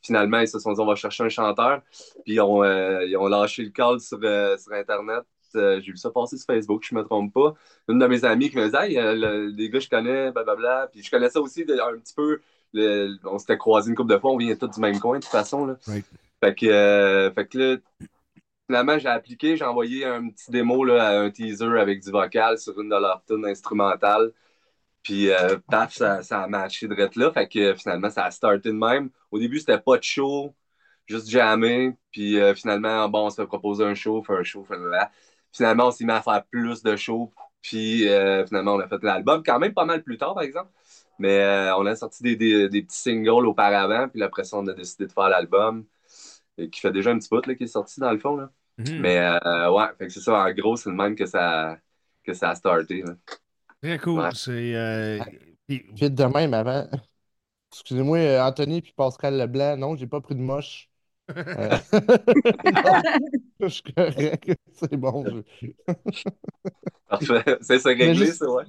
finalement, 0.02 0.40
ils 0.40 0.48
se 0.48 0.58
sont 0.58 0.72
dit, 0.72 0.80
on 0.80 0.86
va 0.86 0.94
chercher 0.94 1.24
un 1.24 1.28
chanteur. 1.30 1.82
Puis 2.24 2.34
ils 2.34 2.40
ont, 2.40 2.62
lâché 3.28 3.64
le 3.64 3.70
call 3.70 4.00
sur, 4.00 4.18
Internet. 4.72 5.24
J'ai 5.54 5.80
vu 5.80 5.96
ça 5.96 6.10
passer 6.10 6.36
sur 6.36 6.46
Facebook, 6.46 6.84
je 6.88 6.94
me 6.94 7.02
trompe 7.02 7.32
pas. 7.32 7.54
Une 7.88 7.98
de 7.98 8.06
mes 8.06 8.24
amies 8.24 8.50
qui 8.50 8.56
me 8.56 8.64
disait, 8.64 8.92
hey, 8.92 8.94
le- 8.96 9.52
des 9.52 9.70
gars 9.70 9.80
je 9.80 9.88
connais, 9.88 10.32
blablabla. 10.32 10.88
Puis 10.92 11.02
je 11.02 11.10
connaissais 11.10 11.38
aussi 11.38 11.62
un 11.62 11.98
petit 11.98 12.14
peu. 12.14 12.40
Le- 12.74 13.18
on 13.24 13.38
s'était 13.38 13.56
croisés 13.56 13.90
une 13.90 13.96
couple 13.96 14.12
de 14.12 14.18
fois, 14.18 14.32
on 14.32 14.36
vient 14.36 14.54
tous 14.56 14.68
du 14.68 14.80
même 14.80 15.00
coin 15.00 15.18
de 15.18 15.22
toute 15.22 15.30
façon. 15.30 15.66
Là. 15.66 15.76
Right. 15.86 16.04
Fait 16.42 16.54
que, 16.54 16.66
euh, 16.66 17.32
fait 17.32 17.46
que 17.46 17.58
là, 17.58 17.76
finalement, 18.66 18.98
j'ai 18.98 19.08
appliqué, 19.08 19.56
j'ai 19.56 19.64
envoyé 19.64 20.04
un 20.04 20.28
petit 20.28 20.50
démo, 20.50 20.84
là, 20.84 21.20
un 21.20 21.30
teaser 21.30 21.78
avec 21.78 22.02
du 22.02 22.10
vocal 22.10 22.58
sur 22.58 22.78
une 22.80 22.88
de 22.88 22.96
leurs 22.96 23.22
tunes 23.26 23.46
instrumentales. 23.46 24.32
Puis, 25.02 25.30
euh, 25.30 25.58
paf, 25.70 25.92
ça, 25.94 26.22
ça 26.22 26.42
a 26.42 26.46
matché 26.48 26.88
de 26.88 26.94
là. 26.94 27.30
Fait 27.30 27.46
que 27.48 27.74
finalement, 27.74 28.10
ça 28.10 28.24
a 28.24 28.30
starté 28.30 28.70
de 28.70 28.74
même. 28.74 29.10
Au 29.30 29.38
début, 29.38 29.58
c'était 29.58 29.78
pas 29.78 29.98
de 29.98 30.02
show, 30.02 30.54
juste 31.06 31.28
jammer. 31.28 31.94
Puis 32.10 32.40
euh, 32.40 32.54
finalement, 32.54 33.08
bon, 33.08 33.26
on 33.26 33.30
se 33.30 33.36
fait 33.36 33.46
proposer 33.46 33.84
un 33.84 33.94
show, 33.94 34.22
fait 34.22 34.34
un 34.34 34.42
show, 34.42 34.64
fait 34.64 34.78
là. 34.78 35.10
Finalement, 35.52 35.88
on 35.88 35.90
s'est 35.90 36.04
mis 36.04 36.12
à 36.12 36.22
faire 36.22 36.42
plus 36.50 36.82
de 36.82 36.96
shows. 36.96 37.30
Puis 37.60 38.08
euh, 38.08 38.46
finalement, 38.46 38.74
on 38.74 38.80
a 38.80 38.88
fait 38.88 39.02
l'album, 39.02 39.42
quand 39.44 39.58
même 39.58 39.74
pas 39.74 39.84
mal 39.84 40.02
plus 40.02 40.18
tard, 40.18 40.34
par 40.34 40.42
exemple. 40.42 40.70
Mais 41.18 41.38
euh, 41.40 41.76
on 41.76 41.86
a 41.86 41.96
sorti 41.96 42.22
des, 42.22 42.36
des- 42.36 42.68
des 42.68 42.82
petits 42.82 42.98
singles 42.98 43.46
auparavant. 43.46 44.08
Puis 44.08 44.22
après 44.22 44.44
ça, 44.44 44.56
on 44.58 44.66
a 44.66 44.74
décidé 44.74 45.06
de 45.06 45.12
faire 45.12 45.28
l'album. 45.28 45.84
Et 46.58 46.68
qui 46.70 46.80
fait 46.80 46.92
déjà 46.92 47.10
un 47.10 47.18
petit 47.18 47.28
bout 47.28 47.44
là, 47.46 47.54
qui 47.54 47.64
est 47.64 47.68
sorti 47.68 48.00
dans 48.00 48.12
le 48.12 48.18
fond. 48.18 48.36
Là. 48.36 48.50
Mhm. 48.78 49.00
Mais 49.00 49.18
euh, 49.18 49.70
ouais, 49.72 49.86
fait 49.98 50.06
que 50.06 50.12
c'est 50.12 50.20
ça, 50.20 50.44
en 50.44 50.52
gros, 50.52 50.76
c'est 50.76 50.90
le 50.90 50.96
même 50.96 51.14
que 51.16 51.26
ça, 51.26 51.78
que 52.24 52.32
ça 52.32 52.50
a 52.50 52.54
starté. 52.54 53.02
là. 53.02 53.14
Très 53.82 53.98
cool. 53.98 54.20
Ouais. 54.20 54.28
C'est. 54.34 54.74
euh, 54.74 55.18
puis- 55.66 55.84
Vite 55.92 56.14
de 56.14 56.24
même 56.24 56.54
avant. 56.54 56.86
Excusez-moi, 57.72 58.18
euh, 58.18 58.40
Anthony 58.42 58.82
puis 58.82 58.92
Pascal 58.96 59.36
Leblanc. 59.36 59.76
Non, 59.76 59.96
j'ai 59.96 60.06
pas 60.06 60.20
pris 60.20 60.34
de 60.36 60.40
moche. 60.40 60.88
Je 63.68 63.74
suis 63.74 63.82
correct. 63.94 64.52
C'est 64.72 64.96
bon. 64.96 65.24
je- 65.26 65.68
Parfait. 67.08 67.58
C'est 67.60 67.78
ça 67.78 67.88
réglé, 67.90 68.14
juste- 68.14 68.38
ça, 68.38 68.50
ouais. 68.50 68.64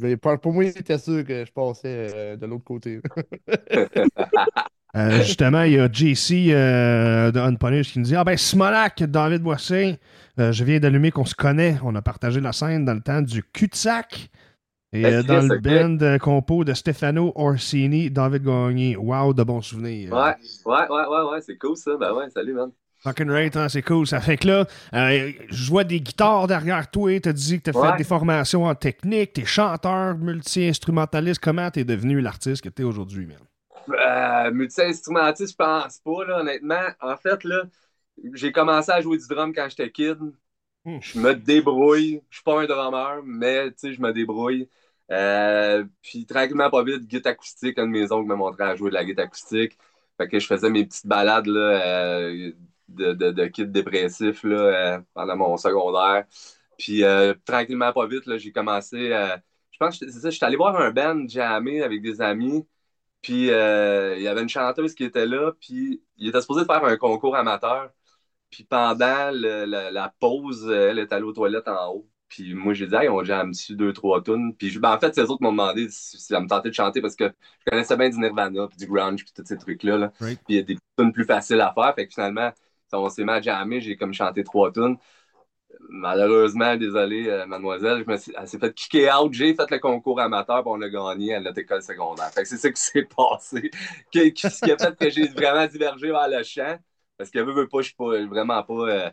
Mais 0.00 0.16
pour 0.16 0.38
pour 0.40 0.52
moi, 0.52 0.64
il 0.64 0.76
était 0.76 0.98
sûr 0.98 1.24
que 1.24 1.44
je 1.44 1.52
passais 1.52 2.10
euh, 2.14 2.36
de 2.36 2.46
l'autre 2.46 2.64
côté. 2.64 3.00
Euh, 4.96 5.20
justement, 5.22 5.62
il 5.62 5.72
y 5.74 5.78
a 5.78 5.90
JC 5.92 6.52
euh, 6.54 7.30
de 7.30 7.38
Unpunished 7.38 7.92
qui 7.92 7.98
nous 7.98 8.06
dit 8.06 8.16
Ah 8.16 8.24
ben, 8.24 8.36
Simonac, 8.38 9.02
David 9.02 9.42
Boissé, 9.42 9.98
euh, 10.40 10.52
je 10.52 10.64
viens 10.64 10.80
d'allumer 10.80 11.10
qu'on 11.10 11.26
se 11.26 11.34
connaît. 11.34 11.76
On 11.84 11.94
a 11.96 12.00
partagé 12.00 12.40
la 12.40 12.52
scène 12.52 12.86
dans 12.86 12.94
le 12.94 13.02
temps 13.02 13.20
du 13.20 13.42
cul-de-sac. 13.42 14.30
Et 14.94 15.02
Ben, 15.02 15.14
euh, 15.14 15.22
dans 15.22 15.42
le 15.46 15.58
band 15.58 15.98
euh, 16.02 16.18
compo 16.18 16.64
de 16.64 16.72
Stefano 16.72 17.32
Orsini, 17.34 18.10
David 18.10 18.44
Gagné. 18.44 18.96
Wow, 18.96 19.34
de 19.34 19.42
bons 19.42 19.60
souvenirs. 19.60 20.12
Ouais, 20.12 20.34
ouais, 20.64 20.88
ouais, 20.88 21.06
ouais, 21.08 21.30
ouais, 21.32 21.40
c'est 21.42 21.58
cool 21.58 21.76
ça. 21.76 21.96
Ben 21.98 22.14
ouais, 22.14 22.30
salut, 22.30 22.54
man. 22.54 22.70
Fucking 23.06 23.30
right, 23.30 23.56
hein, 23.56 23.68
c'est 23.68 23.82
cool. 23.82 24.04
Ça 24.04 24.20
fait 24.20 24.36
que 24.36 24.48
là, 24.48 24.66
euh, 24.92 25.30
je 25.48 25.70
vois 25.70 25.84
des 25.84 26.00
guitares 26.00 26.48
derrière 26.48 26.90
toi. 26.90 27.20
T'as 27.20 27.32
dit 27.32 27.58
que 27.60 27.70
t'as 27.70 27.72
fait 27.72 27.78
Ouais. 27.78 27.96
des 27.96 28.02
formations 28.02 28.64
en 28.64 28.74
technique. 28.74 29.32
T'es 29.34 29.44
chanteur, 29.44 30.16
multi-instrumentaliste. 30.18 31.40
Comment 31.40 31.70
t'es 31.70 31.84
devenu 31.84 32.20
l'artiste 32.20 32.64
que 32.64 32.68
t'es 32.68 32.82
aujourd'hui, 32.82 33.26
man? 33.26 33.38
Euh, 33.90 34.50
multi-instrumentiste, 34.50 35.52
je 35.52 35.56
pense 35.56 36.00
pas, 36.00 36.24
là, 36.26 36.40
honnêtement. 36.40 36.82
En 37.00 37.16
fait, 37.16 37.44
là, 37.44 37.62
j'ai 38.34 38.50
commencé 38.50 38.90
à 38.90 39.00
jouer 39.00 39.18
du 39.18 39.26
drum 39.28 39.54
quand 39.54 39.68
j'étais 39.68 39.90
kid. 39.92 40.18
Hmm. 40.84 40.98
Je 41.00 41.18
me 41.20 41.34
débrouille. 41.34 42.22
Je 42.28 42.36
suis 42.38 42.42
pas 42.44 42.60
un 42.60 42.66
drummer, 42.66 43.22
mais 43.24 43.68
tu 43.68 43.74
sais, 43.76 43.92
je 43.92 44.00
me 44.00 44.12
débrouille. 44.12 44.68
Euh, 45.12 45.84
puis 46.02 46.26
tranquillement, 46.26 46.70
pas 46.70 46.82
vite, 46.82 47.06
guitare 47.06 47.34
acoustique. 47.34 47.78
Un 47.78 47.86
de 47.86 47.92
mes 47.92 48.10
oncles 48.10 48.26
m'a 48.26 48.34
montré 48.34 48.64
à 48.64 48.74
jouer 48.74 48.90
de 48.90 48.94
la 48.94 49.04
guitare 49.04 49.26
acoustique. 49.26 49.78
Fait 50.18 50.28
que 50.28 50.38
je 50.40 50.46
faisais 50.46 50.70
mes 50.70 50.84
petites 50.86 51.06
balades 51.06 51.46
là, 51.46 51.60
euh, 51.60 52.52
de, 52.88 53.12
de, 53.12 53.30
de 53.30 53.46
kid 53.46 53.72
dépressif 53.72 54.42
là, 54.44 54.56
euh, 54.56 55.00
pendant 55.14 55.36
mon 55.36 55.56
secondaire. 55.56 56.24
Puis 56.78 57.04
euh, 57.04 57.34
tranquillement, 57.44 57.92
pas 57.92 58.06
vite, 58.06 58.24
j'ai 58.38 58.52
commencé. 58.52 59.12
euh, 59.12 59.36
je 59.70 59.78
pense 59.78 59.98
que 59.98 60.10
c'est 60.10 60.20
ça, 60.20 60.30
j'étais 60.30 60.46
allé 60.46 60.56
voir 60.56 60.76
un 60.80 60.90
band 60.90 61.26
jammer 61.28 61.82
avec 61.82 62.02
des 62.02 62.20
amis. 62.20 62.66
Puis 63.22 63.46
il 63.46 64.22
y 64.22 64.28
avait 64.28 64.42
une 64.42 64.48
chanteuse 64.48 64.94
qui 64.94 65.04
était 65.04 65.26
là, 65.26 65.52
puis 65.60 66.02
il 66.16 66.28
était 66.28 66.40
supposé 66.40 66.64
faire 66.64 66.84
un 66.84 66.96
concours 66.96 67.36
amateur. 67.36 67.90
Puis 68.50 68.64
pendant 68.64 69.30
le- 69.32 69.90
la 69.90 70.14
pause, 70.20 70.68
elle 70.70 70.98
est 70.98 71.12
allée 71.12 71.24
aux 71.24 71.32
toilettes 71.32 71.68
en 71.68 71.92
haut. 71.92 72.08
Puis 72.28 72.54
moi, 72.54 72.74
j'ai 72.74 72.86
dit, 72.86 72.94
hey, 72.94 73.08
on 73.08 73.22
jam 73.24 73.50
dessus 73.50 73.76
deux, 73.76 73.92
trois 73.92 74.22
tunes. 74.22 74.54
Puis 74.56 74.70
je- 74.70 74.80
ben, 74.80 74.92
en 74.94 74.98
fait, 74.98 75.14
c'est 75.14 75.20
eux 75.22 75.24
autres 75.24 75.38
qui 75.38 75.44
m'ont 75.44 75.52
demandé 75.52 75.88
si, 75.90 76.18
si 76.18 76.26
ça 76.26 76.40
me 76.40 76.48
tentait 76.48 76.70
de 76.70 76.74
chanter 76.74 77.00
parce 77.00 77.16
que 77.16 77.24
je 77.26 77.70
connaissais 77.70 77.96
bien 77.96 78.08
du 78.10 78.18
Nirvana, 78.18 78.66
puis 78.68 78.76
du 78.78 78.86
grunge, 78.86 79.24
puis 79.24 79.32
tous 79.34 79.44
ces 79.46 79.58
trucs-là. 79.58 79.98
Là. 79.98 80.12
Right. 80.20 80.40
Puis 80.44 80.54
il 80.54 80.56
y 80.56 80.58
a 80.60 80.62
des 80.62 80.76
tunes 80.98 81.12
plus 81.12 81.24
faciles 81.24 81.60
à 81.60 81.72
faire. 81.74 81.94
Fait 81.94 82.06
que 82.06 82.14
finalement, 82.14 82.52
on 82.92 83.08
s'est 83.08 83.24
mis 83.24 83.30
à 83.30 83.80
j'ai 83.80 83.96
comme 83.96 84.14
chanté 84.14 84.44
trois 84.44 84.72
tunes. 84.72 84.96
Malheureusement, 85.88 86.76
désolé, 86.76 87.28
euh, 87.28 87.46
mademoiselle, 87.46 88.02
je 88.04 88.10
me 88.10 88.16
suis, 88.16 88.32
elle 88.36 88.48
s'est 88.48 88.58
fait 88.58 88.74
kicker 88.74 89.10
out. 89.12 89.32
J'ai 89.32 89.54
fait 89.54 89.70
le 89.70 89.78
concours 89.78 90.20
amateur, 90.20 90.62
puis 90.62 90.72
on 90.74 90.80
a 90.80 90.88
gagné 90.88 91.34
à 91.34 91.40
notre 91.40 91.58
école 91.58 91.82
secondaire. 91.82 92.30
Fait 92.32 92.42
que 92.42 92.48
c'est 92.48 92.56
ça 92.56 92.70
qui 92.70 92.80
s'est 92.80 93.08
passé. 93.16 93.70
Ce 94.12 94.64
qui 94.64 94.72
a 94.72 94.78
fait 94.78 94.96
que 94.96 95.10
j'ai 95.10 95.28
vraiment 95.28 95.66
divergé 95.66 96.08
vers 96.08 96.28
le 96.28 96.42
chant. 96.42 96.76
Parce 97.18 97.30
que, 97.30 97.38
veux, 97.38 97.52
veux 97.52 97.68
pas, 97.68 97.78
je 97.78 97.86
suis 97.86 97.94
pas, 97.94 98.24
vraiment 98.26 98.62
pas. 98.62 98.74
euh, 98.74 99.10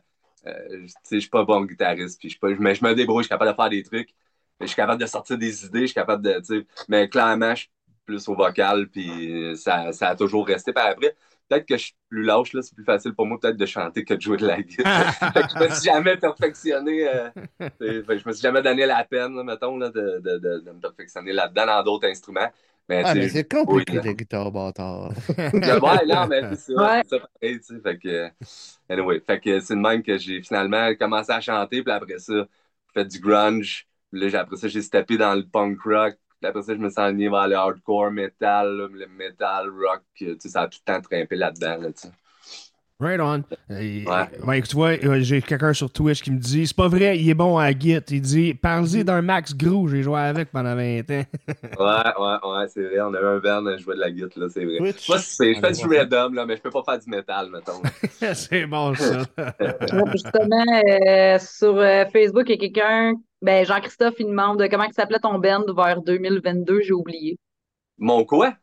euh, 0.48 0.88
je 1.10 1.20
suis 1.20 1.30
pas 1.30 1.46
bon 1.46 1.64
guitariste, 1.66 2.20
puis 2.20 2.30
je, 2.30 2.38
me 2.46 2.94
débrouille, 2.94 3.24
je 3.24 3.28
suis 3.28 3.30
capable 3.30 3.52
de 3.52 3.56
faire 3.56 3.70
des 3.70 3.84
trucs. 3.84 4.14
je 4.60 4.66
suis 4.66 4.76
capable 4.76 5.02
de 5.02 5.06
sortir 5.06 5.38
des 5.38 5.66
idées, 5.66 5.82
je 5.82 5.86
suis 5.88 5.96
capable 5.96 6.24
de, 6.24 6.66
mais 6.90 7.08
clairement, 7.08 7.56
je 7.56 7.62
suis 7.62 7.72
plus 8.06 8.28
au 8.28 8.36
vocal, 8.36 8.90
puis 8.90 9.56
ça 9.56 9.92
a 10.02 10.16
toujours 10.16 10.46
resté 10.46 10.74
par 10.74 10.88
après. 10.88 11.16
Peut-être 11.50 11.66
que 11.68 11.78
je 11.78 11.86
suis 11.86 11.96
plus 12.10 12.24
lâche, 12.24 12.54
là, 12.54 12.62
c'est 12.62 12.76
plus 12.76 12.86
facile 12.86 13.14
pour 13.16 13.26
moi 13.28 13.40
peut-être 13.40 13.58
de 13.58 13.66
chanter 13.66 14.04
que 14.06 14.14
de 14.14 14.22
jouer 14.22 14.38
de 14.38 14.48
la 14.48 14.62
guitare. 14.62 15.14
Fait 15.34 15.46
que 15.46 15.52
je 15.54 15.58
me 15.58 15.70
suis 15.70 15.84
jamais 15.90 16.18
perfectionné, 16.18 17.08
euh, 17.08 17.30
fait 17.80 18.04
que 18.08 18.18
je 18.20 18.28
me 18.28 18.34
suis 18.34 18.42
jamais 18.42 18.62
donné 18.62 18.86
la 18.86 19.04
peine, 19.04 19.36
là, 19.36 19.44
mettons, 19.44 19.78
là, 19.78 19.90
de, 19.90 20.20
de, 20.20 20.38
de, 20.38 20.60
de 20.60 20.72
me 20.72 20.80
perfectionner 20.80 21.34
là-dedans 21.34 21.66
dans 21.66 21.84
d'autres 21.84 22.08
instruments. 22.08 22.52
Mais, 22.90 23.06
Ah, 23.06 23.16
mais 23.16 23.28
c'est 23.30 23.48
compliqué, 23.50 24.00
oui, 24.00 24.02
la 24.02 24.14
guitare, 24.14 24.52
bâtard. 24.52 25.12
ouais, 25.82 26.06
non, 26.06 26.28
mais 26.28 26.46
c'est 26.48 26.56
ça, 26.58 26.74
Ouais. 26.76 27.04
c'est 27.04 27.08
ça 27.10 27.20
pareil, 27.20 27.60
tu 27.60 27.66
sais, 27.76 27.80
fait 27.82 27.98
que, 28.00 28.30
anyway, 28.90 29.20
fait 29.22 29.40
que 29.40 29.60
c'est 29.60 29.76
de 29.76 29.80
même 29.80 30.04
que 30.04 30.18
j'ai 30.18 30.42
finalement 30.44 30.94
commencé 30.96 31.32
à 31.32 31.42
chanter, 31.42 31.84
puis 31.84 31.92
après 31.94 32.20
ça, 32.20 32.34
j'ai 32.36 32.94
fait 32.94 33.06
du 33.06 33.20
grunge, 33.20 33.88
puis 34.12 34.22
là, 34.22 34.28
j'ai- 34.30 34.38
après 34.38 34.58
ça, 34.58 34.68
j'ai 34.68 34.82
steppé 34.82 35.18
dans 35.18 35.36
le 35.36 35.48
punk 35.48 35.80
rock, 35.84 36.18
après 36.48 36.62
ça, 36.64 36.74
je 36.74 36.80
me 36.80 36.90
suis 36.90 37.00
aligné 37.02 37.30
vers 37.30 37.48
le 37.48 37.56
hardcore 37.56 38.12
metal, 38.12 38.76
là, 38.78 38.88
le 38.92 39.08
metal 39.08 39.70
rock, 39.70 40.02
tu 40.16 40.36
sais, 40.40 40.50
ça 40.50 40.62
a 40.64 40.68
tout 40.68 40.80
le 40.86 40.94
temps 40.94 41.02
trimpé 41.02 41.36
là-dedans, 41.36 41.78
là. 41.82 41.90
Right 43.00 43.20
on. 43.20 43.44
Et- 43.70 44.06
Ouais. 44.08 44.30
ouais, 44.46 44.62
tu 44.62 44.76
vois, 44.76 44.92
euh, 45.04 45.20
j'ai 45.22 45.42
quelqu'un 45.42 45.74
sur 45.74 45.92
Twitch 45.92 46.22
qui 46.22 46.32
me 46.32 46.38
dit 46.38 46.66
c'est 46.68 46.76
pas 46.76 46.88
vrai, 46.88 47.18
il 47.20 47.30
est 47.30 47.34
bon 47.34 47.58
à 47.58 47.72
Git. 47.72 48.00
Il 48.10 48.22
dit 48.22 48.54
parlez 48.54 49.04
d'un 49.04 49.22
Max 49.22 49.54
Grou, 49.58 49.90
j'ai 49.90 50.04
joué 50.04 50.20
avec 50.20 50.52
pendant 50.52 50.76
20 50.76 51.02
ans. 51.12 51.24
Ouais, 51.80 52.14
ouais, 52.24 52.50
ouais, 52.60 52.68
c'est 52.68 52.84
vrai, 52.84 53.02
on 53.02 53.14
avait 53.14 53.28
un 53.28 53.40
band, 53.40 53.76
je 53.78 53.84
jouais 53.84 53.96
de 53.96 54.00
la 54.00 54.12
guitare, 54.12 54.30
là, 54.44 54.48
c'est 54.50 54.64
vrai. 54.64 54.78
Twitch. 54.78 55.10
Moi, 55.10 55.18
c'est- 55.18 55.54
je 55.56 55.60
fais 55.60 55.72
du 55.72 55.86
rhythm, 55.88 56.34
là, 56.36 56.46
mais 56.46 56.56
je 56.56 56.62
peux 56.62 56.70
pas 56.70 56.84
faire 56.84 57.00
du 57.00 57.10
metal, 57.10 57.50
mettons. 57.50 57.82
c'est 58.36 58.66
bon 58.68 58.94
ça. 58.94 59.24
Justement, 60.14 60.66
euh, 60.88 61.40
sur 61.40 61.76
euh, 61.78 62.06
Facebook, 62.14 62.44
il 62.48 62.52
y 62.52 62.54
a 62.54 62.58
quelqu'un, 62.58 63.14
ben 63.44 63.66
Jean-Christophe, 63.66 64.16
il 64.20 64.28
demande 64.28 64.68
comment 64.70 64.86
il 64.86 64.94
s'appelait 64.94 65.20
ton 65.20 65.38
band 65.38 65.66
vers 65.76 66.02
2022, 66.02 66.82
j'ai 66.82 66.94
oublié. 66.94 67.38
Mon 67.98 68.26
quoi? 68.26 68.54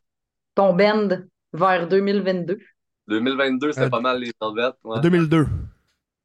Ton 0.55 0.74
band 0.74 1.09
vers 1.53 1.87
2022. 1.89 2.59
2022, 3.09 3.72
c'était 3.72 3.87
Euh, 3.87 3.91
pas 3.91 4.01
mal 4.01 4.20
les 4.20 4.33
Velvet. 4.41 4.72
Ouais. 4.85 5.01
2002. 5.01 5.47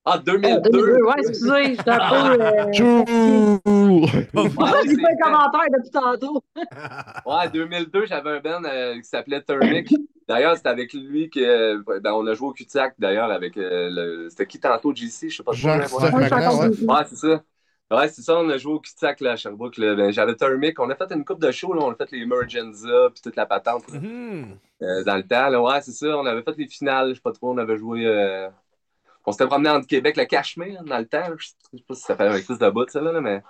Ah, 0.08 0.18
Euh, 0.18 0.22
2002! 0.22 0.70
2002, 0.70 1.02
ouais, 1.04 1.14
excusez, 1.18 1.66
j'étais 1.76 1.90
un 1.90 2.10
peu. 2.10 2.44
Euh... 2.44 2.66
Ouais, 4.36 4.82
J'ai 4.86 4.96
fait 4.96 5.06
un 5.06 5.18
commentaire 5.24 5.62
depuis 5.76 5.90
tantôt. 5.92 6.44
Ouais, 7.26 7.50
2002, 7.52 8.06
j'avais 8.06 8.30
un 8.38 8.40
band 8.40 8.64
euh, 8.66 8.96
qui 8.98 9.04
s'appelait 9.04 9.42
Thermic. 9.42 9.94
D'ailleurs, 10.28 10.58
c'était 10.58 10.70
avec 10.70 10.94
lui 10.94 11.30
que 11.30 11.78
ben, 12.00 12.14
on 12.14 12.26
a 12.28 12.34
joué 12.36 12.48
au 12.50 12.52
cul-de-sac, 12.54 12.94
d'ailleurs, 13.00 13.32
avec 13.32 13.58
euh, 13.58 13.90
le. 13.92 14.30
C'était 14.30 14.46
qui 14.46 14.60
tantôt, 14.60 14.94
JC? 14.94 15.30
Je 15.30 15.38
sais 15.38 15.44
pas. 15.44 15.54
Jean-Christophe. 15.54 16.14
Ouais, 16.14 17.04
c'est 17.08 17.16
ça. 17.16 17.44
Ouais, 17.92 18.08
c'est 18.10 18.22
ça, 18.24 18.36
on 18.38 18.50
a 18.50 18.58
joué 18.58 18.74
au 18.74 18.80
cul-de-sac 18.80 19.22
là, 19.22 19.34
à 19.34 19.36
Sherbrooke. 19.36 19.78
là. 19.78 19.94
Ben, 19.96 20.12
j'avais 20.12 20.36
Thermic. 20.36 20.80
On 20.80 20.90
a 20.90 20.96
fait 20.96 21.12
une 21.12 21.24
coupe 21.24 21.40
de 21.40 21.52
shows, 21.52 21.74
là. 21.74 21.82
on 21.84 21.92
a 21.92 21.96
fait 21.96 22.10
les 22.12 22.22
Emergenza, 22.24 23.10
puis 23.14 23.22
toute 23.22 23.36
la 23.36 23.46
patente 23.46 23.88
là, 23.92 24.00
Mhm. 24.00 24.58
euh, 24.82 25.04
dans 25.04 25.16
le 25.18 25.24
temps. 25.24 25.50
Là. 25.50 25.62
Ouais, 25.62 25.82
c'est 25.82 25.92
ça. 25.92 26.08
On 26.18 26.26
avait 26.26 26.42
fait 26.42 26.58
les 26.58 26.68
finales, 26.68 27.10
je 27.10 27.14
sais 27.16 27.22
pas 27.22 27.32
trop, 27.32 27.52
on 27.54 27.58
avait 27.58 27.78
joué. 27.78 28.06
euh, 28.08 28.50
On 29.28 29.32
s'était 29.32 29.48
promené 29.48 29.70
entre 29.70 29.88
Québec, 29.88 30.18
le 30.18 30.26
Cachemire, 30.26 30.84
dans 30.84 30.98
le 31.00 31.06
temps. 31.08 31.24
Je 31.38 31.48
sais 31.48 31.84
pas 31.88 31.96
si 31.96 32.02
ça 32.02 32.16
fait 32.16 32.24
avec 32.28 32.46
plus 32.46 32.58
de 32.60 32.70
bout, 32.70 32.90
ça, 32.90 33.02
là, 33.02 33.20
mais. 33.22 33.42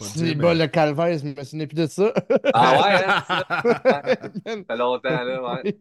C'est 0.00 0.34
bas 0.36 0.54
le 0.54 0.66
calvaire, 0.68 1.18
je 1.18 1.24
me 1.26 1.44
souviens 1.44 1.66
plus 1.66 1.74
de 1.76 1.86
ça. 1.86 2.12
Ah 2.54 2.80
ouais, 2.80 3.04
hein, 3.06 3.24
c'est 3.28 3.44
ça. 3.90 4.64
Fait 4.66 4.76
longtemps, 4.76 5.22
là, 5.24 5.54
ouais. 5.62 5.74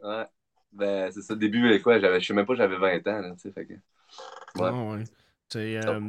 Ouais. 0.00 0.26
Ben, 0.72 1.10
c'est 1.10 1.22
ça, 1.22 1.34
début, 1.34 1.72
euh, 1.72 1.78
quoi, 1.80 1.98
j'avais, 1.98 2.20
je 2.20 2.26
sais 2.28 2.34
même 2.34 2.46
pas, 2.46 2.54
j'avais 2.54 2.76
20 2.76 3.06
ans, 3.08 3.20
là, 3.20 3.30
tu 3.32 3.40
sais, 3.40 3.52
fait 3.52 3.66
que. 3.66 3.72
Ouais. 3.74 4.70
Ah 4.72 4.72
ouais. 4.94 5.04
C'est, 5.48 5.76
euh, 5.76 6.00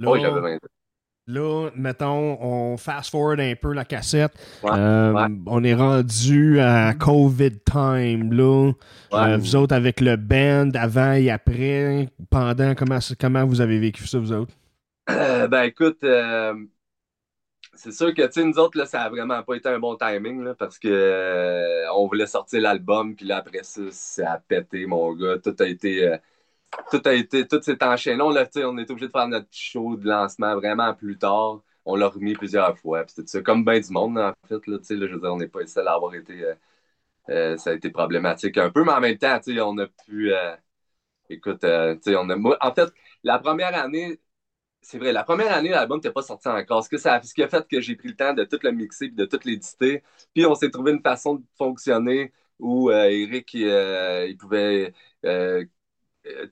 Oui, 0.00 0.20
j'avais 0.20 0.34
là, 0.34 0.40
20 0.40 0.54
ans. 0.56 0.58
Là, 1.26 1.70
mettons, 1.74 2.38
on 2.42 2.76
fast 2.76 3.10
forward 3.10 3.40
un 3.40 3.54
peu 3.54 3.72
la 3.72 3.84
cassette. 3.84 4.32
Ouais, 4.62 4.70
Euh, 4.72 5.12
ouais. 5.12 5.26
On 5.46 5.62
est 5.64 5.74
rendu 5.74 6.60
à 6.60 6.94
COVID 6.94 7.60
time, 7.64 8.32
là. 8.32 8.72
Ouais. 9.12 9.18
Euh, 9.18 9.36
vous 9.38 9.56
autres 9.56 9.74
avec 9.74 10.00
le 10.00 10.16
band, 10.16 10.70
avant 10.74 11.12
et 11.12 11.30
après, 11.30 12.08
pendant, 12.30 12.74
comment, 12.74 12.98
comment 13.18 13.44
vous 13.46 13.60
avez 13.60 13.78
vécu 13.78 14.06
ça, 14.06 14.18
vous 14.18 14.32
autres? 14.32 14.52
Euh, 15.10 15.48
ben, 15.48 15.62
écoute, 15.64 16.04
c'est 17.76 17.92
sûr 17.92 18.14
que, 18.14 18.22
tu 18.26 18.32
sais, 18.32 18.44
nous 18.44 18.58
autres, 18.58 18.78
là, 18.78 18.86
ça 18.86 19.02
a 19.02 19.08
vraiment 19.10 19.42
pas 19.42 19.54
été 19.56 19.68
un 19.68 19.78
bon 19.78 19.96
timing, 19.96 20.42
là, 20.44 20.54
parce 20.54 20.78
que 20.78 21.90
on 21.92 22.06
voulait 22.06 22.26
sortir 22.26 22.60
l'album, 22.62 23.16
puis 23.16 23.26
là, 23.26 23.38
après 23.38 23.62
ça, 23.64 23.82
ça 23.90 24.32
a 24.32 24.38
pété, 24.38 24.86
mon 24.86 25.12
gars. 25.14 25.38
Tout 25.42 25.54
a 25.58 25.66
été. 25.66 26.16
Tout 26.90 27.02
a 27.04 27.12
été. 27.14 27.46
Tout 27.46 27.60
s'est 27.62 27.82
enchaîné. 27.84 28.22
On, 28.22 28.32
sais, 28.34 28.64
on 28.64 28.78
était 28.78 28.92
obligé 28.92 29.06
de 29.08 29.12
faire 29.12 29.28
notre 29.28 29.48
show 29.50 29.96
de 29.96 30.08
lancement 30.08 30.54
vraiment 30.56 30.94
plus 30.94 31.18
tard. 31.18 31.62
On 31.84 31.96
l'a 31.96 32.08
remis 32.08 32.34
plusieurs 32.34 32.78
fois. 32.78 33.04
Puis 33.04 33.14
ça, 33.26 33.42
comme 33.42 33.64
bien 33.64 33.80
du 33.80 33.90
monde, 33.92 34.18
en 34.18 34.32
fait. 34.48 34.66
Là, 34.66 34.78
je 34.90 34.94
veux 35.14 35.20
dire, 35.20 35.32
on 35.32 35.36
n'est 35.38 35.48
pas 35.48 35.60
les 35.60 35.66
seuls 35.66 35.88
à 35.88 35.94
avoir 35.94 36.14
été. 36.14 36.42
euh, 36.44 36.54
euh, 37.30 37.56
ça 37.56 37.70
a 37.70 37.74
été 37.74 37.90
problématique 37.90 38.58
un 38.58 38.70
peu, 38.70 38.84
mais 38.84 38.92
en 38.92 39.00
même 39.00 39.18
temps, 39.18 39.38
on 39.48 39.78
a 39.78 39.86
pu. 40.06 40.32
euh, 40.34 40.56
écoute, 41.30 41.64
euh, 41.64 41.96
on 42.08 42.30
a. 42.30 42.36
en 42.68 42.74
fait, 42.74 42.92
la 43.24 43.38
première 43.38 43.74
année, 43.76 44.20
c'est 44.82 44.98
vrai, 44.98 45.12
la 45.12 45.24
première 45.24 45.52
année, 45.54 45.70
l'album 45.70 45.98
n'était 45.98 46.12
pas 46.12 46.22
sorti 46.22 46.48
encore. 46.48 46.84
Ce, 46.84 46.90
que 46.90 46.98
ça, 46.98 47.22
ce 47.22 47.34
qui 47.34 47.42
a 47.42 47.48
fait 47.48 47.66
que 47.68 47.80
j'ai 47.80 47.96
pris 47.96 48.08
le 48.08 48.16
temps 48.16 48.34
de 48.34 48.44
tout 48.44 48.58
le 48.62 48.72
mixer 48.72 49.06
et 49.06 49.10
de 49.10 49.24
tout 49.26 49.40
l'éditer. 49.44 50.02
Puis 50.34 50.46
on 50.46 50.54
s'est 50.54 50.70
trouvé 50.70 50.92
une 50.92 51.02
façon 51.02 51.36
de 51.36 51.44
fonctionner 51.58 52.32
où 52.58 52.90
Eric, 52.90 53.54
il, 53.54 54.36
pouvait 54.38 54.94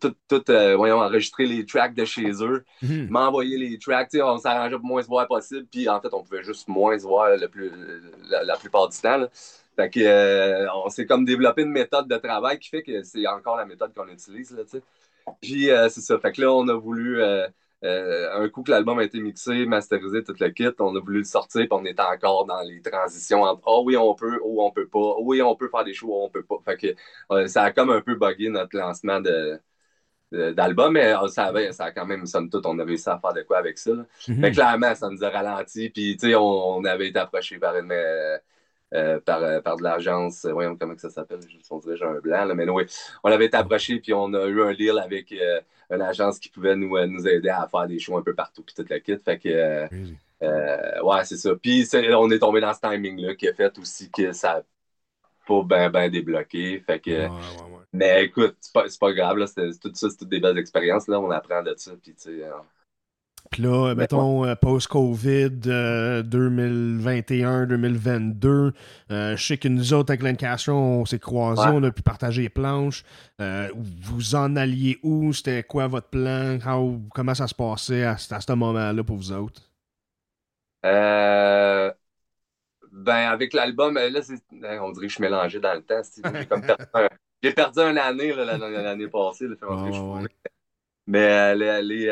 tout, 0.01 0.15
tout 0.29 0.43
euh, 0.51 0.77
voyons, 0.77 0.99
enregistrer 1.01 1.47
les 1.47 1.65
tracks 1.67 1.95
de 1.95 2.05
chez 2.05 2.31
eux, 2.45 2.65
Mhm. 2.83 3.09
m'envoyer 3.11 3.57
les 3.59 3.79
tracks. 3.79 4.11
On 4.15 4.39
s'arrangeait 4.39 4.77
pour 4.77 4.85
moins 4.87 5.03
se 5.03 5.09
voir 5.09 5.27
possible. 5.29 5.67
Puis 5.71 5.89
en 5.89 6.01
fait, 6.01 6.13
on 6.13 6.23
pouvait 6.23 6.43
juste 6.45 6.69
moins 6.69 6.99
se 6.99 7.05
voir 7.05 7.37
le 7.37 7.49
plus, 7.49 7.71
la, 8.31 8.43
la 8.45 8.57
plupart 8.57 8.89
du 8.89 8.99
temps. 8.99 9.17
là. 9.17 9.29
Fait 9.77 9.89
que, 9.91 10.01
euh, 10.01 10.67
on 10.85 10.91
s'est 10.91 11.07
comme 11.07 11.25
développé 11.25 11.63
une 11.63 11.71
méthode 11.71 12.07
de 12.09 12.17
travail 12.17 12.59
qui 12.59 12.69
fait 12.69 12.83
que 12.83 13.03
c'est 13.03 13.27
encore 13.27 13.57
la 13.57 13.65
méthode 13.65 13.95
qu'on 13.95 14.09
utilise. 14.09 14.51
Là. 14.53 14.63
Puis 15.41 15.71
euh, 15.71 15.89
c'est 15.89 16.01
ça. 16.03 16.19
Fait 16.19 16.33
que 16.33 16.43
là, 16.43 16.53
on 16.53 16.69
a 16.69 16.75
voulu, 16.75 17.23
euh, 17.85 18.31
euh, 18.31 18.45
un 18.45 18.49
coup 18.49 18.63
que 18.63 18.71
l'album 18.71 18.99
a 18.99 19.05
été 19.05 19.21
mixé, 19.21 19.67
masterisé, 19.67 20.23
tout 20.23 20.35
le 20.39 20.49
kit, 20.51 20.69
on 20.79 20.95
a 20.97 21.01
voulu 21.01 21.19
le 21.19 21.25
sortir, 21.25 21.63
puis 21.63 21.69
on 21.73 21.85
était 21.85 22.03
encore 22.03 22.47
dans 22.47 22.61
les 22.63 22.81
transitions 22.83 23.43
entre 23.43 23.63
Ah 23.67 23.81
oui, 23.83 23.97
on 23.97 24.15
peut, 24.15 24.39
ou 24.45 24.63
on 24.63 24.71
peut 24.71 24.87
pas, 24.89 25.17
oui, 25.21 25.43
on 25.43 25.57
peut 25.57 25.69
faire 25.69 25.85
des 25.85 25.95
shows, 25.95 26.15
on 26.15 26.31
peut 26.31 26.45
pas. 26.45 26.57
Fait 26.65 26.77
que 26.77 26.95
euh, 27.33 27.47
ça 27.49 27.65
a 27.65 27.73
comme 27.73 27.91
un 27.91 28.01
peu 28.01 28.15
bugué 28.15 28.49
notre 28.49 28.77
lancement 28.77 29.21
de. 29.21 29.61
d'album, 30.33 30.95
mais 30.95 31.15
euh, 31.15 31.29
ça, 31.29 31.45
avait, 31.47 31.73
ça 31.73 31.87
a 31.87 31.91
quand 31.93 32.07
même, 32.07 32.27
somme 32.27 32.51
toute, 32.51 32.67
on 32.67 32.79
a 32.79 32.85
réussi 32.85 33.09
à 33.11 33.19
faire 33.19 33.35
de 33.35 33.43
quoi 33.43 33.59
avec 33.59 33.79
ça. 33.79 33.93
là. 33.95 34.07
Mhm. 34.29 34.37
Mais 34.41 34.53
clairement, 34.53 34.95
ça 34.95 35.11
nous 35.11 35.25
a 35.25 35.31
ralenti. 35.31 35.91
Puis, 35.91 36.17
tu 36.17 36.29
sais, 36.29 36.35
on, 36.35 36.79
on 36.79 36.85
avait 36.85 37.09
été 37.09 37.19
approché 37.19 37.59
par 37.59 37.77
une. 37.77 37.93
Euh, 38.93 39.21
par, 39.21 39.43
euh, 39.43 39.61
par 39.61 39.77
de 39.77 39.83
l'agence, 39.83 40.45
euh, 40.45 40.53
voyons 40.53 40.77
comment 40.77 40.95
que 40.95 41.01
ça 41.01 41.11
s'appelle, 41.11 41.41
je 41.49 41.57
on 41.71 41.79
dirait 41.79 41.97
j'ai 41.97 42.05
un 42.05 42.21
blanc, 42.21 42.45
là, 42.45 42.55
mais 42.55 42.69
oui, 42.69 42.85
on 43.25 43.31
avait 43.31 43.47
été 43.47 43.57
approché, 43.57 43.99
puis 44.01 44.13
on 44.13 44.33
a 44.35 44.47
eu 44.47 44.63
un 44.63 44.75
deal 44.75 44.99
avec 44.99 45.33
euh, 45.33 45.61
une 45.91 46.03
agence 46.03 46.39
qui 46.39 46.49
pouvait 46.49 46.77
nous, 46.77 46.99
nous 47.07 47.27
aider 47.27 47.49
à 47.49 47.69
faire 47.69 47.87
des 47.87 47.99
shows 47.99 48.19
un 48.19 48.23
peu 48.23 48.35
partout, 48.35 48.63
puis 48.63 48.75
toute 48.75 48.91
la 48.91 49.01
kit. 49.01 49.17
Fait 49.17 49.39
que, 49.39 49.89
ouais, 51.03 51.25
c'est 51.25 51.37
ça. 51.37 51.55
Puis 51.55 51.89
on 52.15 52.31
est 52.31 52.39
tombé 52.39 52.61
dans 52.61 52.75
ce 52.75 52.81
timing-là 52.81 53.35
qui 53.35 53.49
a 53.49 53.55
fait 53.55 53.79
aussi 53.79 54.11
que 54.11 54.33
ça 54.33 54.63
pas 55.47 55.63
bien 55.65 55.91
ben 55.91 56.11
débloqué. 56.11 56.81
Fait 56.81 57.01
que, 57.01 57.11
Ouais, 57.11 57.29
ouais, 57.29 57.29
ouais. 57.29 57.85
mais 57.93 58.25
écoute, 58.25 58.57
c'est 58.61 58.73
pas, 58.73 58.89
c'est 58.89 59.01
pas 59.01 59.13
grave, 59.13 59.39
là, 59.39 59.47
c'est, 59.47 59.79
tout 59.81 59.91
ça, 59.95 60.09
c'est 60.11 60.17
toutes 60.17 60.29
des 60.29 60.41
belles 60.41 60.59
expériences, 60.59 61.09
là, 61.09 61.21
on 61.21 61.31
apprend 61.31 61.63
de 61.63 61.75
ça, 61.77 61.93
puis 62.01 62.15
tu 62.15 62.23
sais, 62.23 62.45
euh, 62.45 62.53
Puis 63.51 63.63
là, 63.63 63.95
mettons, 63.95 64.47
euh, 64.47 64.55
post-COVID, 64.55 65.51
euh, 65.67 66.23
2021-2022, 66.23 68.73
euh, 69.11 69.37
je 69.37 69.45
sais 69.47 69.59
que 69.59 69.69
nous 69.69 69.93
autres, 69.93 70.11
avec 70.11 70.23
Lancaster, 70.23 70.71
on 70.71 71.05
s'est 71.05 71.19
croisés, 71.19 71.61
Ouais. 71.63 71.69
on 71.75 71.83
a 71.83 71.91
pu 71.91 72.01
partager 72.03 72.43
les 72.43 72.49
planches. 72.49 73.05
Euh, 73.43 73.69
vous 73.77 74.35
en 74.35 74.57
alliez 74.57 74.99
où? 75.03 75.33
C'était 75.35 75.63
quoi 75.65 75.87
votre 75.87 76.09
plan? 76.09 76.59
How- 76.67 76.99
comment 77.15 77.35
ça 77.35 77.47
se 77.47 77.55
passait 77.55 78.05
à, 78.05 78.17
ce- 78.17 78.33
à 78.33 78.41
ce 78.41 78.53
moment-là 78.53 79.05
pour 79.05 79.17
vous 79.17 79.33
autres? 79.33 79.61
Euh, 80.87 81.93
ben, 82.91 83.29
avec 83.31 83.53
l'album, 83.53 83.95
là, 83.95 84.09
on 84.81 84.93
dirait 84.93 85.07
que 85.07 85.09
je 85.09 85.15
suis 85.15 85.23
mélangé 85.23 85.61
dans 85.61 85.75
le 85.75 85.83
temps. 85.83 86.01
J'ai 86.15 86.23
perdu 86.47 86.71
un, 86.71 87.53
perdu 87.53 87.81
une 87.81 87.99
année 87.99 88.33
l'année 88.35 89.09
passée. 89.09 89.47
là, 89.47 89.57
fait 89.61 89.67
ouais, 89.67 89.99
ouais. 90.23 90.29
Mais 91.07 91.55
les, 91.55 91.83
les, 91.83 92.09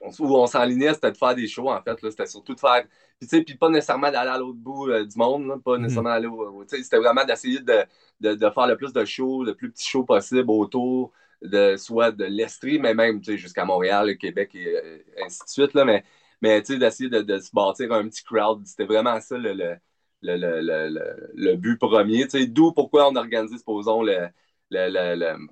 on, 0.00 0.10
où 0.20 0.36
on 0.36 0.46
s'enlignait, 0.46 0.94
c'était 0.94 1.12
de 1.12 1.16
faire 1.16 1.34
des 1.34 1.46
shows, 1.48 1.70
en 1.70 1.82
fait. 1.82 1.98
C'était 2.10 2.26
surtout 2.26 2.54
de 2.54 2.60
faire. 2.60 2.84
Puis, 3.18 3.28
tu 3.28 3.36
sais, 3.36 3.42
puis 3.42 3.56
pas 3.56 3.68
nécessairement 3.68 4.10
d'aller 4.10 4.30
à 4.30 4.38
l'autre 4.38 4.58
bout 4.58 4.88
euh, 4.90 5.04
du 5.04 5.16
monde, 5.18 5.46
là, 5.46 5.56
pas 5.64 5.76
Mhm. 5.76 5.78
nécessairement 5.78 6.10
aller 6.10 6.26
au. 6.26 6.40
au- 6.60 6.64
tu 6.64 6.76
sais, 6.76 6.82
c'était 6.82 6.98
vraiment 6.98 7.24
d'essayer 7.24 7.60
de, 7.60 7.84
de, 8.20 8.34
de 8.34 8.50
faire 8.50 8.66
le 8.66 8.76
plus 8.76 8.92
de 8.92 9.04
shows, 9.04 9.44
le 9.44 9.54
plus 9.54 9.70
petit 9.70 9.86
show 9.88 10.04
possible 10.04 10.50
autour 10.50 11.12
de 11.42 11.76
soit 11.76 12.10
de 12.12 12.24
l'Estrie, 12.24 12.78
mais 12.78 12.94
même 12.94 13.22
jusqu'à 13.24 13.64
Montréal, 13.64 14.08
le 14.08 14.14
Québec 14.14 14.50
et 14.54 14.66
euh, 14.76 14.98
ainsi 15.24 15.40
de 15.44 15.48
suite. 15.48 15.74
Là, 15.74 15.84
mais 15.84 16.04
mais 16.42 16.62
tu 16.62 16.74
sais, 16.74 16.78
d'essayer 16.78 17.08
de, 17.10 17.20
de 17.22 17.38
se 17.40 17.50
bâtir 17.52 17.92
un 17.92 18.08
petit 18.08 18.22
crowd. 18.24 18.64
C'était 18.66 18.84
vraiment 18.86 19.20
ça 19.20 19.36
le, 19.38 19.52
le, 19.52 19.76
le, 20.22 20.36
le, 20.36 20.60
le, 20.60 20.88
le- 20.90 21.30
le 21.34 21.56
but 21.56 21.76
premier. 21.78 22.24
Tu 22.28 22.38
sais, 22.40 22.46
D'où 22.46 22.72
pourquoi 22.72 23.08
on 23.10 23.16
a 23.16 23.20
organisé, 23.20 23.56
supposons, 23.58 24.02
le, 24.02 24.28
le, 24.70 24.88
le, 24.90 25.14
le- 25.16 25.48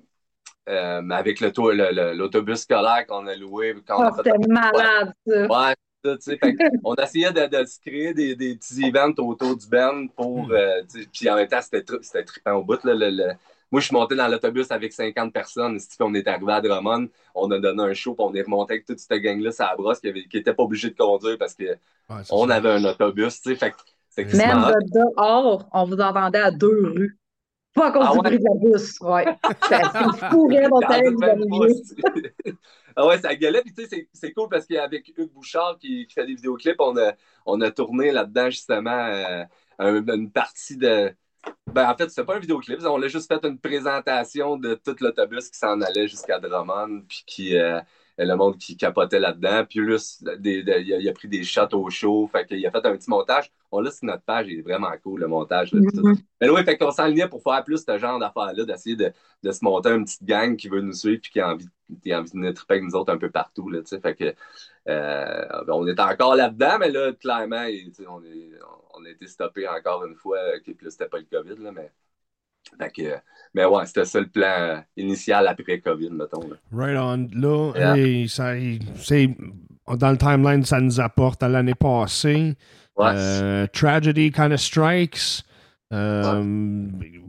euh, 0.67 1.09
avec 1.11 1.39
le 1.39 1.51
tour- 1.51 1.71
le- 1.71 1.91
le- 1.91 2.13
l'autobus 2.13 2.59
scolaire 2.61 3.05
qu'on 3.07 3.25
a 3.27 3.35
loué 3.35 3.75
quand 3.87 3.99
on 3.99 4.03
a 4.03 4.13
fait 4.13 4.29
c'était 4.31 4.47
malade, 4.47 5.13
ça. 5.25 5.41
Ouais, 5.47 5.75
ça, 6.05 6.15
tu 6.17 6.21
sais. 6.21 6.37
Fait 6.37 6.55
on 6.83 6.95
essayait 6.95 7.31
de, 7.31 7.45
de 7.47 7.65
se 7.65 7.79
créer 7.79 8.13
des, 8.13 8.35
des 8.35 8.55
petits 8.55 8.83
events 8.85 9.13
autour 9.17 9.55
du 9.57 9.67
band 9.67 10.07
pour. 10.15 10.51
euh, 10.51 10.81
tu 10.91 11.01
sais, 11.03 11.07
puis 11.11 11.29
en 11.29 11.35
même 11.35 11.47
temps, 11.47 11.61
c'était 11.61 11.83
tri- 11.83 11.99
c'était 12.01 12.23
trippant 12.23 12.53
au 12.53 12.63
bout. 12.63 12.83
Là, 12.83 12.93
le- 12.93 13.09
le- 13.09 13.33
Moi, 13.71 13.81
je 13.81 13.87
suis 13.87 13.95
monté 13.95 14.15
dans 14.15 14.27
l'autobus 14.29 14.71
avec 14.71 14.93
50 14.93 15.33
personnes. 15.33 15.77
si, 15.79 15.87
puis 15.89 15.97
on 16.01 16.13
est 16.13 16.27
arrivé 16.27 16.53
à 16.53 16.61
Drummond, 16.61 17.07
on 17.35 17.51
a 17.51 17.59
donné 17.59 17.83
un 17.83 17.93
show, 17.93 18.13
puis 18.13 18.25
on 18.25 18.33
est 18.33 18.41
remonté 18.43 18.73
avec 18.75 18.85
toute 18.85 18.99
cette 18.99 19.11
gang-là, 19.21 19.51
ça 19.51 19.73
brosse, 19.77 19.99
qui 19.99 20.07
n'était 20.33 20.53
pas 20.53 20.63
obligé 20.63 20.89
de 20.89 20.95
conduire 20.95 21.37
parce 21.37 21.53
qu'on 21.53 21.63
Ouais, 21.63 22.23
c'est 22.23 22.33
ça. 22.47 22.55
avait 22.55 22.69
un 22.71 22.83
autobus, 22.85 23.41
tu 23.41 23.49
sais. 23.49 23.55
Fait 23.57 23.71
que 23.71 23.77
c'est 24.09 24.23
Même 24.23 24.31
quasiment- 24.31 24.67
Même 24.67 24.75
de 24.83 24.99
dehors, 25.17 25.67
on 25.73 25.83
vous 25.85 25.99
entendait 25.99 26.39
à 26.39 26.51
deux 26.51 26.91
rues. 26.95 27.17
Pas 27.77 27.87
à 27.87 27.91
cause 27.91 28.05
Ah 28.07 28.11
du 28.11 28.17
ouais? 28.17 28.23
bruit 28.23 28.39
de 28.39 28.43
la 28.43 28.55
bus. 28.77 28.99
Ouais. 29.01 29.25
C'est 29.69 30.29
fou, 30.29 30.47
raide, 30.47 30.69
on 30.71 30.81
J'en 30.81 30.87
savait 30.89 31.03
doute 31.09 31.13
vous 31.13 31.19
même 31.19 31.41
alliez. 31.43 31.83
pas, 32.03 32.13
c'est- 32.43 32.55
ah 32.95 33.07
ouais, 33.07 33.17
ça 33.19 33.35
gueulait. 33.35 33.61
Puis 33.61 33.73
tu 33.73 33.83
sais, 33.83 33.87
c'est- 33.89 34.09
c'est 34.13 34.31
cool 34.33 34.49
parce 34.49 34.65
qu'avec 34.65 35.07
Hugues 35.17 35.31
Bouchard 35.31 35.77
qui, 35.79 36.07
qui 36.07 36.13
fait 36.13 36.25
des 36.25 36.33
vidéoclips, 36.35 36.79
on 36.79 36.97
a, 36.97 37.13
on 37.45 37.61
a 37.61 37.71
tourné 37.71 38.11
là-dedans 38.11 38.49
justement 38.49 38.89
euh, 38.91 39.43
un- 39.79 40.05
une 40.15 40.31
partie 40.31 40.77
de. 40.77 41.13
Ben, 41.71 41.89
en 41.89 41.95
fait, 41.95 42.09
c'était 42.09 42.25
pas 42.25 42.35
un 42.35 42.39
vidéoclip, 42.39 42.79
on 42.85 43.01
a 43.01 43.07
juste 43.07 43.31
fait 43.31 43.45
une 43.45 43.57
présentation 43.59 44.57
de 44.57 44.73
tout 44.73 44.95
l'autobus 44.99 45.49
qui 45.49 45.57
s'en 45.57 45.79
allait 45.81 46.07
jusqu'à 46.07 46.39
Drummond, 46.39 47.03
puis 47.07 47.23
qui. 47.25 47.57
euh, 47.57 47.79
le 48.25 48.35
monde 48.35 48.57
qui 48.57 48.75
capotait 48.77 49.19
là-dedans. 49.19 49.65
Puis 49.69 49.79
plus, 49.79 50.23
des- 50.39 50.63
des- 50.63 50.81
il, 50.81 50.93
a, 50.93 50.97
il 50.97 51.09
a 51.09 51.13
pris 51.13 51.27
des 51.27 51.43
shots 51.43 51.73
au 51.73 51.89
show. 51.89 52.27
Fait 52.31 52.45
qu'il 52.45 52.65
a 52.65 52.71
fait 52.71 52.85
un 52.85 52.95
petit 52.97 53.09
montage. 53.09 53.51
On 53.71 53.79
l'a 53.81 53.91
sur 53.91 54.05
notre 54.05 54.23
page, 54.23 54.47
il 54.47 54.59
est 54.59 54.61
vraiment 54.61 54.91
cool, 55.03 55.19
le 55.21 55.27
montage. 55.27 55.73
là. 55.73 55.81
Mhm. 55.81 56.15
Mais 56.41 56.49
oui, 56.49 56.63
fait 56.63 56.77
qu'on 56.77 56.91
s'enlignait 56.91 57.27
pour 57.27 57.43
faire 57.43 57.63
plus 57.63 57.83
ce 57.85 57.97
genre 57.97 58.17
d'affaires-là, 58.17 58.63
d'essayer 58.63 58.95
de, 58.95 59.11
de 59.43 59.51
se 59.51 59.63
monter 59.63 59.89
une 59.89 60.05
petite 60.05 60.23
gang 60.23 60.55
qui 60.55 60.69
veut 60.69 60.79
nous 60.81 60.93
suivre 60.93 61.19
puis 61.21 61.31
qui 61.31 61.39
a 61.41 61.49
envie, 61.51 61.67
qui 62.01 62.13
a 62.13 62.19
envie 62.19 62.31
de 62.31 62.37
venir 62.37 62.53
triper 62.53 62.75
avec 62.75 62.85
nous 62.85 62.95
autres 62.95 63.11
un 63.11 63.17
peu 63.17 63.29
partout. 63.29 63.69
Là, 63.69 63.81
fait 64.01 64.15
que, 64.15 64.33
euh, 64.89 65.63
on 65.67 65.85
est 65.85 65.99
encore 65.99 66.35
là-dedans, 66.35 66.77
mais 66.79 66.89
là, 66.91 67.11
clairement, 67.13 67.65
on, 68.07 68.23
est, 68.23 68.51
on 68.95 69.05
a 69.05 69.09
été 69.09 69.27
stoppé 69.27 69.67
encore 69.67 70.05
une 70.05 70.15
fois. 70.15 70.39
Puis 70.63 70.75
là, 70.81 70.89
c'était 70.89 71.09
pas 71.09 71.17
le 71.19 71.25
COVID, 71.29 71.61
là, 71.61 71.71
mais. 71.73 71.91
Fait 72.79 72.89
que, 72.91 73.15
mais 73.53 73.65
ouais, 73.65 73.85
c'était 73.85 74.05
ça 74.05 74.19
le 74.19 74.27
plan 74.27 74.83
initial 74.95 75.47
après 75.47 75.79
COVID, 75.79 76.09
mettons. 76.11 76.47
Là. 76.47 76.55
Right 76.71 76.97
on. 76.97 77.27
Là, 77.39 77.71
Yeah. 77.75 77.95
hey, 77.97 78.29
ça, 78.29 78.53
c'est, 78.95 79.29
dans 79.87 80.11
le 80.11 80.17
timeline, 80.17 80.63
ça 80.65 80.79
nous 80.79 80.99
apporte 80.99 81.41
à 81.43 81.47
l'année 81.49 81.75
passée. 81.75 82.55
Ouais. 82.95 83.11
Euh, 83.15 83.67
Tragedy 83.67 84.31
kind 84.31 84.51
of 84.51 84.59
strikes. 84.59 85.43
Euh, 85.93 86.43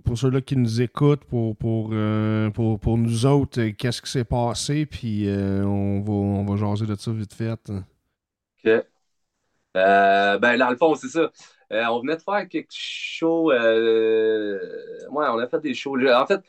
Pour 0.05 0.19
ceux-là 0.19 0.41
qui 0.41 0.57
nous 0.57 0.81
écoutent, 0.83 1.25
pour, 1.25 1.55
pour, 1.57 1.91
euh, 1.93 2.51
pour, 2.51 2.81
pour 2.81 2.99
nous 2.99 3.25
autres, 3.27 3.63
qu'est-ce 3.77 4.03
qui 4.03 4.11
s'est 4.11 4.25
passé? 4.25 4.87
Puis 4.87 5.29
on, 5.29 6.01
va, 6.01 6.13
on 6.13 6.45
va 6.45 6.57
jaser 6.57 6.87
de 6.87 6.95
ça 6.97 7.13
vite 7.13 7.35
fait. 7.35 7.53
OK. 7.71 8.85
Ben, 9.75 10.59
dans 10.59 10.71
le 10.71 10.77
fond, 10.77 10.95
c'est 10.97 11.09
ça. 11.09 11.31
Euh, 11.73 11.85
on 11.87 12.01
venait 12.01 12.17
de 12.17 12.23
faire 12.23 12.49
quelque 12.49 12.73
chose. 12.73 13.55
Euh... 13.59 14.59
Ouais, 15.11 15.27
on 15.29 15.39
a 15.39 15.47
fait 15.49 15.61
des 15.61 15.75
shows. 15.75 15.99
En 16.09 16.27
fait, 16.27 16.41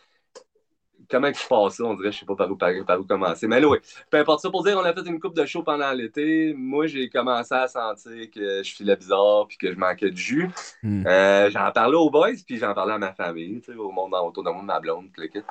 comment 1.10 1.28
il 1.28 1.36
se 1.36 1.48
passe 1.48 1.76
ça? 1.76 1.84
On 1.84 1.94
dirait, 1.96 2.12
je 2.12 2.20
sais 2.20 2.26
pas 2.26 2.36
par 2.36 2.50
où, 2.50 2.56
par, 2.56 2.72
par 2.86 3.00
où 3.00 3.04
commencer. 3.04 3.48
Mais 3.48 3.60
là, 3.60 3.68
oui. 3.68 3.80
Peu 4.10 4.18
importe 4.18 4.42
ça 4.42 4.50
pour 4.50 4.64
dire, 4.64 4.78
on 4.78 4.84
a 4.84 4.94
fait 4.94 5.06
une 5.08 5.20
coupe 5.20 5.36
de 5.36 5.46
shows 5.46 5.64
pendant 5.64 5.92
l'été. 5.92 6.54
Moi, 6.56 6.88
j'ai 6.88 7.10
commencé 7.10 7.54
à 7.54 7.68
sentir 7.68 8.30
que 8.32 8.64
je 8.64 8.74
filais 8.74 8.96
bizarre 8.96 9.48
puis 9.48 9.58
que 9.58 9.72
je 9.74 9.78
manquais 9.78 10.12
de 10.12 10.18
jus. 10.18 10.50
Hmm. 10.84 11.06
Euh, 11.06 11.50
j'en 11.50 11.72
parlais 11.72 11.98
aux 11.98 12.10
boys, 12.10 12.32
puis 12.46 12.58
j'en 12.58 12.74
parlais 12.74 12.94
à 12.94 12.98
ma 12.98 13.14
famille, 13.14 13.62
au 13.78 13.92
monde 13.92 14.14
autour 14.14 14.44
de 14.44 14.52
moi, 14.52 14.62
ma 14.64 14.80
blonde, 14.80 15.10
tout 15.14 15.22
le 15.22 15.28
kit. 15.28 15.42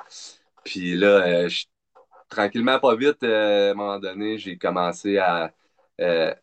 Puis 0.63 0.95
là, 0.95 1.47
je- 1.47 1.65
tranquillement, 2.29 2.79
pas 2.79 2.95
vite, 2.95 3.23
à 3.23 3.71
un 3.71 3.73
moment 3.73 3.99
donné, 3.99 4.37
j'ai 4.37 4.57
commencé 4.57 5.17
à. 5.17 5.51
euh, 6.01 6.33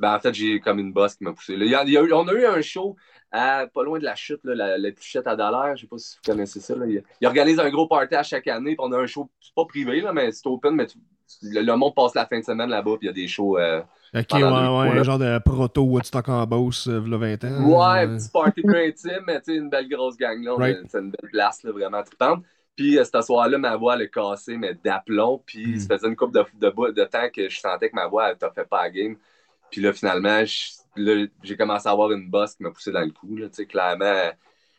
ben, 0.00 0.14
en 0.16 0.18
fait, 0.18 0.34
j'ai 0.34 0.58
comme 0.60 0.78
une 0.80 0.92
bosse 0.92 1.14
qui 1.14 1.22
m'a 1.24 1.32
poussé. 1.32 1.56
Là, 1.56 1.64
il 1.64 1.70
y 1.70 1.74
a- 1.76 1.84
il 1.84 1.90
y 1.92 1.96
a 1.98 2.02
eu- 2.02 2.12
on 2.12 2.26
a 2.26 2.32
eu 2.32 2.44
un 2.46 2.60
show 2.62 2.96
à, 3.30 3.66
pas 3.72 3.84
loin 3.84 3.98
de 4.00 4.04
la 4.04 4.16
chute, 4.16 4.40
là, 4.44 4.54
la, 4.56 4.78
la 4.78 4.90
Pluchette 4.92 5.26
à 5.28 5.36
Dallaire. 5.36 5.76
Je 5.76 5.82
sais 5.82 5.86
pas 5.86 5.98
si 5.98 6.16
vous 6.16 6.32
connaissez 6.32 6.58
ça. 6.58 6.74
Là. 6.74 6.86
Il, 6.86 7.02
il 7.20 7.26
organise 7.26 7.60
un 7.60 7.70
gros 7.70 7.86
party 7.86 8.14
à 8.16 8.22
chaque 8.24 8.48
année. 8.48 8.74
Puis 8.74 8.84
on 8.86 8.90
a 8.92 8.98
un 8.98 9.06
show, 9.06 9.30
c'est 9.40 9.54
pas 9.54 9.64
privé, 9.66 10.00
là, 10.00 10.12
mais 10.12 10.32
c'est 10.32 10.46
open. 10.48 10.74
Mais 10.74 10.86
tu- 10.86 10.98
le, 11.42 11.60
le 11.60 11.76
monde 11.76 11.94
passe 11.94 12.14
la 12.16 12.26
fin 12.26 12.40
de 12.40 12.44
semaine 12.44 12.70
là-bas. 12.70 12.96
Puis 12.98 13.02
il 13.02 13.06
y 13.06 13.10
a 13.10 13.12
des 13.12 13.28
shows. 13.28 13.56
euh, 13.58 13.82
Ok, 14.12 14.26
ouais, 14.32 14.42
ouais, 14.42 14.98
un 14.98 15.02
genre 15.04 15.20
de 15.20 15.38
proto 15.38 15.82
Woodstock 15.82 16.28
en 16.28 16.44
Beauce, 16.44 16.88
euh, 16.88 16.98
v'là 16.98 17.16
20 17.16 17.44
ans. 17.44 17.62
Ouais, 17.68 18.06
Euh, 18.06 18.16
petit 18.16 18.28
party 18.32 18.62
intime, 18.66 19.22
mais 19.24 19.40
tu 19.40 19.52
sais, 19.52 19.56
une 19.58 19.70
belle 19.70 19.88
grosse 19.88 20.16
gang 20.16 20.42
là. 20.42 20.54
Right. 20.56 20.78
C'est 20.88 20.98
une 20.98 21.10
belle 21.12 21.30
place, 21.30 21.62
là, 21.62 21.70
vraiment 21.70 22.02
trippante. 22.02 22.42
Puis, 22.74 22.98
euh, 22.98 23.04
ce 23.04 23.20
soir-là, 23.22 23.58
ma 23.58 23.76
voix, 23.76 23.94
elle 23.94 24.02
a 24.02 24.06
cassé, 24.08 24.56
mais 24.56 24.74
d'aplomb. 24.82 25.40
Puis, 25.46 25.74
Mm. 25.74 25.78
ça 25.78 25.96
faisait 25.96 26.08
une 26.08 26.16
couple 26.16 26.32
de, 26.32 26.44
de, 26.66 26.92
de 26.92 27.04
temps 27.04 27.28
que 27.32 27.48
je 27.48 27.60
sentais 27.60 27.90
que 27.90 27.94
ma 27.94 28.08
voix, 28.08 28.30
elle 28.30 28.36
fait 28.54 28.68
pas 28.68 28.82
la 28.84 28.90
game. 28.90 29.14
Puis 29.70 29.80
là, 29.80 29.92
finalement, 29.92 30.42
j'ai 31.42 31.56
commencé 31.56 31.88
à 31.88 31.92
avoir 31.92 32.12
une 32.12 32.28
bosse 32.30 32.54
qui 32.56 32.62
m'a 32.62 32.70
poussé 32.70 32.92
dans 32.92 33.00
le 33.00 33.10
cou, 33.12 33.36
là. 33.36 33.48
Tu 33.48 33.54
sais, 33.56 33.66
clairement, 33.66 34.30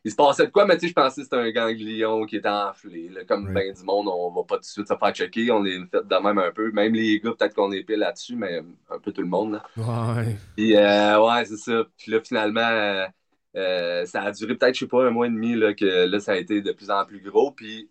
il 0.03 0.11
se 0.11 0.15
passait 0.15 0.47
de 0.47 0.51
quoi, 0.51 0.65
mais 0.65 0.75
tu 0.75 0.81
sais, 0.81 0.87
je 0.89 0.93
pensais 0.93 1.21
que 1.21 1.23
c'était 1.25 1.37
un 1.37 1.51
ganglion 1.51 2.25
qui 2.25 2.37
était 2.37 2.49
enflé. 2.49 3.09
là. 3.09 3.23
Comme 3.25 3.45
Right. 3.45 3.53
ben 3.53 3.73
du 3.73 3.83
monde, 3.83 4.07
on 4.07 4.31
va 4.31 4.43
pas 4.43 4.55
tout 4.55 4.61
de 4.61 4.65
suite 4.65 4.87
se 4.87 4.95
faire 4.97 5.13
checker. 5.13 5.51
On 5.51 5.63
est 5.65 5.77
fait 5.91 6.05
de 6.07 6.15
même 6.23 6.37
un 6.39 6.51
peu. 6.51 6.71
Même 6.71 6.93
les 6.93 7.19
gars, 7.19 7.31
peut-être 7.37 7.53
qu'on 7.55 7.71
est 7.71 7.83
pile 7.83 7.99
là-dessus, 7.99 8.35
mais 8.35 8.61
un 8.89 8.99
peu 8.99 9.11
tout 9.11 9.21
le 9.21 9.27
monde, 9.27 9.53
là. 9.53 9.63
Ouais. 9.77 10.37
Puis, 10.55 10.75
euh, 10.75 11.19
ouais, 11.25 11.45
c'est 11.45 11.57
ça. 11.57 11.83
Puis 11.97 12.11
là, 12.11 12.19
finalement, 12.21 12.61
euh, 12.61 13.07
euh, 13.55 14.05
ça 14.05 14.23
a 14.23 14.31
duré 14.31 14.55
peut-être, 14.57 14.75
je 14.75 14.81
sais 14.81 14.87
pas, 14.87 15.05
un 15.07 15.11
mois 15.11 15.27
et 15.27 15.29
demi, 15.29 15.55
là, 15.55 15.73
que 15.73 15.85
là, 16.05 16.19
ça 16.19 16.33
a 16.33 16.37
été 16.37 16.61
de 16.61 16.71
plus 16.73 16.91
en 16.91 17.05
plus 17.05 17.21
gros. 17.21 17.51
Puis, 17.51 17.89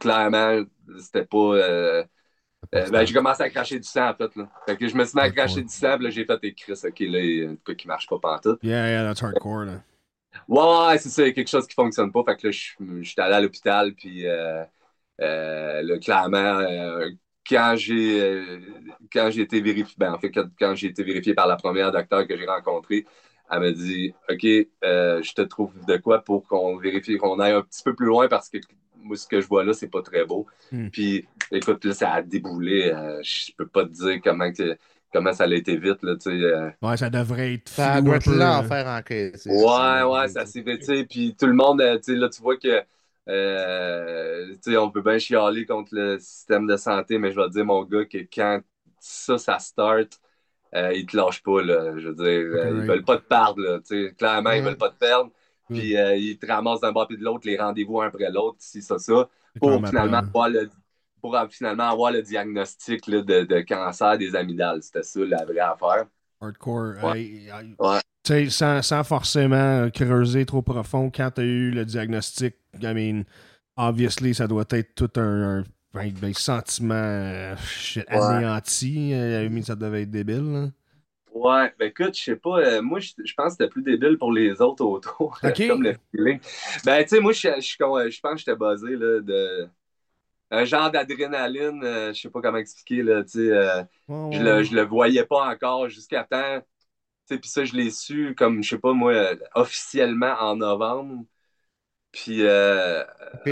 clairement, 0.00 0.62
c'était 1.00 1.26
pas. 1.26 1.38
euh, 1.38 2.04
euh, 2.74 2.90
ben, 2.90 3.06
j'ai 3.06 3.14
commencé 3.14 3.42
à 3.42 3.50
cracher 3.50 3.78
du 3.78 3.88
sang, 3.88 4.10
en 4.10 4.14
fait. 4.14 4.34
Là. 4.36 4.48
Fait 4.66 4.76
que 4.76 4.88
je 4.88 4.96
me 4.96 5.04
suis 5.04 5.16
mis 5.16 5.22
à 5.22 5.30
cracher 5.30 5.62
du 5.62 5.68
sang, 5.68 5.96
là, 5.98 6.10
j'ai 6.10 6.24
fait 6.24 6.40
des 6.40 6.54
crises. 6.54 6.84
OK, 6.84 7.00
là, 7.00 7.18
il 7.18 7.36
y 7.36 7.44
a 7.44 7.50
un 7.50 7.56
truc 7.56 7.78
qui 7.78 7.88
marche 7.88 8.06
pas 8.06 8.18
pantoute. 8.18 8.58
Yeah, 8.62 8.88
yeah, 8.88 9.04
that's 9.04 9.22
hardcore, 9.22 9.64
là. 9.64 9.82
Ouais, 10.46 10.98
c'est 10.98 11.08
ça, 11.08 11.22
il 11.22 11.28
y 11.28 11.30
a 11.30 11.32
quelque 11.32 11.48
chose 11.48 11.66
qui 11.66 11.74
fonctionne 11.74 12.12
pas. 12.12 12.22
Fait 12.24 12.36
que 12.36 12.46
là, 12.48 12.50
je 12.50 13.02
suis 13.02 13.20
allé 13.20 13.34
à 13.34 13.40
l'hôpital, 13.40 13.94
puis 13.94 14.26
euh, 14.26 14.64
euh, 15.20 15.82
là, 15.82 15.98
clairement, 15.98 16.58
euh, 16.60 17.08
quand 17.48 17.74
j'ai 17.76 18.20
euh, 18.20 18.60
quand 19.12 19.30
j'ai 19.30 19.42
été 19.42 19.60
vérifié, 19.60 19.94
ben, 19.98 20.12
en 20.12 20.18
fait, 20.18 20.30
quand, 20.30 20.46
quand 20.58 20.74
j'ai 20.74 20.88
été 20.88 21.02
vérifié 21.02 21.34
par 21.34 21.46
la 21.46 21.56
première 21.56 21.90
docteur 21.92 22.26
que 22.26 22.36
j'ai 22.36 22.46
rencontrée, 22.46 23.06
elle 23.50 23.60
m'a 23.60 23.72
dit 23.72 24.14
OK, 24.28 24.42
je 24.42 25.32
te 25.34 25.42
trouve 25.42 25.72
de 25.86 25.96
quoi 25.96 26.22
pour 26.22 26.46
qu'on 26.46 26.76
vérifie, 26.76 27.16
qu'on 27.16 27.40
aille 27.40 27.52
un 27.54 27.62
petit 27.62 27.82
peu 27.82 27.94
plus 27.94 28.06
loin 28.06 28.28
parce 28.28 28.48
que 28.48 28.58
moi, 29.08 29.16
ce 29.16 29.26
que 29.26 29.40
je 29.40 29.48
vois 29.48 29.64
là, 29.64 29.72
c'est 29.74 29.88
pas 29.88 30.02
très 30.02 30.24
beau. 30.24 30.46
Hmm. 30.70 30.88
Puis, 30.90 31.26
écoute, 31.52 31.84
là, 31.84 31.94
ça 31.94 32.12
a 32.12 32.22
déboulé. 32.22 32.90
euh, 32.94 33.20
je 33.22 33.52
peux 33.56 33.66
pas 33.66 33.84
te 33.84 33.90
dire 33.90 34.20
comment, 34.22 34.52
que, 34.52 34.78
comment 35.12 35.32
ça 35.32 35.44
a 35.44 35.48
été 35.54 35.76
vite, 35.78 36.02
là, 36.02 36.14
tu 36.16 36.30
sais. 36.30 36.30
euh, 36.30 36.70
Ouais, 36.82 36.96
ça 36.96 37.10
devrait 37.10 37.54
être 37.54 37.68
Ça 37.70 38.00
doit 38.02 38.16
être 38.16 38.24
peu, 38.24 38.32
euh, 38.32 38.38
l'enfer 38.38 38.86
en 38.86 39.02
caisse. 39.02 39.46
Ouais, 39.46 40.02
ouais, 40.02 40.28
ça 40.28 40.46
s'est 40.46 40.62
fait, 40.62 40.78
tu 40.78 40.84
sais, 40.84 41.04
puis 41.04 41.34
tout 41.38 41.46
le 41.46 41.54
monde, 41.54 41.80
euh, 41.80 41.96
tu 41.98 42.04
sais, 42.12 42.14
là, 42.16 42.28
tu 42.28 42.42
vois 42.42 42.56
que, 42.58 42.82
euh, 43.28 44.48
tu 44.62 44.72
sais, 44.72 44.76
on 44.76 44.90
peut 44.90 45.02
bien 45.02 45.18
chialer 45.18 45.64
contre 45.66 45.90
le 45.94 46.18
système 46.18 46.66
de 46.66 46.76
santé, 46.76 47.18
mais 47.18 47.32
je 47.32 47.36
vais 47.40 47.46
te 47.48 47.52
dire, 47.52 47.64
mon 47.64 47.84
gars, 47.84 48.04
que 48.04 48.18
quand 48.32 48.60
ça, 49.00 49.38
ça 49.38 49.58
start, 49.58 50.20
euh, 50.74 50.92
ils 50.94 51.06
te 51.06 51.16
lâchent 51.16 51.42
pas, 51.42 51.62
là, 51.62 51.98
je 51.98 52.08
veux 52.08 52.14
dire, 52.14 52.26
euh, 52.26 52.70
right. 52.70 52.76
ils 52.76 52.84
veulent 52.84 53.04
pas 53.04 53.18
te 53.18 53.26
perdre, 53.26 53.62
là, 53.62 53.78
tu 53.80 54.08
sais, 54.08 54.14
clairement, 54.14 54.52
ils 54.52 54.62
Ouais. 54.62 54.64
veulent 54.64 54.78
pas 54.78 54.90
te 54.90 54.98
perdre, 54.98 55.30
Mm. 55.70 55.74
puis 55.78 55.96
euh, 55.96 56.16
ils 56.16 56.38
te 56.38 56.46
ramassent 56.46 56.80
d'un 56.80 56.92
bord 56.92 57.06
puis 57.08 57.16
de 57.18 57.24
l'autre, 57.24 57.46
les 57.46 57.56
rendez-vous 57.58 58.00
un 58.00 58.08
après 58.08 58.30
l'autre, 58.30 58.56
si 58.60 58.82
ça, 58.82 58.98
ça, 58.98 59.28
pour 59.60 59.86
finalement 59.86 60.18
avoir 60.18 60.48
le, 60.48 60.70
pour 61.20 61.36
finalement 61.50 61.90
avoir 61.90 62.12
le 62.12 62.22
diagnostic, 62.22 63.06
là, 63.06 63.22
de, 63.22 63.44
de 63.44 63.60
cancer 63.60 64.18
des 64.18 64.34
amygdales, 64.36 64.82
c'était 64.82 65.02
ça, 65.02 65.20
la 65.24 65.44
vraie 65.44 65.58
affaire. 65.60 66.06
hardcore. 66.40 66.94
Ouais. 67.02 67.50
Ouais. 67.78 68.00
Tu 68.22 68.32
sais, 68.32 68.50
sans, 68.50 68.82
sans 68.82 69.04
forcément 69.04 69.88
creuser 69.90 70.44
trop 70.46 70.62
profond, 70.62 71.10
quand 71.10 71.30
tu 71.32 71.40
as 71.40 71.44
eu 71.44 71.70
le 71.70 71.84
diagnostic, 71.84 72.56
I 72.82 72.94
mean, 72.94 73.24
obviously, 73.76 74.34
ça 74.34 74.46
doit 74.46 74.64
être 74.70 74.94
tout 74.94 75.10
un, 75.16 75.60
un 75.60 75.64
ben, 75.94 76.12
ben, 76.12 76.34
sentiment 76.34 76.94
euh, 76.94 77.56
shit, 77.56 78.04
Ouais. 78.10 78.16
anéanti. 78.18 79.12
Euh, 79.14 79.44
I 79.44 79.48
mean, 79.48 79.62
ça 79.62 79.76
devait 79.76 80.02
être 80.02 80.10
débile. 80.10 80.72
Ouais, 81.40 81.72
ben 81.78 81.88
écoute, 81.90 82.16
je 82.16 82.22
sais 82.24 82.36
pas, 82.36 82.58
euh, 82.60 82.82
moi 82.82 82.98
je, 83.00 83.12
je 83.24 83.34
pense 83.34 83.48
que 83.48 83.50
c'était 83.64 83.68
plus 83.68 83.82
débile 83.82 84.18
pour 84.18 84.32
les 84.32 84.60
autres 84.62 84.84
autour, 84.84 85.38
Ok. 85.42 85.60
comme 85.66 85.82
le 85.82 85.94
feeling. 86.10 86.40
Ben 86.84 87.02
tu 87.04 87.10
sais, 87.10 87.20
moi 87.20 87.32
je, 87.32 87.40
je, 87.60 87.60
je, 87.60 88.10
je 88.10 88.20
pense 88.20 88.32
que 88.32 88.38
j'étais 88.38 88.56
basé 88.56 88.96
là, 88.96 89.20
de 89.20 89.68
un 90.50 90.64
genre 90.64 90.90
d'adrénaline, 90.90 91.82
euh, 91.84 92.12
je 92.14 92.20
sais 92.22 92.30
pas 92.30 92.42
comment 92.42 92.58
expliquer, 92.58 93.02
là, 93.02 93.24
tu 93.24 93.30
sais, 93.32 93.50
euh, 93.52 93.84
je, 94.30 94.42
le, 94.42 94.62
je 94.64 94.74
le 94.74 94.82
voyais 94.84 95.26
pas 95.26 95.48
encore 95.50 95.88
jusqu'à 95.88 96.24
temps, 96.24 96.60
tu 96.60 97.34
sais, 97.34 97.38
puis 97.40 97.50
ça 97.50 97.64
je 97.64 97.74
l'ai 97.74 97.90
su 97.90 98.34
comme, 98.36 98.62
je 98.62 98.70
sais 98.70 98.78
pas 98.78 98.92
moi, 98.94 99.34
officiellement 99.54 100.34
en 100.40 100.56
novembre, 100.56 101.24
puis 102.12 102.42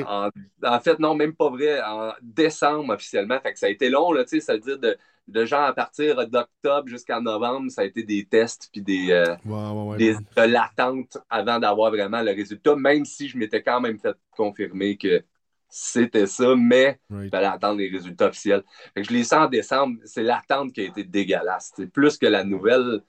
en, 0.01 0.31
en 0.63 0.81
fait, 0.81 0.99
non, 0.99 1.15
même 1.15 1.35
pas 1.35 1.51
vrai, 1.51 1.83
en 1.83 2.13
décembre 2.23 2.95
officiellement, 2.95 3.41
fait 3.41 3.53
que 3.53 3.59
ça 3.59 3.67
a 3.67 3.69
été 3.71 3.89
long, 3.91 4.13
là, 4.13 4.25
tu 4.25 4.31
sais, 4.31 4.41
ça 4.41 4.55
veut 4.55 4.61
dire 4.61 4.79
de, 4.79 4.97
de 5.29 5.45
genre 5.45 5.63
à 5.65 5.73
partir 5.75 6.29
d'octobre 6.29 6.89
jusqu'à 6.89 7.21
novembre, 7.21 7.71
ça 7.71 7.83
a 7.83 7.85
été 7.85 8.03
des 8.05 8.27
tests 8.27 8.69
puis 8.73 8.83
des, 8.83 9.11
euh, 9.13 9.37
ouais, 9.45 9.99
des, 9.99 10.15
de 10.15 10.43
l'attente 10.43 11.19
avant 11.31 11.59
d'avoir 11.59 11.91
vraiment 11.91 12.23
le 12.23 12.33
résultat, 12.33 12.77
même 12.77 13.05
si 13.05 13.29
je 13.29 13.39
m'étais 13.39 13.63
quand 13.63 13.81
même 13.81 13.99
fait 13.99 14.17
confirmer 14.31 14.97
que 14.97 15.25
c'était 15.69 16.27
ça, 16.27 16.55
mais 16.57 17.01
il 17.25 17.31
Right. 17.31 17.31
fallait 17.31 17.47
attendre 17.47 17.79
les 17.79 17.91
résultats 17.91 18.27
officiels. 18.29 18.63
Fait 18.95 19.03
que 19.03 19.09
je 19.09 19.13
l'ai 19.13 19.25
su 19.25 19.35
en 19.35 19.49
décembre, 19.49 19.99
c'est 20.05 20.23
l'attente 20.23 20.73
qui 20.73 20.81
a 20.83 20.85
été 20.85 21.05
dégueulasse. 21.05 21.73
C'est 21.77 21.89
plus 21.89 22.19
que 22.19 22.27
la 22.27 22.45
nouvelle, 22.45 23.03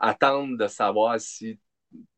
attendre 0.00 0.58
de 0.58 0.66
savoir 0.68 1.20
si 1.20 1.60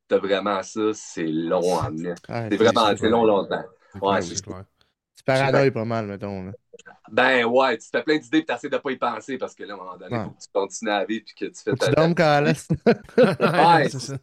t'as 0.08 0.18
vraiment 0.18 0.62
ça, 0.62 0.92
c'est 0.94 1.26
long 1.26 1.76
venir. 1.82 2.16
Ouais, 2.28 2.50
C'est 2.50 2.58
vraiment, 2.58 2.90
long, 3.02 3.24
longtemps. 3.24 3.64
C'est 4.20 4.46
Ouais, 4.46 4.64
Tu 5.16 5.24
paranoïes 5.24 5.70
pas 5.70 5.84
mal, 5.84 6.06
mettons. 6.06 6.44
Là. 6.46 6.52
Ben 7.12 7.44
ouais, 7.44 7.76
tu 7.76 7.88
fais 7.92 8.02
plein 8.02 8.16
d'idées 8.18 8.38
et 8.38 8.44
tu 8.46 8.52
essaies 8.52 8.68
de 8.70 8.78
pas 8.78 8.90
y 8.90 8.96
penser 8.96 9.36
parce 9.36 9.54
que 9.54 9.64
là, 9.64 9.74
à 9.74 9.76
un 9.76 9.78
moment 9.80 9.96
donné, 9.96 10.16
Ouais. 10.16 10.24
faut 10.24 10.30
que 10.30 10.40
tu 10.40 10.48
continues 10.52 10.90
à 10.90 11.04
vivre 11.04 11.24
puis 11.26 11.34
que 11.34 11.52
tu 11.54 11.62
fais 11.62 11.72
ta 11.74 11.88
tu 11.88 11.92
dormes 11.94 12.14
quand. 12.14 12.42
Ouais, 12.46 13.88
c'est 13.88 13.90
c'est 13.90 14.00
ça. 14.00 14.16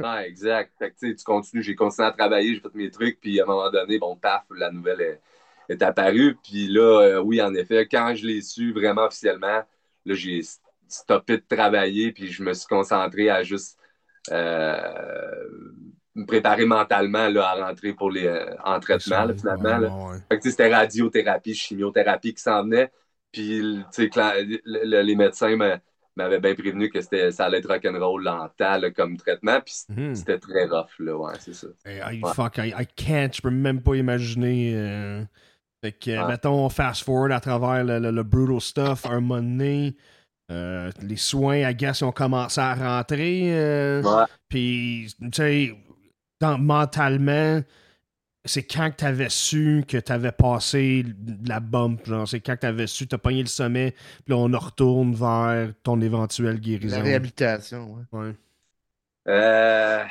Ouais, 0.00 0.28
exact. 0.28 0.72
Fait 0.78 0.90
que, 0.90 0.96
tu 0.98 1.10
sais, 1.10 1.14
tu 1.14 1.24
continues, 1.24 1.62
j'ai 1.62 1.74
continué 1.76 2.08
à 2.08 2.12
travailler, 2.12 2.54
j'ai 2.54 2.60
fait 2.60 2.74
mes 2.74 2.90
trucs, 2.90 3.20
puis 3.20 3.38
à 3.40 3.44
un 3.44 3.46
moment 3.46 3.70
donné, 3.70 3.98
bon, 3.98 4.16
paf, 4.16 4.42
la 4.56 4.70
nouvelle 4.72 5.00
est, 5.00 5.20
est 5.68 5.82
apparue. 5.82 6.36
Puis 6.42 6.66
là, 6.68 7.00
euh, 7.02 7.20
oui, 7.20 7.40
en 7.40 7.54
effet, 7.54 7.86
quand 7.88 8.14
je 8.16 8.26
l'ai 8.26 8.40
su 8.42 8.72
vraiment 8.72 9.04
officiellement, 9.04 9.62
là, 10.04 10.14
j'ai 10.14 10.40
stoppé 10.88 11.36
de 11.36 11.44
travailler, 11.48 12.12
puis 12.12 12.32
je 12.32 12.42
me 12.42 12.52
suis 12.54 12.66
concentré 12.66 13.30
à 13.30 13.42
juste 13.44 13.78
euh, 14.30 15.44
me 16.14 16.26
préparer 16.26 16.66
mentalement 16.66 17.28
là, 17.28 17.48
à 17.48 17.66
rentrer 17.66 17.92
pour 17.94 18.10
les, 18.10 18.26
euh, 18.26 18.54
en 18.64 18.78
traitement, 18.80 19.24
là, 19.24 19.34
finalement. 19.34 19.78
là. 19.78 19.88
Ouais, 19.88 20.12
ouais. 20.12 20.18
Fait 20.28 20.36
que, 20.38 20.42
tu 20.42 20.48
sais, 20.48 20.50
c'était 20.50 20.74
radiothérapie, 20.74 21.54
chimiothérapie 21.54 22.34
qui 22.34 22.42
s'en 22.42 22.62
venait. 22.64 22.90
Puis, 23.32 23.60
le- 23.62 24.84
le- 24.84 25.02
les 25.02 25.16
médecins 25.16 25.56
m'avaient 26.16 26.40
bien 26.40 26.54
prévenu 26.54 26.90
que 26.90 27.00
c'était, 27.00 27.30
ça 27.30 27.46
allait 27.46 27.58
être 27.58 27.68
rock'n'roll 27.68 28.22
longtemps 28.22 28.76
là, 28.76 28.90
comme 28.90 29.16
traitement. 29.16 29.60
Puis, 29.62 29.74
Mhm. 29.88 30.14
c'était 30.14 30.38
très 30.38 30.66
rough, 30.66 30.98
là, 30.98 31.16
ouais, 31.16 31.34
c'est 31.38 31.54
ça. 31.54 31.68
Hey, 31.86 32.00
I, 32.18 32.20
Ouais. 32.22 32.32
fuck, 32.34 32.58
I, 32.58 32.74
I 32.78 32.86
can't, 32.94 33.34
je 33.34 33.40
peux 33.40 33.50
même 33.50 33.80
pas 33.82 33.94
imaginer. 33.94 34.72
euh, 34.76 35.24
Fait 35.84 35.92
que, 35.92 36.28
mettons, 36.28 36.68
fast 36.68 37.02
forward 37.04 37.32
à 37.32 37.40
travers 37.40 37.82
le, 37.82 37.98
le- 37.98 38.12
le 38.12 38.22
brutal 38.22 38.60
stuff, 38.60 39.04
un 39.06 39.18
moment 39.20 39.36
donné, 39.42 39.96
euh, 40.50 40.92
les 41.00 41.16
soins, 41.16 41.72
guess, 41.72 42.00
ils 42.00 42.04
ont 42.04 42.12
commencé 42.12 42.60
à 42.60 42.74
rentrer. 42.74 43.48
euh, 43.58 44.02
Ouais. 44.02 44.24
Puis, 44.48 45.12
tu 45.20 45.28
sais, 45.32 45.74
dans- 46.42 46.58
mentalement, 46.58 47.62
c'est 48.44 48.64
quand 48.64 48.90
que 48.90 48.96
t'avais 48.96 49.28
su 49.30 49.84
que 49.88 49.98
t'avais 49.98 50.32
passé 50.32 51.04
la 51.46 51.60
bump, 51.60 52.06
genre, 52.06 52.28
c'est 52.28 52.40
quand 52.40 52.56
que 52.56 52.60
t'avais 52.62 52.86
su, 52.88 53.06
t'as 53.08 53.18
pogné 53.18 53.42
le 53.42 53.48
sommet, 53.48 53.92
puis 53.92 54.34
là, 54.34 54.36
on 54.36 54.52
en 54.52 54.58
retourne 54.58 55.14
vers 55.14 55.72
ton 55.84 56.00
éventuelle 56.00 56.60
guérison. 56.60 56.96
La 56.98 57.02
réhabilitation, 57.02 57.94
ouais. 57.94 58.18
Ouais. 58.18 58.34
Euh, 59.28 60.04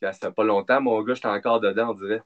ça 0.00 0.12
fait 0.12 0.32
pas 0.32 0.44
longtemps, 0.44 0.80
mon 0.80 1.02
gars, 1.02 1.14
j'étais 1.14 1.28
encore 1.28 1.60
dedans, 1.60 1.90
on 1.90 1.94
dirait. 1.94 2.22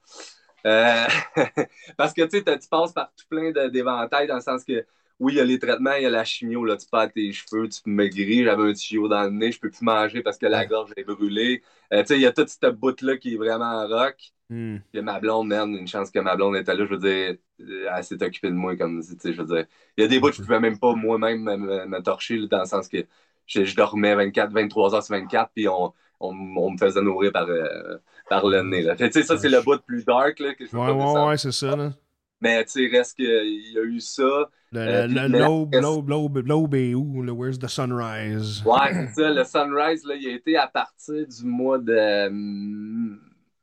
Euh, 0.66 1.06
parce 1.96 2.12
que 2.12 2.22
tu 2.22 2.42
sais, 2.42 2.58
tu 2.58 2.68
passes 2.68 2.92
par 2.92 3.12
tout 3.16 3.26
plein 3.28 3.52
d'éventails 3.68 4.26
dans 4.26 4.36
le 4.36 4.40
sens 4.40 4.64
que 4.64 4.84
oui, 5.20 5.34
il 5.34 5.36
y 5.36 5.40
a 5.40 5.44
les 5.44 5.58
traitements, 5.58 5.94
il 5.94 6.02
y 6.02 6.06
a 6.06 6.10
la 6.10 6.24
chimio, 6.24 6.64
là, 6.64 6.76
tu 6.76 6.86
perds 6.88 7.12
tes 7.12 7.32
cheveux, 7.32 7.68
tu 7.68 7.82
peux 7.82 7.90
maigrir, 7.90 8.44
j'avais 8.46 8.70
un 8.70 8.72
tuyau 8.72 9.08
dans 9.08 9.24
le 9.24 9.30
nez, 9.30 9.52
je 9.52 9.60
peux 9.60 9.70
plus 9.70 9.82
manger 9.84 10.22
parce 10.22 10.38
que 10.38 10.46
la 10.46 10.64
gorge 10.66 10.92
est 10.96 11.04
brûlée. 11.04 11.62
Euh, 11.92 12.02
tu 12.02 12.08
sais, 12.08 12.16
il 12.16 12.22
y 12.22 12.26
a 12.26 12.32
toute 12.32 12.48
cette 12.48 12.66
bout-là 12.76 13.16
qui 13.16 13.34
est 13.34 13.36
vraiment 13.36 13.86
rock. 13.88 14.16
Hmm. 14.50 14.78
Puis 14.92 15.02
ma 15.02 15.20
blonde, 15.20 15.48
man, 15.48 15.74
une 15.76 15.86
chance 15.86 16.10
que 16.10 16.18
ma 16.18 16.34
blonde 16.36 16.56
était 16.56 16.74
là, 16.74 16.84
je 16.86 16.90
veux 16.94 16.98
dire, 16.98 17.36
euh, 17.60 17.88
elle 17.94 18.04
s'est 18.04 18.22
occupée 18.22 18.48
de 18.48 18.54
moi 18.54 18.76
comme, 18.76 19.02
tu 19.02 19.16
sais, 19.18 19.32
je 19.34 19.42
veux 19.42 19.46
dire. 19.56 19.66
Il 19.96 20.02
y 20.02 20.04
a 20.04 20.08
des 20.08 20.18
bouts 20.20 20.30
que 20.30 20.36
je 20.36 20.42
pouvais 20.42 20.60
même 20.60 20.78
pas 20.78 20.94
moi-même 20.94 21.42
me, 21.42 21.56
me- 21.56 21.86
me 21.86 22.00
torcher, 22.02 22.38
là, 22.38 22.46
dans 22.48 22.60
le 22.60 22.66
sens 22.66 22.88
que 22.88 22.98
je, 23.46 23.64
je 23.64 23.76
dormais 23.76 24.14
24, 24.14 24.52
23 24.52 24.94
heures 24.94 25.02
sur 25.02 25.14
24, 25.14 25.50
puis 25.54 25.68
on, 25.68 25.92
on, 26.20 26.30
on 26.56 26.70
me 26.70 26.78
faisait 26.78 27.02
nourrir 27.02 27.32
par, 27.32 27.48
euh, 27.48 27.98
par 28.28 28.46
le 28.46 28.62
nez, 28.62 28.82
là. 28.82 28.96
Tu 28.96 29.10
sais, 29.12 29.22
ça, 29.22 29.36
c'est 29.36 29.48
le 29.50 29.60
bout 29.62 29.80
plus 29.82 30.04
dark, 30.06 30.38
là, 30.40 30.54
que 30.54 30.64
je 30.66 30.70
veux 30.72 30.80
Ouais, 30.80 30.90
ouais, 30.90 31.26
ouais, 31.28 31.36
c'est 31.38 31.52
ça, 31.52 31.76
là. 31.76 31.92
Mais, 32.40 32.64
tu 32.64 32.70
sais, 32.90 32.96
reste 32.96 33.16
qu'il 33.16 33.72
y 33.72 33.78
a 33.78 33.82
eu 33.82 34.00
ça. 34.00 34.50
Le, 34.72 34.80
Euh, 34.86 35.06
l'aube, 35.06 36.74
est 36.74 36.94
où? 36.94 37.22
Le 37.22 37.32
Where's 37.32 37.58
the 37.58 37.68
Sunrise? 37.68 38.64
Ouais, 38.64 38.92
c'est 38.94 39.22
ça. 39.22 39.30
Le 39.30 39.44
sunrise, 39.44 40.04
là, 40.04 40.14
il 40.16 40.28
a 40.28 40.32
été 40.32 40.56
à 40.56 40.66
partir 40.66 41.26
du 41.26 41.44
mois 41.44 41.78
de 41.78 42.26
hum, 42.28 43.20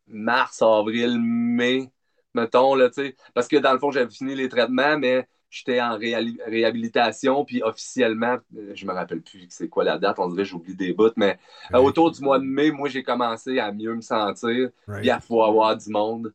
mars, 0.07 0.61
avril, 0.61 1.19
mai, 1.21 1.91
mettons, 2.33 2.75
là, 2.75 2.89
tu 2.89 2.95
sais. 3.03 3.15
Parce 3.33 3.47
que 3.47 3.57
dans 3.57 3.73
le 3.73 3.79
fond, 3.79 3.91
j'avais 3.91 4.09
fini 4.09 4.35
les 4.35 4.49
traitements, 4.49 4.97
mais 4.97 5.27
j'étais 5.49 5.81
en 5.81 5.97
réhabilitation, 5.97 7.45
puis 7.45 7.61
officiellement, 7.61 8.37
euh, 8.57 8.71
je 8.73 8.85
me 8.85 8.93
rappelle 8.93 9.21
plus 9.21 9.45
c'est 9.49 9.69
quoi 9.69 9.83
la 9.83 9.97
date, 9.97 10.17
on 10.19 10.27
dirait 10.29 10.43
que 10.43 10.49
j'oublie 10.49 10.75
des 10.75 10.93
bouts, 10.93 11.11
mais 11.17 11.37
euh, 11.73 11.79
Right. 11.79 11.81
autour 11.81 12.11
du 12.11 12.21
mois 12.21 12.39
de 12.39 12.43
mai, 12.45 12.71
moi, 12.71 12.89
j'ai 12.89 13.03
commencé 13.03 13.59
à 13.59 13.71
mieux 13.71 13.93
me 13.95 14.01
sentir, 14.01 14.69
Right. 14.87 15.01
puis 15.01 15.09
à 15.11 15.19
pouvoir 15.19 15.49
avoir 15.49 15.77
du 15.77 15.89
monde, 15.89 16.33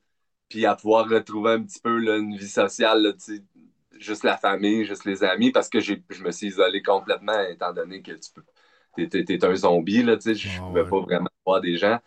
puis 0.50 0.66
à 0.66 0.76
pouvoir 0.76 1.08
retrouver 1.10 1.52
un 1.52 1.64
petit 1.64 1.80
peu 1.80 1.98
là, 2.00 2.18
une 2.18 2.36
vie 2.38 2.48
sociale, 2.48 3.02
là, 3.04 3.12
juste 3.98 4.24
la 4.24 4.36
famille, 4.38 4.84
juste 4.86 5.06
les 5.06 5.24
amis, 5.24 5.52
parce 5.52 5.70
que 5.70 5.80
j'ai- 5.80 6.02
je 6.10 6.22
me 6.24 6.30
suis 6.32 6.48
isolé 6.48 6.82
complètement, 6.82 7.40
étant 7.50 7.72
donné 7.74 8.02
que 8.02 8.12
tu 8.12 8.32
peux. 8.34 8.44
T'es, 8.96 9.08
t'es- 9.08 9.24
t'es 9.24 9.44
un 9.44 9.54
zombie, 9.56 10.02
là, 10.04 10.16
je 10.20 10.32
Ah, 10.44 10.68
pouvais 10.68 10.84
ouais. 10.84 10.86
pas 10.86 11.00
vraiment 11.00 11.28
voir 11.46 11.60
des 11.62 11.76
gens. 11.78 12.00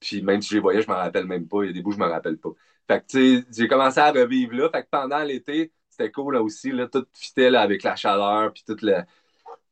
Puis 0.00 0.22
même 0.22 0.42
si 0.42 0.50
je 0.50 0.54
les 0.56 0.60
voyais, 0.60 0.82
je 0.82 0.88
m'en 0.88 0.96
rappelle 0.96 1.26
même 1.26 1.48
pas. 1.48 1.62
Il 1.64 1.68
y 1.68 1.70
a 1.70 1.72
des 1.72 1.82
bouts, 1.82 1.92
je 1.92 1.98
me 1.98 2.06
rappelle 2.06 2.38
pas. 2.38 2.50
Fait 2.88 3.00
que, 3.00 3.06
tu 3.06 3.40
sais, 3.40 3.46
j'ai 3.56 3.68
commencé 3.68 3.98
à 4.00 4.12
revivre 4.12 4.54
là. 4.54 4.70
Fait 4.70 4.82
que 4.84 4.88
pendant 4.90 5.20
l'été, 5.24 5.72
c'était 5.90 6.10
cool 6.12 6.34
là 6.34 6.42
aussi, 6.42 6.72
là, 6.72 6.88
tout 6.88 7.06
fitait 7.14 7.50
là, 7.50 7.62
avec 7.62 7.82
la 7.82 7.96
chaleur, 7.96 8.52
puis 8.52 8.64
tout 8.66 8.76
le. 8.82 9.02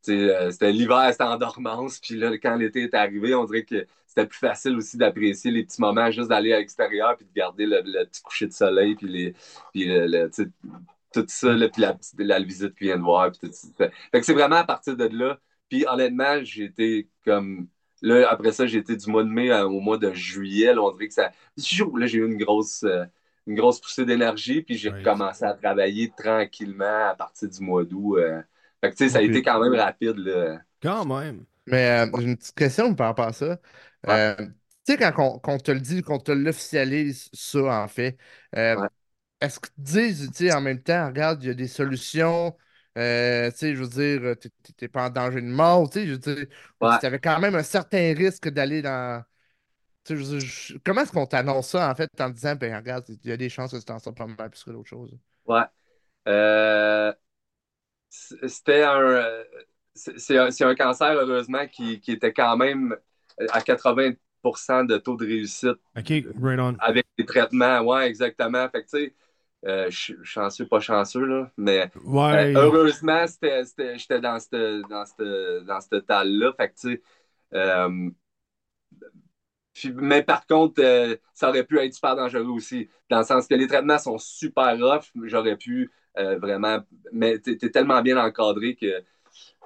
Euh, 0.09 0.50
c'était 0.50 0.72
l'hiver, 0.72 1.09
c'était 1.11 1.24
en 1.24 1.36
dormance. 1.38 1.98
Puis 2.00 2.16
là, 2.16 2.36
quand 2.38 2.57
l'été 2.57 2.82
est 2.84 2.94
arrivé, 2.94 3.34
on 3.34 3.44
dirait 3.44 3.64
que 3.64 3.86
c'était 4.07 4.26
plus 4.26 4.38
facile 4.38 4.76
aussi 4.76 4.96
d'apprécier 4.96 5.50
les 5.50 5.64
petits 5.64 5.80
moments, 5.80 6.11
juste 6.11 6.28
d'aller 6.28 6.53
à 6.53 6.59
l'extérieur, 6.59 7.16
puis 7.16 7.26
de 7.26 7.32
garder 7.32 7.66
le, 7.66 7.82
le 7.84 8.05
petit 8.07 8.22
coucher 8.22 8.46
de 8.46 8.53
soleil, 8.53 8.94
puis, 8.96 9.09
les, 9.09 9.32
puis 9.72 9.84
le, 9.86 10.28
tout 11.12 11.24
ça, 11.28 11.53
là, 11.53 11.68
puis 11.68 11.82
la, 11.82 11.96
la 12.18 12.40
visite 12.40 12.74
qu'il 12.74 12.86
vient 12.88 12.96
de 12.98 13.03
voir. 13.03 13.30
Puis 13.32 13.48
tout 13.48 13.55
ça. 13.55 13.68
Fait, 13.76 13.90
fait 14.11 14.20
que 14.20 14.26
c'est 14.26 14.32
vraiment 14.34 14.57
à 14.57 14.64
partir 14.64 14.96
de 14.96 15.05
là. 15.07 15.38
Puis 15.68 15.84
honnêtement, 15.88 16.42
j'ai 16.42 16.64
été 16.64 17.09
comme. 17.24 17.68
Là, 18.03 18.28
après 18.30 18.53
ça, 18.53 18.66
j'ai 18.66 18.78
été 18.78 18.96
du 18.96 19.09
mois 19.11 19.22
de 19.24 19.28
mai 19.28 19.50
à- 19.50 19.66
au 19.66 19.80
mois 19.80 19.98
de 19.98 20.12
juillet. 20.12 20.74
Là, 20.74 20.82
on 20.82 20.90
dirait 20.92 21.09
que 21.09 21.14
ça. 21.14 21.30
Là, 21.94 22.07
j'ai 22.07 22.18
eu 22.18 22.26
une 22.26 22.36
grosse, 22.38 22.82
euh, 22.84 23.05
une 23.46 23.55
grosse 23.55 23.80
poussée 23.80 24.05
d'énergie. 24.05 24.62
Puis 24.62 24.76
j'ai 24.76 24.92
commencé 24.94 25.44
à 25.44 25.55
travailler 25.55 26.12
tranquillement 26.16 27.11
à 27.11 27.14
partir 27.14 27.48
du 27.48 27.61
mois 27.62 27.84
d'août. 27.84 28.16
euh. 28.18 28.42
Fait 28.83 28.91
que 28.91 28.97
tu 28.97 29.05
sais, 29.05 29.11
ça 29.11 29.18
a 29.18 29.22
été 29.22 29.43
quand 29.43 29.61
même 29.61 29.74
rapide. 29.74 30.18
Là. 30.18 30.61
Quand 30.83 31.05
même. 31.05 31.45
Mais 31.66 32.07
euh, 32.07 32.11
j'ai 32.18 32.24
une 32.26 32.37
petite 32.37 32.55
question 32.57 32.95
par 32.95 33.09
rapport 33.09 33.26
à 33.28 33.33
ça. 33.33 33.61
Ouais. 34.07 34.22
Euh, 34.26 34.35
tu 34.85 34.93
sais, 34.95 34.97
quand 34.99 35.12
on, 35.18 35.39
qu'on 35.39 35.59
te 35.59 35.70
le 35.70 35.80
dit, 35.80 36.03
qu'on 36.03 36.18
te 36.18 36.33
l'officialise, 36.33 37.30
ça, 37.33 37.83
en 37.85 37.89
fait, 37.89 38.18
euh, 38.57 38.76
Ouais. 38.76 38.89
est-ce 39.41 39.61
qu'ils 39.61 39.70
te 39.74 39.80
disent, 39.80 40.30
tu 40.33 40.49
sais, 40.49 40.55
en 40.55 40.61
même 40.62 40.83
temps, 40.83 41.07
regarde, 41.09 41.43
il 41.43 41.49
y 41.49 41.51
a 41.51 41.55
des 41.55 41.68
solutions, 41.68 42.57
euh, 42.99 43.51
tu 43.53 43.59
sais, 43.59 43.76
je 43.76 43.83
veux 43.85 43.89
dire, 43.89 44.37
t'es- 44.76 44.89
pas 44.89 45.07
en 45.09 45.11
danger 45.11 45.43
de 45.43 45.47
mort, 45.49 45.91
tu 45.91 46.01
sais, 46.01 46.07
je 46.07 46.12
veux 46.12 46.18
dire, 46.18 46.47
Ouais. 46.80 46.99
tu 46.99 47.07
avais 47.07 47.20
quand 47.20 47.41
même 47.41 47.55
un 47.57 47.62
certain 47.64 48.14
risque 48.14 48.49
d'aller 48.51 48.83
dans. 48.83 49.24
tu 50.05 50.14
sais, 50.16 50.20
je 50.20 50.24
veux 50.26 50.39
dire, 50.41 50.49
je- 50.49 50.78
comment 50.85 51.03
est-ce 51.03 51.12
qu'on 51.12 51.26
t'annonce 51.26 51.70
ça, 51.70 51.91
en 51.91 51.95
fait, 51.97 52.11
en 52.20 52.30
disant, 52.30 52.57
ben 52.57 52.76
regarde, 52.76 53.05
il 53.09 53.30
y 53.30 53.33
a 53.33 53.37
des 53.39 53.49
chances 53.51 53.72
que 53.72 53.78
tu 53.78 53.85
t'en 53.85 53.99
sors 54.01 54.14
pas 54.14 54.26
mal 54.26 54.51
plus 54.51 54.64
que 54.64 54.70
d'autres 54.72 54.89
choses? 54.91 55.16
Ouais. 55.47 55.64
Euh, 56.28 57.14
C'était 58.48 58.82
un. 58.82 59.00
euh, 59.00 59.44
C'est 59.94 60.38
un, 60.38 60.50
c'est 60.50 60.64
un 60.64 60.74
cancer, 60.74 61.12
heureusement, 61.14 61.66
qui, 61.68 62.00
qui 62.00 62.12
était 62.12 62.32
quand 62.32 62.56
même 62.56 62.96
à 63.50 63.60
80% 63.62 64.84
de 64.84 64.96
taux 64.98 65.16
de 65.16 65.26
réussite 65.26 65.78
OK, 65.96 66.24
right 66.40 66.58
on. 66.58 66.76
avec 66.78 67.06
les 67.18 67.26
traitements. 67.26 67.80
Ouais, 67.82 68.06
exactement. 68.08 68.68
Fait 68.70 68.84
que, 68.84 68.90
tu 68.90 68.98
sais, 69.06 69.14
euh, 69.66 69.90
je 69.90 69.96
suis 69.98 70.14
chanceux, 70.24 70.66
pas 70.66 70.80
chanceux, 70.80 71.24
là. 71.24 71.50
Mais 71.56 71.90
Ouais. 72.04 72.54
euh, 72.56 72.62
heureusement, 72.62 73.24
j'étais 73.26 74.20
dans 74.20 74.38
cette, 74.40 74.52
dans 74.88 75.04
cette, 75.06 75.64
dans 75.66 75.80
cette 75.80 76.06
talle-là. 76.06 76.52
Fait 76.58 76.70
que, 76.70 76.74
tu 76.74 76.88
sais, 76.94 77.02
euh, 77.54 78.10
puis- 79.72 79.92
mais 79.92 80.22
par 80.22 80.46
contre, 80.46 80.82
euh, 80.82 81.16
ça 81.34 81.48
aurait 81.48 81.64
pu 81.64 81.78
être 81.78 81.94
super 81.94 82.14
dangereux 82.16 82.44
aussi, 82.44 82.88
dans 83.10 83.18
le 83.20 83.24
sens 83.24 83.46
que 83.46 83.54
les 83.54 83.66
traitements 83.66 83.98
sont 83.98 84.18
super 84.18 84.78
rough. 84.78 85.10
J'aurais 85.24 85.56
pu 85.56 85.90
euh, 86.18 86.38
vraiment. 86.38 86.78
Mais 87.12 87.40
tu 87.40 87.52
es 87.62 87.70
tellement 87.70 88.02
bien 88.02 88.16
encadré 88.24 88.76
que. 88.76 89.02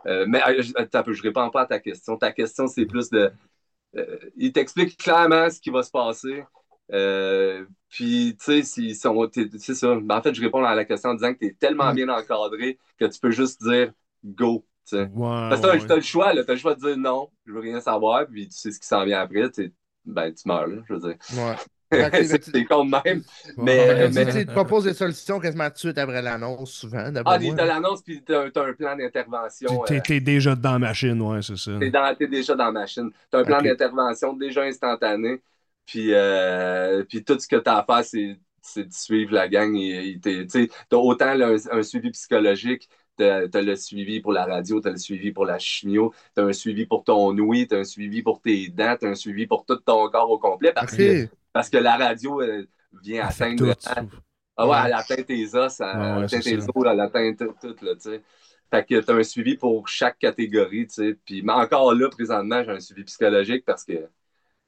euh, 0.07 0.27
mais 0.29 0.43
euh, 0.49 0.63
je, 0.63 0.73
je 1.15 1.23
réponds 1.23 1.51
pas 1.51 1.63
à 1.63 1.67
ta 1.67 1.81
question. 1.81 2.17
Ta 2.19 2.33
question, 2.33 2.69
c'est 2.69 2.87
plus 2.87 3.11
de. 3.11 3.33
il 4.37 4.53
t'explique 4.53 4.97
clairement 4.99 5.51
ce 5.51 5.61
qui 5.61 5.71
va 5.71 5.83
se 5.83 5.91
passer. 5.91 6.45
Puis, 7.89 8.37
tu 8.39 8.45
sais, 8.45 8.63
s'ils 8.63 8.97
sont. 8.97 9.27
t'es- 9.29 9.49
C'est 9.59 9.75
ça. 9.75 9.95
Ben, 10.01 10.17
en 10.19 10.23
fait, 10.23 10.35
je 10.35 10.41
réponds 10.41 10.65
à 10.65 10.75
la 10.75 10.85
question 10.85 11.11
en 11.11 11.15
disant 11.15 11.33
que 11.35 11.39
tu 11.39 11.47
es 11.47 11.55
tellement 11.55 11.93
bien 11.93 12.09
encadré 12.09 12.79
que 12.99 13.05
tu 13.07 13.19
peux 13.21 13.31
juste 13.31 13.63
dire 13.63 13.93
go. 14.25 14.67
tu 14.89 14.97
Parce 15.49 15.61
que 15.61 15.67
ouais, 15.67 15.79
t'as 15.79 15.85
t'as 15.85 15.97
le 15.97 16.03
choix, 16.03 16.33
là. 16.35 16.45
T'as 16.45 16.55
le 16.55 16.59
choix 16.59 16.75
de 16.75 16.81
dire 16.81 16.97
non, 16.97 17.31
je 17.47 17.53
veux 17.53 17.61
rien 17.61 17.81
savoir, 17.81 18.27
puis 18.27 18.49
tu 18.49 18.57
sais 18.57 18.73
ce 18.73 18.81
qui 18.81 18.87
s'en 18.87 19.05
vient 19.05 19.21
après, 19.21 19.51
tu 19.51 19.73
ben 20.05 20.33
tu 20.33 20.47
meurs, 20.49 20.67
là, 20.69 20.83
je 20.89 20.95
veux 20.95 21.01
dire. 21.01 21.17
Ouais. 21.29 21.57
C'est 21.93 22.65
con 22.65 22.85
de 22.85 22.91
même. 22.91 23.23
ouais. 23.57 23.65
mais- 23.65 24.09
tu 24.09 24.15
mais- 24.15 24.45
tu 24.45 24.47
proposent 24.47 24.85
des 24.85 24.95
solutions 24.95 25.39
quasiment 25.39 25.67
tout 25.69 25.75
de 25.75 25.79
suite 25.79 25.99
après 25.99 26.21
l'annonce, 26.23 26.73
souvent, 26.73 27.05
Ah, 27.25 27.39
moi. 27.39 27.55
t'as 27.57 27.65
l'annonce, 27.65 28.03
puis 28.03 28.23
t'as 28.25 28.51
t'as 28.51 28.67
un 28.67 28.73
plan 28.73 28.97
d'intervention. 28.97 29.83
T'es- 29.85 29.97
euh, 29.97 30.01
T'es 30.01 30.21
déjà 30.21 30.55
dans 30.57 30.73
la 30.73 30.79
machine, 30.79 31.21
ouais, 31.23 31.43
c'est 31.43 31.57
ça. 31.57 31.73
T'es 31.79 31.91
dans- 31.91 32.15
t'es 32.17 32.27
déjà 32.27 32.55
dans 32.55 32.67
la 32.67 32.73
machine. 32.73 33.11
T'as 33.31 33.39
un 33.41 33.45
plan 33.45 33.63
d'intervention 33.63 34.33
déjà 34.33 34.63
instantané, 34.63 35.41
puis, 35.87 36.13
euh, 36.13 37.05
puis 37.05 37.23
tout 37.25 37.39
ce 37.39 37.47
que 37.47 37.57
t'as 37.57 37.79
à 37.79 37.85
faire, 37.85 38.05
c'est 38.05 38.37
c'est 38.63 38.85
de 38.89 38.93
suivre 38.93 39.33
la 39.33 39.47
gang. 39.49 39.73
Tu 39.75 40.69
t'as 40.89 40.97
autant 40.97 41.35
là, 41.35 41.51
un, 41.51 41.79
un 41.79 41.83
suivi 41.85 42.11
psychologique, 42.11 42.89
t'as 43.17 43.43
as 43.53 43.63
le 43.63 43.77
suivi 43.77 44.21
pour 44.21 44.33
la 44.33 44.45
radio, 44.45 44.81
t'as 44.81 44.91
le 44.91 44.97
suivi 44.99 45.31
pour 45.33 45.45
la 45.47 45.59
chimio, 45.61 46.13
t'as 46.35 46.43
un 46.45 46.53
suivi 46.53 46.85
pour 46.85 47.05
ton 47.05 47.37
ouïe, 47.39 47.69
t'as 47.69 47.79
un 47.79 47.85
suivi 47.85 48.23
pour 48.23 48.41
tes 48.43 48.69
dents, 48.69 48.97
t'as 48.99 49.09
un 49.11 49.15
suivi 49.15 49.47
pour 49.47 49.65
tout 49.65 49.77
ton 49.77 50.09
corps 50.11 50.31
au 50.31 50.39
complet 50.41 50.73
parce, 50.73 50.95
que, 50.97 51.25
Ok. 51.25 51.31
Parce 51.57 51.71
que 51.71 51.79
la 51.79 51.97
radio 51.97 52.41
euh, 52.43 52.67
vient 52.93 53.27
atteindre 53.27 53.75
ah 54.57 54.67
ouais, 54.69 54.77
Ouais. 54.77 54.87
elle 54.87 54.93
atteint 54.95 55.23
tes 55.23 55.55
os, 55.55 55.81
elle 55.81 55.87
Ouais, 55.93 56.25
atteint 56.25 56.41
tes 56.43 56.59
ça. 56.61 56.71
os, 56.75 56.87
elle 56.87 57.01
atteint 57.01 57.35
tout, 57.35 57.55
tout, 57.61 57.77
là, 57.85 57.95
tu 57.95 58.01
sais. 58.03 58.23
Fait 58.71 58.85
que 58.85 59.01
t'as 59.01 59.15
un 59.15 59.23
suivi 59.23 59.57
pour 59.57 59.87
chaque 59.89 60.19
catégorie, 60.19 60.87
tu 60.89 60.95
sais. 60.95 61.15
Puis 61.25 61.43
mais 61.43 61.53
encore 61.53 61.95
là, 61.95 62.09
présentement, 62.11 62.63
j'ai 62.65 62.71
un 62.73 62.81
suivi 62.81 63.05
psychologique 63.05 63.65
parce 63.65 63.85
que 63.85 64.09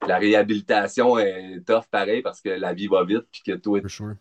la 0.05 0.17
réhabilitation 0.19 1.19
est 1.19 1.61
tough 1.67 1.85
pareil 1.91 2.21
parce 2.23 2.41
que 2.41 2.49
la 2.49 2.73
vie 2.73 2.87
va 2.87 3.03
vite 3.05 3.25
puis 3.31 3.41
que 3.45 3.53
toi, 3.53 3.81
sure. 3.87 4.15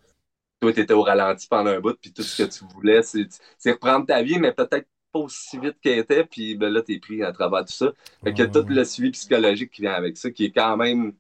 toi, 0.61 0.73
t'étais 0.73 0.95
au 0.95 1.03
ralenti 1.03 1.47
pendant 1.49 1.71
un 1.71 1.81
bout 1.81 1.95
puis 2.01 2.13
tout 2.13 2.23
ce 2.23 2.35
que 2.35 2.49
tu 2.49 2.65
voulais, 2.67 3.03
c'est 3.03 3.73
reprendre 3.73 4.07
ta 4.07 4.23
vie, 4.23 4.39
mais 4.39 4.53
peut-être 4.53 4.89
pas 5.13 5.21
aussi 5.21 5.59
vite 5.59 5.79
qu'elle 5.81 5.99
était, 6.01 6.25
puis 6.25 6.57
ben 6.57 6.71
là, 6.73 6.83
t'es 6.83 6.99
pris 6.99 7.23
à 7.23 7.33
travers 7.33 7.65
tout 7.65 7.73
ça. 7.73 7.93
Fait 8.25 8.35
que 8.35 8.43
Ouais, 8.43 8.51
tout 8.51 8.65
le 8.69 8.85
suivi 8.85 9.11
psychologique 9.13 9.71
qui 9.73 9.83
vient 9.83 9.95
avec 9.95 10.17
ça, 10.17 10.31
qui 10.31 10.47
est 10.47 10.53
quand 10.53 10.77
même 10.77 11.15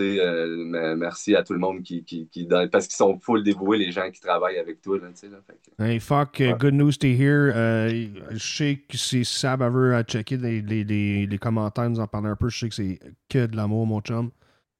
euh, 0.00 0.46
me- 0.64 0.94
merci 0.96 1.34
à 1.36 1.42
tout 1.42 1.52
le 1.52 1.58
monde 1.58 1.82
qui, 1.82 2.04
qui, 2.04 2.28
qui 2.28 2.46
donne, 2.46 2.70
parce 2.70 2.86
qu'ils 2.86 2.96
sont 2.96 3.18
full 3.18 3.42
dévoués, 3.42 3.78
les 3.78 3.92
gens 3.92 4.10
qui 4.10 4.20
travaillent 4.20 4.58
avec 4.58 4.80
toi. 4.80 4.98
Là, 4.98 5.08
tu 5.08 5.12
sais, 5.16 5.28
là, 5.28 5.38
fait 5.46 5.58
que- 5.76 5.82
Hey, 5.82 6.00
fuck, 6.00 6.38
uh, 6.40 6.44
Ouais. 6.48 6.54
good 6.58 6.74
news 6.74 6.92
to 6.92 7.06
hear. 7.06 7.52
Euh, 7.54 8.06
je 8.30 8.38
sais 8.38 8.82
que 8.88 8.96
si 8.96 9.24
Sab 9.24 9.62
veut 9.62 9.94
à 9.94 10.02
checker 10.02 10.36
les, 10.36 10.60
les, 10.62 10.84
les, 10.84 11.26
les 11.26 11.38
commentaires, 11.38 11.88
nous 11.90 12.00
en 12.00 12.06
parler 12.06 12.28
un 12.28 12.36
peu, 12.36 12.48
je 12.48 12.58
sais 12.58 12.68
que 12.68 12.74
c'est 12.74 12.98
que 13.28 13.46
de 13.46 13.56
l'amour, 13.56 13.86
mon 13.86 14.00
chum. 14.00 14.30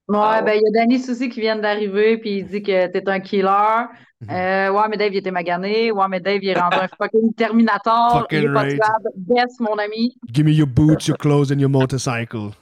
Ouais, 0.09 0.17
Ah 0.21 0.41
ben, 0.41 0.53
il 0.55 0.61
y 0.61 0.67
a 0.79 0.81
Danny 0.83 0.99
Soucy 0.99 1.29
qui 1.29 1.39
vient 1.41 1.55
d'arriver, 1.55 2.17
puis 2.17 2.39
il 2.39 2.45
dit 2.45 2.61
que 2.61 2.87
t'es 2.87 3.07
un 3.09 3.19
killer. 3.21 3.85
Mhm. 4.21 4.29
Euh, 4.31 4.71
ouais, 4.71 4.83
mais 4.89 4.97
Dave, 4.97 5.13
il 5.13 5.17
était 5.17 5.31
magané. 5.31 5.91
Ouais, 5.91 6.05
mais 6.09 6.19
Dave, 6.19 6.39
il 6.41 6.49
est 6.49 6.59
rendu 6.59 6.77
un 6.77 6.87
fucking 6.97 7.33
Terminator. 7.35 8.19
Fucking 8.21 8.39
il 8.39 8.45
est 8.49 8.53
pas 8.53 8.63
tuable. 8.65 9.09
Best, 9.17 9.59
mon 9.59 9.75
ami. 9.77 10.15
Give 10.31 10.45
me 10.45 10.51
your 10.51 10.67
boots, 10.67 11.07
your 11.07 11.17
clothes 11.17 11.51
and 11.51 11.59
your 11.59 11.69
motorcycle. 11.69 12.51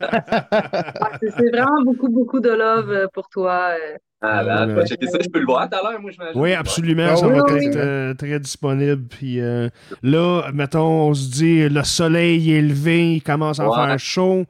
Ouais, 0.00 1.30
c'est 1.36 1.50
vraiment 1.50 1.82
beaucoup, 1.84 2.08
beaucoup 2.08 2.40
de 2.40 2.50
love 2.50 2.90
euh, 2.90 3.06
pour 3.12 3.28
toi. 3.28 3.70
euh. 3.74 3.96
Ah, 4.20 4.42
là, 4.42 4.66
Ouais, 4.66 4.84
checker 4.86 5.06
ça. 5.06 5.18
Je 5.20 5.28
peux 5.28 5.38
le 5.38 5.46
voir 5.46 5.68
tout 5.70 5.76
à 5.78 5.82
l'heure, 5.90 6.00
moi, 6.00 6.10
j'imagine. 6.10 6.40
Oui, 6.40 6.52
absolument. 6.54 7.14
Ça 7.16 7.26
oui, 7.28 7.34
va 7.34 7.42
oui, 7.44 7.66
être 7.66 7.74
oui. 7.74 7.80
euh, 7.80 8.14
très 8.14 8.40
disponible. 8.40 9.04
Puis 9.08 9.40
euh, 9.40 9.68
là, 10.02 10.50
mettons, 10.52 11.08
on 11.08 11.14
se 11.14 11.30
dit 11.30 11.68
le 11.68 11.84
soleil 11.84 12.52
est 12.52 12.62
levé, 12.62 13.14
il 13.14 13.22
commence 13.22 13.60
à 13.60 13.68
Ouais. 13.68 13.76
faire 13.76 13.98
chaud. 13.98 14.44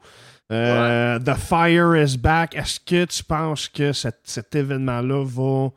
Euh, 0.51 1.19
The 1.19 1.35
fire 1.35 1.95
is 1.95 2.17
back. 2.17 2.55
Est-ce 2.55 2.79
que 2.79 3.05
tu 3.05 3.23
penses 3.23 3.67
que 3.67 3.93
cet, 3.93 4.19
cet 4.23 4.55
événement-là 4.55 5.23
va 5.23 5.69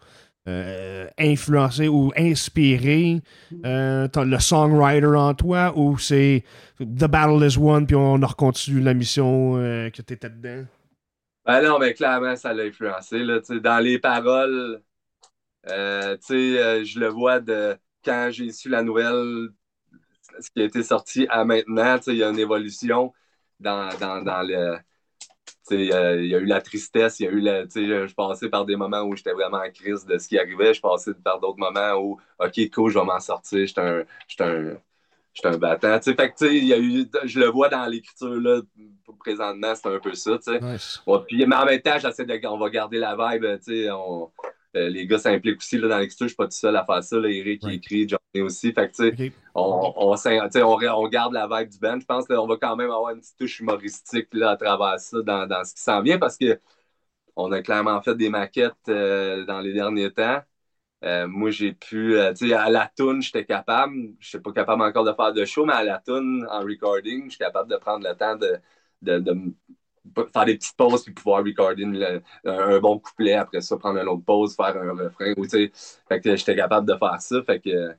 euh, 0.48 1.06
influencer 1.18 1.88
ou 1.88 2.12
inspirer 2.16 3.20
euh, 3.64 4.08
le 4.14 4.38
songwriter 4.38 5.06
en 5.06 5.34
toi 5.34 5.72
ou 5.76 5.98
c'est 5.98 6.42
The 6.80 7.06
battle 7.06 7.44
is 7.46 7.58
won 7.58 7.84
puis 7.84 7.96
on 7.96 8.14
recontinue 8.14 8.80
la 8.80 8.94
mission 8.94 9.54
que 9.54 10.02
tu 10.02 10.14
étais 10.14 10.30
dedans? 10.30 10.64
Ben 11.44 11.62
non, 11.62 11.78
mais 11.78 11.92
clairement, 11.92 12.34
ça 12.36 12.54
l'a 12.54 12.64
influencé. 12.64 13.18
Là, 13.18 13.40
dans 13.62 13.78
les 13.78 13.98
paroles, 13.98 14.80
je 15.66 16.98
le 16.98 17.08
vois 17.08 17.40
de 17.40 17.76
quand 18.04 18.30
j'ai 18.32 18.50
su 18.52 18.68
la 18.68 18.82
nouvelle, 18.82 19.48
ce 20.40 20.50
qui 20.50 20.62
a 20.62 20.64
été 20.64 20.82
sorti 20.82 21.26
à 21.28 21.44
maintenant, 21.44 21.98
il 22.06 22.16
y 22.16 22.24
a 22.24 22.30
une 22.30 22.38
évolution 22.38 23.12
dans, 23.62 23.88
dans, 23.98 24.22
dans 24.22 24.42
le. 24.42 24.78
tu 25.46 25.54
sais, 25.88 25.94
euh, 25.94 26.22
il 26.22 26.30
y 26.30 26.34
a 26.34 26.38
eu 26.38 26.46
la 26.46 26.60
tristesse, 26.60 27.20
il 27.20 27.24
y 27.24 27.28
a 27.28 27.30
eu 27.32 27.40
la. 27.40 27.64
tu 27.66 27.86
sais, 27.88 28.08
Je 28.08 28.14
passais 28.14 28.48
par 28.48 28.64
des 28.66 28.76
moments 28.76 29.02
où 29.02 29.16
j'étais 29.16 29.32
vraiment 29.32 29.58
en 29.58 29.70
crise 29.70 30.04
de 30.06 30.18
ce 30.18 30.28
qui 30.28 30.38
arrivait. 30.38 30.74
Je 30.74 30.80
passais 30.80 31.14
par 31.14 31.40
d'autres 31.40 31.58
moments 31.58 31.94
où, 32.00 32.18
OK, 32.40 32.70
cool, 32.74 32.90
je 32.92 32.98
vais 32.98 33.04
m'en 33.04 33.20
sortir. 33.20 33.66
J'étais 33.66 33.80
un, 33.80 34.04
un, 34.40 34.76
un 35.44 35.58
battant. 35.58 35.98
Tu 35.98 36.10
sais, 36.10 36.14
fait 36.16 36.30
que, 36.32 36.36
tu 36.38 36.46
sais, 36.48 36.56
il 36.56 36.64
y 36.66 36.72
a 36.72 36.78
eu, 36.78 37.06
je 37.24 37.40
le 37.40 37.46
vois 37.46 37.68
dans 37.68 37.86
l'écriture, 37.86 38.34
là, 38.40 38.60
présentement, 39.18 39.74
c'est 39.74 39.88
un 39.88 39.98
peu 39.98 40.14
ça, 40.14 40.36
tu 40.38 40.52
sais. 40.52 40.60
Nice. 40.60 41.00
Ouais, 41.06 41.18
puis, 41.26 41.46
mais 41.46 41.56
en 41.56 41.64
même 41.64 41.80
temps, 41.80 41.98
j'essaie 41.98 42.24
de, 42.24 42.40
on 42.46 42.58
va 42.58 42.70
garder 42.70 42.98
la 42.98 43.16
vibe, 43.16 43.44
tu 43.58 43.84
sais, 43.84 43.90
on- 43.90 44.30
euh, 44.76 44.88
les 44.88 45.06
gars 45.06 45.18
s'impliquent 45.18 45.58
aussi 45.58 45.78
là, 45.78 45.88
dans 45.88 45.98
l'écriture, 45.98 46.26
je 46.26 46.30
suis 46.30 46.36
pas 46.36 46.46
tout 46.46 46.52
seul 46.52 46.76
à 46.76 46.84
faire 46.84 47.02
ça, 47.04 47.18
là, 47.18 47.28
Eric 47.28 47.60
qui 47.60 47.66
Right. 47.66 47.82
écrit, 47.84 48.08
Johnny 48.08 48.42
aussi, 48.42 48.72
fait 48.72 48.90
que, 48.90 48.96
tu 48.96 49.16
sais, 49.16 49.18
Ok. 49.18 49.32
on, 49.54 51.08
garde 51.08 51.34
la 51.34 51.46
vibe 51.46 51.68
du 51.70 51.78
band, 51.78 52.00
je 52.00 52.06
pense 52.06 52.26
qu'on 52.26 52.46
va 52.46 52.56
quand 52.56 52.76
même 52.76 52.90
avoir 52.90 53.10
une 53.10 53.20
petite 53.20 53.38
touche 53.38 53.60
humoristique 53.60 54.28
là, 54.32 54.50
à 54.52 54.56
travers 54.56 54.98
ça, 55.00 55.20
dans, 55.22 55.46
dans 55.46 55.64
ce 55.64 55.74
qui 55.74 55.82
s'en 55.82 56.00
vient, 56.02 56.18
parce 56.18 56.36
que 56.36 56.58
on 57.36 57.52
a 57.52 57.62
clairement 57.62 58.00
fait 58.02 58.14
des 58.16 58.28
maquettes 58.28 58.74
euh, 58.88 59.44
dans 59.44 59.60
les 59.60 59.72
derniers 59.72 60.12
temps. 60.12 60.40
Euh, 61.04 61.26
moi, 61.28 61.50
j'ai 61.50 61.72
pu, 61.72 62.16
euh, 62.16 62.32
tu 62.32 62.48
sais, 62.48 62.54
à 62.54 62.70
la 62.70 62.90
toune, 62.96 63.22
j'étais 63.22 63.44
capable. 63.44 64.14
Je 64.20 64.28
suis 64.28 64.40
pas 64.40 64.52
capable 64.52 64.82
encore 64.82 65.04
de 65.04 65.12
faire 65.12 65.32
de 65.32 65.44
show, 65.44 65.64
mais 65.66 65.72
à 65.74 65.84
la 65.84 65.98
toune, 65.98 66.46
en 66.50 66.60
recording, 66.60 67.24
je 67.26 67.30
suis 67.30 67.38
capable 67.38 67.70
de 67.70 67.76
prendre 67.76 68.08
le 68.08 68.14
temps 68.16 68.36
de, 68.36 68.60
de, 69.02 69.18
faire 70.32 70.44
des 70.44 70.56
petites 70.56 70.76
pauses 70.76 71.04
puis 71.04 71.14
pouvoir 71.14 71.44
recorder 71.44 71.84
un, 72.44 72.78
bon 72.80 72.98
couplet. 72.98 73.34
Après 73.34 73.60
ça, 73.60 73.76
prendre 73.76 74.00
une 74.00 74.08
autre 74.08 74.24
pause, 74.24 74.54
faire 74.56 74.76
un 74.76 74.92
refrain. 74.92 75.32
Ou, 75.36 75.44
tu 75.44 75.50
sais, 75.50 75.72
fait 76.08 76.20
que 76.20 76.36
j'étais 76.36 76.56
capable 76.56 76.86
de 76.86 76.96
faire 76.96 77.20
ça. 77.20 77.42
Fait 77.44 77.60
que, 77.60 77.94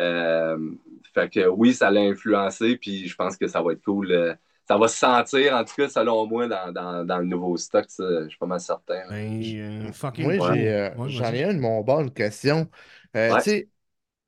euh, 0.00 0.70
fait 1.14 1.30
que 1.30 1.46
oui, 1.48 1.74
ça 1.74 1.90
l'a 1.90 2.00
influencé. 2.02 2.76
Puis 2.76 3.08
je 3.08 3.14
pense 3.14 3.36
que 3.36 3.46
ça 3.46 3.62
va 3.62 3.72
être 3.72 3.84
cool. 3.84 4.10
euh, 4.10 4.34
ça 4.66 4.78
va 4.78 4.88
se 4.88 4.96
sentir, 4.96 5.54
en 5.54 5.64
tout 5.64 5.74
cas, 5.76 5.88
selon 5.88 6.26
moi, 6.26 6.48
dans, 6.48 6.72
dans, 6.72 7.04
dans 7.04 7.18
le 7.18 7.26
nouveau 7.26 7.56
stock. 7.56 7.84
ça, 7.88 8.24
je 8.24 8.28
suis 8.28 8.38
pas 8.38 8.46
mal 8.46 8.60
certain. 8.60 9.02
Ben, 9.08 9.42
euh, 9.42 9.92
fucking 9.92 10.24
Moi, 10.24 10.38
cool. 10.38 10.54
j'ai, 10.54 10.72
euh, 10.72 10.94
Ouais, 10.96 11.10
j'en 11.10 11.32
ai 11.32 11.44
un 11.44 11.54
de 11.54 11.60
mon 11.60 11.82
bord, 11.82 12.00
une 12.00 12.12
question. 12.12 12.68
Euh, 13.16 13.32
Ouais. 13.34 13.42
tu 13.42 13.50
sais, 13.50 13.68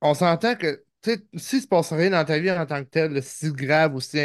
on 0.02 0.14
s'entend 0.14 0.54
que, 0.56 0.84
s'il 1.36 1.62
se 1.62 1.66
passe 1.66 1.92
rien 1.92 2.10
dans 2.10 2.24
ta 2.24 2.38
vie 2.38 2.50
en 2.50 2.66
tant 2.66 2.82
que 2.84 2.88
tel, 2.90 3.22
si 3.22 3.50
grave 3.52 3.94
ou 3.94 4.00
si, 4.00 4.18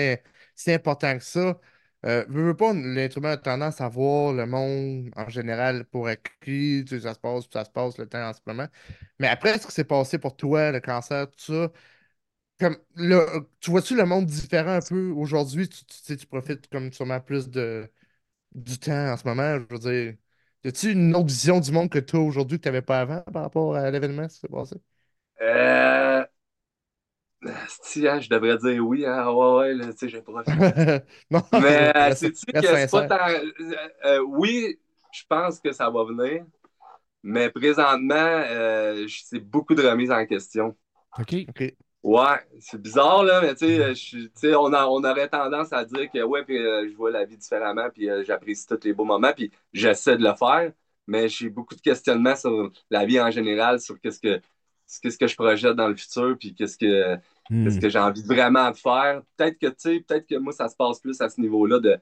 si 0.55 0.71
important 0.71 1.17
que 1.17 1.23
ça, 1.23 1.59
euh, 2.05 2.25
veux, 2.29 2.55
pas, 2.55 2.73
l'être 2.73 3.23
a 3.25 3.37
tendance 3.37 3.81
à 3.81 3.87
voir 3.89 4.33
le 4.33 4.45
monde 4.45 5.11
en 5.15 5.29
général 5.29 5.85
pour 5.85 6.07
acquis, 6.07 6.83
tu 6.87 6.95
sais, 6.95 7.01
ça 7.01 7.13
se 7.13 7.19
passe, 7.19 7.45
ça 7.51 7.65
se 7.65 7.69
passe 7.69 7.97
le 7.97 8.07
temps 8.07 8.27
en 8.29 8.33
ce 8.33 8.39
moment. 8.45 8.67
Mais 9.19 9.27
après 9.27 9.57
ce 9.59 9.67
qui 9.67 9.73
s'est 9.73 9.83
passé 9.83 10.17
pour 10.19 10.35
toi, 10.35 10.71
le 10.71 10.79
cancer, 10.79 11.29
tout 11.31 11.39
ça, 11.53 11.71
comme, 12.59 12.77
là, 12.95 13.25
tu 13.59 13.71
vois-tu 13.71 13.95
le 13.95 14.05
monde 14.05 14.25
différent 14.25 14.73
un 14.75 14.81
peu 14.81 15.09
aujourd'hui? 15.11 15.67
Tu, 15.69 15.85
tu, 15.85 15.97
sais, 15.97 16.17
tu 16.17 16.27
profites 16.27 16.67
comme 16.69 16.91
sûrement 16.93 17.19
plus 17.19 17.49
de, 17.49 17.91
du 18.55 18.79
temps 18.79 19.13
en 19.13 19.17
ce 19.17 19.27
moment, 19.27 19.59
je 19.59 19.65
veux 19.75 19.79
dire. 19.79 20.15
Y 20.65 20.69
a-tu 20.69 20.91
une 20.93 21.15
autre 21.15 21.27
vision 21.27 21.59
du 21.59 21.71
monde 21.71 21.89
que 21.89 21.99
tu 21.99 22.17
as 22.17 22.19
aujourd'hui 22.19 22.57
que 22.59 22.63
tu 22.63 22.69
n'avais 22.69 22.81
pas 22.83 23.01
avant 23.01 23.21
par 23.23 23.43
rapport 23.43 23.75
à 23.75 23.91
l'événement 23.91 24.27
qui 24.27 24.37
s'est 24.37 24.47
passé? 24.47 24.75
Euh... 25.41 26.25
asti, 27.45 28.07
hein, 28.07 28.19
je 28.19 28.29
devrais 28.29 28.57
dire 28.57 28.85
oui, 28.85 29.05
hein, 29.05 29.29
ouais, 29.31 29.53
ouais, 29.57 29.73
là, 29.73 29.91
tu 29.93 29.99
sais, 29.99 30.09
je 30.09 30.17
profite. 30.19 30.63
non, 31.29 31.41
Mais 31.53 31.91
reste- 31.99 32.13
sais-tu 32.13 32.45
que 32.47 32.61
c'est 32.61 32.89
pas 32.89 33.03
tant. 33.03 33.27
euh, 33.29 33.51
euh, 34.05 34.19
oui, 34.27 34.79
je 35.11 35.23
pense 35.29 35.59
que 35.59 35.71
ça 35.71 35.89
va 35.89 36.03
venir, 36.05 36.45
mais 37.23 37.49
présentement, 37.51 38.15
euh, 38.15 39.07
c'est 39.09 39.39
beaucoup 39.39 39.75
de 39.75 39.83
remises 39.87 40.11
en 40.11 40.25
question. 40.25 40.75
OK. 41.19 41.47
Ouais, 42.03 42.39
c'est 42.59 42.81
bizarre, 42.81 43.23
là, 43.23 43.41
mais 43.41 43.53
tu 43.53 43.65
sais, 43.93 44.29
sais, 44.33 44.55
on, 44.55 44.73
a- 44.73 44.87
on 44.87 45.03
aurait 45.03 45.29
tendance 45.29 45.71
à 45.71 45.85
dire 45.85 46.09
que, 46.11 46.23
ouais, 46.23 46.43
puis 46.43 46.57
euh, 46.57 46.89
je 46.89 46.95
vois 46.95 47.11
la 47.11 47.25
vie 47.25 47.37
différemment, 47.37 47.89
puis 47.91 48.09
euh, 48.09 48.23
j'apprécie 48.25 48.65
tous 48.65 48.79
les 48.83 48.93
beaux 48.93 49.03
moments, 49.05 49.31
puis 49.33 49.51
j'essaie 49.71 50.17
de 50.17 50.23
le 50.23 50.33
faire, 50.35 50.71
mais 51.05 51.29
j'ai 51.29 51.49
beaucoup 51.49 51.75
de 51.75 51.81
questionnements 51.81 52.35
sur 52.35 52.71
la 52.89 53.05
vie 53.05 53.21
en 53.21 53.29
général, 53.29 53.79
sur 53.79 53.99
qu'est-ce 54.01 54.19
que, 54.19 54.41
qu'est-ce 55.03 55.17
que 55.19 55.27
je 55.27 55.35
projette 55.35 55.75
dans 55.75 55.87
le 55.89 55.95
futur, 55.95 56.35
puis 56.39 56.55
qu'est-ce 56.55 56.75
que, 56.77 57.17
Hmm. 57.49 57.63
qu'est-ce 57.63 57.79
que 57.79 57.89
j'ai 57.89 57.99
envie 57.99 58.23
vraiment 58.23 58.71
de 58.71 58.77
faire. 58.77 59.21
Peut-être 59.37 59.57
que, 59.59 59.67
tu 59.67 59.75
sais, 59.77 59.99
peut-être 60.01 60.27
que 60.27 60.35
moi, 60.35 60.53
ça 60.53 60.69
se 60.69 60.75
passe 60.75 60.99
plus 60.99 61.19
à 61.21 61.29
ce 61.29 61.39
niveau-là 61.41 61.79
de 61.79 61.99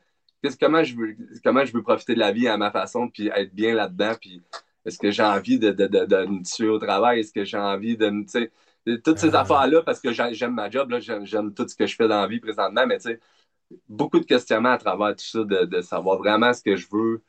comment, 0.59 0.83
je 0.83 0.95
veux, 0.95 1.15
comment 1.43 1.65
je 1.65 1.73
veux 1.73 1.83
profiter 1.83 2.13
de 2.13 2.19
la 2.19 2.31
vie 2.31 2.47
à 2.47 2.57
ma 2.57 2.71
façon, 2.71 3.09
puis 3.09 3.27
être 3.35 3.53
bien 3.53 3.73
là-dedans, 3.75 4.13
puis 4.19 4.41
est-ce 4.85 4.97
que 4.97 5.11
j'ai 5.11 5.23
envie 5.23 5.59
de, 5.59 5.71
de, 5.71 5.87
de, 5.87 6.05
de 6.05 6.25
me 6.25 6.43
tuer 6.43 6.69
au 6.69 6.79
travail, 6.79 7.19
est-ce 7.21 7.33
que 7.33 7.43
j'ai 7.43 7.57
envie 7.57 7.97
de, 7.97 8.09
me- 8.09 8.23
tu 8.23 8.29
sais, 8.31 8.51
toutes 9.03 9.19
ces 9.19 9.35
Ah. 9.35 9.41
affaires-là, 9.41 9.81
parce 9.83 9.99
que 9.99 10.11
j'ai- 10.13 10.33
j'aime 10.33 10.53
ma 10.55 10.69
job, 10.69 10.93
j'aime, 10.99 11.53
tout 11.53 11.67
ce 11.67 11.75
que 11.75 11.85
je 11.85 11.95
fais 11.95 12.07
dans 12.07 12.21
la 12.21 12.27
vie 12.27 12.39
présentement, 12.39 12.85
mais 12.87 12.97
tu 12.97 13.03
sais, 13.09 13.19
beaucoup 13.89 14.19
de 14.19 14.25
questionnements 14.25 14.71
à 14.71 14.77
travers 14.77 15.15
tout 15.15 15.25
ça, 15.25 15.43
de, 15.43 15.65
de 15.65 15.81
savoir 15.81 16.17
vraiment 16.17 16.53
ce 16.53 16.61
que 16.63 16.75
je 16.75 16.87
veux, 16.91 17.23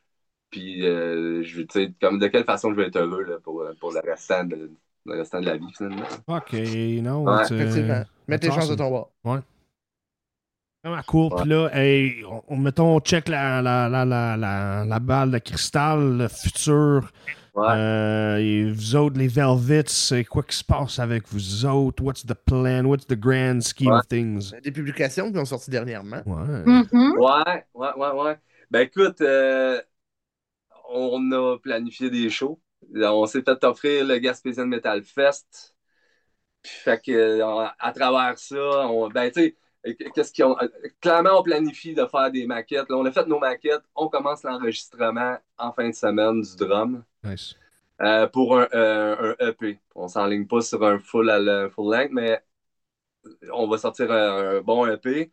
puis 0.51 0.87
euh, 0.87 1.43
je, 1.45 1.63
tu 1.63 1.69
sais, 1.73 1.95
comme 2.01 2.19
de 2.19 2.29
quelle 2.29 2.45
façon 2.45 2.71
je 2.73 2.77
vais 2.77 2.89
être 2.89 2.99
heureux 2.99 3.25
là, 3.25 3.39
pour, 3.41 3.65
pour 3.81 3.93
le, 3.93 4.01
restant 4.01 4.45
de, 4.45 4.71
le 5.11 5.19
restant 5.21 5.41
de 5.41 5.47
la 5.47 5.57
vie, 5.57 5.67
finalement. 5.77 6.03
OK, 6.29 6.53
non. 7.03 7.25
Ouais, 7.25 7.43
it's, 7.43 7.51
uh, 7.51 7.55
Effectivement. 7.55 8.05
Mets 8.29 8.39
tes 8.39 8.51
chances 8.51 8.69
de 8.71 8.75
ton 8.75 8.89
bord. 8.91 9.11
Vraiment 10.83 11.03
cool. 11.07 11.33
Ouais. 11.35 11.41
Puis 11.43 11.51
là, 11.51 11.69
hey, 11.75 12.25
on, 12.25 12.43
on- 12.49 12.57
mettons, 12.57 12.97
on 12.97 13.01
check 13.01 13.29
la, 13.29 13.61
la, 13.61 13.89
la, 13.89 14.05
la, 14.07 14.37
la, 14.37 14.85
la 14.87 14.99
balle 14.99 15.31
de 15.33 15.39
cristal, 15.39 16.17
le 16.17 16.29
futur. 16.29 17.11
Ouais. 17.55 17.67
Euh, 17.69 18.37
et 18.37 18.71
vous 18.73 18.97
autres, 18.97 19.19
les 19.19 19.27
Velvets, 19.29 19.83
c'est 19.89 20.25
quoi 20.25 20.43
qui 20.43 20.57
se 20.57 20.65
passe 20.65 20.99
avec 20.99 21.25
vous 21.29 21.67
autres? 21.67 22.03
What's 22.03 22.25
the 22.25 22.33
plan? 22.35 22.85
What's 22.85 23.07
the 23.07 23.19
grand 23.19 23.61
scheme 23.61 23.89
Ouais. 23.91 23.99
of 23.99 24.09
things? 24.09 24.55
Des 24.63 24.71
publications 24.71 25.31
qui 25.31 25.39
ont 25.39 25.45
sorti 25.45 25.71
dernièrement. 25.71 26.23
Ouais. 26.25 26.63
Mhm. 26.65 27.15
Ouais, 27.19 27.65
ouais, 27.75 27.89
ouais, 27.97 28.23
ouais. 28.23 28.39
Ben 28.71 28.81
écoute, 28.83 29.21
euh, 29.21 29.83
on 30.93 31.31
a 31.33 31.59
planifié 31.59 32.09
des 32.09 32.31
shows. 32.31 32.59
On 32.95 33.27
s'est 33.27 33.43
fait 33.43 33.63
offrir 33.65 34.07
le 34.07 34.19
Gaspésian 34.19 34.67
Metal 34.67 35.03
Fest. 35.03 35.77
Puis, 36.63 36.73
fait 36.73 37.01
que, 37.03 37.13
euh, 37.13 37.67
à 37.79 37.93
travers 37.93 38.39
ça, 38.39 38.57
on, 38.89 39.09
ben, 39.09 39.31
tu 39.31 39.57
sais, 39.85 39.97
qu'est-ce 40.15 40.33
qu'ils 40.33 40.45
ont. 40.45 40.57
Clairement, 41.01 41.41
on 41.41 41.43
planifie 41.43 41.95
de 41.95 42.07
faire 42.07 42.31
des 42.31 42.47
maquettes. 42.47 42.89
Là, 42.91 42.97
on 42.99 43.05
a 43.07 43.13
fait 43.13 43.27
nos 43.27 43.39
maquettes. 43.39 43.83
On 43.95 44.09
commence 44.09 44.43
l'enregistrement 44.43 45.39
en 45.59 45.73
fin 45.73 45.89
de 45.89 45.95
semaine 45.95 46.43
du 46.43 46.57
drum 46.57 47.05
Nice. 47.23 47.57
euh, 48.03 48.27
pour 48.29 48.59
un, 48.59 48.69
euh, 48.75 49.35
un 49.41 49.49
EP. 49.49 49.81
On 49.95 50.09
s'enligne 50.09 50.47
pas 50.47 50.61
sur 50.63 50.85
un 50.85 50.99
full, 50.99 51.31
à 51.31 51.71
full 51.71 51.93
length, 51.95 52.11
mais 52.13 52.43
on 53.53 53.69
va 53.69 53.79
sortir 53.79 54.11
un, 54.13 54.57
un 54.59 54.61
bon 54.63 54.87
EP. 54.87 55.33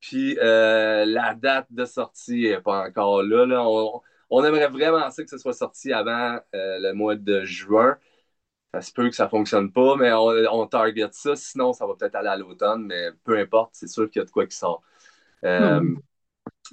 Puis 0.00 0.38
euh, 0.40 1.04
la 1.06 1.34
date 1.34 1.66
de 1.70 1.84
sortie 1.84 2.42
n'est 2.50 2.60
pas 2.60 2.86
encore 2.88 3.22
là. 3.22 3.46
là. 3.46 3.64
On, 3.66 4.02
on 4.30 4.44
aimerait 4.44 4.68
vraiment 4.68 5.10
ça 5.10 5.22
que 5.22 5.30
ce 5.30 5.38
soit 5.38 5.52
sorti 5.52 5.92
avant 5.92 6.40
euh, 6.54 6.78
le 6.80 6.92
mois 6.92 7.16
de 7.16 7.44
juin. 7.44 7.96
Ça 8.74 8.82
se 8.82 8.92
peut 8.92 9.08
que 9.08 9.16
ça 9.16 9.24
ne 9.24 9.30
fonctionne 9.30 9.72
pas, 9.72 9.96
mais 9.96 10.12
on, 10.12 10.28
on 10.52 10.66
target 10.66 11.08
ça. 11.12 11.36
Sinon, 11.36 11.72
ça 11.72 11.86
va 11.86 11.94
peut-être 11.94 12.16
aller 12.16 12.28
à 12.28 12.36
l'automne, 12.36 12.84
mais 12.86 13.10
peu 13.24 13.38
importe, 13.38 13.70
c'est 13.74 13.88
sûr 13.88 14.10
qu'il 14.10 14.20
y 14.20 14.22
a 14.22 14.26
de 14.26 14.30
quoi 14.30 14.46
qui 14.46 14.56
sort. 14.56 14.82
Euh, 15.44 15.80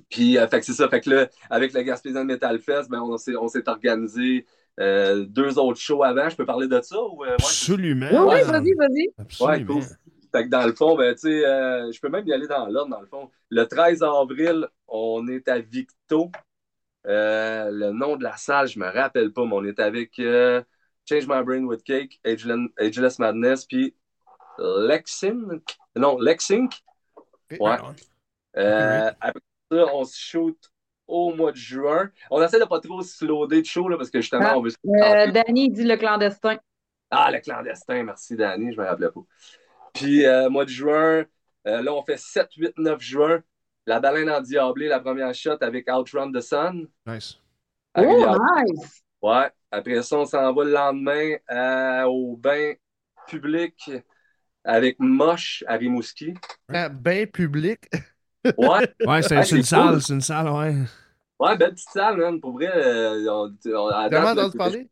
Puis, 0.09 0.37
euh, 0.37 0.47
fait 0.47 0.59
que 0.59 0.65
c'est 0.65 0.73
ça. 0.73 0.89
Fait 0.89 1.01
que 1.01 1.09
là, 1.09 1.29
avec 1.49 1.73
le 1.73 1.81
Gaspésian 1.83 2.25
Metal 2.25 2.59
Fest, 2.59 2.89
ben, 2.89 3.01
on 3.01 3.17
s'est 3.17 3.35
on 3.35 3.47
s'est 3.47 3.67
organisé 3.69 4.45
euh, 4.79 5.25
deux 5.25 5.59
autres 5.59 5.79
shows 5.79 6.03
avant. 6.03 6.29
Je 6.29 6.35
peux 6.35 6.45
parler 6.45 6.67
de 6.67 6.81
ça? 6.81 6.99
Ou, 7.01 7.23
euh, 7.25 7.37
ouais? 7.37 7.37
Absolument. 7.43 8.09
Oui, 8.11 8.43
vas-y, 8.45 8.73
vas-y. 8.73 9.09
Absolument. 9.17 9.53
Ouais, 9.53 9.63
cool. 9.63 9.83
Fait 10.31 10.45
que 10.45 10.49
dans 10.49 10.65
le 10.65 10.73
fond, 10.73 10.95
ben, 10.95 11.13
tu 11.13 11.21
sais, 11.21 11.45
euh, 11.45 11.91
je 11.91 11.99
peux 11.99 12.09
même 12.09 12.27
y 12.27 12.33
aller 12.33 12.47
dans 12.47 12.67
l'ordre, 12.67 12.89
dans 12.89 13.01
le 13.01 13.07
fond. 13.07 13.29
Le 13.49 13.65
13 13.65 14.01
avril, 14.03 14.67
on 14.87 15.27
est 15.27 15.47
à 15.47 15.59
Victo. 15.59 16.31
Euh, 17.07 17.69
le 17.71 17.91
nom 17.91 18.15
de 18.15 18.23
la 18.23 18.37
salle, 18.37 18.67
je 18.67 18.79
me 18.79 18.87
rappelle 18.87 19.31
pas, 19.33 19.45
mais 19.45 19.53
on 19.53 19.63
est 19.65 19.79
avec 19.79 20.17
euh, 20.19 20.61
Change 21.07 21.27
My 21.27 21.43
Brain 21.43 21.63
with 21.65 21.83
Cake, 21.83 22.19
Ageless, 22.25 22.69
Ageless 22.79 23.19
Madness, 23.19 23.65
puis 23.65 23.95
Lexin. 24.59 25.59
Non, 25.95 26.17
Lexink. 26.19 26.81
Ouais. 27.59 27.77
Euh, 28.57 29.11
après 29.19 29.41
ça, 29.71 29.85
on 29.93 30.03
se 30.05 30.17
shoot 30.17 30.57
au 31.07 31.33
mois 31.33 31.51
de 31.51 31.57
juin. 31.57 32.09
On 32.31 32.41
essaie 32.41 32.59
de 32.59 32.65
pas 32.65 32.79
trop 32.79 33.01
se 33.01 33.25
loader 33.25 33.61
de 33.61 33.65
show, 33.65 33.89
là, 33.89 33.97
parce 33.97 34.09
que 34.09 34.21
justement, 34.21 34.45
Ah, 34.47 34.57
on 34.57 34.61
veut 34.61 34.69
se 34.69 34.77
Euh, 34.85 35.31
Danny, 35.31 35.69
dit 35.69 35.83
le 35.83 35.97
clandestin. 35.97 36.57
ah, 37.11 37.31
le 37.31 37.39
clandestin, 37.39 38.03
merci 38.03 38.35
Danny, 38.35 38.73
je 38.73 38.79
me 38.79 38.85
rappelais 38.85 39.09
pas. 39.11 39.21
Puis, 39.93 40.25
euh, 40.25 40.49
mois 40.49 40.65
de 40.65 40.69
juin, 40.69 41.25
euh, 41.67 41.81
là, 41.81 41.93
on 41.93 42.03
fait 42.03 42.17
7, 42.17 42.47
8, 42.55 42.77
9 42.77 43.01
juin. 43.01 43.43
La 43.85 43.99
baleine 43.99 44.29
endiablée, 44.29 44.87
la 44.87 44.99
première 44.99 45.33
shot 45.33 45.57
avec 45.61 45.89
Outrun 45.91 46.31
the 46.31 46.41
Sun. 46.41 46.87
Nice. 47.05 47.37
à 47.93 48.01
Oh, 48.01 48.05
Rivière- 48.07 48.39
nice! 48.39 49.03
Ouais. 49.21 49.51
Après 49.71 50.01
ça, 50.03 50.17
on 50.17 50.25
s'en 50.25 50.53
va 50.53 50.63
le 50.63 50.71
lendemain 50.71 51.35
euh, 51.51 52.03
au 52.05 52.37
bain 52.37 52.73
public 53.27 53.89
avec 54.63 54.99
Moche 54.99 55.63
à 55.67 55.75
Rimouski. 55.75 56.33
Ah, 56.73 56.89
Ben 56.89 57.27
public? 57.27 57.79
Ouais. 58.57 58.87
Ouais, 59.07 59.21
c'est 59.21 59.37
Ah, 59.37 59.41
une 59.41 59.47
cool. 59.49 59.63
salle, 59.63 60.01
c'est 60.01 60.13
une 60.13 60.21
salle, 60.21 60.49
ouais. 60.49 60.75
Ouais, 61.39 61.57
belle 61.57 61.71
petite 61.73 61.89
salle, 61.89 62.17
man. 62.17 62.39
Pour 62.39 62.53
vrai, 62.53 62.71
euh, 62.73 63.25
on, 63.31 63.55
on, 63.65 63.87
à 63.87 64.09
Vraiment 64.09 64.33
date, 64.33 64.35
là, 64.35 64.43
entendu 64.43 64.57
parler? 64.57 64.89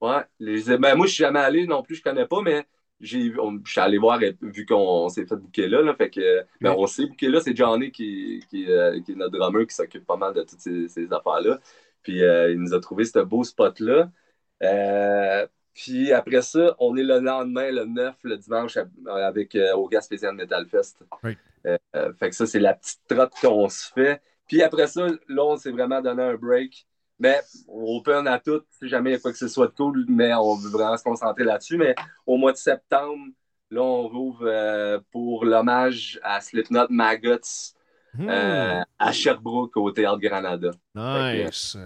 Ouais. 0.00 0.24
Les- 0.38 0.76
ben, 0.78 0.94
moi, 0.96 1.06
je 1.06 1.12
suis 1.14 1.22
jamais 1.24 1.40
allé 1.40 1.66
non 1.66 1.82
plus, 1.82 1.96
je 1.96 2.02
connais 2.02 2.26
pas, 2.26 2.42
mais 2.42 2.66
j'ai, 3.00 3.32
on- 3.38 3.60
je 3.64 3.70
suis 3.72 3.80
allé 3.80 3.98
voir 3.98 4.18
euh, 4.22 4.32
vu 4.40 4.64
qu'on 4.66 5.08
s'est 5.08 5.26
fait 5.26 5.36
booker 5.36 5.68
là. 5.68 5.82
là 5.82 5.94
fait 5.94 6.10
que, 6.10 6.44
ben, 6.60 6.74
on 6.78 6.86
s'est 6.86 7.06
booké 7.06 7.28
là. 7.28 7.40
C'est 7.40 7.56
Johnny 7.56 7.90
qui, 7.90 8.42
qui, 8.50 8.70
euh, 8.70 9.00
qui 9.02 9.12
est 9.12 9.14
notre 9.16 9.36
drummer 9.38 9.66
qui 9.66 9.74
s'occupe 9.74 10.06
pas 10.06 10.16
mal 10.16 10.34
de 10.34 10.42
toutes 10.42 10.60
ces, 10.60 10.88
ces 10.88 11.12
affaires-là. 11.12 11.60
Puis 12.02 12.22
euh, 12.24 12.52
il 12.52 12.58
nous 12.60 12.74
a 12.74 12.80
trouvé 12.80 13.04
ce 13.04 13.18
beau 13.20 13.44
spot-là. 13.44 14.10
Euh, 14.62 15.46
puis 15.74 16.12
après 16.12 16.40
ça, 16.42 16.74
on 16.78 16.96
est 16.96 17.02
le 17.02 17.18
lendemain, 17.20 17.70
le 17.70 17.84
9, 17.84 18.14
le 18.22 18.36
dimanche, 18.38 18.78
avec, 19.06 19.56
au 19.74 19.88
Gaspésian 19.88 20.32
Metal 20.32 20.66
Fest. 20.66 21.04
Oui. 21.22 21.36
Fait 22.18 22.30
que 22.30 22.34
ça, 22.34 22.46
c'est 22.46 22.60
la 22.60 22.74
petite 22.74 23.00
trotte 23.08 23.32
qu'on 23.40 23.68
se 23.68 23.92
fait. 23.92 24.22
Puis 24.46 24.62
après 24.62 24.86
ça, 24.86 25.06
là, 25.28 25.44
on 25.44 25.56
s'est 25.56 25.72
vraiment 25.72 26.00
donné 26.00 26.22
un 26.22 26.36
break. 26.36 26.86
Mais 27.18 27.40
open 27.68 28.26
à 28.26 28.38
tout, 28.38 28.62
si 28.78 28.88
jamais 28.88 29.10
il 29.10 29.12
y 29.14 29.16
a 29.16 29.18
quoi 29.20 29.32
que 29.32 29.38
ce 29.38 29.48
soit 29.48 29.68
de 29.68 29.72
cool, 29.72 30.04
mais 30.08 30.34
on 30.34 30.54
veut 30.56 30.70
vraiment 30.70 30.96
se 30.96 31.02
concentrer 31.02 31.44
là-dessus. 31.44 31.76
Mais 31.78 31.94
au 32.26 32.36
mois 32.36 32.52
de 32.52 32.58
septembre, 32.58 33.24
là, 33.70 33.82
on 33.82 34.08
rouvre 34.08 34.46
euh, 34.46 35.00
pour 35.12 35.44
l'hommage 35.44 36.20
à 36.22 36.40
Slipknot 36.40 36.86
Maggots 36.90 37.72
Hmm. 38.18 38.30
euh, 38.30 38.80
à 38.98 39.12
Sherbrooke, 39.12 39.76
au 39.76 39.90
Théâtre 39.90 40.20
Granada. 40.20 40.70
Nice. 40.94 41.76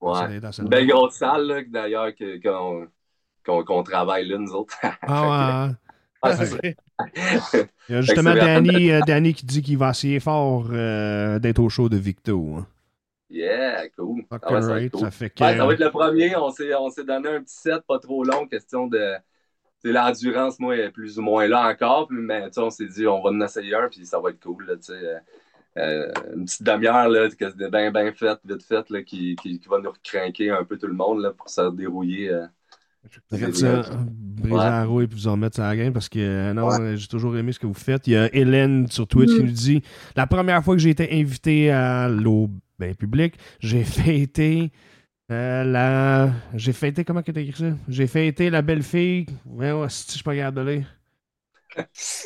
Ouais. 0.00 0.40
Une 0.58 0.68
belle 0.68 0.88
grosse 0.88 1.14
salle, 1.14 1.46
là, 1.46 1.62
d'ailleurs, 1.64 2.10
qu'on 3.44 3.82
travaille 3.84 4.26
là, 4.26 4.38
nous 4.38 4.52
autres. 4.52 4.76
Ah, 5.02 5.68
ouais. 5.68 5.74
Ah, 6.20 6.36
ça. 6.36 6.56
Il 7.88 7.94
y 7.94 7.94
a 7.94 8.00
justement 8.00 8.34
Danny, 8.34 8.90
euh, 8.90 9.00
Danny 9.06 9.34
qui 9.34 9.44
dit 9.46 9.62
qu'il 9.62 9.78
va 9.78 9.90
essayer 9.90 10.20
fort 10.20 10.68
euh, 10.72 11.38
d'être 11.38 11.58
au 11.60 11.68
show 11.68 11.88
de 11.88 11.96
Victo. 11.96 12.56
hein. 12.58 12.66
Yeah, 13.32 13.88
cool. 13.96 14.22
Ah 14.30 14.34
ouais, 14.34 14.40
ça 14.42 14.50
va 14.50 14.58
être 14.58 14.66
right, 14.82 14.90
cool. 14.92 15.00
ça 15.00 15.10
fait 15.10 15.30
que- 15.30 15.42
Ouais, 15.42 15.56
ça 15.56 15.64
va 15.66 15.72
être 15.72 15.80
le 15.80 15.90
premier. 15.90 16.36
On 16.36 16.50
s'est, 16.50 16.74
on 16.74 16.90
s'est 16.90 17.04
donné 17.04 17.28
un 17.30 17.40
petit 17.42 17.56
set 17.56 17.80
pas 17.88 17.98
trop 17.98 18.22
long, 18.24 18.46
question 18.46 18.86
de. 18.86 19.14
L'endurance, 19.84 20.60
moi, 20.60 20.76
est 20.76 20.90
plus 20.90 21.18
ou 21.18 21.22
moins 21.22 21.48
là 21.48 21.68
encore, 21.68 22.06
mais 22.10 22.46
tu 22.48 22.52
sais, 22.54 22.60
on 22.60 22.70
s'est 22.70 22.86
dit, 22.86 23.04
on 23.06 23.20
va 23.20 23.30
en 23.30 23.40
essayer 23.40 23.74
un, 23.74 23.88
puis 23.88 24.06
ça 24.06 24.20
va 24.20 24.30
être 24.30 24.40
cool. 24.40 24.64
Là, 24.66 24.76
tu 24.76 24.82
sais, 24.92 25.16
euh, 25.78 26.12
une 26.36 26.44
petite 26.44 26.62
demi-heure, 26.62 27.08
là, 27.08 27.28
que 27.28 27.34
c'est 27.50 27.70
bien, 27.70 27.90
bien 27.90 28.12
faite, 28.12 28.38
vite 28.44 28.62
faite, 28.62 28.90
là, 28.90 29.02
qui, 29.02 29.34
qui, 29.42 29.58
qui 29.58 29.68
va 29.68 29.80
nous 29.80 29.90
craquer 30.04 30.50
un 30.50 30.62
peu 30.62 30.78
tout 30.78 30.86
le 30.86 30.92
monde 30.92 31.20
là, 31.22 31.32
pour 31.32 31.48
se 31.48 31.68
dérouiller. 31.74 32.28
euh. 32.30 32.46
Ça, 33.32 33.36
briser 33.36 33.68
Ouais. 34.54 34.58
la 34.60 34.84
roue 34.84 35.00
et 35.00 35.08
puis 35.08 35.16
vous 35.18 35.26
en 35.26 35.36
mettre 35.36 35.56
sur 35.56 35.64
la 35.64 35.74
game 35.76 35.92
parce 35.92 36.08
que 36.08 36.20
euh, 36.20 36.52
non, 36.54 36.68
j'ai 36.94 37.08
toujours 37.08 37.36
aimé 37.36 37.50
ce 37.50 37.58
que 37.58 37.66
vous 37.66 37.74
faites. 37.74 38.06
Il 38.06 38.12
y 38.12 38.16
a 38.16 38.32
Hélène 38.32 38.86
sur 38.86 39.08
Twitch 39.08 39.30
qui 39.30 39.40
Mm. 39.42 39.46
nous 39.46 39.50
dit 39.52 39.82
La 40.14 40.28
première 40.28 40.62
fois 40.62 40.76
que 40.76 40.80
j'ai 40.80 40.90
été 40.90 41.08
invité 41.20 41.72
à 41.72 42.08
l'eau 42.08 42.48
ben, 42.86 42.94
public, 42.94 43.34
j'ai 43.60 43.84
fêté 43.84 44.72
euh, 45.30 45.64
la. 45.64 46.30
J'ai 46.54 46.72
fêté, 46.72 47.04
comment 47.04 47.22
que 47.22 47.32
t'as 47.32 47.40
écrit 47.40 47.62
ça? 47.70 47.76
J'ai 47.88 48.06
fêté 48.06 48.50
la 48.50 48.62
belle 48.62 48.82
fille. 48.82 49.26
Ouais, 49.46 49.72
ouais, 49.72 49.86
si 49.88 50.04
je 50.08 50.12
suis 50.14 50.22
pas 50.22 50.34
capable 50.34 50.64
de 50.66 50.70
lire? 50.72 50.86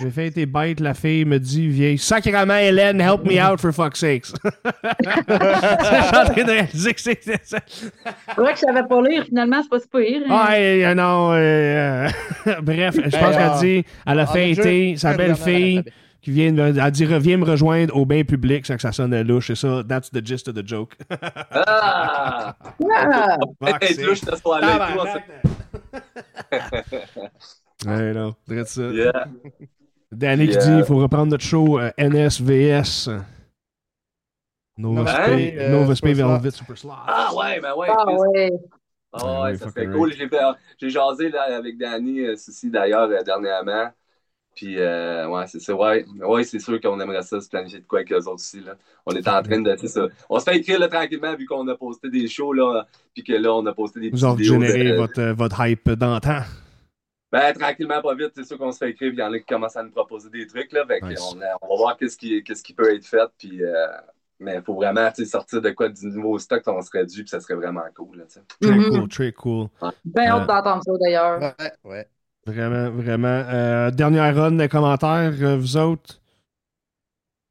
J'ai 0.01 0.11
fait 0.11 0.27
été 0.27 0.45
bête, 0.45 0.81
la 0.81 0.93
fille 0.93 1.25
me 1.25 1.39
dit 1.39 1.69
vieille 1.69 1.99
Sacrament 1.99 2.57
Hélène, 2.57 3.01
help 3.01 3.25
me 3.25 3.41
out 3.41 3.61
for 3.61 3.73
fuck's 3.73 4.01
sakes. 4.01 4.27
Je 4.45 6.03
suis 6.03 6.17
en 6.17 6.25
train 6.25 6.45
de 6.45 6.51
réaliser 6.51 6.95
que 6.95 7.01
c'est 7.01 7.23
ça. 7.45 7.59
C'est 7.69 8.37
vrai 8.37 8.53
que 8.55 8.59
je 8.59 8.65
savais 8.67 8.83
pas 8.89 9.03
lire, 9.03 9.25
finalement, 9.25 9.63
c'est 9.63 9.69
pas 9.69 9.79
si 9.79 9.87
pire. 9.89 10.23
hein. 10.29 10.47
Ouais, 10.49 10.85
euh, 10.85 10.95
non. 10.95 11.33
euh, 11.35 12.09
bref, 12.63 12.97
je 12.97 13.17
pense 13.17 13.37
Ben, 13.37 13.37
qu'elle 13.37 13.53
euh, 13.53 13.59
dit 13.61 13.85
elle 14.05 14.19
a 14.21 14.27
on 14.27 14.27
a 14.27 14.27
fait 14.27 14.49
déjà 14.49 14.63
été 14.63 14.97
sa 14.97 15.15
belle 15.15 15.37
fille. 15.37 15.85
Qui 16.27 16.33
vient 16.33 16.51
de, 16.53 16.61
elle 16.61 16.91
dit 16.91 17.07
reviens 17.07 17.37
me 17.37 17.45
rejoindre 17.45 17.95
au 17.97 18.05
bain 18.05 18.25
public 18.25 18.67
sans 18.67 18.75
que 18.75 18.83
ça 18.83 18.91
sonne 18.91 19.17
louche. 19.23 19.47
C'est 19.47 19.55
ça, 19.55 19.85
that's 19.89 20.11
the 20.11 20.27
gist 20.27 20.49
of 20.49 20.57
the 20.57 20.67
joke. 20.67 20.97
Ah! 21.53 22.57
Ah! 22.99 23.39
Là. 24.61 24.89
Ouais, 27.87 28.13
non, 28.13 28.35
ça. 28.65 28.83
Yeah. 28.91 29.27
Danny 30.11 30.49
qui 30.49 30.55
Yeah. 30.55 30.67
dit 30.67 30.79
il 30.79 30.85
faut 30.85 30.97
reprendre 30.97 31.31
notre 31.31 31.45
show 31.45 31.79
euh, 31.79 31.93
NSVS. 31.97 33.09
Nova 34.79 35.07
Space 35.07 35.27
Space, 35.27 35.53
euh, 35.59 35.71
Nova 35.71 35.95
Space 35.95 36.17
Super 36.17 36.29
Velvet 36.29 36.51
Super 36.51 36.79
Slot. 36.79 36.93
Ah 37.07 37.31
ouais, 37.37 37.61
ben 37.61 37.75
ouais. 37.77 37.87
Ah 37.89 38.13
ouais. 38.13 38.51
Ah 39.13 39.19
Ah 39.23 39.43
ouais, 39.45 39.57
ça 39.57 39.71
cool. 39.87 40.13
j'ai 40.81 40.91
jasé 40.91 41.29
là, 41.29 41.57
avec 41.57 41.79
Danny, 41.79 42.21
euh, 42.21 42.35
ceci 42.37 42.69
d'ailleurs, 42.69 43.09
euh, 43.11 43.23
dernièrement. 43.23 43.91
Puis, 44.57 44.77
euh, 44.81 45.29
ouais, 45.29 45.45
c'est. 45.47 45.71
Ouais, 45.73 46.05
ouais 46.27 46.43
c'est 46.45 46.59
sûr 46.59 46.81
qu'on 46.81 46.99
aimerait 46.99 47.23
ça, 47.23 47.41
se 47.41 47.49
planifier 47.49 47.79
de 47.81 47.87
quoi 47.87 47.99
avec 48.01 48.11
eux 48.11 48.17
autres 48.17 48.31
aussi. 48.37 48.61
Là. 48.61 48.75
On 49.05 49.13
est 49.13 49.29
en 49.29 49.43
train 49.43 49.61
de. 49.61 49.77
Ça. 49.87 50.09
On 50.31 50.39
se 50.41 50.45
fait 50.45 50.57
écrire 50.57 50.81
là, 50.81 50.89
tranquillement, 50.89 51.37
vu 51.37 51.45
qu'on 51.47 51.69
a 51.69 51.77
posté 51.77 52.09
des 52.09 52.27
shows, 52.27 52.55
là. 52.55 52.87
Puis 53.15 53.23
que 53.23 53.35
là, 53.35 53.53
on 53.55 53.65
a 53.67 53.73
posté 53.75 54.01
des 54.01 54.09
Vous 54.09 54.17
petites 54.17 54.25
avez 54.27 54.43
vidéos. 54.43 54.61
généré 54.61 54.91
de- 54.93 54.97
votre, 54.97 55.21
euh, 55.21 55.35
votre 55.35 55.61
hype 55.65 55.91
d'antan. 55.91 56.41
Ben, 57.31 57.53
tranquillement, 57.53 58.01
pas 58.01 58.15
vite, 58.15 58.33
c'est 58.35 58.45
sûr 58.45 58.57
qu'on 58.57 58.73
se 58.73 58.79
fait 58.79 58.91
écrire. 58.91 59.11
Puis 59.11 59.19
il 59.19 59.21
y 59.21 59.23
en 59.23 59.33
a 59.33 59.39
qui 59.39 59.45
commencent 59.45 59.77
à 59.77 59.83
nous 59.83 59.91
proposer 59.91 60.31
des 60.31 60.47
trucs. 60.47 60.73
Là. 60.73 60.87
Fait 60.87 61.01
Nice. 61.03 61.21
on, 61.35 61.39
va 61.69 61.77
voir 61.77 61.97
qu'est-ce 61.99 62.17
qui, 62.17 62.43
qu'est-ce 62.43 62.63
qui 62.63 62.73
peut 62.73 62.95
être 62.95 63.05
fait. 63.05 63.29
Puis, 63.37 63.63
euh, 63.63 63.75
mais 64.41 64.55
il 64.57 64.63
faut 64.63 64.75
vraiment 64.75 65.11
sortir 65.25 65.61
de 65.61 65.71
quoi 65.71 65.89
du 65.91 66.07
nouveau 66.07 66.39
stock 66.39 66.63
on 66.67 66.81
serait 66.81 67.05
dû. 67.05 67.23
Puis 67.25 67.29
ça 67.29 67.41
serait 67.41 67.57
vraiment 67.57 67.83
cool. 67.95 68.19
Là. 68.19 68.25
Très 68.61 68.71
Mhm. 68.71 68.89
cool, 68.91 69.09
très 69.09 69.33
cool. 69.33 69.67
Ben 70.05 70.29
hâte 70.29 70.43
Euh, 70.45 70.47
d'entendre 70.47 70.83
ça 70.83 70.93
d'ailleurs. 71.05 71.41
Ouais, 71.41 71.73
ouais. 71.85 72.09
Vraiment, 72.47 72.91
vraiment. 72.91 73.43
Euh, 73.49 73.91
dernière 73.91 74.35
run 74.37 74.53
de 74.53 74.67
commentaires, 74.69 75.35
euh, 75.41 75.57
vous 75.57 75.77
autres? 75.77 76.21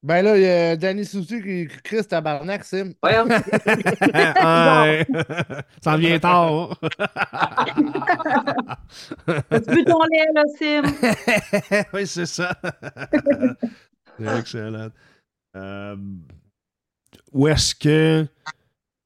Ben 0.01 0.21
là, 0.21 0.37
il 0.37 0.43
y 0.43 0.47
a 0.47 0.77
Danny 0.77 1.03
Soucy 1.03 1.41
qui 1.41 1.67
crie 1.83 2.05
tabarnak, 2.05 2.63
Sim. 2.63 2.93
Ouais, 3.03 3.15
hein? 3.15 3.27
Ouais. 4.85 5.05
Ça 5.81 5.97
vient 5.97 6.19
tard. 6.19 6.79
Vu 9.67 9.83
ton 9.83 9.99
lait, 10.11 10.27
là, 10.33 10.43
Sim? 10.57 10.83
oui, 11.93 12.07
c'est 12.07 12.27
ça. 12.27 12.55
c'est 14.17 14.39
excellent. 14.39 14.89
Euh, 15.57 15.95
où 17.33 17.47
est-ce 17.47 17.75
que 17.75 18.25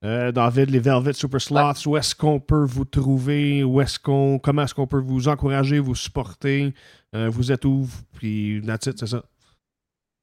Euh, 0.05 0.31
David, 0.31 0.69
les 0.69 0.80
Velvet 0.80 1.11
Super 1.11 1.41
Sloths, 1.41 1.85
où 1.85 1.97
est-ce 1.97 2.15
qu'on 2.15 2.39
peut 2.39 2.63
vous 2.63 2.85
trouver? 2.85 3.63
Où 3.65 3.81
est-ce 3.81 3.99
qu'on, 3.99 4.39
comment 4.39 4.63
est-ce 4.63 4.73
qu'on 4.73 4.88
peut 4.88 5.01
vous 5.01 5.27
encourager, 5.27 5.80
vous 5.80 5.95
supporter? 5.95 6.73
Euh, 7.13 7.30
vous 7.30 7.51
êtes 7.51 7.65
où? 7.65 7.85
Puis, 8.13 8.61
that's 8.65 8.85
it, 8.85 8.97
c'est 8.97 9.07
ça. 9.07 9.23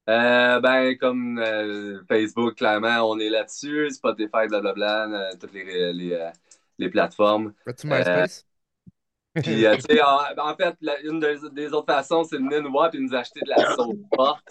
Euh, 0.09 0.61
ben, 0.61 0.97
comme 0.97 1.39
euh, 1.39 2.01
Facebook, 2.09 2.55
clairement, 2.55 3.11
on 3.11 3.19
est 3.19 3.29
là-dessus. 3.29 3.91
Spotify, 3.91 4.47
blablabla, 4.49 5.09
euh, 5.09 5.31
toutes 5.39 5.53
les, 5.53 5.93
les, 5.93 6.31
les 6.79 6.89
plateformes. 6.89 7.53
As-tu 7.67 7.87
MySpace? 7.87 8.47
Puis, 9.43 9.67
euh, 9.67 9.75
tu 9.77 9.83
sais, 9.83 10.01
en, 10.03 10.21
en 10.39 10.55
fait, 10.57 10.75
la- 10.81 11.01
une 11.03 11.21
des, 11.21 11.37
des 11.53 11.73
autres 11.75 11.93
façons, 11.93 12.25
c'est 12.25 12.39
de 12.39 12.43
venir 12.43 12.63
nous 12.63 12.71
voir 12.71 12.95
et 12.95 12.99
nous 12.99 13.15
acheter 13.15 13.41
de 13.41 13.51
la 13.51 13.75
sauce 13.75 13.97
forte. 14.15 14.43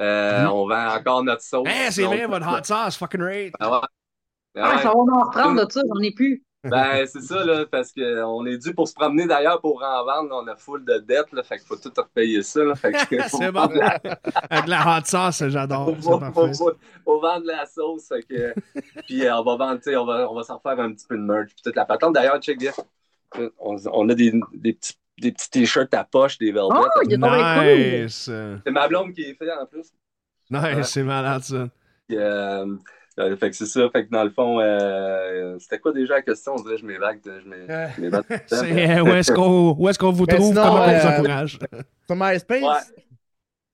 Euh, 0.00 0.46
On 0.46 0.66
vend 0.68 0.94
encore 0.96 1.22
notre 1.24 1.42
sauce. 1.42 1.68
Hey, 1.68 1.92
c'est 1.92 2.02
Donc, 2.02 2.14
vrai, 2.14 2.26
votre 2.26 2.48
hot 2.48 2.64
sauce, 2.64 2.96
fucking 2.96 3.20
rate. 3.22 3.52
Ah 3.60 3.70
ouais. 3.70 3.78
Ah 4.56 4.76
ouais. 4.76 4.82
ça 4.82 4.88
va 4.88 4.94
en 4.94 5.24
reprendre 5.26 5.64
de 5.66 5.70
ça, 5.70 5.82
j'en 5.88 6.00
ai 6.02 6.12
plus. 6.12 6.44
Ben, 6.62 7.06
c'est 7.06 7.22
ça, 7.22 7.42
là, 7.42 7.64
parce 7.64 7.90
qu'on 7.90 8.44
est 8.44 8.58
dû 8.58 8.74
pour 8.74 8.86
se 8.86 8.92
promener 8.92 9.26
d'ailleurs 9.26 9.62
pour 9.62 9.82
en 9.82 10.04
vendre. 10.04 10.28
On 10.42 10.46
a 10.46 10.56
full 10.56 10.84
de 10.84 10.98
dettes, 10.98 11.32
là, 11.32 11.42
fait 11.42 11.56
qu'il 11.58 11.66
faut 11.66 11.76
tout 11.76 11.92
repayer 11.96 12.42
ça. 12.42 12.62
Là, 12.64 12.74
fait 12.74 12.92
que, 12.92 13.22
faut 13.28 13.38
c'est 13.38 13.50
bon. 13.50 13.66
la- 13.74 13.98
Avec 14.50 14.66
la 14.68 14.98
hot 14.98 15.04
sauce, 15.06 15.42
j'adore. 15.48 15.96
faut, 16.02 16.20
C'est 16.20 16.32
faut- 16.34 16.52
faut- 16.54 16.72
faut 17.04 17.20
vendre 17.20 17.46
la 17.46 17.64
sauce. 17.64 18.08
Fait 18.08 18.22
que, 18.22 18.54
puis 19.06 19.24
euh, 19.26 19.36
on 19.38 19.42
va 19.44 19.56
vendre, 19.56 19.76
tu 19.76 19.84
sais, 19.84 19.96
on 19.96 20.04
va, 20.04 20.30
on 20.30 20.34
va 20.34 20.42
s'en 20.42 20.60
faire 20.60 20.78
un 20.80 20.92
petit 20.92 21.06
peu 21.06 21.16
de 21.16 21.22
merch. 21.22 21.48
Puis 21.54 21.62
toute 21.64 21.76
la 21.76 21.86
patente. 21.86 22.12
D'ailleurs, 22.14 22.38
check 22.40 22.58
bien. 22.58 22.72
On, 23.58 23.76
on 23.92 24.08
a 24.10 24.14
des, 24.14 24.32
des 24.54 24.72
petits, 24.74 24.94
des 25.20 25.32
petits 25.32 25.50
t-shirts 25.50 25.92
à 25.94 26.04
poche, 26.04 26.38
des 26.38 26.52
velvet. 26.52 26.68
Oh, 26.70 26.86
il 27.04 27.12
est 27.12 27.18
tombé 27.18 27.38
cool. 27.38 28.02
Nice. 28.04 28.30
C'est 28.64 28.70
ma 28.72 28.88
blonde 28.88 29.12
qui 29.12 29.22
est 29.22 29.34
fait 29.34 29.50
en 29.52 29.66
plus. 29.66 29.86
Nice, 30.50 30.62
Ouais. 30.62 30.82
c'est 30.82 31.02
malade, 31.02 31.42
ça. 31.42 31.68
Euh, 32.12 32.76
euh, 33.20 33.36
fait 33.36 33.50
que 33.50 33.56
c'est 33.56 33.66
ça. 33.66 33.88
Fait 33.90 34.06
que 34.06 34.10
dans 34.10 34.24
le 34.24 34.30
fond, 34.30 34.58
euh, 34.60 35.56
c'était 35.60 35.78
quoi 35.78 35.92
déjà 35.92 36.14
la 36.14 36.22
question? 36.22 36.54
On 36.58 36.62
dirait 36.62 36.74
que 36.76 36.80
je 36.80 36.86
m'évague. 36.86 37.20
Je 37.24 37.30
Euh, 37.70 37.88
m'évade. 37.98 38.24
Euh, 38.52 39.00
où 39.02 39.08
est-ce 39.14 39.32
qu'on, 39.32 39.76
où 39.78 39.88
est-ce 39.88 39.98
qu'on 39.98 40.10
vous 40.10 40.26
trouve? 40.26 40.48
sinon, 40.48 40.62
comment 40.62 40.84
on 40.86 40.98
vous 40.98 41.06
encourage? 41.06 41.58
Sur 42.06 42.16
MySpace? 42.16 42.62
Ouais. 42.62 43.02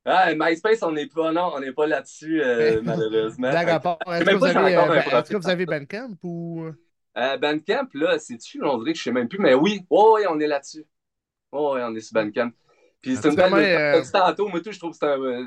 Ah, 0.08 0.32
MySpace, 0.36 0.82
on 0.82 0.92
n'est 0.92 1.06
pas, 1.06 1.32
non, 1.32 1.50
on 1.54 1.60
n'est 1.60 1.72
pas 1.72 1.86
là-dessus, 1.86 2.40
euh, 2.40 2.80
malheureusement. 2.84 3.50
Que- 3.50 3.78
part. 3.82 3.98
Est-ce 4.06 4.20
que, 4.20 4.24
ben- 4.24 5.22
que 5.22 5.36
vous 5.36 5.48
avez 5.48 5.66
Bandcamp 5.66 6.10
ou? 6.22 6.66
Euh, 7.18 7.36
Bandcamp, 7.38 7.88
là, 7.94 8.18
c'est-tu? 8.18 8.62
On 8.62 8.78
dirait 8.78 8.92
que 8.92 8.98
je 8.98 9.02
sais 9.04 9.12
même 9.12 9.28
plus, 9.28 9.38
mais 9.38 9.54
oui, 9.54 9.84
oh, 9.90 10.16
oui, 10.16 10.26
on 10.28 10.38
est 10.38 10.46
là-dessus. 10.46 10.84
Oh, 11.56 11.76
on 11.78 11.94
est 11.94 12.00
sur 12.00 12.14
Bandcamp. 12.14 12.50
Puis 13.00 13.16
c'est 13.16 13.28
une 13.28 13.34
belle. 13.36 13.54
Euh, 13.54 14.02
tantôt, 14.12 14.48
moi, 14.48 14.60
tout, 14.60 14.72
je 14.72 14.78
trouve 14.78 14.90
que 14.92 14.96
c'est 14.98 15.06
un. 15.06 15.20
euh, 15.20 15.44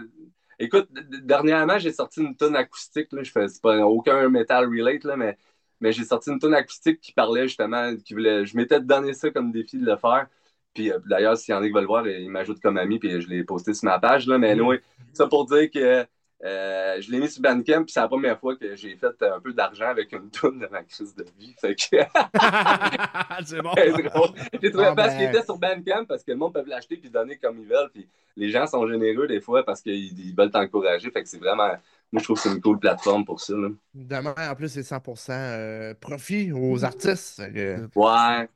Écoute, 0.62 0.90
dernièrement, 1.24 1.80
j'ai 1.80 1.94
sorti 1.94 2.20
une 2.22 2.36
tonne 2.36 2.56
acoustique, 2.56 3.08
là. 3.14 3.24
Je 3.24 3.32
fais, 3.32 3.46
pas 3.62 3.78
aucun 3.86 4.28
metal 4.28 4.66
relate, 4.66 5.06
là, 5.06 5.16
mais, 5.16 5.38
mais 5.80 5.92
j'ai 5.94 6.04
sorti 6.04 6.32
une 6.32 6.40
tonne 6.40 6.54
acoustique 6.54 7.00
qui 7.00 7.14
parlait 7.14 7.48
justement, 7.48 7.96
qui 7.96 8.14
voulait. 8.14 8.46
Je 8.46 8.58
m'étais 8.58 8.80
donné 8.82 9.14
ça 9.14 9.30
comme 9.32 9.52
défi 9.52 9.78
de 9.78 9.86
le 9.86 9.96
faire. 9.96 10.28
Puis 10.74 10.92
euh, 10.92 11.00
d'ailleurs, 11.06 11.38
s'il 11.38 11.54
y 11.54 11.58
en 11.58 11.62
a 11.62 11.66
qui 11.66 11.72
veulent 11.72 11.86
voir, 11.86 12.06
ils 12.08 12.30
m'ajoutent 12.30 12.60
comme 12.62 12.78
ami, 12.78 13.00
puis 13.00 13.22
je 13.22 13.28
l'ai 13.30 13.44
posté 13.44 13.74
sur 13.74 13.86
ma 13.86 14.00
page, 14.00 14.28
là. 14.28 14.38
Mais 14.38 14.56
Mm. 14.56 14.62
oui, 14.62 14.78
ça 15.14 15.28
pour 15.28 15.46
dire 15.46 15.70
que. 15.72 16.06
Euh, 16.46 17.02
je 17.02 17.12
l'ai 17.12 17.20
mis 17.20 17.30
sur 17.30 17.42
Bandcamp, 17.42 17.84
puis 17.84 17.92
c'est 17.94 18.00
la 18.00 18.08
première 18.08 18.40
fois 18.40 18.56
que 18.56 18.76
j'ai 18.76 18.96
fait 18.96 19.22
un 19.24 19.40
peu 19.42 19.52
d'argent 19.54 19.88
avec 19.88 20.12
une 20.14 20.30
tonne 20.30 20.60
de 20.60 20.68
ma 20.68 20.84
crise 20.84 21.14
de 21.16 21.26
vie. 21.38 21.54
Fait 21.60 21.76
que 21.76 21.82
c'est 23.46 23.62
bon. 23.62 23.72
c'est. 23.76 24.60
J'ai 24.62 24.72
trouvé 24.72 24.86
Ah, 24.88 24.96
parce 24.96 25.10
ben. 25.14 25.18
qu'il 25.18 25.24
était 25.28 25.44
sur 25.44 25.58
Bandcamp 25.58 26.06
parce 26.08 26.24
que 26.24 26.32
le 26.32 26.38
monde 26.38 26.54
peut 26.54 26.64
l'acheter 26.66 26.98
puis 26.98 27.10
donner 27.10 27.38
comme 27.38 27.60
ils 27.60 27.68
veulent. 27.68 27.90
Puis 27.94 28.08
les 28.38 28.50
gens 28.50 28.68
sont 28.68 28.88
généreux 28.88 29.28
des 29.28 29.42
fois 29.42 29.64
parce 29.66 29.82
qu'ils 29.82 30.18
ils 30.20 30.36
veulent 30.36 30.52
t'encourager. 30.52 31.12
Fait 31.12 31.24
que 31.24 31.30
c'est 31.30 31.40
vraiment. 31.40 31.68
Moi, 32.12 32.20
je 32.20 32.24
trouve 32.24 32.38
que 32.38 32.44
c'est 32.44 32.56
une 32.56 32.62
cool 32.62 32.80
plateforme 32.80 33.24
pour 33.26 33.40
ça. 33.40 33.54
là. 33.56 33.70
Demain, 33.94 34.34
en 34.38 34.56
plus, 34.56 34.70
c'est 34.70 34.82
100% 34.82 35.32
euh, 35.32 35.94
profit 36.00 36.52
aux 36.52 36.84
artistes. 36.84 37.42
Que- 37.54 37.88
Ouais. 37.96 38.50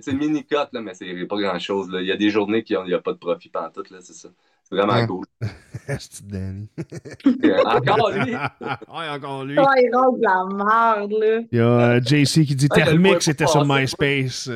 Sais, 0.00 0.12
mini-cut, 0.12 0.56
mais 0.80 0.94
c'est 0.94 1.26
pas 1.26 1.36
grand-chose. 1.40 1.88
Il 1.94 2.06
y 2.06 2.12
a 2.12 2.16
des 2.16 2.30
journées 2.30 2.62
qui 2.62 2.76
n'y 2.86 2.94
a 2.94 3.00
pas 3.00 3.12
de 3.12 3.18
profit 3.18 3.48
pantoute, 3.48 3.90
là, 3.90 3.98
c'est 4.00 4.12
ça. 4.12 4.28
C'est 4.68 4.74
vraiment 4.76 4.94
Ouais. 4.94 5.06
cool. 5.06 5.24
C'est 5.98 6.26
Danny. 6.26 6.68
Encore 7.64 8.10
lui! 8.10 8.34
ouais, 8.34 9.08
encore 9.10 9.44
lui. 9.44 9.56
Ah, 9.58 9.70
il 9.76 9.90
de 9.90 10.22
la 10.22 10.44
merde, 10.64 11.12
là. 11.12 11.40
Il 11.52 11.58
y 11.58 11.60
a 11.60 11.64
euh, 11.64 12.00
JC 12.00 12.44
qui 12.44 12.56
dit 12.56 12.66
Ouais, 12.74 12.82
Thermix 12.84 13.24
c'était 13.24 13.46
sur. 13.46 13.64
MySpace. 13.64 14.50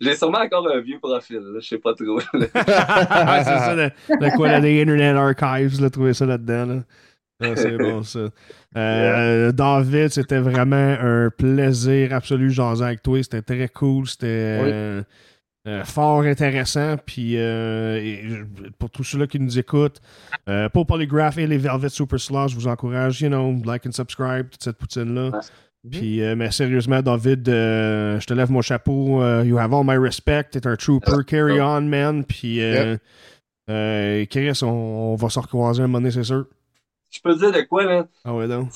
J'ai 0.00 0.16
sûrement 0.16 0.38
encore 0.40 0.68
un 0.72 0.80
vieux 0.80 0.98
profil, 1.00 1.38
là, 1.38 1.60
je 1.60 1.66
sais 1.68 1.78
pas 1.78 1.94
trop. 1.94 2.16
ouais, 2.16 2.48
c'est 2.52 3.58
ça, 3.58 3.74
le, 3.74 3.90
le 4.08 4.36
quoi, 4.36 4.48
là, 4.48 4.60
des 4.60 4.82
Internet 4.82 5.16
Archives, 5.16 5.80
là, 5.80 5.88
trouver 5.90 6.14
ça 6.14 6.26
là-dedans. 6.26 6.66
Là. 6.66 6.82
Ah, 7.42 7.56
c'est 7.56 7.76
bon, 7.76 8.02
ça. 8.02 8.28
Euh, 8.76 9.52
David, 9.52 10.08
c'était 10.10 10.38
vraiment 10.38 10.96
un 11.00 11.30
plaisir 11.30 12.12
absolu 12.14 12.50
jaser 12.50 12.84
avec 12.84 13.02
toi. 13.02 13.22
C'était 13.22 13.42
très 13.42 13.68
cool. 13.68 14.06
C'était 14.08 14.60
Oui. 14.62 14.70
euh, 14.72 15.02
euh, 15.66 15.84
fort 15.84 16.22
intéressant. 16.22 16.96
Puis 17.04 17.36
euh, 17.36 18.44
pour 18.78 18.90
tous 18.90 19.04
ceux-là 19.04 19.26
qui 19.26 19.40
nous 19.40 19.58
écoutent, 19.58 20.00
euh, 20.48 20.68
pour 20.68 20.86
Polygraph 20.86 21.38
et 21.38 21.46
les 21.46 21.58
Velvet 21.58 21.88
Super 21.88 22.20
Slush, 22.20 22.50
je 22.52 22.56
vous 22.56 22.68
encourage, 22.68 23.20
you 23.20 23.28
know, 23.28 23.54
like 23.64 23.86
and 23.86 23.92
subscribe, 23.92 24.50
toute 24.50 24.62
cette 24.62 24.78
poutine-là. 24.78 25.40
Puis, 25.90 26.20
mais 26.34 26.50
sérieusement, 26.50 27.02
David, 27.02 27.46
je 27.46 28.24
te 28.24 28.32
lève 28.32 28.50
mon 28.50 28.62
chapeau. 28.62 29.20
you 29.42 29.58
have 29.58 29.74
all 29.74 29.84
my 29.84 29.98
respect. 29.98 30.44
T'es 30.52 30.66
un 30.66 30.76
trooper. 30.76 31.24
Carry 31.26 31.60
on, 31.60 31.82
man. 31.82 32.24
Puis, 32.24 32.58
Chris, 33.68 34.60
on, 34.62 34.66
on 34.66 35.14
va 35.16 35.28
se 35.28 35.38
recroiser 35.38 35.82
un 35.82 35.86
moment 35.86 35.98
donné, 36.00 36.10
c'est 36.10 36.24
sûr. 36.24 36.46
Je 37.10 37.20
peux 37.20 37.34
dire 37.36 37.52
de 37.52 37.60
quoi, 37.62 37.84
là? 37.84 38.06
Ah 38.24 38.34
ouais, 38.34 38.48
donc. 38.48 38.70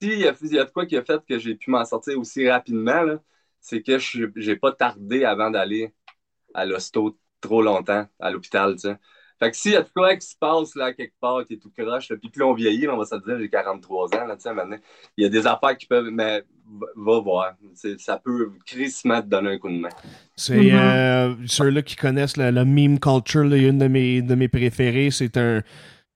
Y, 0.00 0.26
a- 0.26 0.34
il 0.42 0.52
y 0.54 0.58
a 0.58 0.64
de 0.64 0.70
quoi 0.70 0.86
qui 0.86 0.96
a 0.96 1.02
fait 1.02 1.20
que 1.28 1.38
j'ai 1.38 1.54
pu 1.54 1.70
m'en 1.70 1.84
sortir 1.84 2.18
aussi 2.18 2.48
rapidement, 2.48 3.02
là, 3.02 3.18
c'est 3.60 3.82
que 3.82 3.98
j'ai 4.36 4.56
pas 4.56 4.72
tardé 4.72 5.24
avant 5.24 5.50
d'aller 5.50 5.92
à 6.54 6.64
l'hosto 6.66 7.18
trop 7.40 7.62
longtemps, 7.62 8.06
à 8.20 8.30
l'hôpital, 8.30 8.74
tu 8.74 8.80
sais. 8.80 8.96
Fait 9.38 9.50
que 9.52 9.56
s'il 9.56 9.72
y 9.72 9.76
a 9.76 9.82
de 9.82 9.88
quoi 9.94 10.16
qui 10.16 10.26
se 10.26 10.34
passe 10.36 10.74
là, 10.74 10.92
quelque 10.92 11.14
part, 11.20 11.44
qui 11.44 11.54
est 11.54 11.58
tout 11.58 11.70
croche, 11.70 12.08
là, 12.08 12.16
puis 12.16 12.28
plus 12.28 12.42
on 12.42 12.54
vieillit, 12.54 12.88
on 12.88 12.96
va 12.96 13.04
se 13.04 13.14
dire, 13.14 13.38
j'ai 13.38 13.48
43 13.48 14.16
ans, 14.16 14.26
là, 14.26 14.34
tu 14.34 14.42
sais, 14.42 14.52
maintenant. 14.52 14.78
Il 15.16 15.22
y 15.22 15.26
a 15.26 15.30
des 15.30 15.46
affaires 15.46 15.76
qui 15.76 15.86
peuvent, 15.86 16.08
mais 16.10 16.42
va, 16.96 17.20
voir. 17.20 17.54
Ça 17.98 18.18
peut 18.18 18.50
crissement 18.66 19.22
te 19.22 19.28
donner 19.28 19.50
un 19.50 19.58
coup 19.58 19.68
de 19.68 19.78
main. 19.78 19.88
C'est 20.36 20.72
Mhm. 20.72 20.74
euh, 20.74 21.34
ceux-là 21.46 21.82
qui 21.82 21.94
connaissent 21.94 22.36
la, 22.36 22.50
la 22.50 22.64
meme 22.64 22.98
culture, 22.98 23.44
là, 23.44 23.56
une 23.56 23.78
de 23.78 23.86
mes, 23.86 24.22
de 24.22 24.34
mes 24.34 24.48
préférées, 24.48 25.10
c'est 25.12 25.36
un, 25.36 25.62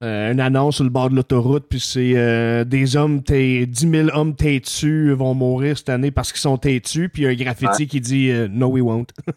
euh, 0.02 0.32
une 0.32 0.40
annonce 0.40 0.76
sur 0.76 0.84
le 0.84 0.90
bord 0.90 1.10
de 1.10 1.14
l'autoroute, 1.16 1.66
puis 1.68 1.78
c'est 1.78 2.14
euh, 2.16 2.64
des 2.64 2.96
hommes, 2.96 3.22
t'es- 3.22 3.66
10 3.66 3.88
000 3.88 4.08
hommes 4.12 4.34
têtus 4.34 5.12
vont 5.12 5.34
mourir 5.34 5.78
cette 5.78 5.90
année 5.90 6.10
parce 6.10 6.32
qu'ils 6.32 6.40
sont 6.40 6.56
têtus, 6.58 7.08
puis 7.08 7.22
il 7.22 7.24
y 7.24 7.28
a 7.28 7.30
un 7.30 7.34
graffiti 7.34 7.86
qui 7.86 8.00
dit 8.00 8.30
euh, 8.30 8.48
No, 8.50 8.66
we 8.68 8.82
won't. 8.82 9.06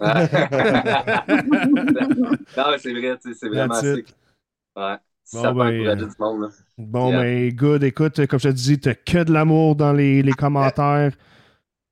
non, 2.56 2.64
mais 2.70 2.78
c'est 2.78 2.92
vrai, 2.92 3.16
c'est 3.34 3.48
vraiment 3.48 3.80
it. 3.80 4.14
Ouais. 4.76 4.96
Bon, 5.34 5.40
ça 5.42 5.52
ben, 5.52 5.96
du 5.96 6.04
monde, 6.18 6.42
là. 6.42 6.48
Bon, 6.78 7.10
Yeah. 7.10 7.22
ben, 7.22 7.52
good. 7.54 7.84
Écoute, 7.84 8.26
comme 8.26 8.40
je 8.40 8.48
te 8.48 8.54
dis, 8.54 8.78
t'as 8.78 8.94
que 8.94 9.22
de 9.24 9.32
l'amour 9.32 9.76
dans 9.76 9.92
les, 9.92 10.22
les 10.22 10.32
commentaires. 10.44 11.12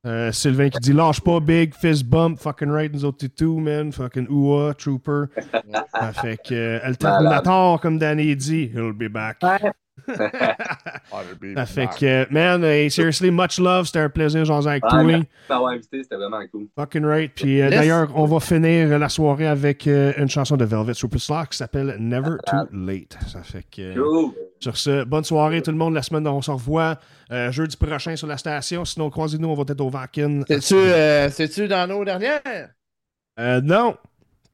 Euh, 0.06 0.32
Sylvain 0.32 0.70
qui 0.70 0.78
dit 0.80 0.92
lâche 0.94 1.20
pas, 1.20 1.40
big, 1.40 1.74
fist 1.74 2.04
bump, 2.04 2.38
fucking 2.38 2.70
right, 2.70 2.90
nous 2.92 3.04
autres, 3.04 3.26
tout, 3.26 3.58
man, 3.58 3.92
fucking 3.92 4.28
ooh 4.30 4.72
trooper. 4.72 5.26
Fait 6.22 6.38
que, 6.42 6.54
euh, 6.54 6.80
El 6.82 6.96
Terminator, 6.96 7.78
comme 7.80 7.98
Danny 7.98 8.34
dit, 8.34 8.70
he'll 8.74 8.94
be 8.94 9.08
back. 9.08 9.42
Ouais. 9.42 9.70
Ça 11.54 11.66
fait 11.66 11.88
que, 11.98 12.32
man, 12.32 12.62
hey, 12.64 12.90
seriously, 12.90 13.30
much 13.30 13.58
love, 13.58 13.86
c'était 13.86 13.98
un 14.00 14.08
plaisir, 14.08 14.44
jean 14.44 14.66
avec 14.66 14.82
Ouais, 14.84 14.90
toi. 14.90 15.02
merci 15.02 15.26
m'avoir 15.48 15.72
invité, 15.72 16.02
c'était 16.02 16.16
vraiment 16.16 16.40
cool. 16.52 16.66
Fucking 16.78 17.04
right. 17.04 17.32
Puis 17.34 17.60
euh, 17.60 17.70
d'ailleurs, 17.70 18.10
on 18.14 18.24
va 18.26 18.40
finir 18.40 18.98
la 18.98 19.08
soirée 19.08 19.46
avec 19.46 19.86
euh, 19.86 20.12
une 20.16 20.28
chanson 20.28 20.56
de 20.56 20.64
Velvet 20.64 20.94
Superstar 20.94 21.48
qui 21.48 21.56
s'appelle 21.58 21.96
Never 21.98 22.36
Too 22.46 22.68
Late. 22.72 23.18
Ça 23.28 23.42
fait 23.42 23.64
que. 23.70 23.94
Cool. 23.94 24.32
Sur 24.60 24.76
ce, 24.76 25.04
bonne 25.04 25.24
soirée 25.24 25.62
tout 25.62 25.70
le 25.70 25.76
monde. 25.78 25.94
La 25.94 26.02
semaine, 26.02 26.26
on 26.28 26.42
se 26.42 26.50
revoit 26.50 26.98
euh, 27.32 27.50
jeudi 27.50 27.76
prochain 27.76 28.14
sur 28.16 28.26
la 28.26 28.36
station. 28.36 28.84
Sinon, 28.84 29.08
croisez-nous, 29.08 29.48
on 29.48 29.54
va 29.54 29.64
être 29.66 29.80
au 29.80 29.88
Vakin. 29.88 30.42
C'est-tu 30.46 30.74
euh, 30.74 31.30
c'est-tu 31.30 31.66
dans 31.66 31.86
nos 31.88 32.04
dernières? 32.04 32.40
Euh, 33.38 33.60
non, 33.62 33.96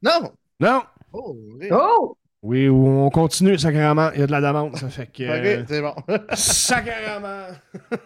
Non! 0.03 0.33
non. 0.61 0.83
Oh, 1.13 1.37
oui. 1.59 1.69
Oh! 1.73 2.17
Oui, 2.47 2.69
on 2.69 3.11
continue, 3.11 3.59
sacrément. 3.59 4.11
Il 4.15 4.21
y 4.21 4.23
a 4.23 4.27
de 4.29 4.31
la 4.31 4.41
demande. 4.41 4.77
Ça 4.77 4.89
fait 4.89 5.09
que. 5.13 5.25
euh, 5.25 5.63
Ok, 5.63 5.67
c'est 5.69 5.83
bon. 5.83 5.95
sacrément. 6.33 7.49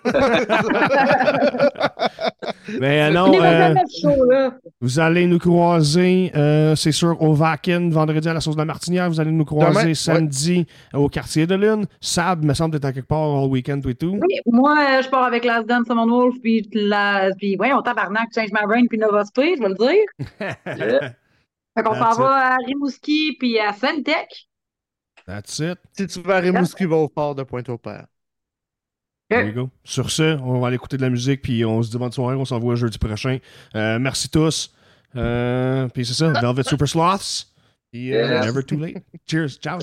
Mais 2.80 3.02
euh, 3.02 3.10
non, 3.10 3.32
euh, 3.34 3.74
vous 4.80 4.98
allez 4.98 5.26
nous 5.26 5.38
croiser, 5.38 6.32
euh, 6.36 6.74
c'est 6.74 6.92
sûr, 6.92 7.20
au 7.20 7.34
Vakin, 7.34 7.90
vendredi 7.90 8.26
à 8.28 8.32
la 8.32 8.40
sauce 8.40 8.54
de 8.54 8.60
la 8.60 8.64
Martinière. 8.64 9.10
Vous 9.10 9.20
allez 9.20 9.30
nous 9.32 9.44
croiser 9.44 9.70
Demain, 9.80 9.84
ouais. 9.88 9.94
samedi 9.94 10.66
au 10.94 11.10
quartier 11.10 11.46
de 11.46 11.54
Lune. 11.54 11.84
Sab, 12.00 12.42
me 12.42 12.54
semble, 12.54 12.72
d'être 12.72 12.86
à 12.86 12.92
quelque 12.94 13.08
part 13.08 13.20
all 13.42 13.48
week-end, 13.48 13.78
tout 13.82 13.90
et 13.90 13.94
tout. 13.94 14.18
Oui, 14.22 14.36
moi, 14.46 15.02
je 15.02 15.08
pars 15.10 15.24
avec 15.24 15.44
Last 15.44 15.66
Dance 15.68 15.86
Summon 15.86 16.06
Wolf, 16.08 16.36
puis, 16.42 16.66
la... 16.72 17.28
puis 17.36 17.58
ouais, 17.58 17.74
on 17.74 17.82
tabarnak, 17.82 18.28
Change 18.34 18.52
My 18.52 18.64
Brain, 18.66 18.86
puis 18.88 18.96
Nova 18.98 19.22
Space, 19.26 19.58
je 19.58 19.62
vais 19.62 19.68
le 19.68 19.74
dire. 19.74 20.06
Fait 21.82 21.88
qu'on 21.88 21.94
s'en 21.94 22.00
That's 22.00 22.14
it. 22.16 22.20
va 22.20 22.46
à 22.52 22.56
Rimouski, 22.66 23.36
puis 23.38 23.58
à 23.58 23.72
Sentec. 23.72 24.48
That's 25.26 25.58
it. 25.60 25.78
si 25.92 26.06
tu 26.06 26.20
vas 26.22 26.36
à 26.36 26.40
Rimouski, 26.40 26.84
va 26.86 26.96
au 26.96 27.08
port 27.08 27.34
de 27.34 27.42
Pointe-au-Père. 27.42 28.06
There 29.30 29.46
you 29.46 29.52
go. 29.52 29.70
Sur 29.84 30.10
ce, 30.10 30.36
on 30.40 30.58
va 30.60 30.66
aller 30.66 30.76
écouter 30.76 30.96
de 30.96 31.02
la 31.02 31.10
musique, 31.10 31.42
puis 31.42 31.64
on 31.64 31.82
se 31.82 31.90
dit 31.90 31.98
bonne 31.98 32.10
soirée, 32.10 32.34
on 32.34 32.44
s'envoie 32.44 32.74
jeudi 32.74 32.98
prochain. 32.98 33.38
Euh, 33.76 33.98
merci 34.00 34.28
tous. 34.28 34.72
Euh, 35.16 35.88
puis 35.88 36.04
c'est 36.04 36.14
ça, 36.14 36.30
Velvet 36.40 36.64
Super 36.64 36.88
Sloths. 36.88 37.46
Puis, 37.92 38.14
euh, 38.14 38.26
Yes. 38.28 38.46
Never 38.46 38.62
Too 38.64 38.76
Late. 38.78 39.02
Cheers. 39.28 39.58
Ciao. 39.60 39.78